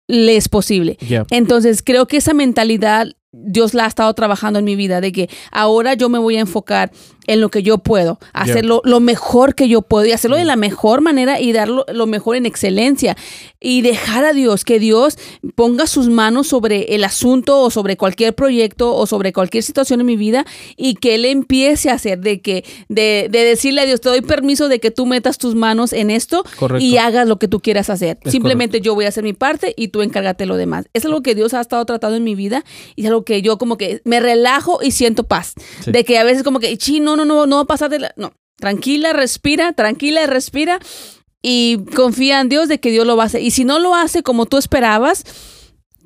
le 0.07 0.37
es 0.37 0.49
posible. 0.49 0.99
Entonces, 1.31 1.83
creo 1.83 2.07
que 2.07 2.19
esa 2.19 2.35
mentalidad 2.35 3.09
Dios 3.37 3.75
la 3.75 3.85
ha 3.85 3.89
estado 3.89 4.13
trabajando 4.15 4.59
en 4.59 4.65
mi 4.65 4.77
vida, 4.77 5.01
de 5.01 5.13
que 5.13 5.29
ahora 5.51 5.95
yo 5.95 6.09
me 6.09 6.19
voy 6.19 6.37
a 6.37 6.41
enfocar 6.41 6.93
en 7.27 7.41
lo 7.41 7.51
que 7.51 7.63
yo 7.63 7.79
puedo, 7.79 8.19
hacerlo 8.33 8.83
lo 8.85 9.01
mejor 9.01 9.55
que 9.55 9.69
yo 9.69 9.83
puedo 9.83 10.07
y 10.07 10.13
hacerlo 10.13 10.37
de 10.37 10.45
la 10.45 10.57
mejor 10.57 11.01
manera 11.01 11.41
y 11.41 11.53
darlo 11.53 11.87
lo 11.93 12.07
mejor 12.07 12.37
en 12.37 12.47
excelencia 12.47 13.17
y 13.61 13.81
dejar 13.81 14.25
a 14.25 14.33
Dios 14.33 14.65
que 14.65 14.79
Dios 14.79 15.17
ponga 15.55 15.87
sus 15.87 16.09
manos 16.11 16.49
sobre 16.49 16.95
el 16.95 17.03
asunto 17.03 17.61
o 17.61 17.71
sobre 17.71 17.97
cualquier 17.97 18.35
proyecto 18.35 18.95
o 18.95 19.07
sobre 19.07 19.33
cualquier 19.33 19.63
situación 19.63 20.01
en 20.01 20.07
mi 20.07 20.17
vida 20.17 20.45
y 20.77 20.97
que 20.97 21.15
Él 21.15 21.25
empiece 21.25 21.89
a 21.89 21.95
hacer 21.95 22.21
de 22.21 22.41
que 22.41 22.65
de, 22.89 23.29
de 23.31 23.45
decirle 23.45 23.81
a 23.81 23.87
Dios 23.87 24.01
te 24.01 24.11
doy 24.11 24.21
permiso 24.21 24.69
de 24.69 24.79
que 24.79 24.91
tú 24.91 25.07
metas 25.07 25.39
tus 25.39 25.55
manos 25.55 25.93
en 25.95 26.11
esto 26.11 26.45
Correcto. 26.59 26.85
y 26.85 26.99
hagas 26.99 27.27
lo 27.27 27.39
que 27.39 27.49
tú 27.49 27.61
quieras 27.61 27.89
hacer. 27.89 28.19
Es 28.23 28.33
Simplemente 28.33 28.81
yo 28.81 28.95
voy 28.95 29.07
a 29.07 29.09
hacer 29.09 29.25
mi 29.25 29.33
parte 29.33 29.73
y 29.77 29.89
tú 29.89 30.03
encárgate 30.03 30.45
lo 30.45 30.57
demás. 30.57 30.87
Es 30.93 31.07
algo 31.07 31.23
que 31.23 31.35
Dios 31.35 31.55
ha 31.55 31.61
estado 31.61 31.85
tratando 31.87 32.17
en 32.17 32.25
mi 32.25 32.35
vida 32.35 32.65
y 32.97 33.03
es 33.03 33.09
algo 33.09 33.24
que 33.25 33.43
yo 33.43 33.59
como 33.59 33.77
que 33.77 34.01
me 34.05 34.21
relajo 34.21 34.81
y 34.83 34.91
siento 34.91 35.25
paz. 35.25 35.55
Sí. 35.83 35.91
De 35.91 36.05
que 36.05 36.19
a 36.19 36.25
veces 36.25 36.43
como 36.43 36.61
que, 36.61 36.77
chi, 36.77 37.01
no, 37.01 37.17
no, 37.17 37.25
no, 37.25 37.47
no 37.47 37.57
va 37.57 37.63
a 37.63 37.67
pasar 37.67 37.91
de 37.91 38.01
la... 38.01 38.15
No, 38.17 38.33
tranquila, 38.57 39.13
respira, 39.13 39.73
tranquila, 39.73 40.27
respira 40.27 40.79
y 41.43 41.79
confía 41.95 42.41
en 42.41 42.49
Dios 42.49 42.69
de 42.69 42.81
que 42.81 42.91
Dios 42.91 43.07
lo 43.07 43.17
va 43.17 43.25
a 43.25 43.27
hacer. 43.27 43.43
Y 43.43 43.51
si 43.51 43.65
no 43.65 43.79
lo 43.79 43.95
hace 43.95 44.23
como 44.23 44.47
tú 44.47 44.57
esperabas, 44.57 45.25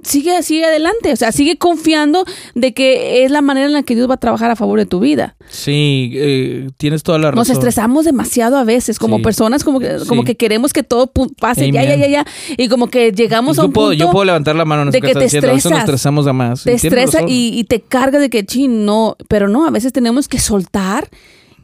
sigue, 0.03 0.43
sigue 0.43 0.65
adelante. 0.65 1.13
O 1.13 1.17
sea, 1.17 1.33
sigue 1.33 1.57
confiando 1.59 2.25
de 2.55 2.73
que 2.75 3.25
es 3.25 3.31
la 3.31 3.41
manera 3.43 3.67
en 3.67 3.73
la 3.73 3.83
que 3.83 3.95
Dios 3.95 4.09
va 4.09 4.15
a 4.15 4.19
trabajar 4.19 4.51
a 4.51 4.57
favor 4.57 4.79
de 4.79 4.87
tu 4.87 5.01
vida. 5.01 5.37
Sí, 5.51 6.13
eh, 6.15 6.69
tienes 6.77 7.03
toda 7.03 7.19
la 7.19 7.31
razón. 7.31 7.39
Nos 7.39 7.51
estresamos 7.51 8.05
demasiado 8.05 8.57
a 8.57 8.65
veces, 8.65 8.99
como 8.99 9.17
Sí. 9.19 9.23
personas, 9.23 9.65
como 9.65 9.81
que, 9.81 9.97
como 10.09 10.23
Sí. 10.23 10.27
que 10.27 10.37
queremos 10.37 10.73
que 10.73 10.83
todo 10.83 11.11
pase, 11.41 11.71
ya, 11.71 11.85
ya, 11.85 11.97
ya, 11.97 12.07
ya. 12.09 12.27
Y 12.57 12.69
como 12.69 12.89
que 12.89 13.13
llegamos 13.13 13.59
a 13.59 13.65
un 13.65 13.73
puedo, 13.73 13.89
punto 13.89 13.99
yo 14.05 14.11
puedo 14.11 14.25
levantar 14.25 14.57
la 14.57 14.65
mano 14.65 14.83
en 14.83 14.91
de 14.91 15.01
que, 15.01 15.09
que 15.09 15.15
te 15.15 15.21
diciendo. 15.25 15.49
A 15.49 15.53
veces 15.53 15.65
nos 15.71 15.79
estresas. 15.81 15.89
estresamos 15.95 16.25
de 16.27 16.33
más. 16.33 16.65
te 16.65 16.73
estresa 16.75 17.23
y, 17.27 17.59
y 17.59 17.65
te 17.65 17.81
carga 17.81 18.19
de 18.19 18.31
que, 18.31 18.45
chin, 18.45 18.85
no, 18.85 19.17
pero 19.29 19.49
no, 19.49 19.67
a 19.67 19.71
veces 19.71 19.93
tenemos 19.93 20.29
que 20.29 20.39
soltar 20.39 21.09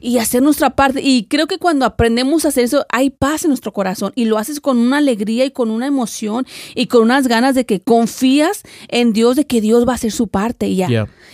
y 0.04 0.18
hacer 0.18 0.42
nuestra 0.42 0.70
parte. 0.70 1.00
Y 1.02 1.24
creo 1.24 1.46
que 1.46 1.58
cuando 1.58 1.86
aprendemos 1.86 2.44
a 2.44 2.48
hacer 2.48 2.64
eso, 2.64 2.84
hay 2.90 3.10
paz 3.10 3.44
en 3.44 3.48
nuestro 3.50 3.72
corazón 3.72 4.12
y 4.14 4.26
lo 4.26 4.36
haces 4.38 4.60
con 4.60 4.76
una 4.78 4.98
alegría 4.98 5.44
y 5.46 5.50
con 5.50 5.70
una 5.70 5.86
emoción 5.86 6.46
y 6.74 6.86
con 6.86 7.02
unas 7.02 7.26
ganas 7.26 7.54
de 7.54 7.64
que 7.64 7.80
confías 7.80 8.62
en 8.88 9.12
Dios, 9.12 9.36
de 9.36 9.46
que 9.46 9.60
Dios 9.60 9.88
va 9.88 9.92
a 9.92 9.94
hacer 9.94 10.12
su 10.12 10.28
parte 10.28 10.68
y 10.68 10.76
ya. 10.76 10.88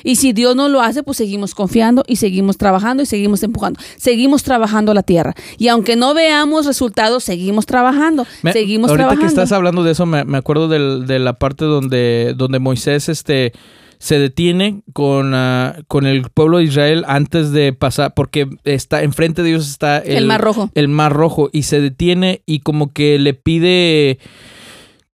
Y 0.05 0.17
si 0.17 0.33
Dios 0.33 0.55
no 0.57 0.69
lo 0.69 0.81
hace, 0.81 1.03
pues 1.03 1.19
seguimos 1.19 1.55
confiando 1.55 2.05
y 2.07 2.17
seguimos 2.17 2.57
trabajando 2.57 3.03
y 3.03 3.07
seguimos 3.07 3.43
empujando. 3.43 3.81
Seguimos 3.97 4.43
trabajando 4.45 4.95
la 4.95 5.03
tierra. 5.03 5.35
Y 5.59 5.69
aunque 5.69 5.97
no 5.97 6.15
veamos 6.15 6.65
resultados, 6.67 7.25
seguimos 7.25 7.67
trabajando. 7.67 8.27
Me- 8.43 8.53
seguimos 8.53 8.91
ahorita 8.91 9.09
trabajando. 9.09 9.21
que 9.23 9.29
estás 9.29 9.53
hablando 9.53 9.83
de 9.83 9.93
eso, 9.93 10.07
me, 10.07 10.25
me 10.25 10.39
acuerdo 10.39 10.69
del- 10.69 11.07
de 11.07 11.19
la 11.19 11.35
parte 11.35 11.65
donde, 11.65 12.35
donde 12.37 12.59
Moisés 12.61 13.09
este, 13.09 13.53
se 14.01 14.19
detiene 14.19 14.83
con, 14.95 15.35
ah, 15.35 15.77
con 15.87 16.07
el 16.07 16.23
pueblo 16.23 16.57
de 16.57 16.65
Israel 16.65 17.05
antes 17.07 17.53
de 17.53 17.75
pasar, 17.75 18.15
porque 18.15 18.49
está 18.65 19.03
enfrente 19.03 19.43
de 19.43 19.51
ellos 19.51 19.69
está 19.69 19.99
el, 19.99 20.17
El 20.17 20.27
Mar 20.27 20.41
Rojo. 20.41 20.71
El 20.75 20.89
Mar 20.89 21.13
Rojo, 21.13 21.51
y 21.53 21.63
se 21.65 21.83
detiene 21.83 22.43
y 22.47 22.61
como 22.61 22.95
que 22.95 23.19
le 23.19 23.35
pide 23.35 24.19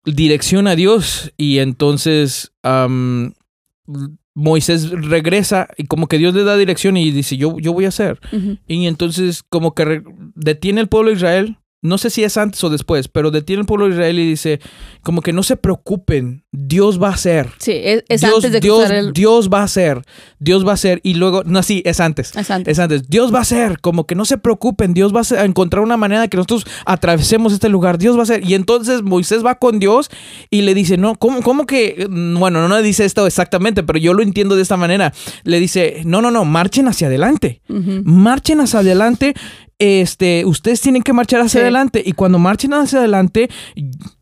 dirección 0.05 0.67
a 0.67 0.75
Dios, 0.75 1.33
y 1.35 1.57
entonces 1.57 2.53
Moisés 4.35 4.91
regresa 4.91 5.67
y 5.77 5.85
como 5.85 6.07
que 6.07 6.19
Dios 6.19 6.35
le 6.35 6.43
da 6.43 6.55
dirección 6.55 6.95
y 6.95 7.09
dice, 7.09 7.37
yo, 7.37 7.57
yo 7.57 7.73
voy 7.73 7.85
a 7.85 7.89
hacer. 7.89 8.19
Y 8.67 8.85
entonces 8.85 9.41
como 9.49 9.73
que 9.73 10.03
detiene 10.35 10.81
el 10.81 10.87
pueblo 10.87 11.09
de 11.09 11.15
Israel. 11.15 11.57
No 11.85 11.97
sé 11.97 12.09
si 12.09 12.23
es 12.23 12.37
antes 12.37 12.63
o 12.63 12.69
después, 12.69 13.07
pero 13.07 13.31
detiene 13.31 13.61
el 13.61 13.65
pueblo 13.65 13.85
de 13.85 13.93
Israel 13.93 14.19
y 14.19 14.27
dice, 14.27 14.59
como 15.03 15.21
que 15.21 15.33
no 15.33 15.43
se 15.43 15.57
preocupen, 15.57 16.43
Dios 16.51 17.01
va 17.01 17.09
a 17.09 17.13
hacer. 17.13 17.49
Sí, 17.57 17.73
es, 17.73 18.03
es 18.09 18.21
Dios, 18.21 18.35
antes 18.35 18.51
de 18.51 18.59
Dios, 18.59 18.89
el... 18.89 19.13
Dios 19.13 19.49
va 19.49 19.61
a 19.61 19.63
hacer, 19.63 20.01
Dios 20.39 20.65
va 20.65 20.71
a 20.71 20.73
hacer. 20.73 20.99
Y 21.03 21.15
luego, 21.15 21.43
no, 21.45 21.61
sí, 21.63 21.81
es 21.85 21.99
antes. 21.99 22.35
Es 22.35 22.49
antes. 22.49 22.71
Es 22.71 22.79
antes. 22.79 23.07
Dios 23.09 23.33
va 23.33 23.39
a 23.39 23.41
hacer, 23.41 23.79
como 23.81 24.05
que 24.05 24.15
no 24.15 24.25
se 24.25 24.37
preocupen, 24.37 24.93
Dios 24.93 25.13
va 25.13 25.21
a, 25.37 25.45
encontrar 25.45 25.83
una 25.83 25.97
manera 25.97 26.21
de 26.21 26.29
que 26.29 26.37
nosotros 26.37 26.65
atravesemos 26.85 27.53
este 27.53 27.69
lugar, 27.69 27.97
Dios 27.97 28.15
va 28.15 28.21
a 28.21 28.23
hacer. 28.23 28.43
Y 28.47 28.55
entonces 28.55 29.03
Moisés 29.03 29.45
va 29.45 29.55
con 29.55 29.79
Dios 29.79 30.09
y 30.49 30.61
le 30.63 30.73
dice, 30.73 30.97
no, 30.97 31.15
¿cómo, 31.15 31.41
cómo 31.41 31.65
que? 31.65 32.07
Bueno, 32.09 32.67
no 32.67 32.81
dice 32.81 33.05
esto 33.05 33.27
exactamente, 33.27 33.83
pero 33.83 33.99
yo 33.99 34.13
lo 34.13 34.23
entiendo 34.23 34.55
de 34.55 34.61
esta 34.61 34.77
manera. 34.77 35.13
Le 35.43 35.59
dice, 35.59 36.01
no, 36.05 36.21
no, 36.21 36.31
no, 36.31 36.45
marchen 36.45 36.87
hacia 36.87 37.07
adelante. 37.07 37.61
Marchen 37.67 38.61
hacia 38.61 38.79
adelante. 38.79 39.35
Este, 39.79 40.45
ustedes 40.45 40.79
tienen 40.81 41.01
que 41.03 41.11
marchar 41.13 41.41
hacia 41.41 41.59
Sí. 41.59 41.63
adelante 41.63 42.01
y 42.05 42.13
cuando 42.13 42.39
marchen 42.39 42.73
hacia 42.73 42.99
adelante, 42.99 43.49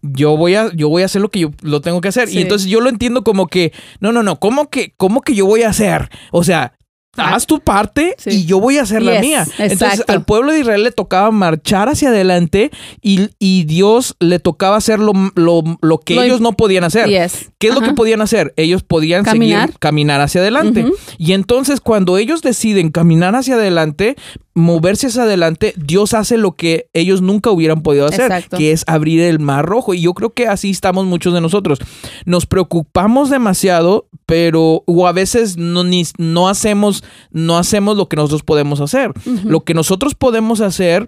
yo 0.01 0.35
voy 0.35 0.55
a, 0.55 0.73
yo 0.73 0.89
voy 0.89 1.03
a 1.03 1.05
hacer 1.05 1.21
lo 1.21 1.30
que 1.30 1.39
yo 1.41 1.51
lo 1.61 1.81
tengo 1.81 2.01
que 2.01 2.07
hacer. 2.07 2.27
Sí. 2.27 2.39
Y 2.39 2.41
entonces 2.41 2.67
yo 2.69 2.81
lo 2.81 2.89
entiendo 2.89 3.23
como 3.23 3.47
que, 3.47 3.71
no, 3.99 4.11
no, 4.11 4.23
no, 4.23 4.39
¿cómo 4.39 4.69
que, 4.69 4.93
cómo 4.97 5.21
que 5.21 5.35
yo 5.35 5.45
voy 5.45 5.61
a 5.63 5.69
hacer? 5.69 6.09
O 6.31 6.43
sea, 6.43 6.73
Ah, 7.15 7.35
haz 7.35 7.45
tu 7.45 7.59
parte 7.59 8.15
sí. 8.17 8.31
y 8.31 8.45
yo 8.45 8.59
voy 8.59 8.80
a 8.80 8.81
hacer 8.81 9.03
la 9.03 9.21
mía. 9.21 9.45
Entonces 9.59 9.99
exacto. 9.99 10.11
al 10.11 10.25
pueblo 10.25 10.51
de 10.51 10.61
Israel 10.61 10.81
le 10.84 10.89
tocaba 10.91 11.30
marchar 11.30 11.88
hacia 11.88 12.09
adelante 12.09 12.71
y, 13.03 13.30
y 13.38 13.65
Dios 13.65 14.15
le 14.19 14.39
tocaba 14.39 14.77
hacer 14.77 14.97
lo, 14.97 15.11
lo, 15.35 15.61
lo 15.84 15.99
que 15.99 16.15
Lo 16.15 16.23
ellos 16.23 16.41
no 16.41 16.53
podían 16.53 16.84
hacer. 16.85 17.07
Yes. 17.09 17.51
¿Qué 17.59 17.67
es 17.67 17.75
lo 17.75 17.81
que 17.81 17.93
podían 17.93 18.21
hacer? 18.21 18.51
Ellos 18.57 18.81
podían 18.81 19.23
Caminar. 19.23 19.67
seguir 19.67 19.80
caminar 19.80 20.21
hacia 20.21 20.41
adelante. 20.41 20.88
Y 21.19 21.34
entonces 21.34 21.81
cuando 21.81 22.17
ellos 22.17 22.41
deciden 22.41 22.89
caminar 22.89 23.35
hacia 23.35 23.53
adelante, 23.55 24.15
moverse 24.53 25.07
hacia 25.07 25.23
adelante, 25.23 25.73
Dios 25.77 26.13
hace 26.13 26.38
lo 26.38 26.53
que 26.53 26.89
ellos 26.93 27.21
nunca 27.21 27.49
hubieran 27.51 27.81
podido 27.81 28.05
hacer, 28.05 28.31
Exacto. 28.31 28.57
que 28.57 28.71
es 28.71 28.84
abrir 28.88 29.21
el 29.21 29.39
mar 29.39 29.65
rojo. 29.65 29.93
Y 29.93 30.01
yo 30.01 30.13
creo 30.13 30.34
que 30.34 30.47
así 30.47 30.69
estamos 30.69 31.05
muchos 31.05 31.34
de 31.34 31.41
nosotros. 31.41 31.80
Nos 32.25 32.45
preocupamos 32.45 33.30
demasiado, 33.30 34.07
pero 34.25 34.84
o 34.85 35.07
a 35.07 35.11
veces 35.11 35.57
no, 35.57 35.84
ni, 35.84 36.03
no 36.17 36.49
hacemos, 36.49 37.03
no 37.31 37.57
hacemos 37.57 37.97
lo 37.97 38.07
que 38.07 38.15
nosotros 38.15 38.43
podemos 38.43 38.80
hacer. 38.81 39.11
Lo 39.43 39.61
que 39.61 39.73
nosotros 39.73 40.15
podemos 40.15 40.61
hacer 40.61 41.07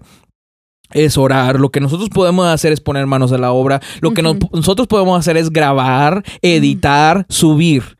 es 0.92 1.18
orar, 1.18 1.58
lo 1.58 1.70
que 1.70 1.80
nosotros 1.80 2.08
podemos 2.10 2.46
hacer 2.46 2.72
es 2.72 2.80
poner 2.80 3.06
manos 3.06 3.32
a 3.32 3.38
la 3.38 3.52
obra, 3.52 3.80
lo 4.00 4.12
que 4.12 4.22
nosotros 4.22 4.86
podemos 4.86 5.18
hacer 5.18 5.36
es 5.36 5.50
grabar, 5.50 6.22
editar, 6.42 7.26
subir. 7.28 7.98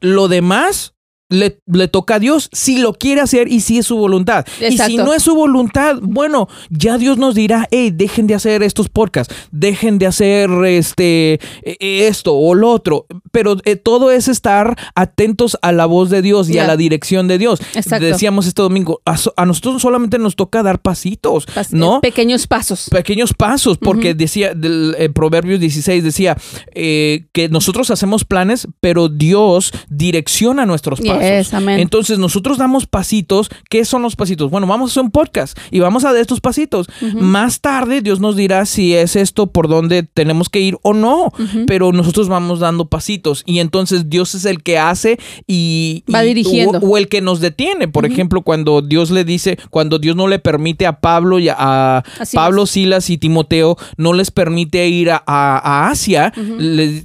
Lo 0.00 0.28
demás 0.28 0.93
le, 1.30 1.58
le 1.66 1.88
toca 1.88 2.16
a 2.16 2.18
Dios 2.18 2.48
si 2.52 2.78
lo 2.78 2.92
quiere 2.92 3.20
hacer 3.20 3.48
y 3.50 3.60
si 3.60 3.78
es 3.78 3.86
su 3.86 3.96
voluntad. 3.96 4.44
Y 4.60 4.76
si 4.86 4.96
no 5.06 5.14
es 5.14 5.22
su 5.22 5.34
voluntad, 5.34 5.96
bueno, 6.02 6.48
ya 6.70 6.98
Dios 6.98 7.18
nos 7.18 7.34
dirá, 7.34 7.66
hey, 7.70 7.90
dejen 7.92 8.26
de 8.26 8.34
hacer 8.34 8.62
estos 8.62 8.88
podcasts, 8.88 9.34
dejen 9.50 9.98
de 9.98 10.06
hacer 10.06 10.50
este 10.66 11.40
eh, 11.62 12.06
esto 12.08 12.34
o 12.34 12.54
lo 12.54 12.70
otro. 12.70 13.06
Pero 13.32 13.56
eh, 13.64 13.76
todo 13.76 14.10
es 14.10 14.28
estar 14.28 14.76
atentos 14.94 15.56
a 15.62 15.72
la 15.72 15.86
voz 15.86 16.10
de 16.10 16.22
Dios 16.22 16.48
y 16.50 16.58
a 16.58 16.66
la 16.66 16.76
dirección 16.76 17.26
de 17.26 17.38
Dios. 17.38 17.60
Exacto. 17.74 18.04
Decíamos 18.04 18.46
este 18.46 18.62
domingo, 18.62 19.00
a, 19.04 19.16
so- 19.16 19.32
a 19.36 19.46
nosotros 19.46 19.82
solamente 19.82 20.18
nos 20.18 20.36
toca 20.36 20.62
dar 20.62 20.80
pasitos, 20.80 21.46
Pas- 21.48 21.70
¿no? 21.72 22.00
Pequeños 22.00 22.46
pasos. 22.46 22.88
pequeños 22.90 23.32
pasos, 23.34 23.78
porque 23.78 24.14
decía, 24.14 24.54
del, 24.54 24.94
eh, 24.98 25.08
Proverbios 25.08 25.58
16 25.58 26.04
decía 26.04 26.36
eh, 26.74 27.26
que 27.32 27.48
nosotros 27.48 27.90
hacemos 27.90 28.24
planes, 28.24 28.68
pero 28.80 29.08
Dios 29.08 29.72
direcciona 29.88 30.66
nuestros 30.66 31.00
pasos. 31.00 31.13
Amén. 31.52 31.80
Entonces 31.80 32.18
nosotros 32.18 32.58
damos 32.58 32.86
pasitos. 32.86 33.50
¿Qué 33.68 33.84
son 33.84 34.02
los 34.02 34.16
pasitos? 34.16 34.50
Bueno, 34.50 34.66
vamos 34.66 34.90
a 34.90 34.92
hacer 34.92 35.02
un 35.04 35.10
podcast 35.10 35.58
y 35.70 35.80
vamos 35.80 36.04
a 36.04 36.12
dar 36.12 36.20
estos 36.20 36.40
pasitos. 36.40 36.86
Más 37.14 37.60
tarde 37.60 38.00
Dios 38.00 38.20
nos 38.20 38.36
dirá 38.36 38.66
si 38.66 38.94
es 38.94 39.16
esto 39.16 39.48
por 39.48 39.68
donde 39.68 40.02
tenemos 40.02 40.48
que 40.48 40.60
ir 40.60 40.76
o 40.82 40.94
no, 40.94 41.32
pero 41.66 41.92
nosotros 41.92 42.28
vamos 42.28 42.60
dando 42.60 42.86
pasitos 42.86 43.42
y 43.46 43.58
entonces 43.60 44.08
Dios 44.10 44.34
es 44.34 44.44
el 44.44 44.62
que 44.62 44.78
hace 44.78 45.18
y... 45.46 46.04
Va 46.12 46.24
y- 46.24 46.28
dirigiendo. 46.28 46.78
O, 46.78 46.90
o 46.90 46.96
el 46.98 47.08
que 47.08 47.20
nos 47.20 47.40
detiene. 47.40 47.88
Por 47.88 48.06
ejemplo, 48.06 48.42
cuando 48.42 48.82
Dios 48.82 49.10
le 49.10 49.24
dice, 49.24 49.58
cuando 49.70 49.98
Dios 49.98 50.16
no 50.16 50.28
le 50.28 50.38
permite 50.38 50.86
a 50.86 51.00
Pablo 51.00 51.38
y 51.38 51.48
a, 51.48 52.02
Pablo, 52.32 52.66
Silas 52.66 53.10
y 53.10 53.18
Timoteo, 53.18 53.76
no 53.96 54.12
les 54.12 54.30
permite 54.30 54.88
ir 54.88 55.10
a, 55.10 55.22
a- 55.26 55.58
a 55.58 55.88
Asia. 55.90 56.32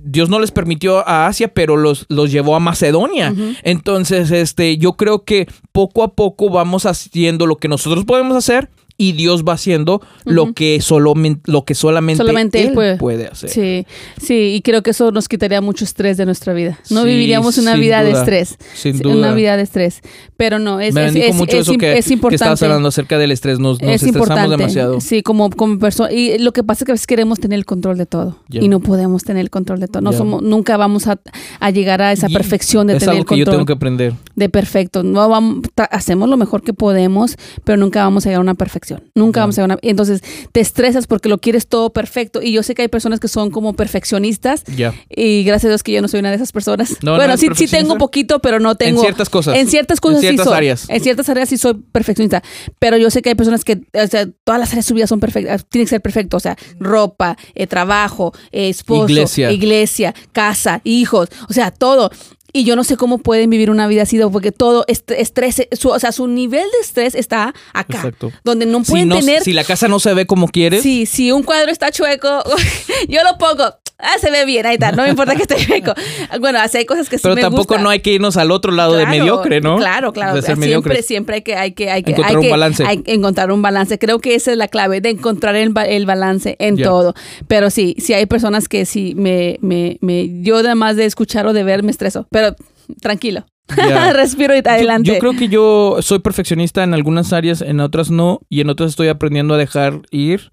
Dios 0.03 0.29
no 0.29 0.39
les 0.39 0.51
permitió 0.51 1.07
a 1.07 1.27
Asia, 1.27 1.47
pero 1.53 1.77
los, 1.77 2.05
los 2.09 2.31
llevó 2.31 2.55
a 2.55 2.59
Macedonia. 2.59 3.33
Entonces, 3.63 3.98
este, 4.01 4.77
yo 4.77 4.93
creo 4.93 5.23
que 5.23 5.47
poco 5.71 6.03
a 6.03 6.13
poco 6.15 6.49
vamos 6.49 6.85
haciendo 6.85 7.45
lo 7.45 7.57
que 7.57 7.67
nosotros 7.67 8.05
podemos 8.05 8.35
hacer 8.35 8.69
y 8.99 9.13
Dios 9.13 9.43
va 9.43 9.53
haciendo 9.53 10.01
lo 10.25 10.53
que 10.53 10.79
solamente, 10.81 11.41
lo 11.49 11.63
que 11.65 11.73
solamente, 11.73 12.17
Solamente 12.17 12.61
él 12.61 12.73
puede. 12.73 12.97
puede 12.97 13.27
hacer. 13.27 13.49
Sí, 13.49 13.87
sí, 14.21 14.53
y 14.55 14.61
creo 14.61 14.83
que 14.83 14.91
eso 14.91 15.11
nos 15.11 15.27
quitaría 15.27 15.61
mucho 15.61 15.85
estrés 15.85 16.17
de 16.17 16.25
nuestra 16.25 16.53
vida. 16.53 16.77
No 16.91 17.01
Sí, 17.03 17.07
viviríamos 17.07 17.57
una 17.57 17.75
vida 17.75 18.03
de 18.03 18.11
estrés. 18.11 18.57
sin 18.75 18.99
duda. 18.99 19.15
Una 19.15 19.33
vida 19.33 19.55
de 19.57 19.63
estrés. 19.63 20.01
Pero 20.37 20.59
no, 20.59 20.79
es, 20.81 20.93
Me 20.93 21.05
es, 21.07 21.13
bendijo 21.13 21.29
es- 21.31 21.35
mucho 21.35 21.55
es 21.57 21.61
eso 21.63 21.73
im- 21.73 21.79
que, 21.79 21.97
es 21.97 22.05
que 22.07 22.13
importante. 22.13 22.35
estabas 22.35 22.61
hablando 22.63 22.89
acerca 22.89 23.17
del 23.17 23.31
estrés. 23.31 23.57
Nos, 23.59 23.81
nos 23.81 23.89
es 23.89 24.03
estresamos 24.03 24.27
importante. 24.27 24.49
demasiado. 24.57 24.99
Sí, 25.01 25.23
como, 25.23 25.49
como 25.49 25.79
persona. 25.79 26.11
Y 26.11 26.37
lo 26.37 26.51
que 26.51 26.63
pasa 26.63 26.83
es 26.83 26.85
que 26.85 26.91
a 26.91 26.95
veces 26.95 27.07
queremos 27.07 27.39
tener 27.39 27.57
el 27.57 27.65
control 27.65 27.97
de 27.97 28.05
todo. 28.05 28.37
Y 28.49 28.67
no 28.67 28.81
podemos 28.81 29.23
tener 29.23 29.41
el 29.41 29.49
control 29.49 29.79
de 29.79 29.87
todo. 29.87 30.01
No 30.01 30.11
somos, 30.13 30.41
nunca 30.41 30.75
vamos 30.77 31.07
a, 31.07 31.19
a 31.61 31.69
llegar 31.71 32.01
a 32.01 32.11
esa 32.11 32.27
perfección 32.27 32.87
de 32.87 32.93
es 32.93 32.99
tener 32.99 33.11
algo 33.15 33.21
el 33.21 33.27
que 33.27 33.37
yo 33.37 33.45
control 33.45 33.55
tengo 33.55 33.65
que 33.65 33.73
aprender. 33.73 34.13
de 34.35 34.49
perfecto. 34.49 35.03
No 35.03 35.27
vamos, 35.29 35.59
hacemos 35.89 36.27
lo 36.27 36.35
mejor 36.35 36.63
que 36.63 36.73
podemos, 36.73 37.37
pero 37.63 37.77
nunca 37.77 38.03
vamos 38.03 38.25
a 38.25 38.29
llegar 38.29 38.39
a 38.39 38.41
una 38.41 38.55
perfección. 38.55 38.88
Nunca 39.15 39.41
vamos 39.41 39.57
a 39.57 39.61
llegar 39.61 39.71
a 39.71 39.73
una. 39.75 39.79
Entonces 39.89 40.21
te 40.51 40.59
estresas 40.59 41.07
porque 41.07 41.29
lo 41.29 41.37
quieres 41.39 41.67
todo 41.67 41.91
perfecto. 41.91 42.41
Y 42.41 42.51
yo 42.51 42.63
sé 42.63 42.75
que 42.75 42.81
hay 42.83 42.87
personas 42.87 43.19
que 43.19 43.27
son 43.27 43.51
como 43.51 43.73
perfeccionistas. 43.73 44.63
Y 45.09 45.43
gracias 45.43 45.65
a 45.65 45.69
Dios 45.69 45.83
que 45.83 45.91
yo 45.91 46.01
no 46.01 46.07
soy 46.07 46.19
una 46.21 46.29
de 46.29 46.35
esas 46.35 46.51
personas. 46.51 46.97
No, 47.01 47.11
no 47.11 47.17
bueno, 47.17 47.33
eres 47.33 47.39
sí, 47.41 47.47
sí 47.55 47.67
tengo 47.67 47.97
poquito, 47.97 48.39
pero 48.39 48.59
no 48.59 48.75
tengo. 48.75 48.99
En 48.99 49.05
ciertas 49.05 49.29
cosas. 49.29 49.55
En 49.55 49.67
ciertas 49.67 49.99
cosas 49.99 50.17
En 50.17 50.21
ciertas 50.21 50.45
sí 50.45 50.49
soy. 50.49 50.57
áreas. 50.57 50.89
En 50.89 51.01
ciertas 51.01 51.29
áreas 51.29 51.49
sí 51.49 51.57
soy 51.57 51.73
perfeccionista. 51.91 52.43
Pero 52.79 52.97
yo 52.97 53.09
sé 53.09 53.21
que 53.21 53.29
hay 53.29 53.35
personas 53.35 53.63
que, 53.63 53.81
o 53.93 54.07
sea, 54.07 54.27
todas 54.43 54.59
las 54.59 54.69
áreas 54.69 54.85
de 54.85 54.89
su 54.89 54.93
vida 54.93 55.07
son 55.07 55.19
perfectas. 55.19 55.65
Tienen 55.69 55.85
que 55.85 55.89
ser 55.89 56.01
perfecto. 56.01 56.37
O 56.37 56.39
sea, 56.39 56.57
ropa, 56.79 57.37
eh, 57.55 57.67
trabajo, 57.67 58.33
eh, 58.51 58.69
esposo, 58.69 59.05
Iglesia. 59.05 59.51
iglesia, 59.51 60.13
casa, 60.31 60.81
hijos. 60.83 61.29
O 61.49 61.53
sea, 61.53 61.71
todo. 61.71 62.11
Y 62.59 62.65
yo 62.65 62.75
no 62.75 62.83
sé 62.83 62.97
cómo 62.97 63.19
pueden 63.19 63.49
vivir 63.49 63.69
una 63.71 63.87
vida 63.87 64.01
así, 64.01 64.19
porque 64.33 64.51
todo 64.51 64.83
est- 64.87 65.11
estrés, 65.11 65.65
su, 65.71 65.89
o 65.89 65.97
sea, 65.99 66.11
su 66.11 66.27
nivel 66.27 66.63
de 66.71 66.77
estrés 66.81 67.15
está 67.15 67.53
acá. 67.73 67.95
Exacto. 67.97 68.31
Donde 68.43 68.65
no 68.65 68.83
Si, 68.83 68.91
pueden 68.91 69.07
no- 69.07 69.17
tener. 69.19 69.43
si 69.43 69.53
la 69.53 69.63
casa 69.63 69.87
no 69.87 69.99
se 70.01 70.13
ve 70.13 70.25
como 70.25 70.49
quieres, 70.49 70.83
Sí, 70.83 71.05
si 71.05 71.31
un 71.31 71.43
cuadro 71.43 71.71
está 71.71 71.89
chueco, 71.91 72.43
yo 73.07 73.23
lo 73.23 73.37
pongo. 73.37 73.63
Ah, 74.01 74.17
se 74.19 74.31
ve 74.31 74.45
bien, 74.45 74.65
ahí 74.65 74.75
está. 74.75 74.93
No 74.93 75.03
me 75.03 75.09
importa 75.09 75.35
que 75.35 75.41
esté 75.41 75.55
chueco. 75.65 75.93
Bueno, 76.39 76.59
así 76.59 76.77
hay 76.77 76.85
cosas 76.85 77.09
que 77.09 77.17
sí 77.17 77.23
pero 77.23 77.35
me 77.35 77.41
tampoco 77.41 77.63
gusta. 77.73 77.83
no 77.83 77.89
hay 77.89 77.99
que 77.99 78.13
irnos 78.13 78.37
al 78.37 78.49
otro 78.51 78.71
lado 78.71 78.95
de 78.95 79.05
mediocre, 79.05 79.59
¿no? 79.59 79.77
Claro, 79.77 80.13
claro. 80.13 80.35
De 80.35 80.41
ser 80.41 80.55
siempre, 80.55 80.67
mediocres. 80.67 81.05
siempre 81.05 81.35
hay 81.35 81.41
que, 81.41 81.55
hay 81.55 81.71
que, 81.73 81.89
hay 81.91 82.03
que, 82.03 82.11
Encontrar 82.11 82.29
hay 82.31 82.35
un 82.37 82.41
que- 82.43 82.49
balance. 82.49 82.83
hay 82.85 82.97
que 83.03 83.13
encontrar 83.13 83.51
un 83.51 83.61
balance. 83.61 83.99
Creo 83.99 84.19
que 84.19 84.35
esa 84.35 84.51
es 84.51 84.57
la 84.57 84.69
clave 84.69 85.01
de 85.01 85.09
encontrar 85.09 85.55
el, 85.57 85.73
el 85.87 86.05
balance 86.05 86.55
en 86.59 86.77
todo. 86.77 87.13
Pero 87.47 87.69
sí, 87.69 87.95
sí 87.99 88.13
hay 88.13 88.25
personas 88.25 88.69
que 88.69 88.85
sí 88.85 89.13
me, 89.17 89.57
me, 89.61 89.97
me, 90.01 90.41
yo 90.43 90.57
además 90.57 90.95
de 90.95 91.03
escuchar 91.05 91.45
o 91.47 91.53
de 91.53 91.63
ver 91.63 91.83
me 91.83 91.91
estreso. 91.91 92.25
Pero 92.31 92.55
tranquilo. 93.01 93.45
Respiro 94.13 94.55
y 94.55 94.59
adelante. 94.59 95.11
Yo, 95.11 95.19
creo 95.19 95.33
que 95.33 95.47
yo 95.49 95.97
soy 96.01 96.19
perfeccionista 96.19 96.83
en 96.83 96.93
algunas 96.93 97.33
áreas, 97.33 97.61
en 97.61 97.79
otras 97.81 98.09
no, 98.09 98.39
y 98.49 98.61
en 98.61 98.69
otras 98.69 98.91
estoy 98.91 99.09
aprendiendo 99.09 99.53
a 99.53 99.57
dejar 99.57 100.01
ir 100.09 100.51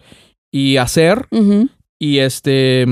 y 0.52 0.76
hacer, 0.78 1.26
y 1.98 2.18
este 2.18 2.84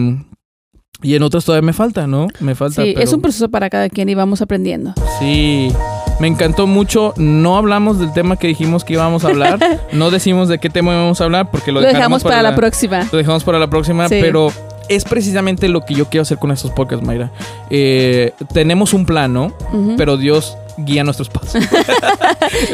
y 1.05 1.15
en 1.15 1.23
otras 1.23 1.45
todavía 1.45 1.65
me 1.67 1.73
falta, 1.73 2.07
¿no? 2.07 2.27
Me 2.41 2.55
falta. 2.55 2.83
Sí, 2.83 2.93
pero- 2.95 3.05
es 3.05 3.13
un 3.13 3.21
proceso 3.21 3.49
para 3.49 3.71
cada 3.71 3.89
quien 3.89 4.09
y 4.09 4.15
vamos 4.15 4.41
aprendiendo. 4.43 4.95
Sí, 5.21 5.71
me 6.19 6.27
encantó 6.27 6.67
mucho. 6.67 7.13
No 7.17 7.57
hablamos 7.57 7.99
del 8.01 8.13
tema 8.13 8.37
que 8.37 8.49
dijimos 8.49 8.85
que 8.85 8.95
íbamos 8.95 9.25
a 9.25 9.29
hablar. 9.29 9.59
no 9.93 10.11
decimos 10.11 10.49
de 10.49 10.59
qué 10.59 10.71
tema 10.71 10.93
íbamos 10.93 11.21
a 11.21 11.25
hablar 11.25 11.51
porque 11.51 11.71
lo, 11.71 11.81
Lo, 11.81 11.87
dejamos 11.87 12.23
para, 12.25 12.43
la, 12.43 12.57
próxima. 12.57 13.07
Lo 13.13 13.19
dejamos 13.19 13.45
para 13.45 13.59
la 13.59 13.69
próxima, 13.69 14.09
Sí. 14.09 14.17
pero 14.21 14.49
es 14.89 15.05
precisamente 15.05 15.69
lo 15.69 15.83
que 15.85 15.95
yo 15.95 16.07
quiero 16.07 16.23
hacer 16.23 16.39
con 16.39 16.51
estos 16.51 16.71
podcasts, 16.71 17.05
Mayra. 17.07 17.31
Eh, 17.71 18.33
tenemos 18.53 18.93
un 18.95 19.07
plan, 19.07 19.33
¿no? 19.33 19.53
Ujú. 19.73 19.95
Pero 19.97 20.17
Dios 20.17 20.57
guía 20.79 21.05
nuestros 21.05 21.29
pasos. 21.29 21.55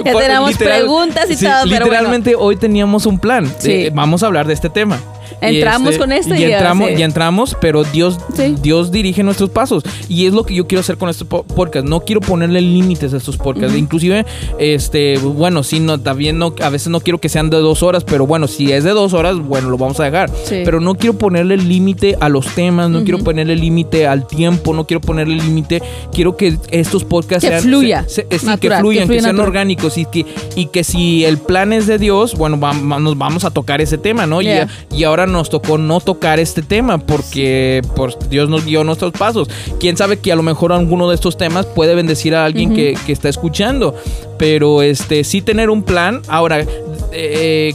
Ya 0.04 0.12
tenemos 0.14 0.50
literal- 0.50 0.78
preguntas 0.80 1.30
y 1.30 1.34
sí, 1.36 1.44
todo, 1.44 1.54
pero 1.64 1.66
bueno. 1.68 1.84
Literalmente 1.86 2.34
hoy 2.34 2.56
teníamos 2.56 3.06
un 3.06 3.18
plan. 3.18 3.46
Sí. 3.58 3.70
Eh, 3.72 3.90
vamos 3.94 4.22
a 4.22 4.26
hablar 4.26 4.46
de 4.46 4.54
este 4.54 4.68
tema. 4.70 4.98
Entramos 5.40 5.96
con 5.96 6.12
esto 6.12 6.34
y 6.34 6.38
y 6.38 6.48
ya, 6.48 6.56
entramos, 6.58 6.88
sí. 6.90 6.94
y 6.98 7.02
entramos, 7.02 7.56
pero 7.60 7.84
Dios. 7.84 8.18
Dios 8.62 8.90
dirige 8.90 9.22
nuestros 9.22 9.48
pasos. 9.48 9.84
Y 10.08 10.26
es 10.26 10.34
lo 10.34 10.44
que 10.44 10.54
yo 10.54 10.66
quiero 10.66 10.80
hacer 10.80 10.98
con 10.98 11.08
este 11.08 11.24
po- 11.24 11.44
podcast. 11.44 11.86
No 11.86 12.00
quiero 12.00 12.20
ponerle 12.20 12.60
límites 12.60 13.14
a 13.14 13.16
estos 13.16 13.36
podcasts. 13.38 13.70
Ujú. 13.70 13.78
Inclusive, 13.78 14.26
este, 14.58 15.16
bueno, 15.18 15.62
sí, 15.62 15.80
no, 15.80 15.98
también 15.98 16.38
no, 16.38 16.52
a 16.62 16.68
veces 16.68 16.88
no 16.88 17.00
quiero 17.00 17.18
que 17.20 17.28
sean 17.30 17.48
de 17.48 17.56
dos 17.58 17.82
horas, 17.82 18.04
pero 18.04 18.26
bueno, 18.26 18.48
si 18.48 18.72
es 18.72 18.84
de 18.84 18.90
dos 18.90 19.14
horas, 19.14 19.36
bueno, 19.38 19.70
lo 19.70 19.78
vamos 19.78 19.98
a 20.00 20.04
dejar. 20.04 20.28
Sí. 20.44 20.62
Pero 20.64 20.80
no 20.80 20.94
quiero 20.96 21.16
ponerle 21.16 21.56
límite 21.56 22.16
a 22.20 22.28
los 22.28 22.46
temas, 22.48 22.90
no 22.90 23.02
quiero 23.04 23.18
ponerle 23.20 23.56
límite 23.56 24.06
al 24.06 24.26
tiempo, 24.26 24.74
no 24.74 24.86
quiero 24.86 25.00
ponerle 25.00 25.36
límite. 25.36 25.80
Quiero 26.12 26.36
que 26.36 26.58
estos 26.70 27.04
podcasts 27.04 27.44
Que 27.48 27.50
sean. 27.60 27.62
Fluya, 27.98 28.04
se- 28.08 28.26
natural, 28.46 28.58
que 28.58 28.80
fluyan, 28.80 29.02
que, 29.02 29.06
fluya 29.06 29.20
sean 29.22 29.36
natural. 29.36 29.48
orgánicos 29.48 29.98
y 29.98 30.04
que, 30.06 30.26
y 30.56 30.66
que 30.66 30.84
si 30.84 31.24
el 31.24 31.38
plan 31.38 31.72
es 31.72 31.86
de 31.86 31.98
Dios, 31.98 32.34
bueno, 32.36 32.58
va- 32.58 32.72
va- 32.72 32.98
nos 32.98 33.16
vamos 33.18 33.44
a 33.44 33.50
tocar 33.50 33.80
ese 33.80 33.98
tema, 33.98 34.26
¿no? 34.26 34.40
Y- 34.42 34.46
Yeah. 34.50 34.68
Y, 34.94 35.04
ahora 35.04 35.26
nos 35.26 35.48
tocó 35.50 35.78
no 35.78 36.00
tocar 36.00 36.40
este 36.40 36.62
tema 36.62 36.98
porque 36.98 37.82
pues, 37.94 38.16
Dios 38.28 38.48
nos 38.48 38.64
guió 38.64 38.82
nuestros 38.84 39.12
pasos. 39.12 39.48
Quién 39.78 39.96
sabe 39.96 40.18
que 40.18 40.32
a 40.32 40.36
lo 40.36 40.42
mejor 40.42 40.72
alguno 40.72 41.08
de 41.08 41.14
estos 41.14 41.36
temas 41.36 41.66
puede 41.66 41.94
bendecir 41.94 42.34
a 42.34 42.44
alguien 42.44 42.74
que, 42.74 42.96
que 43.06 43.12
está 43.12 43.28
escuchando. 43.28 43.94
Pero 44.38 44.82
este 44.82 45.22
sí 45.24 45.40
tener 45.42 45.70
un 45.70 45.82
plan. 45.82 46.22
Ahora, 46.28 46.64
eh, 47.12 47.74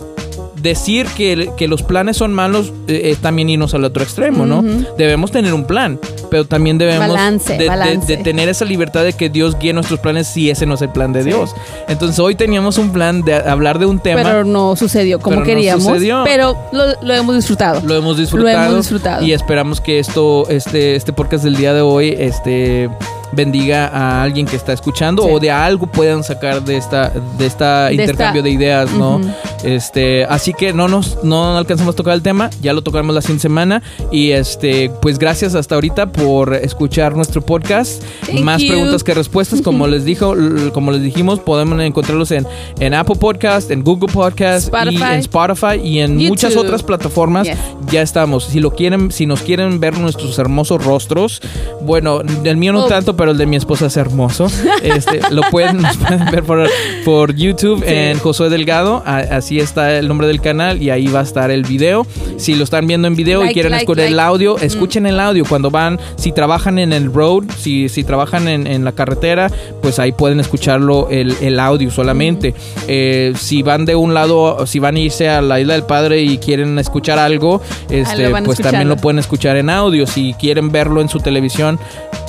decir 0.66 1.08
que, 1.16 1.52
que 1.56 1.68
los 1.70 1.82
planes 1.84 2.18
son 2.18 2.34
malos 2.34 2.74
eh, 2.90 3.02
es 3.06 3.20
también 3.20 3.50
irnos 3.50 3.74
al 3.74 3.86
otro 3.86 4.04
extremo, 4.04 4.46
¿no? 4.46 4.62
Debemos 4.98 5.32
tener 5.32 5.54
un 5.54 5.66
plan, 5.66 5.98
pero 6.30 6.46
también 6.46 6.78
debemos 6.78 7.08
Balance, 7.08 7.58
de, 7.58 7.68
balance. 7.68 8.18
de 8.18 8.22
tener 8.24 8.50
esa 8.50 8.66
libertad 8.66 9.04
de 9.04 9.14
que 9.14 9.30
Dios 9.30 9.58
guíe 9.58 9.72
nuestros 9.72 10.00
planes 10.02 10.28
si 10.28 10.50
ese 10.50 10.66
no 10.66 10.74
es 10.76 10.82
el 10.82 10.90
plan 10.90 11.14
de 11.14 11.24
Sí. 11.24 11.30
Dios. 11.30 11.52
Entonces 11.88 12.20
hoy 12.20 12.36
teníamos 12.36 12.78
un 12.78 12.92
plan 12.92 13.22
de 13.22 13.36
hablar 13.36 13.80
de 13.80 13.86
un 13.86 14.00
tema. 14.00 14.22
Pero 14.24 14.44
no 14.44 14.76
sucedió 14.76 15.20
como 15.20 15.38
Pero 15.38 15.42
no 15.42 15.46
queríamos. 15.46 15.84
sucedió. 15.86 16.24
Pero 16.26 16.58
lo, 16.74 16.86
lo 17.02 17.14
hemos 17.14 17.36
disfrutado. 17.36 17.82
lo 17.86 17.96
hemos 17.96 18.16
Lo 18.18 18.22
disfrutado. 18.22 18.66
hemos 18.66 18.78
disfrutado. 18.78 19.24
Y 19.24 19.32
esperamos 19.34 19.80
que 19.82 20.00
esto, 20.00 20.50
este, 20.50 20.96
este 20.96 21.14
podcast 21.14 21.44
del 21.44 21.56
día 21.56 21.74
de 21.74 21.82
hoy, 21.82 22.14
este 22.18 22.90
bendiga 23.31 23.88
a 23.88 24.23
alguien 24.23 24.45
que 24.45 24.56
está 24.56 24.73
escuchando 24.73 25.23
Sí. 25.23 25.30
o 25.31 25.39
de 25.39 25.52
algo 25.52 25.88
puedan 25.88 26.23
sacar 26.23 26.64
de 26.64 26.77
esta 26.77 27.11
de 27.38 27.45
esta 27.45 27.85
De 27.88 27.95
intercambio 27.95 28.39
esta- 28.41 28.43
de 28.43 28.49
ideas, 28.52 28.91
¿no? 28.93 29.19
Este, 29.64 30.26
así 30.26 30.53
que 30.53 30.73
no 30.73 30.88
nos 30.88 31.23
no 31.23 31.57
alcanzamos 31.57 31.93
a 31.93 31.95
tocar 31.97 32.14
el 32.14 32.22
tema, 32.22 32.49
ya 32.61 32.73
lo 32.73 32.81
tocaremos 32.84 33.15
la 33.15 33.22
siguiente 33.22 33.41
semana 33.43 33.81
y 34.11 34.31
este, 34.31 34.89
pues 35.02 35.18
gracias 35.18 35.56
hasta 35.56 35.76
ahorita 35.76 36.11
por 36.11 36.53
escuchar 36.53 37.15
nuestro 37.15 37.41
podcast. 37.41 38.03
Thank 38.27 38.41
Más 38.41 38.61
you. 38.61 38.68
preguntas 38.69 39.03
que 39.03 39.14
respuestas, 39.14 39.61
como 39.61 39.88
les 39.88 40.06
dijo, 40.06 40.35
como 40.73 40.91
les 40.91 41.02
dijimos, 41.02 41.39
podemos 41.39 41.80
encontrarlos 41.81 42.31
en, 42.31 42.45
en 42.80 42.93
Apple 42.93 43.15
Podcast, 43.15 43.72
en 43.72 43.84
Google 43.84 44.11
Podcast 44.11 44.72
y 44.91 44.95
en 44.97 45.03
Spotify 45.19 45.80
y 45.84 45.99
en 45.99 46.14
YouTube. 46.19 46.30
muchas 46.30 46.56
otras 46.56 46.84
plataformas. 46.84 47.47
Yes. 47.47 47.57
Ya 47.91 48.02
estamos. 48.02 48.45
Si 48.45 48.60
lo 48.60 48.72
quieren, 48.72 49.11
si 49.11 49.26
nos 49.26 49.41
quieren 49.41 49.80
ver 49.80 49.97
nuestros 49.97 50.38
hermosos 50.39 50.84
rostros, 50.84 51.41
bueno, 51.81 52.22
el 52.43 52.57
mío 52.57 52.73
no 52.73 52.85
Oh. 52.85 52.88
tanto, 52.88 53.15
pero 53.16 53.32
el 53.32 53.38
de 53.38 53.46
mi 53.46 53.56
esposa 53.56 53.88
es 53.88 53.98
hermoso. 53.98 54.48
Este, 54.84 55.20
lo 55.32 55.42
pueden, 55.52 55.82
pueden 56.08 56.26
ver 56.32 56.44
por, 56.44 56.68
por 57.04 57.36
YouTube 57.36 57.84
Sí. 57.86 57.94
en 57.94 58.20
Josué 58.20 58.50
Delgado. 58.50 59.04
A- 59.06 59.18
así 59.20 59.60
está 59.60 59.98
el 59.98 60.08
nombre 60.08 60.28
del 60.28 60.42
canal 60.42 60.82
y 60.82 60.90
ahí 60.90 61.08
va 61.08 61.20
a 61.22 61.24
estar 61.24 61.52
el 61.52 61.64
video. 61.64 62.06
Si 62.38 62.56
lo 62.56 62.64
están 62.64 62.88
viendo 62.88 63.08
en 63.08 63.16
video 63.16 63.40
y 63.42 63.46
Like, 63.46 63.54
quieren 63.54 63.72
like, 63.72 63.84
escuchar 63.84 64.06
el 64.06 64.16
like. 64.16 64.28
audio, 64.28 64.58
escuchen 64.60 65.06
el 65.06 65.20
audio. 65.20 65.44
Cuando 65.48 65.70
van 65.72 66.00
Si 66.18 66.32
trabajan 66.32 66.80
en 66.80 66.94
el 66.94 67.12
road, 67.14 67.44
si, 67.58 67.90
si 67.90 68.04
trabajan 68.04 68.48
en, 68.48 68.68
en 68.68 68.84
la 68.86 68.92
carretera, 68.92 69.50
pues 69.82 70.00
ahí 70.00 70.12
pueden 70.12 70.40
escucharlo 70.40 71.08
el, 71.10 71.36
el 71.42 71.60
audio 71.60 71.92
solamente. 71.92 72.54
Eh, 72.88 73.34
si 73.38 73.64
van 73.64 73.86
de 73.86 73.96
un 73.96 74.14
lado, 74.14 74.66
si 74.68 74.80
van 74.80 74.96
a 74.96 75.00
irse 75.00 75.30
a 75.30 75.42
la 75.42 75.60
isla 75.60 75.74
del 75.74 75.84
padre 75.84 76.22
y 76.22 76.38
quieren 76.38 76.78
escuchar 76.80 77.20
algo, 77.20 77.62
este, 77.90 78.24
lo 78.24 78.32
van 78.32 78.44
a 78.44 78.46
pues 78.46 78.60
escuchar. 78.60 78.72
también 78.74 78.90
lo 78.90 78.98
pueden 78.98 79.20
escuchar 79.20 79.58
en 79.58 79.70
audio. 79.70 80.06
Si 80.08 80.34
quieren 80.34 80.72
verlo 80.72 81.02
en 81.02 81.10
su 81.10 81.20
televisión, 81.20 81.80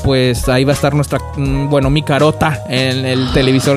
pues 0.05 0.49
ahí 0.49 0.65
va 0.65 0.73
estar 0.77 0.95
nuestra, 0.95 1.19
mm, 1.37 1.69
bueno, 1.69 1.91
mi 1.91 2.03
carota 2.03 2.63
en 2.69 3.05
el 3.05 3.33
televisor 3.33 3.77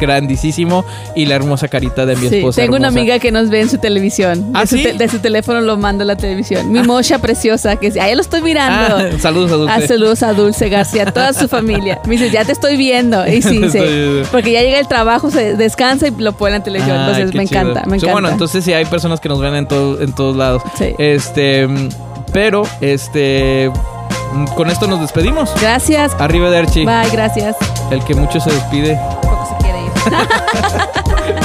grandísimo 0.00 0.84
y 1.14 1.26
la 1.26 1.34
hermosa 1.36 1.68
carita 1.68 2.06
de 2.06 2.16
mi 2.16 2.28
Sí, 2.28 2.36
esposa. 2.36 2.60
tengo 2.60 2.76
una 2.76 2.88
amiga 2.88 3.18
que 3.18 3.32
nos 3.32 3.48
ve 3.50 3.60
en 3.60 3.70
su 3.70 3.78
televisión. 3.78 4.50
¿Ah, 4.54 4.62
de, 4.62 4.66
su 4.66 4.76
sí? 4.76 4.82
te- 4.82 4.92
de 4.94 5.08
su 5.08 5.18
teléfono 5.20 5.60
lo 5.60 5.76
mando 5.76 6.02
a 6.02 6.06
la 6.06 6.16
televisión. 6.16 6.70
Mi 6.72 6.82
mocha 6.82 7.18
preciosa, 7.18 7.76
que 7.76 7.92
ahí 8.00 8.14
lo 8.14 8.20
estoy 8.20 8.42
mirando. 8.42 8.96
Ah, 8.96 9.18
saludos 9.20 9.52
a 9.52 9.54
Dulce. 9.56 9.74
Ah, 9.74 9.86
saludos 9.86 10.22
a 10.22 10.32
Dulce 10.32 10.68
García, 10.68 11.04
a 11.04 11.12
toda 11.12 11.32
su 11.32 11.48
familia. 11.48 12.00
Me 12.06 12.12
dice, 12.12 12.30
ya 12.30 12.44
te 12.44 12.52
estoy 12.52 12.76
viendo. 12.76 13.26
Y 13.26 13.40
sí, 13.42 13.60
sí. 13.70 13.78
Porque 14.30 14.52
ya 14.52 14.62
llega 14.62 14.78
el 14.80 14.88
trabajo, 14.88 15.30
se 15.30 15.56
descansa 15.56 16.08
y 16.08 16.10
lo 16.18 16.32
pone 16.32 16.56
en 16.56 16.60
la 16.60 16.64
televisión. 16.64 16.96
Ay, 16.98 17.02
Entonces 17.10 17.34
me 17.34 17.46
chido. 17.46 17.60
encanta, 17.60 17.80
me 17.86 17.90
Sí, 17.98 18.06
encanta. 18.06 18.12
Bueno, 18.12 18.28
entonces 18.28 18.64
sí 18.64 18.72
hay 18.72 18.84
personas 18.86 19.20
que 19.20 19.28
nos 19.28 19.40
ven 19.40 19.54
en, 19.54 19.66
todo- 19.68 20.00
en 20.00 20.12
todos 20.12 20.36
lados. 20.36 20.62
Sí. 20.78 20.94
Este, 20.98 21.68
pero, 22.32 22.64
este, 22.80 23.70
con 24.56 24.70
esto 24.70 24.86
nos 24.86 25.00
despedimos. 25.00 25.52
Gracias. 25.60 26.14
Arriba 26.18 26.50
de 26.50 26.58
Archie, 26.58 26.84
Bye, 26.86 27.10
gracias. 27.10 27.56
el 27.90 28.02
que 28.04 28.14
mucho 28.14 28.40
se 28.40 28.50
despide. 28.52 28.98
Poco 29.22 29.46
se 29.48 29.64
quiere 29.64 29.84
ir. 29.84 29.90